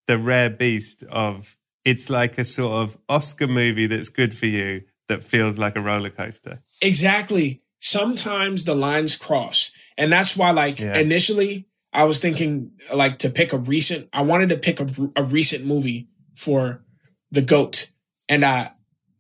the 0.07 0.17
rare 0.17 0.49
beast 0.49 1.03
of 1.11 1.57
it's 1.83 2.09
like 2.09 2.37
a 2.37 2.45
sort 2.45 2.75
of 2.81 2.97
Oscar 3.09 3.45
movie 3.45 3.87
that's 3.87 4.07
good 4.07 4.33
for 4.33 4.45
you 4.45 4.83
that 5.09 5.21
feels 5.21 5.59
like 5.59 5.75
a 5.75 5.81
roller 5.81 6.09
coaster. 6.09 6.59
Exactly. 6.81 7.61
Sometimes 7.81 8.63
the 8.63 8.73
lines 8.73 9.17
cross. 9.17 9.71
And 9.97 10.13
that's 10.13 10.37
why, 10.37 10.51
like, 10.51 10.79
Yeah. 10.79 10.97
initially, 10.97 11.67
I 11.91 12.05
was 12.05 12.19
thinking, 12.21 12.71
like, 12.93 13.19
to 13.19 13.29
pick 13.29 13.51
a 13.51 13.57
recent, 13.57 14.07
I 14.13 14.21
wanted 14.21 14.47
to 14.49 14.57
pick 14.57 14.79
a, 14.79 14.87
a 15.17 15.23
recent 15.23 15.65
movie 15.65 16.07
for 16.37 16.85
the 17.31 17.41
GOAT. 17.41 17.91
And 18.29 18.43
I, 18.45 18.71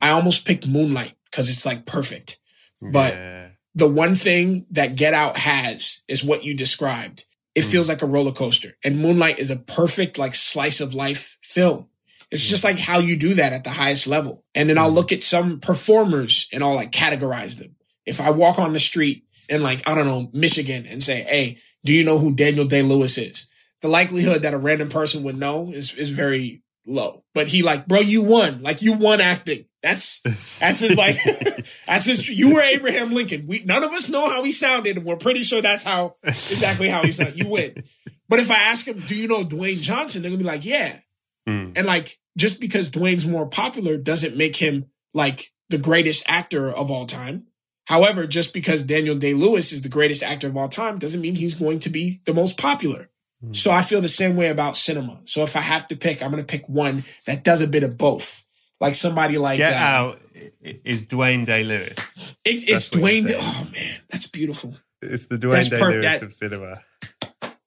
I 0.01 0.09
almost 0.09 0.45
picked 0.45 0.67
Moonlight 0.67 1.13
because 1.31 1.49
it's 1.49 1.65
like 1.65 1.85
perfect. 1.85 2.39
But 2.81 3.13
Yeah. 3.13 3.47
the 3.75 3.87
one 3.87 4.15
thing 4.15 4.65
that 4.71 4.95
Get 4.95 5.13
Out 5.13 5.37
has 5.37 6.01
is 6.07 6.23
what 6.23 6.43
you 6.43 6.53
described. 6.53 7.25
It 7.55 7.63
Mm. 7.63 7.71
feels 7.71 7.89
like 7.89 8.01
a 8.01 8.05
roller 8.07 8.31
coaster. 8.31 8.77
And 8.83 8.99
Moonlight 8.99 9.39
is 9.39 9.49
a 9.49 9.55
perfect, 9.55 10.17
like, 10.17 10.35
slice 10.35 10.79
of 10.79 10.93
life 10.93 11.37
film. 11.41 11.87
It's 12.29 12.45
just 12.45 12.63
like 12.63 12.77
how 12.77 12.99
you 12.99 13.15
do 13.15 13.33
that 13.35 13.53
at 13.53 13.63
the 13.63 13.69
highest 13.71 14.05
level. 14.05 14.43
And 14.53 14.69
then 14.69 14.77
I'll 14.77 14.91
look 14.91 15.11
at 15.11 15.23
some 15.23 15.59
performers 15.59 16.47
and 16.51 16.61
I'll 16.63 16.75
like 16.75 16.91
categorize 16.91 17.57
them. 17.57 17.75
If 18.05 18.19
I 18.21 18.29
walk 18.31 18.59
on 18.59 18.73
the 18.73 18.79
street 18.79 19.23
in 19.49 19.63
like, 19.63 19.87
I 19.87 19.95
don't 19.95 20.07
know, 20.07 20.29
Michigan 20.33 20.85
and 20.85 21.01
say, 21.01 21.21
Hey, 21.23 21.59
do 21.85 21.93
you 21.93 22.03
know 22.03 22.19
who 22.19 22.35
Daniel 22.35 22.65
Day 22.65 22.81
Lewis 22.81 23.17
is? 23.17 23.47
The 23.81 23.87
likelihood 23.87 24.41
that 24.41 24.53
a 24.53 24.57
random 24.57 24.89
person 24.89 25.23
would 25.23 25.37
know 25.37 25.71
is, 25.71 25.93
is 25.93 26.09
very 26.09 26.63
low. 26.87 27.23
But 27.33 27.47
he 27.47 27.61
like, 27.61 27.87
bro, 27.87 27.99
you 27.99 28.23
won. 28.23 28.61
Like 28.61 28.81
you 28.81 28.93
won 28.93 29.21
acting. 29.21 29.65
That's 29.83 30.21
that's 30.59 30.79
his 30.79 30.97
like 30.97 31.17
that's 31.87 32.05
his. 32.05 32.29
You 32.29 32.55
were 32.55 32.61
Abraham 32.61 33.13
Lincoln. 33.13 33.45
We 33.47 33.63
none 33.63 33.83
of 33.83 33.91
us 33.91 34.09
know 34.09 34.29
how 34.29 34.43
he 34.43 34.51
sounded, 34.51 34.97
and 34.97 35.05
we're 35.05 35.17
pretty 35.17 35.43
sure 35.43 35.61
that's 35.61 35.83
how 35.83 36.15
exactly 36.23 36.89
how 36.89 37.03
he 37.03 37.11
sounded. 37.11 37.37
You 37.37 37.49
win. 37.49 37.83
But 38.29 38.39
if 38.39 38.51
I 38.51 38.57
ask 38.57 38.87
him, 38.87 38.99
do 38.99 39.15
you 39.15 39.27
know 39.27 39.43
Dwayne 39.43 39.81
Johnson? 39.81 40.21
They're 40.21 40.31
gonna 40.31 40.39
be 40.39 40.43
like, 40.43 40.65
yeah. 40.65 40.99
Mm. 41.47 41.73
And 41.77 41.87
like, 41.87 42.17
just 42.37 42.59
because 42.59 42.89
Dwayne's 42.89 43.27
more 43.27 43.47
popular 43.47 43.97
doesn't 43.97 44.35
make 44.35 44.55
him 44.57 44.85
like 45.13 45.51
the 45.69 45.77
greatest 45.77 46.25
actor 46.27 46.69
of 46.71 46.91
all 46.91 47.05
time. 47.05 47.47
However, 47.85 48.27
just 48.27 48.53
because 48.53 48.83
Daniel 48.83 49.15
Day 49.15 49.33
Lewis 49.33 49.71
is 49.71 49.81
the 49.81 49.89
greatest 49.89 50.21
actor 50.21 50.47
of 50.47 50.57
all 50.57 50.67
time 50.67 50.99
doesn't 50.99 51.21
mean 51.21 51.35
he's 51.35 51.55
going 51.55 51.79
to 51.79 51.89
be 51.89 52.19
the 52.25 52.33
most 52.33 52.57
popular. 52.57 53.09
Mm. 53.43 53.55
So 53.55 53.71
I 53.71 53.81
feel 53.83 54.01
the 54.01 54.09
same 54.09 54.35
way 54.35 54.49
about 54.49 54.75
cinema. 54.75 55.19
So 55.25 55.43
if 55.43 55.55
I 55.55 55.61
have 55.61 55.87
to 55.89 55.95
pick, 55.95 56.23
I'm 56.23 56.31
going 56.31 56.43
to 56.43 56.47
pick 56.47 56.67
one 56.67 57.03
that 57.25 57.43
does 57.43 57.61
a 57.61 57.67
bit 57.67 57.83
of 57.83 57.97
both. 57.97 58.43
Like 58.79 58.95
somebody 58.95 59.37
like 59.37 59.57
Get 59.57 59.73
uh, 59.73 59.77
Out 59.85 60.19
i- 60.65 60.79
is 60.85 61.05
Dwayne 61.07 61.45
Day 61.45 61.63
Lewis. 61.63 62.37
It's, 62.45 62.65
That's 62.65 62.87
it's 62.87 62.95
what 62.95 63.01
Dwayne. 63.11 63.27
saying. 63.27 63.39
Oh 63.41 63.67
man, 63.73 63.99
that's 64.09 64.27
beautiful. 64.27 64.75
It's 65.01 65.25
the 65.25 65.37
That's 65.37 65.69
Dwayne 65.69 65.71
Day 65.71 65.79
Lewis 65.89 66.19
that- 66.19 66.23
of 66.23 66.33
cinema. 66.33 66.75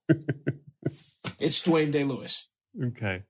It's 1.39 1.63
Dwayne 1.67 1.91
Day 1.91 2.05
Lewis. 2.05 2.49
Okay. 2.83 3.23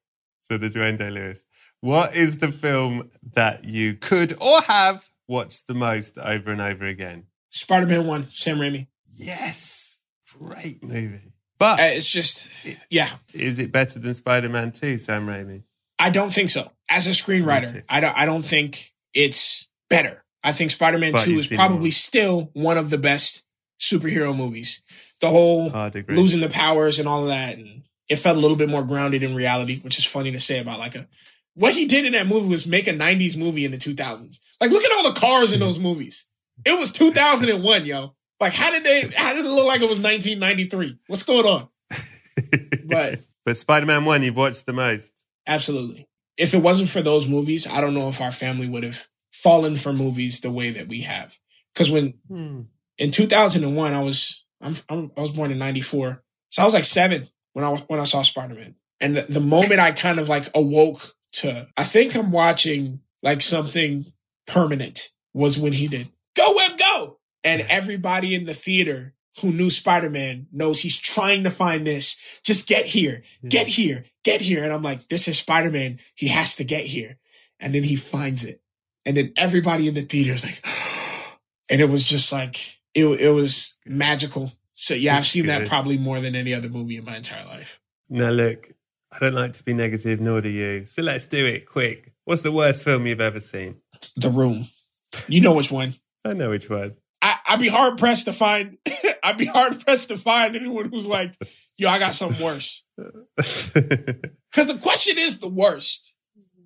So 0.43 0.59
the 0.59 0.69
Dwayne 0.69 0.99
Day 0.99 1.11
Lewis. 1.11 1.45
What 1.81 2.17
is 2.17 2.41
the 2.41 2.51
film 2.51 3.11
that 3.35 3.65
you 3.65 3.95
could 3.95 4.37
or 4.43 4.63
have 4.63 5.09
watched 5.29 5.69
the 5.69 5.75
most 5.75 6.19
over 6.19 6.51
and 6.51 6.61
over 6.61 6.85
again? 6.87 7.27
Spider 7.51 7.87
Man 7.87 8.07
One, 8.07 8.27
Sam 8.31 8.59
Raimi. 8.59 8.89
Yes. 9.09 10.01
Great 10.39 10.83
movie. 10.83 11.30
But 11.61 11.79
Uh, 11.79 11.83
it's 11.85 12.11
just, 12.11 12.49
yeah, 12.91 13.11
is 13.35 13.61
it 13.61 13.71
better 13.71 14.01
than 14.01 14.15
Spider 14.15 14.49
Man 14.49 14.73
2, 14.73 14.99
Sam 14.99 15.27
Raimi? 15.27 15.63
I 15.99 16.09
don't 16.11 16.33
think 16.33 16.49
so. 16.51 16.73
As 16.89 17.07
a 17.07 17.11
screenwriter, 17.11 17.85
I 17.89 18.01
don't. 18.01 18.17
I 18.17 18.25
don't 18.25 18.43
think 18.43 18.93
it's 19.15 19.69
better. 19.91 20.25
I 20.43 20.53
think 20.53 20.71
Spider 20.71 20.97
Man 20.99 21.13
Two 21.13 21.37
is 21.37 21.49
probably 21.49 21.79
more. 21.79 21.91
still 21.91 22.51
one 22.55 22.79
of 22.79 22.89
the 22.89 22.97
best 22.99 23.45
superhero 23.79 24.35
movies. 24.35 24.83
The 25.21 25.29
whole 25.29 25.69
losing 26.09 26.41
the 26.41 26.49
powers 26.49 26.99
and 26.99 27.07
all 27.07 27.23
of 27.25 27.29
that, 27.29 27.59
and 27.59 27.83
it 28.09 28.17
felt 28.17 28.39
a 28.39 28.41
little 28.41 28.57
bit 28.57 28.71
more 28.71 28.83
grounded 28.83 29.23
in 29.23 29.35
reality, 29.35 29.79
which 29.81 29.99
is 29.99 30.07
funny 30.07 30.33
to 30.33 30.41
say 30.41 30.59
about 30.59 30.79
like 30.79 30.95
a 30.95 31.07
what 31.55 31.75
he 31.75 31.85
did 31.87 32.07
in 32.07 32.13
that 32.15 32.27
movie 32.27 32.49
was 32.49 32.67
make 32.67 32.87
a 32.89 32.93
'90s 32.93 33.37
movie 33.37 33.67
in 33.67 33.71
the 33.71 33.77
2000s. 33.77 34.41
Like, 34.61 34.71
look 34.71 34.85
at 34.85 34.93
all 34.93 35.13
the 35.13 35.21
cars 35.21 35.53
in 35.53 35.61
those 35.61 35.79
movies. 35.79 36.27
It 36.65 36.79
was 36.79 36.93
2001, 36.93 37.85
yo. 37.87 38.15
Like, 38.41 38.53
how 38.55 38.71
did 38.71 38.85
they? 38.85 39.09
How 39.15 39.35
did 39.35 39.45
it 39.45 39.49
look 39.51 39.67
like 39.67 39.83
it 39.83 39.89
was 39.89 40.01
1993? 40.01 40.99
What's 41.07 41.23
going 41.25 41.47
on? 41.47 41.69
But 42.85 43.21
but 43.45 43.57
Spider 43.57 43.87
Man 43.87 44.05
1, 44.05 44.23
you've 44.23 44.37
watched 44.37 44.67
the 44.67 44.73
most. 44.73 45.27
Absolutely. 45.47 46.09
If 46.37 46.55
it 46.55 46.63
wasn't 46.63 46.89
for 46.89 47.03
those 47.03 47.29
movies, 47.29 47.69
I 47.71 47.81
don't 47.81 47.95
know 47.95 48.09
if 48.09 48.21
our 48.21 48.33
family 48.33 48.69
would 48.69 48.83
have 48.85 49.07
fallen 49.33 49.77
for 49.77 49.93
movies 49.93 50.41
the 50.41 50.51
way 50.51 50.71
that 50.71 50.89
we 50.89 51.03
have. 51.03 51.39
Because 51.75 51.91
when 51.91 52.15
Hmm. 52.29 52.63
in 52.99 53.11
2001, 53.11 53.93
I 53.95 54.03
was 54.03 54.45
I'm, 54.61 54.75
I'm 54.89 55.11
I 55.17 55.21
was 55.23 55.33
born 55.33 55.51
in 55.51 55.59
'94, 55.59 56.23
so 56.51 56.63
I 56.63 56.65
was 56.65 56.75
like 56.75 56.85
seven 56.85 57.29
when 57.53 57.65
I 57.65 57.77
when 57.89 58.01
I 58.01 58.05
saw 58.05 58.23
Spider 58.23 58.55
Man, 58.55 58.75
and 59.01 59.17
the, 59.17 59.23
the 59.23 59.41
moment 59.41 59.81
I 59.81 59.93
kind 59.93 60.19
of 60.19 60.29
like 60.29 60.45
awoke 60.55 61.15
to, 61.33 61.69
I 61.77 61.85
think 61.85 62.15
I'm 62.17 62.31
watching 62.33 63.01
like 63.23 63.43
something 63.43 64.07
permanent 64.47 65.11
was 65.35 65.59
when 65.59 65.73
he 65.73 65.89
did 65.89 66.09
"Go 66.37 66.55
Web 66.57 66.70
Go," 66.70 66.70
and 67.45 67.63
everybody 67.69 68.35
in 68.35 68.47
the 68.47 68.55
theater 68.55 69.15
who 69.41 69.53
knew 69.53 69.71
Spider 69.71 70.11
Man 70.11 70.47
knows 70.53 70.81
he's 70.81 70.99
trying 70.99 71.45
to 71.45 71.51
find 71.51 71.87
this. 71.87 72.41
Just 72.43 72.69
get 72.69 72.87
here, 72.87 73.23
get 73.49 73.69
here, 73.69 74.05
get 74.25 74.41
here, 74.41 74.65
and 74.65 74.73
I'm 74.73 74.83
like, 74.83 75.09
this 75.09 75.29
is 75.29 75.39
Spider 75.39 75.71
Man. 75.71 75.99
He 76.15 76.29
has 76.29 76.57
to 76.57 76.65
get 76.65 76.85
here, 76.85 77.19
and 77.59 77.75
then 77.75 77.83
he 77.83 77.97
finds 77.97 78.45
it, 78.45 78.61
and 79.05 79.17
then 79.17 79.33
everybody 79.37 79.89
in 79.89 79.95
the 79.95 80.03
theater 80.03 80.33
is 80.33 80.45
like, 80.45 80.65
and 81.71 81.81
it 81.81 81.89
was 81.89 82.09
just 82.09 82.33
like 82.33 82.81
it. 82.95 83.05
It 83.05 83.31
was 83.31 83.77
magical. 83.87 84.53
So 84.73 84.95
yeah, 84.95 85.17
I've 85.17 85.27
seen 85.27 85.47
that 85.47 85.69
probably 85.69 85.99
more 85.99 86.21
than 86.21 86.35
any 86.35 86.55
other 86.55 86.69
movie 86.69 86.97
in 86.97 87.05
my 87.05 87.17
entire 87.17 87.45
life. 87.45 87.81
Now, 88.09 88.31
look, 88.31 88.73
I 89.13 89.19
don't 89.19 89.35
like 89.35 89.53
to 89.55 89.63
be 89.63 89.75
negative, 89.75 90.21
nor 90.21 90.41
do 90.41 90.49
you. 90.49 90.87
So 90.87 91.03
let's 91.03 91.27
do 91.27 91.47
it 91.47 91.67
quick. 91.67 92.13
What's 92.25 92.43
the 92.43 92.53
worst 92.53 92.85
film 92.85 93.07
you've 93.07 93.21
ever 93.21 93.41
seen? 93.41 93.77
The 94.17 94.31
Room. 94.31 94.69
You 95.29 95.41
know 95.41 95.55
which 95.55 95.71
one. 95.71 95.95
I 96.25 96.33
know 96.33 96.51
which 96.51 96.71
one. 96.71 96.97
I'd 97.51 97.61
be 97.61 97.69
hard 97.69 97.99
pressed 97.99 98.27
to 98.27 98.33
find. 98.33 98.79
I'd 99.23 99.37
be 99.37 99.47
hard 99.47 99.81
pressed 99.85 100.09
to 100.09 100.17
find 100.17 100.55
anyone 100.57 100.89
who's 100.91 101.07
like, 101.07 101.35
"Yo, 101.77 101.89
I 101.89 101.99
got 101.99 102.15
something 102.15 102.45
worse." 102.45 102.85
Because 104.53 104.67
the 104.67 104.79
question 104.83 105.17
is 105.19 105.39
the 105.39 105.49
worst. 105.49 106.15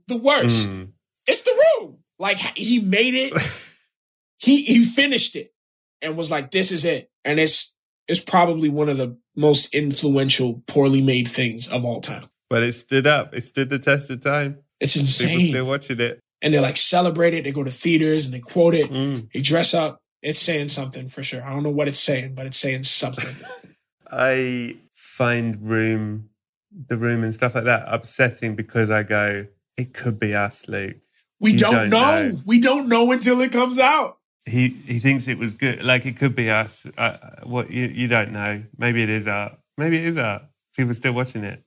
The 0.08 0.16
worst. 0.16 0.70
Mm. 0.70 0.92
It's 1.26 1.42
the 1.42 1.64
room. 1.80 1.98
Like 2.18 2.38
he 2.38 2.80
made 2.80 3.14
it. 3.14 3.32
he 4.42 4.62
he 4.62 4.84
finished 4.84 5.36
it 5.36 5.52
and 6.02 6.16
was 6.16 6.30
like, 6.30 6.50
"This 6.50 6.72
is 6.72 6.84
it." 6.84 7.10
And 7.24 7.38
it's 7.40 7.74
it's 8.08 8.20
probably 8.20 8.68
one 8.68 8.88
of 8.88 8.96
the 8.96 9.18
most 9.36 9.74
influential, 9.74 10.62
poorly 10.66 11.02
made 11.02 11.28
things 11.28 11.70
of 11.70 11.84
all 11.84 12.00
time. 12.00 12.24
But 12.50 12.62
it 12.62 12.72
stood 12.72 13.06
up. 13.06 13.34
It 13.34 13.42
stood 13.42 13.68
the 13.68 13.78
test 13.78 14.10
of 14.10 14.20
time. 14.20 14.58
It's 14.80 14.94
People 14.94 15.02
insane. 15.02 15.50
still 15.50 15.66
watching 15.66 16.00
it. 16.00 16.20
and 16.42 16.52
they 16.54 16.60
like 16.60 16.76
celebrate 16.76 17.34
it. 17.34 17.44
They 17.44 17.52
go 17.52 17.64
to 17.64 17.70
theaters 17.70 18.26
and 18.26 18.34
they 18.34 18.40
quote 18.40 18.74
it. 18.74 18.90
Mm. 18.90 19.30
They 19.32 19.40
dress 19.40 19.74
up. 19.74 19.98
It's 20.24 20.40
saying 20.40 20.68
something 20.68 21.08
for 21.08 21.22
sure. 21.22 21.44
I 21.44 21.50
don't 21.52 21.62
know 21.62 21.70
what 21.70 21.86
it's 21.86 22.00
saying, 22.00 22.34
but 22.34 22.46
it's 22.46 22.58
saying 22.58 22.84
something. 22.84 23.36
I 24.10 24.76
find 24.94 25.60
room, 25.68 26.30
the 26.88 26.96
room 26.96 27.22
and 27.22 27.34
stuff 27.34 27.54
like 27.54 27.64
that 27.64 27.84
upsetting 27.86 28.56
because 28.56 28.90
I 28.90 29.02
go, 29.02 29.46
it 29.76 29.92
could 29.92 30.18
be 30.18 30.34
us, 30.34 30.66
Luke. 30.66 30.96
We 31.40 31.52
You 31.52 31.58
don't, 31.58 31.74
don't 31.74 31.90
know. 31.90 32.28
know. 32.30 32.40
We 32.46 32.58
don't 32.58 32.88
know 32.88 33.12
until 33.12 33.40
it 33.42 33.52
comes 33.52 33.78
out. 33.78 34.16
He 34.46 34.68
he 34.68 34.98
thinks 34.98 35.28
it 35.28 35.38
was 35.38 35.52
good. 35.54 35.82
Like 35.84 36.06
it 36.06 36.16
could 36.16 36.34
be 36.34 36.50
us. 36.50 36.86
Uh, 36.96 37.16
what 37.42 37.70
you 37.70 37.86
you 37.86 38.08
don't 38.08 38.32
know. 38.32 38.62
Maybe 38.78 39.02
it 39.02 39.08
is 39.10 39.26
art. 39.28 39.58
Maybe 39.76 39.96
it 39.98 40.04
is 40.06 40.16
art. 40.16 40.42
People 40.76 40.94
still 40.94 41.12
watching 41.12 41.44
it. 41.44 41.62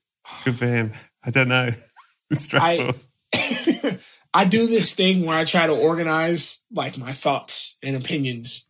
Good 0.46 0.56
for 0.56 0.66
him. 0.68 0.94
I 1.24 1.30
don't 1.30 1.48
know. 1.50 1.72
It's 2.30 2.42
stressful. 2.42 2.94
I 4.34 4.44
do 4.46 4.68
this 4.68 4.94
thing 4.94 5.26
where 5.26 5.38
I 5.38 5.46
try 5.46 5.66
to 5.66 5.74
organize 5.74 6.62
like 6.72 6.98
my 6.98 7.12
thoughts 7.12 7.67
and 7.84 7.96
opinions 7.96 8.68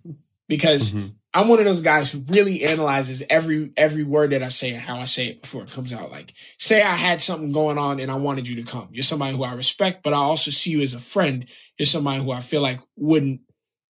because 0.47 0.91
Mhm. 0.91 1.13
I'm 1.33 1.49
one 1.49 1.59
of 1.59 1.65
those 1.65 1.81
guys 1.81 2.11
who 2.11 2.23
really 2.29 2.63
analyzes 2.63 3.21
every 3.29 3.71
every 3.77 4.03
word 4.03 4.31
that 4.31 4.41
I 4.41 4.47
say 4.47 4.71
and 4.71 4.81
how 4.81 4.99
I 4.99 5.05
say 5.05 5.27
it 5.27 5.41
before 5.41 5.63
it 5.63 5.69
comes 5.71 5.93
out. 5.93 6.11
Like, 6.11 6.33
say 6.57 6.81
I 6.81 6.95
had 6.95 7.21
something 7.21 7.51
going 7.51 7.77
on 7.77 7.99
and 7.99 8.09
I 8.09 8.15
wanted 8.15 8.47
you 8.47 8.55
to 8.55 8.63
come. 8.63 8.89
You're 8.91 9.03
somebody 9.03 9.35
who 9.35 9.43
I 9.43 9.53
respect, 9.53 10.03
but 10.03 10.13
I 10.13 10.17
also 10.17 10.49
see 10.51 10.71
you 10.71 10.81
as 10.81 10.93
a 10.93 10.99
friend. 10.99 11.45
You're 11.77 11.85
somebody 11.85 12.23
who 12.23 12.31
I 12.31 12.41
feel 12.41 12.61
like 12.61 12.79
wouldn't 12.95 13.41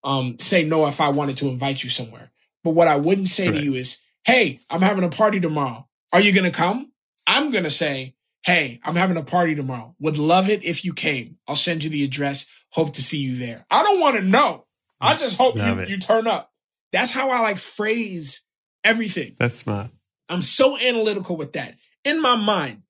um, 0.04 0.38
say 0.40 0.64
no 0.64 0.88
if 0.88 1.00
I 1.02 1.10
wanted 1.10 1.38
to 1.38 1.48
invite 1.50 1.84
you 1.84 1.90
somewhere. 1.90 2.32
But 2.64 2.72
what 2.72 2.88
I 2.88 2.98
wouldn't 2.98 3.30
say 3.30 3.50
to 3.50 3.62
you 3.62 3.74
is, 3.74 4.00
"Hey, 4.26 4.60
I'm 4.70 4.82
having 4.82 5.04
a 5.04 5.10
party 5.10 5.40
tomorrow. 5.40 5.88
Are 6.14 6.22
you 6.22 6.32
gonna 6.34 6.52
come?" 6.52 6.92
I'm 7.26 7.52
gonna 7.52 7.72
say, 7.72 8.16
"Hey, 8.44 8.80
I'm 8.84 8.96
having 8.96 9.18
a 9.18 9.24
party 9.24 9.56
tomorrow. 9.56 9.96
Would 10.00 10.18
love 10.18 10.50
it 10.50 10.64
if 10.64 10.86
you 10.86 10.94
came. 10.94 11.38
I'll 11.48 11.56
send 11.56 11.84
you 11.84 11.90
the 11.90 12.04
address. 12.04 12.48
Hope 12.72 12.94
to 12.94 13.02
see 13.02 13.20
you 13.20 13.36
there." 13.36 13.66
I 13.72 13.84
don't 13.84 14.00
want 14.00 14.18
to 14.18 14.24
know. 14.24 14.66
I 15.00 15.16
just 15.16 15.38
hope 15.38 15.56
Love 15.56 15.78
you, 15.78 15.84
it. 15.84 15.90
you 15.90 15.98
turn 15.98 16.28
up. 16.28 16.52
That's 16.92 17.12
how 17.12 17.30
I 17.30 17.40
like 17.42 17.58
phrase 17.58 18.46
everything. 18.84 19.36
That's 19.38 19.56
smart. 19.56 19.92
I'm 20.30 20.42
so 20.42 20.78
analytical 20.78 21.38
with 21.38 21.54
that 21.54 21.76
in 22.04 22.22
my 22.22 22.36
mind. 22.36 22.84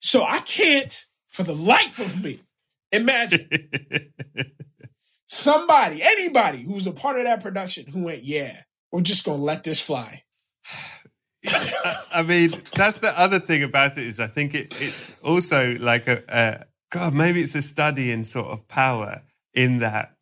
So 0.00 0.24
I 0.24 0.38
can't, 0.40 1.06
for 1.28 1.42
the 1.42 1.54
life 1.54 1.98
of 1.98 2.22
me, 2.22 2.40
imagine 2.90 3.48
somebody, 5.26 6.02
anybody 6.02 6.62
who's 6.62 6.86
a 6.86 6.92
part 6.92 7.18
of 7.18 7.24
that 7.24 7.42
production 7.42 7.86
who 7.86 8.04
went, 8.04 8.24
yeah, 8.24 8.62
we're 8.90 9.02
just 9.02 9.24
going 9.24 9.38
to 9.38 9.44
let 9.44 9.62
this 9.62 9.80
fly. 9.80 10.22
I, 11.46 11.94
I 12.16 12.22
mean, 12.22 12.50
that's 12.74 12.98
the 12.98 13.12
other 13.18 13.38
thing 13.38 13.62
about 13.62 13.96
it 13.96 14.04
is 14.04 14.20
I 14.20 14.26
think 14.26 14.54
it, 14.54 14.80
it's 14.80 15.22
also 15.22 15.76
like 15.78 16.06
a, 16.08 16.22
a 16.28 16.64
God. 16.90 17.14
Maybe 17.14 17.40
it's 17.40 17.54
a 17.54 17.62
study 17.62 18.10
in 18.10 18.24
sort 18.24 18.48
of 18.48 18.68
power 18.68 19.22
in 19.54 19.78
that. 19.78 20.12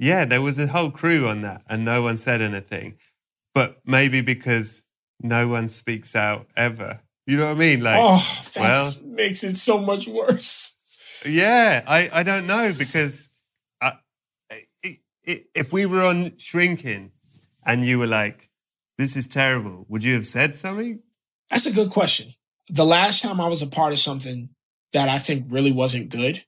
Yeah, 0.00 0.24
there 0.24 0.40
was 0.40 0.58
a 0.58 0.66
whole 0.66 0.90
crew 0.90 1.28
on 1.28 1.42
that, 1.42 1.62
and 1.68 1.84
no 1.84 2.00
one 2.00 2.16
said 2.16 2.40
anything. 2.40 2.96
But 3.54 3.80
maybe 3.84 4.22
because 4.22 4.84
no 5.20 5.46
one 5.46 5.68
speaks 5.68 6.16
out 6.16 6.46
ever. 6.56 7.00
You 7.26 7.36
know 7.36 7.48
what 7.48 7.56
I 7.56 7.58
mean? 7.58 7.82
Like, 7.82 8.00
oh, 8.00 8.42
that 8.54 8.60
well- 8.60 8.92
makes 9.04 9.44
it 9.44 9.56
so 9.56 9.78
much 9.78 10.08
worse. 10.08 10.76
yeah, 11.26 11.84
I, 11.86 12.08
I 12.14 12.22
don't 12.22 12.46
know 12.46 12.72
because 12.78 13.28
I, 13.82 13.98
if 15.14 15.70
we 15.70 15.84
were 15.84 16.02
on 16.02 16.36
shrinking 16.38 17.12
and 17.66 17.84
you 17.84 17.98
were 17.98 18.06
like, 18.06 18.48
this 18.96 19.16
is 19.16 19.28
terrible, 19.28 19.84
would 19.88 20.02
you 20.02 20.14
have 20.14 20.26
said 20.26 20.54
something? 20.54 21.02
That's 21.50 21.66
a 21.66 21.72
good 21.72 21.90
question. 21.90 22.28
The 22.70 22.86
last 22.86 23.20
time 23.20 23.38
I 23.38 23.48
was 23.48 23.60
a 23.60 23.66
part 23.66 23.92
of 23.92 23.98
something 23.98 24.48
that 24.94 25.10
I 25.10 25.18
think 25.18 25.46
really 25.50 25.72
wasn't 25.72 26.08
good, 26.08 26.42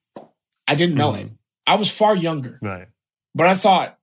I 0.66 0.74
didn't 0.74 0.94
know 0.94 1.12
mm. 1.12 1.26
it. 1.26 1.32
I 1.66 1.76
was 1.76 1.90
far 1.96 2.16
younger, 2.16 2.58
Right. 2.62 2.88
But 3.34 3.46
I 3.46 3.54
thought, 3.54 3.98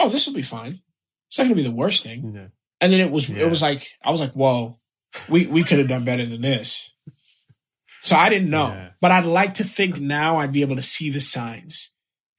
oh, 0.00 0.08
this 0.08 0.26
will 0.26 0.34
be 0.34 0.42
fine. 0.42 0.80
It's 1.28 1.38
not 1.38 1.44
going 1.44 1.56
to 1.56 1.62
be 1.62 1.68
the 1.68 1.74
worst 1.74 2.02
thing. 2.04 2.32
Yeah. 2.34 2.46
And 2.80 2.92
then 2.92 3.00
it 3.00 3.10
was, 3.10 3.28
Yeah. 3.30 3.44
it 3.44 3.50
was 3.50 3.62
like, 3.62 3.86
I 4.04 4.10
was 4.10 4.20
like, 4.20 4.32
whoa, 4.32 4.78
we, 5.30 5.46
we 5.46 5.62
could 5.62 5.78
have 5.78 5.88
done 5.88 6.04
better 6.04 6.26
than 6.26 6.40
this. 6.40 6.92
So 8.02 8.16
I 8.16 8.28
didn't 8.28 8.50
know, 8.50 8.68
Yeah. 8.68 8.90
but 9.00 9.10
I'd 9.12 9.24
like 9.24 9.54
to 9.54 9.64
think 9.64 10.00
now 10.00 10.38
I'd 10.38 10.52
be 10.52 10.62
able 10.62 10.76
to 10.76 10.82
see 10.82 11.10
the 11.10 11.20
signs 11.20 11.90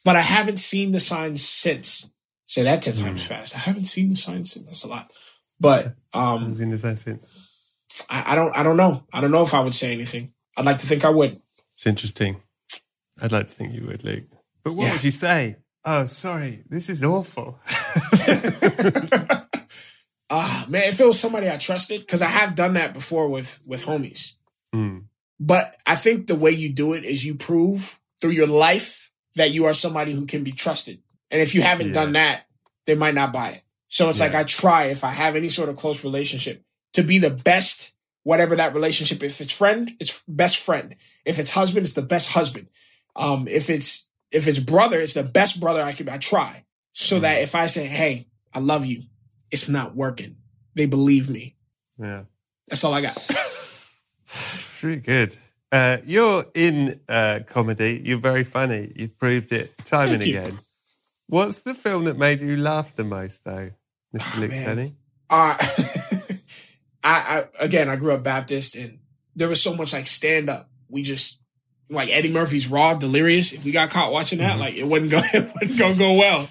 but 0.05 0.17
I 0.17 0.21
haven't 0.21 0.57
seen 0.57 0.91
the 0.91 0.99
signs 0.99 1.41
since. 1.47 2.09
Say 2.45 2.63
that 2.63 2.81
10 2.81 2.97
times 2.97 3.25
fast. 3.25 3.55
I 3.55 3.59
haven't 3.59 3.85
seen 3.85 4.09
the 4.09 4.17
signs 4.17 4.51
since. 4.51 4.65
That's 4.65 4.83
a 4.83 4.89
lot. 4.89 5.09
But 5.61 5.95
um 6.13 6.43
Has 6.47 6.59
in 6.59 6.71
the 6.71 6.77
same 6.77 6.97
sense. 6.97 7.79
I, 8.09 8.23
I 8.33 8.35
don't 8.35 8.53
I 8.53 8.63
don't 8.63 8.75
know. 8.75 9.01
I 9.13 9.21
don't 9.21 9.31
know 9.31 9.43
if 9.43 9.53
I 9.53 9.61
would 9.61 9.73
say 9.73 9.93
anything. 9.93 10.33
I'd 10.57 10.65
like 10.65 10.79
to 10.79 10.85
think 10.87 11.05
I 11.05 11.09
would. 11.09 11.37
It's 11.71 11.87
interesting. 11.87 12.41
I'd 13.21 13.31
like 13.31 13.47
to 13.47 13.53
think 13.53 13.73
you 13.73 13.85
would, 13.87 14.03
Luke. 14.03 14.25
But 14.63 14.73
what 14.73 14.87
Yeah. 14.87 14.91
would 14.91 15.03
you 15.05 15.11
say? 15.11 15.55
Oh, 15.86 16.05
sorry, 16.05 16.63
this 16.69 16.89
is 16.89 17.03
awful. 17.03 17.59
Ah, 20.29 20.65
man, 20.67 20.84
if 20.88 20.99
it 20.99 21.05
was 21.05 21.19
somebody 21.19 21.47
I 21.47 21.57
trusted, 21.57 21.99
because 21.99 22.23
I 22.23 22.27
have 22.27 22.55
done 22.55 22.73
that 22.73 22.93
before 22.93 23.27
with 23.29 23.61
with 23.67 23.86
homies. 23.86 24.34
Hmm. 24.73 24.99
But 25.39 25.75
I 25.86 25.95
think 25.95 26.25
the 26.25 26.36
way 26.36 26.49
you 26.51 26.69
do 26.73 26.93
it 26.93 27.03
is 27.03 27.23
you 27.23 27.36
prove 27.36 27.99
through 28.19 28.31
your 28.31 28.47
life 28.47 29.11
that 29.36 29.51
you 29.51 29.65
are 29.65 29.73
somebody 29.73 30.13
who 30.13 30.25
can 30.25 30.43
be 30.43 30.51
trusted. 30.51 31.03
And 31.29 31.39
if 31.41 31.53
you 31.53 31.61
haven't 31.61 31.88
Yeah. 31.89 31.93
done 31.93 32.13
that, 32.13 32.45
they 32.88 32.95
might 32.95 33.13
not 33.13 33.31
buy 33.34 33.49
it. 33.51 33.61
So 33.89 34.09
it's 34.09 34.19
like 34.19 34.34
I 34.34 34.43
try 34.43 34.86
if 34.86 35.03
I 35.03 35.11
have 35.11 35.36
any 35.36 35.49
sort 35.49 35.69
of 35.69 35.75
close 35.75 36.03
relationship 36.03 36.63
to 36.93 37.03
be 37.03 37.19
the 37.19 37.29
best, 37.29 37.93
whatever 38.23 38.55
that 38.55 38.73
relationship. 38.73 39.21
If 39.21 39.39
it's 39.39 39.53
friend, 39.53 39.93
it's 39.99 40.23
best 40.27 40.57
friend. 40.57 40.95
If 41.25 41.38
it's 41.38 41.51
husband, 41.51 41.86
it's 41.86 41.93
the 41.93 42.01
best 42.01 42.29
husband. 42.29 42.69
Um, 43.15 43.47
if 43.47 43.69
it's 43.69 44.09
if 44.34 44.47
it's 44.47 44.59
brother, 44.59 44.99
it's 44.99 45.13
the 45.13 45.23
best 45.23 45.61
brother 45.61 45.81
I 45.81 45.93
can. 45.93 46.09
I 46.09 46.17
try 46.17 46.65
so 46.91 47.19
that 47.19 47.36
Mm-hmm. 47.36 47.43
if 47.43 47.55
I 47.55 47.67
say, 47.67 47.86
"Hey, 47.86 48.27
I 48.53 48.59
love 48.59 48.86
you," 48.86 49.03
it's 49.51 49.69
not 49.69 49.95
working. 49.95 50.36
They 50.75 50.86
believe 50.88 51.29
me. 51.29 51.55
Yeah. 51.99 52.23
That's 52.67 52.84
all 52.84 52.93
I 52.93 53.01
got. 53.01 53.15
Pretty 54.79 55.01
good. 55.01 55.36
Uh, 55.71 55.97
you're 56.05 56.45
in 56.55 56.99
uh, 57.09 57.39
comedy. 57.47 58.01
You're 58.03 58.19
very 58.19 58.43
funny. 58.43 58.91
You've 58.95 59.17
proved 59.17 59.51
it 59.51 59.75
time 59.86 60.09
and 60.09 60.25
you. 60.25 60.39
again. 60.39 60.59
What's 61.27 61.59
the 61.61 61.73
film 61.73 62.03
that 62.05 62.17
made 62.17 62.41
you 62.41 62.57
laugh 62.57 62.95
the 62.95 63.03
most, 63.03 63.43
though, 63.45 63.69
Mr. 64.15 64.38
Oh, 64.38 64.41
Luke 64.41 64.51
man. 64.51 64.65
Tennie? 64.65 64.91
uh, 65.29 65.57
I, 67.03 67.03
I 67.03 67.45
again, 67.59 67.89
I 67.89 67.95
grew 67.95 68.13
up 68.13 68.23
Baptist, 68.23 68.75
and 68.75 68.99
there 69.36 69.47
was 69.49 69.61
so 69.61 69.75
much 69.75 69.93
like 69.93 70.07
stand 70.07 70.49
up. 70.49 70.69
We 70.89 71.01
just 71.01 71.41
like 71.93 72.09
Eddie 72.09 72.31
Murphy's 72.31 72.67
Raw, 72.67 72.93
Delirious. 72.95 73.53
If 73.53 73.63
we 73.63 73.71
got 73.71 73.89
caught 73.89 74.11
watching 74.11 74.39
that, 74.39 74.59
like 74.59 74.75
it 74.75 74.85
wouldn't 74.85 75.11
go, 75.11 75.19
it 75.33 75.51
wouldn't 75.53 75.79
go 75.79 75.95
go 75.95 76.13
well. 76.13 76.47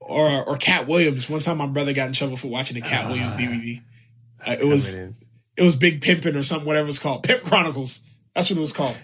Or 0.00 0.44
or 0.44 0.56
Katt 0.56 0.86
Williams. 0.86 1.30
One 1.30 1.40
time, 1.40 1.58
my 1.58 1.66
brother 1.66 1.92
got 1.92 2.08
in 2.08 2.12
trouble 2.12 2.36
for 2.36 2.48
watching 2.48 2.74
the 2.74 2.86
Katt 2.86 3.08
Williams 3.08 3.36
DVD. 3.36 3.80
Uh, 4.46 4.56
it 4.60 4.66
was 4.66 4.96
it 4.96 5.62
was 5.62 5.76
Big 5.76 6.00
Pimpin' 6.00 6.34
or 6.34 6.42
something, 6.42 6.66
whatever 6.66 6.88
it's 6.88 6.98
called, 6.98 7.22
Pimp 7.22 7.42
Chronicles. 7.42 8.02
That's 8.34 8.50
what 8.50 8.56
it 8.56 8.60
was 8.60 8.72
called. 8.72 8.96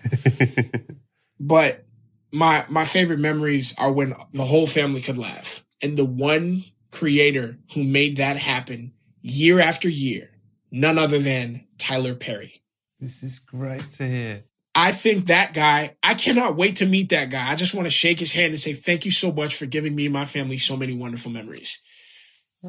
but 1.40 1.84
my 2.32 2.64
my 2.68 2.84
favorite 2.84 3.20
memories 3.20 3.74
are 3.78 3.92
when 3.92 4.14
the 4.32 4.44
whole 4.44 4.66
family 4.66 5.00
could 5.00 5.18
laugh, 5.18 5.64
and 5.82 5.96
the 5.96 6.04
one 6.04 6.62
creator 6.90 7.58
who 7.74 7.84
made 7.84 8.16
that 8.16 8.36
happen 8.36 8.92
year 9.20 9.60
after 9.60 9.88
year, 9.88 10.30
none 10.70 10.98
other 10.98 11.18
than 11.18 11.66
Tyler 11.78 12.14
Perry. 12.14 12.62
This 12.98 13.22
is 13.22 13.38
great 13.38 13.88
to 13.92 14.04
hear. 14.08 14.42
I 14.78 14.92
think 14.92 15.26
that 15.26 15.54
guy, 15.54 15.96
I 16.04 16.14
cannot 16.14 16.54
wait 16.56 16.76
to 16.76 16.86
meet 16.86 17.08
that 17.08 17.30
guy. 17.30 17.50
I 17.50 17.56
just 17.56 17.74
want 17.74 17.86
to 17.86 17.90
shake 17.90 18.20
his 18.20 18.32
hand 18.32 18.52
and 18.52 18.60
say, 18.60 18.74
thank 18.74 19.04
you 19.04 19.10
so 19.10 19.32
much 19.32 19.56
for 19.56 19.66
giving 19.66 19.94
me 19.96 20.06
and 20.06 20.12
my 20.12 20.24
family 20.24 20.56
so 20.56 20.76
many 20.76 20.94
wonderful 20.94 21.32
memories. 21.32 21.82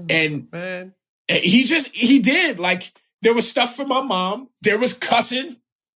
And 0.09 0.47
Man. 0.51 0.93
he 1.29 1.63
just, 1.65 1.95
he 1.95 2.17
did. 2.19 2.59
Like, 2.59 2.91
there 3.21 3.35
was 3.35 3.47
stuff 3.47 3.75
for 3.75 3.85
my 3.85 4.01
mom. 4.01 4.49
There 4.63 4.79
was 4.79 4.97
cussing. 4.97 5.57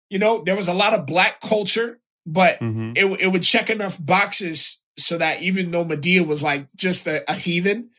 You 0.08 0.18
know, 0.18 0.42
there 0.42 0.56
was 0.56 0.66
a 0.66 0.74
lot 0.74 0.94
of 0.94 1.06
black 1.06 1.40
culture, 1.40 2.00
but 2.26 2.58
Mhm. 2.58 2.96
it, 2.96 3.20
it 3.20 3.28
would 3.28 3.44
check 3.44 3.70
enough 3.70 4.04
boxes 4.04 4.82
so 4.98 5.16
that 5.18 5.42
even 5.42 5.70
though 5.70 5.84
Madea 5.84 6.26
was 6.26 6.42
like 6.42 6.66
just 6.74 7.06
a, 7.06 7.22
a 7.30 7.34
heathen, 7.34 7.90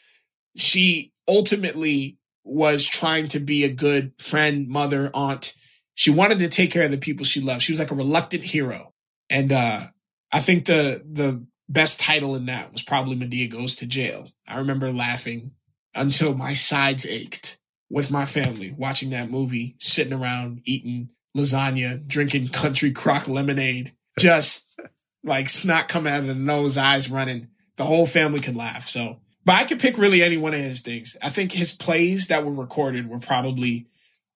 she 0.58 1.14
ultimately 1.30 2.18
was 2.44 2.86
trying 2.88 3.30
to 3.30 3.40
be 3.40 3.64
a 3.64 3.70
good 3.72 4.12
friend, 4.20 4.68
mother, 4.68 5.10
aunt. 5.14 5.54
She 6.02 6.10
wanted 6.10 6.40
to 6.40 6.50
take 6.50 6.72
care 6.72 6.86
of 6.86 6.90
the 6.90 6.98
people 6.98 7.24
she 7.28 7.40
loved. 7.42 7.62
She 7.62 7.72
was 7.72 7.78
like 7.78 7.92
a 7.92 7.96
reluctant 7.96 8.44
hero. 8.44 8.92
And 9.30 9.52
uh 9.52 9.90
I 10.32 10.40
think 10.40 10.66
the 10.66 11.06
the 11.08 11.46
best 11.70 12.00
title 12.00 12.36
in 12.36 12.48
that 12.48 12.72
was 12.72 12.82
probably 12.82 13.16
Madea 13.16 13.52
Goes 13.52 13.76
to 13.76 13.86
Jail. 13.86 14.28
I 14.48 14.58
remember 14.58 14.92
laughing 14.92 15.52
until 15.94 16.34
my 16.34 16.54
sides 16.54 17.06
ached 17.06 17.60
with 17.88 18.10
my 18.10 18.26
family 18.26 18.74
watching 18.76 19.12
that 19.12 19.30
movie, 19.30 19.76
sitting 19.78 20.12
around 20.12 20.62
eating 20.66 21.10
lasagna, 21.38 22.08
drinking 22.08 22.48
country 22.48 22.92
crock 22.92 23.28
lemonade, 23.28 23.94
just 24.18 24.80
like 25.24 25.50
snot 25.50 25.88
coming 25.88 26.12
out 26.12 26.22
of 26.22 26.28
the 26.28 26.34
nose, 26.34 26.80
eyes 26.80 27.12
running. 27.12 27.50
The 27.78 27.84
whole 27.84 28.08
family 28.08 28.40
could 28.40 28.56
laugh. 28.56 28.88
So, 28.88 29.20
but 29.46 29.54
I 29.54 29.66
could 29.66 29.80
pick 29.80 30.00
really 30.00 30.24
any 30.24 30.38
one 30.38 30.56
of 30.56 30.62
his 30.62 30.82
things. 30.82 31.16
I 31.22 31.30
think 31.30 31.52
his 31.52 31.72
plays 31.74 32.26
that 32.30 32.44
were 32.44 32.52
recorded 32.52 33.08
were 33.08 33.20
probably 33.20 33.86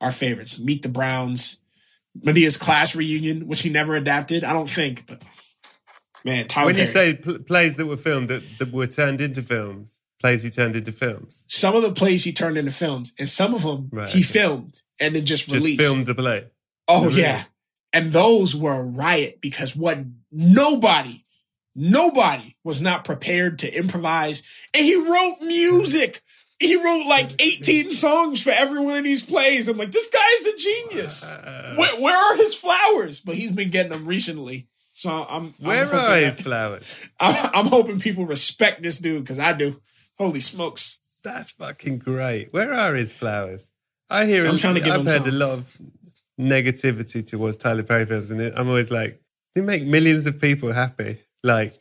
our 0.02 0.12
favorites. 0.12 0.60
Meet 0.60 0.82
the 0.84 0.89
Browns, 0.89 1.62
Madea's 2.24 2.58
class 2.58 2.96
reunion, 2.96 3.48
which 3.48 3.62
he 3.62 3.70
never 3.70 3.96
adapted. 3.96 4.43
I 4.43 4.54
don't 4.54 4.70
think, 4.70 5.06
but 5.08 5.24
man, 6.24 6.48
Tyler 6.48 6.68
When 6.68 6.78
you 6.78 6.86
say 6.86 7.16
pl- 7.16 7.39
plays 7.39 7.78
that 7.78 7.86
were 7.86 7.98
filmed 7.98 8.30
that, 8.30 8.41
that 8.60 8.72
were 8.72 8.88
turned 8.88 9.22
into 9.22 9.41
films, 9.41 10.00
plays 10.20 10.43
he 10.43 10.50
turned 10.50 10.76
into 10.76 10.91
films, 10.91 11.46
some 11.48 11.76
of 11.76 11.84
the 11.84 11.91
plays 11.91 12.24
he 12.24 12.32
turned 12.34 12.58
into 12.58 12.72
films, 12.72 13.14
and 13.20 13.30
some 13.30 13.54
of 13.54 13.64
them 13.64 13.89
Right, 13.91 14.10
he 14.10 14.20
okay. 14.20 14.24
filmed 14.28 14.82
and 15.00 15.16
then 15.16 15.26
just 15.26 15.50
just 15.50 15.54
released. 15.64 15.82
filmed 15.82 16.06
the 16.06 16.16
play. 16.16 16.48
Oh 16.88 17.08
Really? 17.08 17.22
yeah. 17.22 17.43
And 17.93 18.12
those 18.12 18.56
were 18.56 18.74
a 18.74 18.84
riot 18.84 19.39
because 19.41 19.74
what 19.76 20.00
nobody, 20.32 21.24
nobody 21.76 22.56
was 22.64 22.82
not 22.82 23.06
prepared 23.06 23.60
to 23.60 23.72
improvise. 23.74 24.43
And 24.74 24.84
he 24.84 24.96
wrote 24.96 25.38
music. 25.41 26.22
He 26.60 26.76
wrote 26.82 27.06
like 27.08 27.32
18 27.39 27.91
songs 27.91 28.41
for 28.41 28.51
every 28.51 28.80
one 28.80 28.97
of 28.97 29.03
these 29.03 29.26
plays. 29.26 29.68
I'm 29.68 29.78
like, 29.78 29.91
this 29.91 30.08
guy 30.10 30.26
is 30.39 30.47
a 30.47 30.58
genius. 30.58 31.28
Uh, 31.28 31.76
where, 31.78 32.01
where 32.01 32.16
are 32.18 32.38
his 32.38 32.56
flowers? 32.56 33.20
But 33.20 33.36
he's 33.36 33.51
been 33.51 33.70
getting 33.70 33.91
them 33.91 34.06
recently. 34.06 34.68
So 34.93 35.10
I'm, 35.10 35.28
I'm 35.30 35.53
Where 35.60 35.86
hoping 35.86 35.99
are 35.99 36.16
his 36.16 36.38
that- 36.38 36.43
flowers? 36.43 37.10
I'm, 37.20 37.49
I'm 37.53 37.66
hoping 37.66 37.99
people 37.99 38.26
respect 38.26 38.82
this 38.82 38.99
dude 38.99 39.24
because 39.24 39.39
I 39.39 39.51
do. 39.51 39.82
Holy 40.18 40.39
smokes. 40.39 41.01
That's 41.26 41.51
fucking 41.51 41.97
great. 41.99 42.53
Where 42.53 42.74
are 42.74 42.93
his 42.93 43.12
flowers? 43.12 43.72
I 44.10 44.26
hear. 44.26 44.47
I'm 44.47 44.56
a- 44.56 44.58
trying 44.58 44.76
to 44.76 44.82
give 44.82 44.93
I've 44.93 45.01
him 45.01 45.08
heard 45.08 45.28
a 45.28 45.32
lot 45.32 45.49
of 45.51 45.78
negativity 46.39 47.26
towards 47.26 47.58
Tyler 47.58 47.84
Perry 47.84 48.06
films, 48.06 48.32
and 48.32 48.41
I'm 48.41 48.68
always 48.70 48.91
like, 48.91 49.22
they 49.53 49.62
make 49.62 49.84
millions 49.84 50.26
of 50.28 50.39
people 50.39 50.72
happy. 50.72 51.20
Like, 51.43 51.74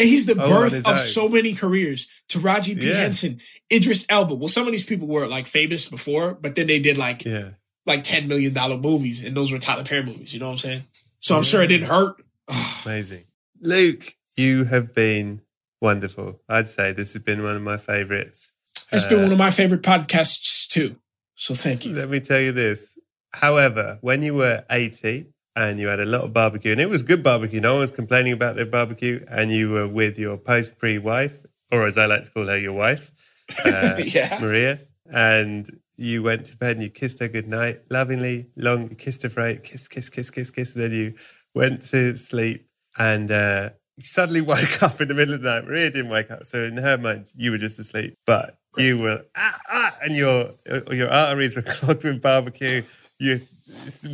And 0.00 0.08
he's 0.08 0.26
the 0.26 0.34
Oh, 0.40 0.48
birth 0.48 0.86
of 0.86 0.98
so 0.98 1.28
many 1.28 1.52
careers. 1.52 2.08
Taraji 2.28 2.78
P. 2.78 2.88
Yeah. 2.88 2.94
Henson, 2.96 3.38
Idris 3.72 4.06
Elba. 4.08 4.34
Well, 4.34 4.48
some 4.48 4.66
of 4.66 4.72
these 4.72 4.84
people 4.84 5.06
were 5.06 5.26
like 5.26 5.46
famous 5.46 5.88
before, 5.88 6.34
but 6.34 6.54
then 6.54 6.66
they 6.66 6.80
did 6.80 6.96
like 6.98 7.24
yeah, 7.24 7.50
like 7.86 8.02
ten 8.02 8.26
million 8.26 8.52
dollar 8.54 8.78
movies, 8.78 9.22
and 9.24 9.36
those 9.36 9.52
were 9.52 9.58
Tyler 9.58 9.84
Perry 9.84 10.02
movies. 10.02 10.32
You 10.32 10.40
know 10.40 10.46
what 10.46 10.52
I'm 10.52 10.58
saying? 10.58 10.82
So 11.18 11.36
I'm 11.36 11.42
sure 11.42 11.62
it 11.62 11.68
didn't 11.68 11.88
hurt. 11.88 12.16
amazing. 12.86 13.24
Luke, 13.60 14.14
you 14.36 14.64
have 14.64 14.94
been 14.94 15.42
wonderful. 15.82 16.40
I'd 16.48 16.68
say 16.68 16.92
this 16.92 17.12
has 17.12 17.22
been 17.22 17.42
one 17.42 17.56
of 17.56 17.62
my 17.62 17.76
favorites. 17.76 18.52
It's 18.90 19.04
been 19.04 19.20
uh, 19.20 19.24
one 19.24 19.32
of 19.32 19.38
my 19.38 19.50
favorite 19.50 19.82
podcasts 19.82 20.66
too. 20.68 20.96
So 21.34 21.54
thank 21.54 21.84
you. 21.84 21.94
Let 21.94 22.08
me 22.08 22.20
tell 22.20 22.40
you 22.40 22.52
this. 22.52 22.98
However, 23.32 23.98
when 24.00 24.22
you 24.22 24.34
were 24.34 24.64
80 24.70 25.26
and 25.56 25.78
you 25.80 25.88
had 25.88 26.00
a 26.00 26.04
lot 26.04 26.22
of 26.22 26.32
barbecue, 26.32 26.72
and 26.72 26.80
it 26.80 26.88
was 26.88 27.02
good 27.02 27.22
barbecue, 27.22 27.60
no 27.60 27.72
one 27.72 27.80
was 27.80 27.90
complaining 27.90 28.32
about 28.32 28.56
their 28.56 28.66
barbecue, 28.66 29.24
and 29.28 29.50
you 29.50 29.70
were 29.70 29.88
with 29.88 30.18
your 30.18 30.36
post 30.36 30.78
pre 30.78 30.98
wife, 30.98 31.44
or 31.70 31.86
as 31.86 31.98
I 31.98 32.06
like 32.06 32.24
to 32.24 32.30
call 32.30 32.46
her, 32.46 32.58
your 32.58 32.72
wife, 32.72 33.10
uh, 33.64 33.96
Yeah. 33.98 34.38
Maria, 34.40 34.78
and 35.10 35.68
you 35.96 36.22
went 36.22 36.46
to 36.46 36.56
bed 36.56 36.76
and 36.76 36.82
you 36.82 36.88
kissed 36.90 37.20
her 37.20 37.28
goodnight, 37.28 37.82
lovingly, 37.90 38.46
long, 38.56 38.88
you 38.88 38.96
kissed 38.96 39.22
her 39.22 39.28
for 39.28 39.42
eight, 39.42 39.62
kiss, 39.64 39.86
kiss, 39.86 40.08
kiss, 40.08 40.30
kiss, 40.30 40.50
kiss, 40.50 40.74
and 40.74 40.84
then 40.84 40.92
you 40.92 41.14
went 41.54 41.82
to 41.82 42.16
sleep 42.16 42.66
and 42.98 43.30
uh, 43.30 43.70
you 43.96 44.04
suddenly 44.04 44.40
woke 44.52 44.82
up 44.82 45.00
in 45.00 45.08
the 45.08 45.14
middle 45.14 45.34
of 45.34 45.42
the 45.42 45.50
night. 45.50 45.66
Maria 45.66 45.90
didn't 45.90 46.10
wake 46.10 46.30
up, 46.30 46.46
so 46.46 46.64
in 46.64 46.78
her 46.78 46.96
mind, 46.96 47.30
you 47.36 47.50
were 47.50 47.58
just 47.58 47.78
asleep, 47.78 48.14
but 48.24 48.56
you 48.76 48.98
were 48.98 49.24
ah, 49.36 49.58
ah, 49.68 49.96
and 50.02 50.14
your 50.16 50.46
your 50.92 51.10
arteries 51.10 51.56
were 51.56 51.62
clogged 51.66 52.04
with 52.04 52.22
barbecue. 52.22 52.82
Your 53.20 53.38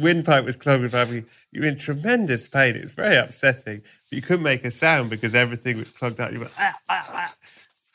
windpipe 0.00 0.44
was 0.44 0.56
clogged 0.56 0.82
with 0.82 0.92
barbecue. 0.92 1.22
You 1.52 1.62
were 1.62 1.68
in 1.68 1.76
tremendous 1.76 2.48
pain. 2.48 2.74
It 2.74 2.82
was 2.82 2.92
very 2.92 3.16
upsetting. 3.16 3.82
But 4.10 4.16
you 4.16 4.20
couldn't 4.20 4.42
make 4.42 4.64
a 4.64 4.72
sound 4.72 5.10
because 5.10 5.32
everything 5.32 5.78
was 5.78 5.92
clogged 5.92 6.18
up. 6.18 6.32
You 6.32 6.40
were 6.40 6.50
ah, 6.58 6.74
ah, 6.88 7.10
ah. 7.12 7.34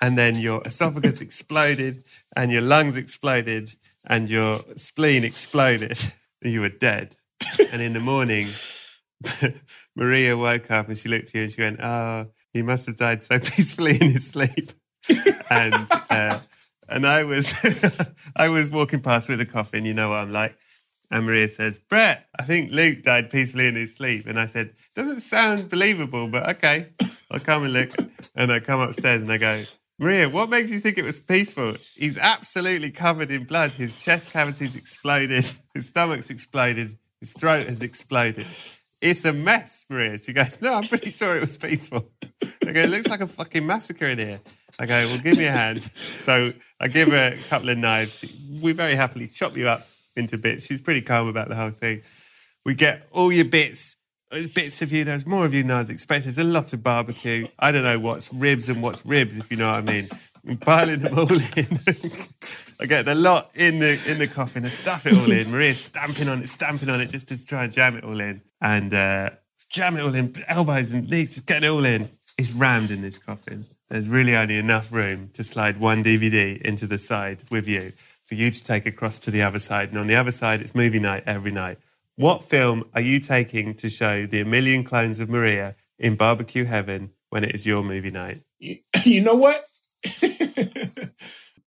and 0.02 0.18
then 0.18 0.38
your 0.38 0.62
esophagus 0.66 1.20
exploded, 1.28 2.06
and 2.34 2.50
your 2.50 2.62
lungs 2.62 2.96
exploded, 2.96 3.76
and 4.08 4.30
your 4.30 4.60
spleen 4.76 5.24
exploded. 5.24 6.00
You 6.44 6.62
were 6.62 6.70
dead. 6.70 7.18
And 7.72 7.84
in 7.84 7.94
the 7.94 8.00
morning, 8.00 8.48
Maria 9.96 10.36
woke 10.36 10.72
up 10.72 10.88
and 10.88 10.98
she 10.98 11.08
looked 11.08 11.28
at 11.28 11.36
you 11.36 11.42
and 11.44 11.52
she 11.52 11.62
went, 11.62 11.80
"Oh, 11.80 12.32
he 12.52 12.64
must 12.64 12.88
have 12.88 12.96
died 12.96 13.22
so 13.22 13.38
peacefully 13.38 13.98
in 14.02 14.10
his 14.10 14.28
sleep." 14.28 14.72
and 15.52 15.88
uh, 16.10 16.40
and 16.90 17.06
I 17.06 17.24
was 17.26 17.54
I 18.36 18.50
was 18.50 18.72
walking 18.72 19.02
past 19.02 19.30
with 19.30 19.40
a 19.40 19.46
coffin, 19.46 19.86
you 19.86 19.94
know 19.94 20.10
what 20.10 20.22
I'm 20.22 20.34
like. 20.34 20.58
And 21.12 21.26
Maria 21.26 21.50
says, 21.50 21.78
"Brett, 21.78 22.28
I 22.40 22.44
think 22.44 22.72
Luke 22.72 23.04
died 23.04 23.30
peacefully 23.30 23.68
in 23.68 23.76
his 23.76 23.96
sleep." 23.96 24.26
And 24.26 24.40
I 24.40 24.46
said, 24.48 24.74
"Doesn't 24.96 25.20
sound 25.20 25.70
believable, 25.70 26.28
but 26.28 26.50
okay, 26.56 26.88
I'll 27.32 27.40
come 27.40 27.64
and 27.64 27.74
look." 27.74 27.92
and 28.36 28.52
I 28.52 28.60
come 28.60 28.80
upstairs 28.80 29.22
and 29.22 29.32
I 29.32 29.38
go, 29.38 29.64
Maria, 30.00 30.30
what 30.30 30.50
makes 30.50 30.72
you 30.72 30.80
think 30.80 30.98
it 30.98 31.06
was 31.06 31.20
peaceful? 31.20 31.76
He's 31.96 32.18
absolutely 32.18 32.92
covered 32.92 33.30
in 33.30 33.44
blood. 33.44 33.72
His 33.72 34.04
chest 34.04 34.34
cavity's 34.34 34.76
exploded. 34.76 35.46
His 35.74 35.88
stomach's 35.90 36.30
exploded. 36.30 36.98
His 37.20 37.34
throat 37.34 37.68
has 37.68 37.82
exploded. 37.82 38.48
It's 39.00 39.24
a 39.26 39.34
mess, 39.34 39.86
Maria. 39.90 40.18
She 40.18 40.34
goes, 40.34 40.62
No, 40.62 40.74
I'm 40.74 40.84
pretty 40.84 41.12
sure 41.12 41.38
it 41.38 41.42
was 41.42 41.56
peaceful. 41.56 42.10
I 42.66 42.72
go, 42.72 42.82
It 42.82 42.90
looks 42.90 43.08
like 43.08 43.22
a 43.22 43.28
fucking 43.28 43.66
massacre 43.66 44.08
in 44.08 44.18
here. 44.18 44.40
I 44.80 44.86
go, 44.86 44.94
Well, 44.94 45.20
give 45.20 45.38
me 45.38 45.46
a 45.46 45.52
hand. 45.52 45.82
So 45.82 46.52
I 46.80 46.88
give 46.88 47.10
her 47.10 47.34
a 47.34 47.38
couple 47.50 47.70
of 47.70 47.78
knives. 47.78 48.26
We 48.62 48.74
very 48.74 48.96
happily 48.96 49.28
chop 49.28 49.56
you 49.56 49.70
up 49.70 49.82
into 50.16 50.38
bits. 50.38 50.66
She's 50.66 50.82
pretty 50.82 51.02
calm 51.02 51.28
about 51.28 51.50
the 51.50 51.56
whole 51.56 51.72
thing. 51.72 52.02
We 52.66 52.76
get 52.76 53.08
all 53.12 53.32
your 53.32 53.46
bits 53.46 53.98
bits 54.54 54.82
of 54.82 54.92
you. 54.92 55.04
There's 55.04 55.26
more 55.26 55.46
of 55.46 55.54
you 55.54 55.62
than 55.62 55.72
I 55.72 55.80
was 55.80 55.90
expecting. 55.90 56.32
There's 56.32 56.38
a 56.38 56.44
lot 56.44 56.74
of 56.74 56.84
barbecue. 56.84 57.48
I 57.60 57.72
don't 57.72 57.84
know 57.84 58.00
what's 58.00 58.34
ribs 58.34 58.70
and 58.70 58.82
what's 58.82 59.06
ribs, 59.06 59.38
if 59.38 59.52
you 59.52 59.58
know 59.58 59.68
what 59.68 59.78
I 59.78 59.82
mean. 59.82 60.08
I'm 60.48 60.58
piling 60.58 61.00
them 61.00 61.18
all 61.18 61.32
in. 61.32 61.40
I 62.80 62.86
get 62.88 63.06
the 63.06 63.14
lot 63.16 63.52
in 63.56 63.80
the 63.80 64.08
in 64.10 64.18
the 64.18 64.28
coffin. 64.28 64.66
I 64.66 64.70
stuff 64.70 65.06
it 65.06 65.16
all 65.16 65.32
in. 65.32 65.52
Maria's 65.52 65.82
stamping 65.82 66.30
on 66.30 66.42
it, 66.42 66.48
stamping 66.48 66.90
on 66.90 67.02
it, 67.02 67.10
just 67.10 67.28
to 67.28 67.46
try 67.46 67.66
and 67.66 67.74
jam 67.74 67.98
it 67.98 68.04
all 68.04 68.20
in. 68.20 68.42
And 68.60 68.94
uh, 68.94 69.32
jam 69.70 69.98
it 69.98 70.02
all 70.02 70.16
in, 70.16 70.34
elbows 70.48 70.94
and 70.94 71.10
knees, 71.10 71.36
just 71.36 71.48
getting 71.48 71.70
it 71.70 71.72
all 71.72 71.86
in. 71.86 72.10
It's 72.38 72.54
rammed 72.54 72.90
in 72.90 73.02
this 73.02 73.20
coffin. 73.20 73.66
There's 73.90 74.08
really 74.08 74.36
only 74.36 74.58
enough 74.58 74.92
room 74.92 75.30
to 75.34 75.44
slide 75.44 75.80
one 75.80 76.04
DVD 76.04 76.60
into 76.62 76.88
the 76.88 76.98
side 76.98 77.44
with 77.52 77.68
you 77.68 77.92
for 78.32 78.36
you 78.36 78.50
to 78.50 78.64
take 78.64 78.86
across 78.86 79.20
to 79.20 79.30
the 79.30 79.42
other 79.42 79.60
side. 79.60 79.90
And 79.90 79.98
on 79.98 80.08
the 80.08 80.16
other 80.16 80.32
side, 80.32 80.62
it's 80.62 80.74
movie 80.74 81.02
night 81.02 81.24
every 81.26 81.52
night. 81.52 81.80
What 82.16 82.46
film 82.46 82.86
are 82.94 83.02
you 83.02 83.20
taking 83.20 83.74
to 83.74 83.90
show 83.90 84.26
the 84.26 84.40
A 84.40 84.46
Million 84.46 84.86
Clones 84.86 85.20
of 85.20 85.30
Maria 85.30 85.76
in 86.00 86.16
barbecue 86.16 86.64
heaven 86.64 87.12
when 87.30 87.44
it 87.44 87.54
is 87.54 87.68
your 87.68 87.84
movie 87.84 88.10
night? 88.10 88.42
You, 88.58 88.78
know 89.22 89.36
what? 89.36 89.62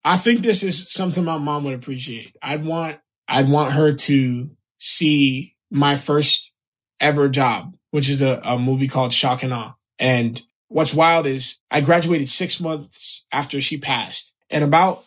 I 0.05 0.15
think 0.15 0.39
this 0.39 0.63
is 0.63 0.89
something 0.89 1.25
my 1.25 1.37
mom 1.37 1.65
would 1.65 1.73
appreciate. 1.73 2.33
I'd 2.41 2.63
want 2.63 2.97
I'd 3.27 3.49
want 3.49 3.73
her 3.73 3.91
to 3.93 4.49
see 4.77 5.57
my 5.69 5.97
first 5.97 6.55
ever 7.01 7.27
job, 7.27 7.75
which 7.91 8.09
is 8.09 8.21
a, 8.21 8.39
a 8.45 8.57
movie 8.57 8.87
called 8.87 9.11
Shock 9.11 9.43
and 9.43 9.53
Awe. 9.53 9.73
And 9.99 10.41
what's 10.69 10.93
wild 10.93 11.25
is 11.25 11.59
I 11.69 11.81
graduated 11.81 12.29
six 12.29 12.61
months 12.61 13.25
after 13.33 13.59
she 13.59 13.77
passed. 13.77 14.33
And 14.49 14.63
about 14.63 15.03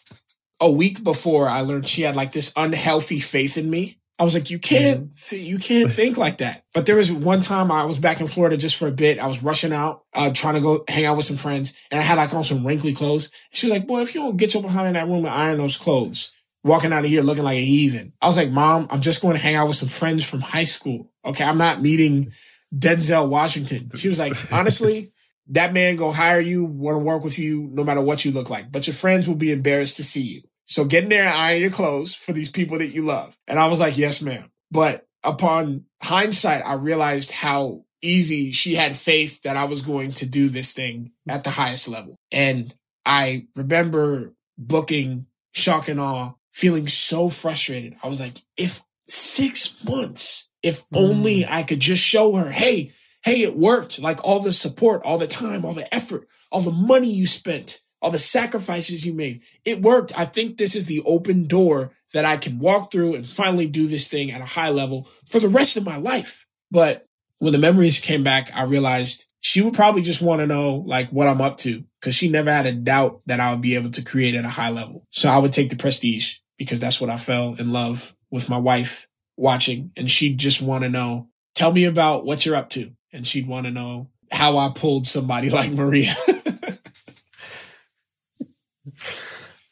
a 0.60 0.70
week 0.70 1.04
before 1.04 1.48
I 1.48 1.60
learned 1.60 1.88
she 1.88 2.02
had 2.02 2.16
like 2.16 2.32
this 2.32 2.52
unhealthy 2.56 3.20
faith 3.20 3.58
in 3.58 3.68
me 3.68 3.98
I 4.18 4.24
was 4.24 4.32
like, 4.32 4.48
you 4.48 4.58
can't, 4.58 5.10
mm-hmm. 5.10 5.28
th- 5.28 5.46
you 5.46 5.58
can't 5.58 5.90
think 5.90 6.16
like 6.16 6.38
that. 6.38 6.64
But 6.72 6.86
there 6.86 6.96
was 6.96 7.12
one 7.12 7.42
time 7.42 7.70
I 7.70 7.84
was 7.84 7.98
back 7.98 8.20
in 8.20 8.26
Florida 8.26 8.56
just 8.56 8.76
for 8.76 8.88
a 8.88 8.92
bit. 8.92 9.18
I 9.18 9.26
was 9.26 9.42
rushing 9.42 9.72
out, 9.72 10.04
uh, 10.14 10.30
trying 10.32 10.54
to 10.54 10.60
go 10.60 10.84
hang 10.88 11.04
out 11.04 11.18
with 11.18 11.26
some 11.26 11.36
friends 11.36 11.78
and 11.90 12.00
I 12.00 12.02
had 12.02 12.16
like 12.16 12.32
on 12.32 12.44
some 12.44 12.66
wrinkly 12.66 12.94
clothes. 12.94 13.30
She 13.50 13.66
was 13.66 13.72
like, 13.72 13.86
boy, 13.86 14.00
if 14.00 14.14
you 14.14 14.22
don't 14.22 14.38
get 14.38 14.54
your 14.54 14.62
behind 14.62 14.88
in 14.88 14.94
that 14.94 15.06
room 15.06 15.26
and 15.26 15.28
iron 15.28 15.58
those 15.58 15.76
clothes, 15.76 16.32
walking 16.64 16.92
out 16.92 17.04
of 17.04 17.10
here 17.10 17.22
looking 17.22 17.44
like 17.44 17.58
a 17.58 17.64
heathen. 17.64 18.14
I 18.22 18.26
was 18.26 18.38
like, 18.38 18.50
mom, 18.50 18.88
I'm 18.90 19.02
just 19.02 19.20
going 19.20 19.36
to 19.36 19.42
hang 19.42 19.54
out 19.54 19.68
with 19.68 19.76
some 19.76 19.88
friends 19.88 20.24
from 20.24 20.40
high 20.40 20.64
school. 20.64 21.12
Okay. 21.24 21.44
I'm 21.44 21.58
not 21.58 21.82
meeting 21.82 22.32
Denzel 22.74 23.28
Washington. 23.28 23.90
She 23.96 24.08
was 24.08 24.18
like, 24.18 24.32
honestly, 24.50 25.12
that 25.48 25.72
man 25.72 25.96
go 25.96 26.10
hire 26.10 26.40
you, 26.40 26.64
want 26.64 26.96
to 26.96 27.04
work 27.04 27.22
with 27.22 27.38
you 27.38 27.68
no 27.72 27.84
matter 27.84 28.00
what 28.00 28.24
you 28.24 28.32
look 28.32 28.50
like, 28.50 28.72
but 28.72 28.86
your 28.86 28.94
friends 28.94 29.28
will 29.28 29.36
be 29.36 29.52
embarrassed 29.52 29.96
to 29.96 30.04
see 30.04 30.22
you. 30.22 30.42
So 30.66 30.84
get 30.84 31.04
in 31.04 31.10
there 31.10 31.24
and 31.24 31.34
iron 31.34 31.60
your 31.60 31.70
clothes 31.70 32.14
for 32.14 32.32
these 32.32 32.50
people 32.50 32.78
that 32.78 32.88
you 32.88 33.04
love. 33.04 33.36
And 33.46 33.58
I 33.58 33.68
was 33.68 33.78
like, 33.78 33.96
yes, 33.96 34.20
ma'am. 34.20 34.50
But 34.70 35.06
upon 35.22 35.84
hindsight, 36.02 36.66
I 36.66 36.74
realized 36.74 37.30
how 37.30 37.84
easy 38.02 38.52
she 38.52 38.74
had 38.74 38.96
faith 38.96 39.42
that 39.42 39.56
I 39.56 39.64
was 39.64 39.80
going 39.80 40.12
to 40.14 40.26
do 40.26 40.48
this 40.48 40.72
thing 40.72 41.12
at 41.28 41.44
the 41.44 41.50
highest 41.50 41.88
level. 41.88 42.16
And 42.32 42.74
I 43.04 43.46
remember 43.54 44.34
booking 44.58 45.26
shock 45.52 45.88
and 45.88 46.00
awe, 46.00 46.32
feeling 46.52 46.88
so 46.88 47.28
frustrated. 47.28 47.96
I 48.02 48.08
was 48.08 48.20
like, 48.20 48.42
if 48.56 48.82
six 49.08 49.84
months, 49.84 50.50
if 50.62 50.84
only 50.92 51.42
mm. 51.42 51.48
I 51.48 51.62
could 51.62 51.80
just 51.80 52.02
show 52.02 52.32
her, 52.34 52.50
hey, 52.50 52.90
hey, 53.26 53.42
it 53.42 53.56
worked. 53.56 54.00
Like 54.00 54.24
all 54.24 54.40
the 54.40 54.52
support, 54.52 55.02
all 55.04 55.18
the 55.18 55.26
time, 55.26 55.66
all 55.66 55.74
the 55.74 55.92
effort, 55.94 56.26
all 56.50 56.62
the 56.62 56.70
money 56.70 57.12
you 57.12 57.26
spent 57.26 57.82
all 58.06 58.10
the 58.10 58.18
sacrifices 58.18 59.04
you 59.04 59.14
made. 59.14 59.42
It 59.64 59.82
worked. 59.82 60.16
I 60.16 60.24
think 60.24 60.56
this 60.56 60.76
is 60.76 60.86
the 60.86 61.02
open 61.04 61.46
door 61.46 61.92
that 62.12 62.24
I 62.24 62.36
can 62.36 62.58
walk 62.58 62.92
through 62.92 63.14
and 63.14 63.26
finally 63.26 63.66
do 63.66 63.86
this 63.88 64.08
thing 64.08 64.30
at 64.30 64.40
a 64.40 64.44
high 64.44 64.70
level 64.70 65.08
for 65.26 65.40
the 65.40 65.48
rest 65.48 65.76
of 65.76 65.84
my 65.84 65.96
life. 65.96 66.46
But 66.70 67.06
when 67.38 67.52
the 67.52 67.58
memories 67.58 67.98
came 68.00 68.22
back, 68.22 68.50
I 68.54 68.62
realized 68.62 69.26
she 69.40 69.60
would 69.60 69.74
probably 69.74 70.02
just 70.02 70.22
want 70.22 70.40
to 70.40 70.46
know 70.46 70.84
like 70.86 71.08
what 71.08 71.26
I'm 71.26 71.40
up 71.40 71.56
to 71.58 71.84
because 72.00 72.14
she 72.14 72.28
never 72.28 72.52
had 72.52 72.66
a 72.66 72.72
doubt 72.72 73.22
that 73.26 73.40
I 73.40 73.52
would 73.52 73.62
be 73.62 73.74
able 73.74 73.90
to 73.90 74.02
create 74.02 74.34
at 74.34 74.44
a 74.44 74.48
high 74.48 74.70
level. 74.70 75.04
So 75.10 75.28
I 75.28 75.38
would 75.38 75.52
take 75.52 75.70
the 75.70 75.76
prestige 75.76 76.38
because 76.58 76.80
that's 76.80 77.00
what 77.00 77.10
I 77.10 77.16
fell 77.16 77.56
in 77.58 77.72
love 77.72 78.16
with 78.30 78.48
my 78.48 78.58
wife 78.58 79.08
watching. 79.36 79.90
And 79.96 80.10
she'd 80.10 80.38
just 80.38 80.62
want 80.62 80.84
to 80.84 80.90
know, 80.90 81.28
tell 81.54 81.72
me 81.72 81.84
about 81.84 82.24
what 82.24 82.46
you're 82.46 82.56
up 82.56 82.70
to. 82.70 82.92
And 83.16 83.26
she'd 83.26 83.46
want 83.46 83.66
to 83.66 83.72
know 83.72 84.10
how 84.30 84.58
I 84.58 84.70
pulled 84.74 85.06
somebody 85.06 85.50
like 85.58 85.72
Maria. 85.72 86.14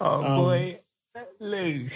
Oh 0.00 0.24
um, 0.24 0.36
boy, 0.36 0.80
Luke. 1.40 1.92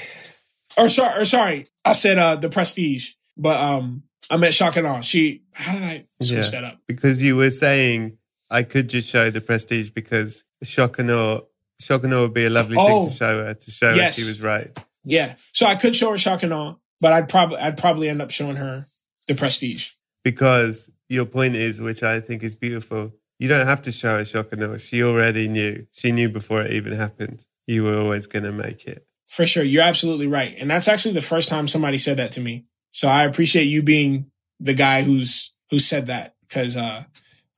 Or 0.77 0.89
sorry, 0.89 1.21
or 1.21 1.25
sorry, 1.25 1.67
I 1.85 1.93
said 1.93 2.19
uh 2.19 2.37
the 2.37 2.49
Prestige, 2.49 3.15
but 3.37 3.61
um 3.61 4.05
I 4.31 4.37
meant 4.37 4.55
Shock 4.55 4.77
and 4.77 4.87
Awe. 4.87 5.01
She, 5.01 5.43
how 5.53 5.75
did 5.75 5.83
I 5.83 6.07
switch 6.23 6.45
yeah, 6.45 6.51
that 6.51 6.65
up? 6.65 6.79
Because 6.87 7.23
you 7.23 7.37
were 7.37 7.51
saying 7.51 8.19
I 8.51 8.63
could 8.63 8.89
just 8.89 9.09
show 9.09 9.31
the 9.31 9.41
Prestige 9.41 9.91
because 9.91 10.45
Shock 10.63 10.99
and 10.99 11.11
Awe, 11.11 11.41
Shock 11.81 12.05
and 12.05 12.15
Awe 12.15 12.23
would 12.23 12.35
be 12.35 12.47
a 12.47 12.51
lovely 12.51 12.77
oh, 12.79 13.07
thing 13.07 13.09
to 13.11 13.15
show 13.15 13.45
her 13.45 13.55
to 13.55 13.71
show 13.71 13.95
yes. 13.95 14.17
her 14.17 14.23
she 14.23 14.29
was 14.29 14.43
right. 14.43 14.79
Yeah, 15.05 15.35
so 15.53 15.67
I 15.67 15.75
could 15.75 15.97
show 15.97 16.11
her 16.13 16.19
Shock 16.19 16.43
and 16.43 16.53
Awe, 16.53 16.75
but 17.01 17.13
I'd 17.13 17.29
probably 17.29 17.59
I'd 17.59 17.79
probably 17.79 18.09
end 18.09 18.23
up 18.23 18.31
showing 18.31 18.57
her 18.57 18.87
the 19.27 19.35
Prestige 19.35 19.93
because 20.25 20.91
your 21.09 21.25
point 21.25 21.57
is, 21.57 21.81
which 21.81 22.03
I 22.03 22.21
think 22.21 22.43
is 22.43 22.55
beautiful. 22.55 23.13
You 23.39 23.49
don't 23.49 23.67
have 23.67 23.83
to 23.83 23.93
show 23.93 24.19
her 24.19 24.25
Shock 24.25 24.53
and 24.53 24.65
Awe. 24.65 24.77
She 24.79 25.03
already 25.03 25.49
knew. 25.49 25.87
She 25.93 26.13
knew 26.13 26.29
before 26.29 26.63
it 26.63 26.73
even 26.73 26.93
happened 26.93 27.45
you 27.69 27.85
were 27.85 28.01
always 28.01 28.27
going 28.27 28.45
to 28.45 28.51
make 28.53 28.87
it. 28.87 29.07
For 29.27 29.47
sure. 29.47 29.63
You're 29.63 29.83
absolutely 29.83 30.27
right. 30.27 30.57
And 30.59 30.71
that's 30.71 30.89
actually 30.89 31.15
the 31.15 31.21
first 31.21 31.49
time 31.49 31.69
somebody 31.69 31.99
said 31.99 32.17
that 32.17 32.33
to 32.33 32.41
me. 32.41 32.65
So 32.91 33.09
I 33.09 33.25
appreciate 33.25 33.65
you 33.65 33.83
being 33.83 34.31
the 34.59 34.75
guy 34.75 35.03
who's, 35.03 35.55
who 35.71 35.79
said 35.79 36.07
that 36.07 36.35
because, 36.49 36.77
uh, 36.77 37.05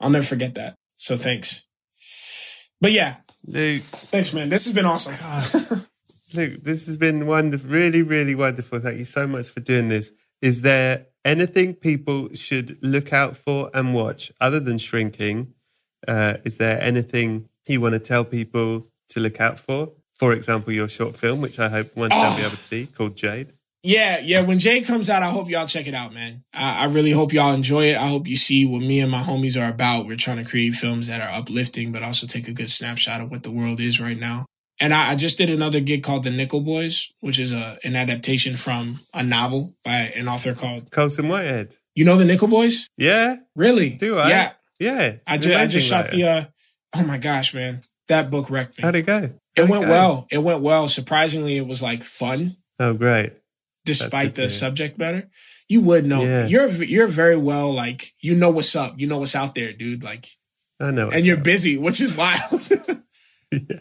I'll 0.00 0.10
never 0.10 0.24
forget 0.24 0.54
that. 0.54 0.76
So 0.96 1.16
thanks. 1.16 1.66
But 2.80 2.92
yeah. 2.92 3.16
Luke. 3.46 3.82
Thanks, 3.82 4.34
man. 4.34 4.48
This 4.48 4.64
has 4.64 4.74
been 4.74 4.84
awesome. 4.84 5.14
Luke, 6.34 6.62
this 6.62 6.86
has 6.86 6.96
been 6.96 7.26
wonderful. 7.26 7.70
Really, 7.70 8.02
really 8.02 8.34
wonderful. 8.34 8.80
Thank 8.80 8.98
you 8.98 9.04
so 9.04 9.26
much 9.26 9.48
for 9.48 9.60
doing 9.60 9.88
this. 9.88 10.12
Is 10.42 10.62
there 10.62 11.06
anything 11.24 11.74
people 11.74 12.32
should 12.34 12.78
look 12.82 13.12
out 13.12 13.36
for 13.36 13.70
and 13.74 13.94
watch 13.94 14.32
other 14.40 14.60
than 14.60 14.78
shrinking? 14.78 15.54
Uh, 16.06 16.34
is 16.44 16.58
there 16.58 16.80
anything 16.80 17.48
you 17.66 17.80
want 17.80 17.92
to 17.92 17.98
tell 17.98 18.24
people 18.24 18.86
to 19.10 19.20
look 19.20 19.40
out 19.40 19.58
for? 19.58 19.92
for 20.20 20.34
example, 20.34 20.70
your 20.70 20.86
short 20.86 21.16
film, 21.16 21.40
which 21.40 21.58
I 21.58 21.70
hope 21.70 21.96
one 21.96 22.10
day 22.10 22.16
oh. 22.18 22.20
I'll 22.20 22.36
be 22.36 22.42
able 22.42 22.50
to 22.50 22.56
see, 22.58 22.86
called 22.86 23.16
Jade. 23.16 23.54
Yeah, 23.82 24.18
yeah. 24.18 24.42
When 24.42 24.58
Jade 24.58 24.84
comes 24.84 25.08
out, 25.08 25.22
I 25.22 25.30
hope 25.30 25.48
y'all 25.48 25.66
check 25.66 25.86
it 25.86 25.94
out, 25.94 26.12
man. 26.12 26.44
I, 26.52 26.82
I, 26.82 26.84
really 26.88 27.12
hope 27.12 27.32
y'all 27.32 27.54
enjoy 27.54 27.84
it. 27.86 27.96
I 27.96 28.08
hope 28.08 28.28
you 28.28 28.36
see 28.36 28.66
what 28.66 28.82
me 28.82 29.00
and 29.00 29.10
my 29.10 29.22
homies 29.22 29.58
are 29.58 29.70
about. 29.70 30.04
We're 30.04 30.18
trying 30.18 30.36
to 30.36 30.44
create 30.44 30.74
films 30.74 31.06
that 31.06 31.22
are 31.22 31.40
uplifting, 31.40 31.90
but 31.90 32.02
also 32.02 32.26
take 32.26 32.48
a 32.48 32.52
good 32.52 32.68
snapshot 32.68 33.22
of 33.22 33.30
what 33.30 33.44
the 33.44 33.50
world 33.50 33.80
is 33.80 33.98
right 33.98 34.18
now. 34.18 34.44
And 34.80 34.94
I, 34.94 35.10
I 35.10 35.14
just 35.14 35.36
did 35.38 35.50
another 35.50 35.80
gig 35.80 36.02
called 36.02 36.24
The 36.24 36.30
Nickel 36.30 36.60
Boys, 36.62 37.12
which 37.20 37.38
is 37.38 37.52
a 37.52 37.78
an 37.84 37.96
adaptation 37.96 38.56
from 38.56 39.00
a 39.12 39.22
novel 39.22 39.74
by 39.84 40.12
an 40.16 40.28
author 40.28 40.54
called 40.54 40.90
Colson 40.90 41.28
Whitehead. 41.28 41.76
You 41.94 42.04
know 42.04 42.16
The 42.16 42.24
Nickel 42.24 42.48
Boys? 42.48 42.88
Yeah. 42.96 43.36
Really? 43.54 43.90
Do 43.90 44.18
I? 44.18 44.28
Yeah. 44.28 44.52
Yeah. 44.78 45.14
I 45.26 45.36
just, 45.36 45.56
I 45.56 45.66
just 45.66 45.86
shot 45.86 46.10
the. 46.10 46.24
uh 46.24 46.44
Oh 46.92 47.04
my 47.04 47.18
gosh, 47.18 47.54
man! 47.54 47.82
that 48.10 48.30
book 48.30 48.50
wrecked 48.50 48.76
me. 48.76 48.82
How'd 48.82 48.96
it 48.96 49.06
go? 49.06 49.20
How'd 49.20 49.30
it 49.56 49.68
went 49.68 49.84
it 49.84 49.88
well. 49.88 50.26
It 50.30 50.38
went 50.38 50.60
well. 50.60 50.88
Surprisingly, 50.88 51.56
it 51.56 51.66
was 51.66 51.82
like 51.82 52.02
fun. 52.02 52.56
Oh, 52.78 52.92
great! 52.92 53.32
Despite 53.84 54.34
the 54.34 54.50
subject 54.50 54.98
matter, 54.98 55.30
you 55.68 55.80
would 55.80 56.04
know. 56.04 56.22
Yeah. 56.22 56.46
You're 56.46 56.68
you're 56.68 57.06
very 57.06 57.36
well 57.36 57.72
like 57.72 58.12
you 58.20 58.34
know 58.34 58.50
what's 58.50 58.76
up. 58.76 59.00
You 59.00 59.06
know 59.06 59.18
what's 59.18 59.34
out 59.34 59.54
there, 59.54 59.72
dude. 59.72 60.04
Like 60.04 60.26
I 60.78 60.90
know, 60.90 61.10
and 61.10 61.24
you're 61.24 61.38
up. 61.38 61.44
busy, 61.44 61.78
which 61.78 62.00
is 62.00 62.14
wild. 62.14 62.40
yeah. 63.52 63.80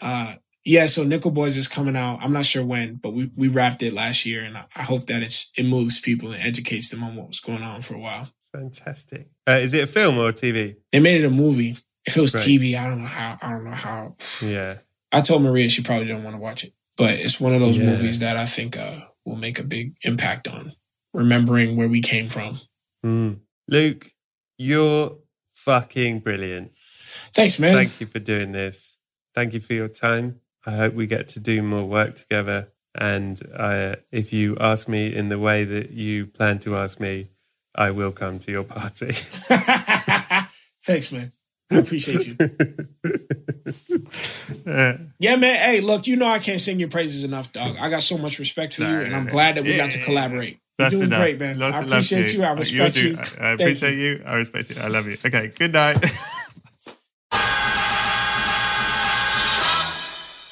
Uh, 0.00 0.34
yeah. 0.64 0.86
So 0.86 1.04
Nickel 1.04 1.30
Boys 1.30 1.56
is 1.56 1.68
coming 1.68 1.96
out. 1.96 2.18
I'm 2.22 2.32
not 2.32 2.46
sure 2.46 2.64
when, 2.64 2.96
but 2.96 3.12
we 3.12 3.30
we 3.36 3.48
wrapped 3.48 3.82
it 3.82 3.92
last 3.92 4.26
year, 4.26 4.42
and 4.42 4.56
I, 4.56 4.66
I 4.74 4.82
hope 4.82 5.06
that 5.06 5.22
it's 5.22 5.50
it 5.56 5.64
moves 5.64 6.00
people 6.00 6.32
and 6.32 6.42
educates 6.42 6.88
them 6.88 7.02
on 7.02 7.16
what 7.16 7.28
was 7.28 7.40
going 7.40 7.62
on 7.62 7.82
for 7.82 7.94
a 7.94 7.98
while. 7.98 8.28
Fantastic. 8.52 9.28
Uh, 9.48 9.52
is 9.52 9.74
it 9.74 9.84
a 9.84 9.86
film 9.86 10.18
or 10.18 10.30
a 10.30 10.32
TV? 10.32 10.76
They 10.92 11.00
made 11.00 11.22
it 11.22 11.26
a 11.26 11.30
movie. 11.30 11.76
If 12.04 12.16
it 12.16 12.20
was 12.20 12.34
right. 12.34 12.44
TV, 12.44 12.76
I 12.76 12.88
don't 12.88 13.00
know 13.00 13.06
how. 13.06 13.38
I 13.40 13.50
don't 13.50 13.64
know 13.64 13.70
how. 13.70 14.16
Yeah. 14.42 14.78
I 15.12 15.20
told 15.20 15.42
Maria 15.42 15.68
she 15.68 15.82
probably 15.82 16.06
didn't 16.06 16.24
want 16.24 16.36
to 16.36 16.42
watch 16.42 16.64
it, 16.64 16.72
but 16.96 17.14
it's 17.14 17.40
one 17.40 17.54
of 17.54 17.60
those 17.60 17.78
yeah. 17.78 17.86
movies 17.86 18.20
that 18.20 18.36
I 18.36 18.46
think 18.46 18.76
uh, 18.76 19.00
will 19.24 19.36
make 19.36 19.58
a 19.58 19.64
big 19.64 19.96
impact 20.02 20.48
on 20.48 20.72
remembering 21.12 21.76
where 21.76 21.88
we 21.88 22.00
came 22.00 22.28
from. 22.28 22.58
Mm. 23.04 23.40
Luke, 23.68 24.12
you're 24.56 25.16
fucking 25.52 26.20
brilliant. 26.20 26.72
Thanks, 27.34 27.58
man. 27.58 27.74
Thank 27.74 28.00
you 28.00 28.06
for 28.06 28.18
doing 28.18 28.52
this. 28.52 28.98
Thank 29.34 29.54
you 29.54 29.60
for 29.60 29.74
your 29.74 29.88
time. 29.88 30.40
I 30.66 30.72
hope 30.72 30.94
we 30.94 31.06
get 31.06 31.28
to 31.28 31.40
do 31.40 31.62
more 31.62 31.84
work 31.84 32.14
together. 32.16 32.72
And 32.94 33.40
uh, 33.54 33.96
if 34.10 34.32
you 34.32 34.56
ask 34.60 34.88
me 34.88 35.14
in 35.14 35.28
the 35.28 35.38
way 35.38 35.64
that 35.64 35.90
you 35.90 36.26
plan 36.26 36.58
to 36.60 36.76
ask 36.76 36.98
me, 37.00 37.28
I 37.74 37.92
will 37.92 38.12
come 38.12 38.38
to 38.40 38.50
your 38.50 38.64
party. 38.64 39.12
Thanks, 40.82 41.12
man. 41.12 41.32
I 41.70 41.76
appreciate 41.76 42.26
you. 42.26 42.36
yeah, 45.20 45.36
man. 45.36 45.56
Hey, 45.56 45.80
look, 45.80 46.08
you 46.08 46.16
know 46.16 46.26
I 46.26 46.40
can't 46.40 46.60
sing 46.60 46.80
your 46.80 46.88
praises 46.88 47.22
enough, 47.22 47.52
dog. 47.52 47.76
I 47.80 47.88
got 47.88 48.02
so 48.02 48.18
much 48.18 48.40
respect 48.40 48.74
for 48.74 48.82
you, 48.82 48.88
and 48.88 49.14
I'm 49.14 49.26
glad 49.26 49.54
that 49.54 49.62
we 49.64 49.76
got 49.76 49.92
to 49.92 50.02
collaborate. 50.02 50.58
You're 50.80 50.90
doing 50.90 51.02
enough. 51.04 51.20
great, 51.20 51.38
man. 51.38 51.58
Lots 51.58 51.76
I 51.76 51.82
appreciate 51.82 52.34
you. 52.34 52.42
I 52.42 52.52
respect 52.52 52.96
you. 52.96 53.10
you. 53.10 53.18
I, 53.38 53.44
I 53.44 53.50
appreciate 53.50 53.96
you. 53.96 54.04
you. 54.04 54.22
I 54.26 54.34
respect 54.34 54.70
you. 54.70 54.76
I 54.80 54.88
love 54.88 55.06
you. 55.06 55.16
Okay, 55.24 55.52
good 55.56 55.72
night. 55.72 56.04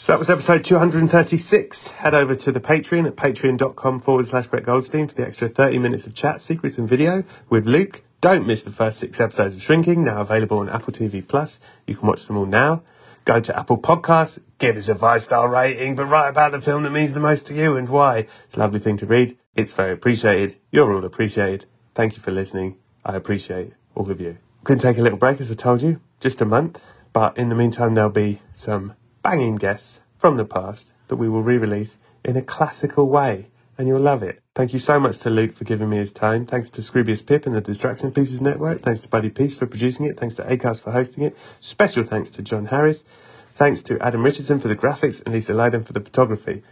So 0.08 0.14
that 0.14 0.20
was 0.20 0.30
episode 0.30 0.64
236. 0.64 1.90
Head 1.90 2.14
over 2.14 2.34
to 2.34 2.50
the 2.50 2.60
Patreon 2.60 3.06
at 3.06 3.14
patreon.com 3.14 4.00
forward 4.00 4.24
slash 4.24 4.46
Brett 4.46 4.62
Goldstein 4.62 5.06
for 5.06 5.14
the 5.14 5.26
extra 5.26 5.48
30 5.48 5.78
minutes 5.80 6.06
of 6.06 6.14
chat, 6.14 6.40
secrets, 6.40 6.78
and 6.78 6.88
video 6.88 7.24
with 7.50 7.66
Luke. 7.66 8.02
Don't 8.22 8.46
miss 8.46 8.62
the 8.62 8.70
first 8.70 8.98
six 9.00 9.20
episodes 9.20 9.54
of 9.54 9.60
Shrinking, 9.60 10.04
now 10.04 10.22
available 10.22 10.60
on 10.60 10.70
Apple 10.70 10.94
TV 10.94 11.28
Plus. 11.28 11.60
You 11.86 11.94
can 11.94 12.08
watch 12.08 12.24
them 12.24 12.38
all 12.38 12.46
now. 12.46 12.82
Go 13.26 13.38
to 13.38 13.54
Apple 13.54 13.76
Podcasts, 13.76 14.40
give 14.56 14.78
us 14.78 14.88
a 14.88 14.94
five 14.94 15.22
star 15.22 15.46
rating, 15.46 15.94
but 15.94 16.06
write 16.06 16.30
about 16.30 16.52
the 16.52 16.62
film 16.62 16.84
that 16.84 16.90
means 16.90 17.12
the 17.12 17.20
most 17.20 17.46
to 17.48 17.54
you 17.54 17.76
and 17.76 17.90
why. 17.90 18.28
It's 18.46 18.56
a 18.56 18.60
lovely 18.60 18.80
thing 18.80 18.96
to 18.96 19.06
read. 19.06 19.36
It's 19.56 19.74
very 19.74 19.92
appreciated. 19.92 20.56
You're 20.70 20.94
all 20.94 21.04
appreciated. 21.04 21.66
Thank 21.94 22.16
you 22.16 22.22
for 22.22 22.30
listening. 22.30 22.78
I 23.04 23.14
appreciate 23.14 23.74
all 23.94 24.10
of 24.10 24.22
you. 24.22 24.30
I'm 24.30 24.64
going 24.64 24.78
to 24.78 24.86
take 24.86 24.96
a 24.96 25.02
little 25.02 25.18
break, 25.18 25.38
as 25.38 25.50
I 25.50 25.54
told 25.54 25.82
you, 25.82 26.00
just 26.18 26.40
a 26.40 26.46
month. 26.46 26.82
But 27.12 27.36
in 27.36 27.50
the 27.50 27.54
meantime, 27.54 27.94
there'll 27.94 28.08
be 28.08 28.40
some 28.52 28.94
banging 29.28 29.56
guests 29.56 30.00
from 30.16 30.38
the 30.38 30.44
past 30.46 30.90
that 31.08 31.16
we 31.16 31.28
will 31.28 31.42
re-release 31.42 31.98
in 32.24 32.34
a 32.34 32.40
classical 32.40 33.10
way, 33.10 33.50
and 33.76 33.86
you'll 33.86 34.00
love 34.00 34.22
it. 34.22 34.40
Thank 34.54 34.72
you 34.72 34.78
so 34.78 34.98
much 34.98 35.18
to 35.18 35.28
Luke 35.28 35.52
for 35.52 35.64
giving 35.64 35.90
me 35.90 35.98
his 35.98 36.12
time. 36.12 36.46
Thanks 36.46 36.70
to 36.70 36.80
Scroobius 36.80 37.26
Pip 37.26 37.44
and 37.44 37.54
the 37.54 37.60
Distraction 37.60 38.10
Pieces 38.10 38.40
Network. 38.40 38.80
Thanks 38.80 39.00
to 39.00 39.08
Buddy 39.10 39.28
Peace 39.28 39.54
for 39.54 39.66
producing 39.66 40.06
it. 40.06 40.18
Thanks 40.18 40.34
to 40.36 40.44
Acast 40.44 40.80
for 40.80 40.92
hosting 40.92 41.24
it. 41.24 41.36
Special 41.60 42.04
thanks 42.04 42.30
to 42.30 42.42
John 42.42 42.64
Harris. 42.64 43.04
Thanks 43.52 43.82
to 43.82 44.00
Adam 44.00 44.22
Richardson 44.22 44.60
for 44.60 44.68
the 44.68 44.76
graphics 44.76 45.22
and 45.22 45.34
Lisa 45.34 45.52
Lydon 45.52 45.84
for 45.84 45.92
the 45.92 46.00
photography. 46.00 46.62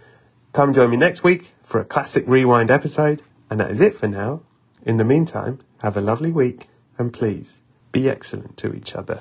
Come 0.54 0.72
join 0.72 0.88
me 0.88 0.96
next 0.96 1.22
week 1.22 1.52
for 1.62 1.78
a 1.78 1.84
classic 1.84 2.24
rewind 2.26 2.70
episode. 2.70 3.20
And 3.50 3.60
that 3.60 3.70
is 3.70 3.82
it 3.82 3.94
for 3.94 4.08
now. 4.08 4.40
In 4.82 4.96
the 4.96 5.04
meantime, 5.04 5.60
have 5.82 5.98
a 5.98 6.00
lovely 6.00 6.32
week 6.32 6.68
and 6.96 7.12
please 7.12 7.60
be 7.92 8.08
excellent 8.08 8.56
to 8.56 8.72
each 8.72 8.96
other. 8.96 9.20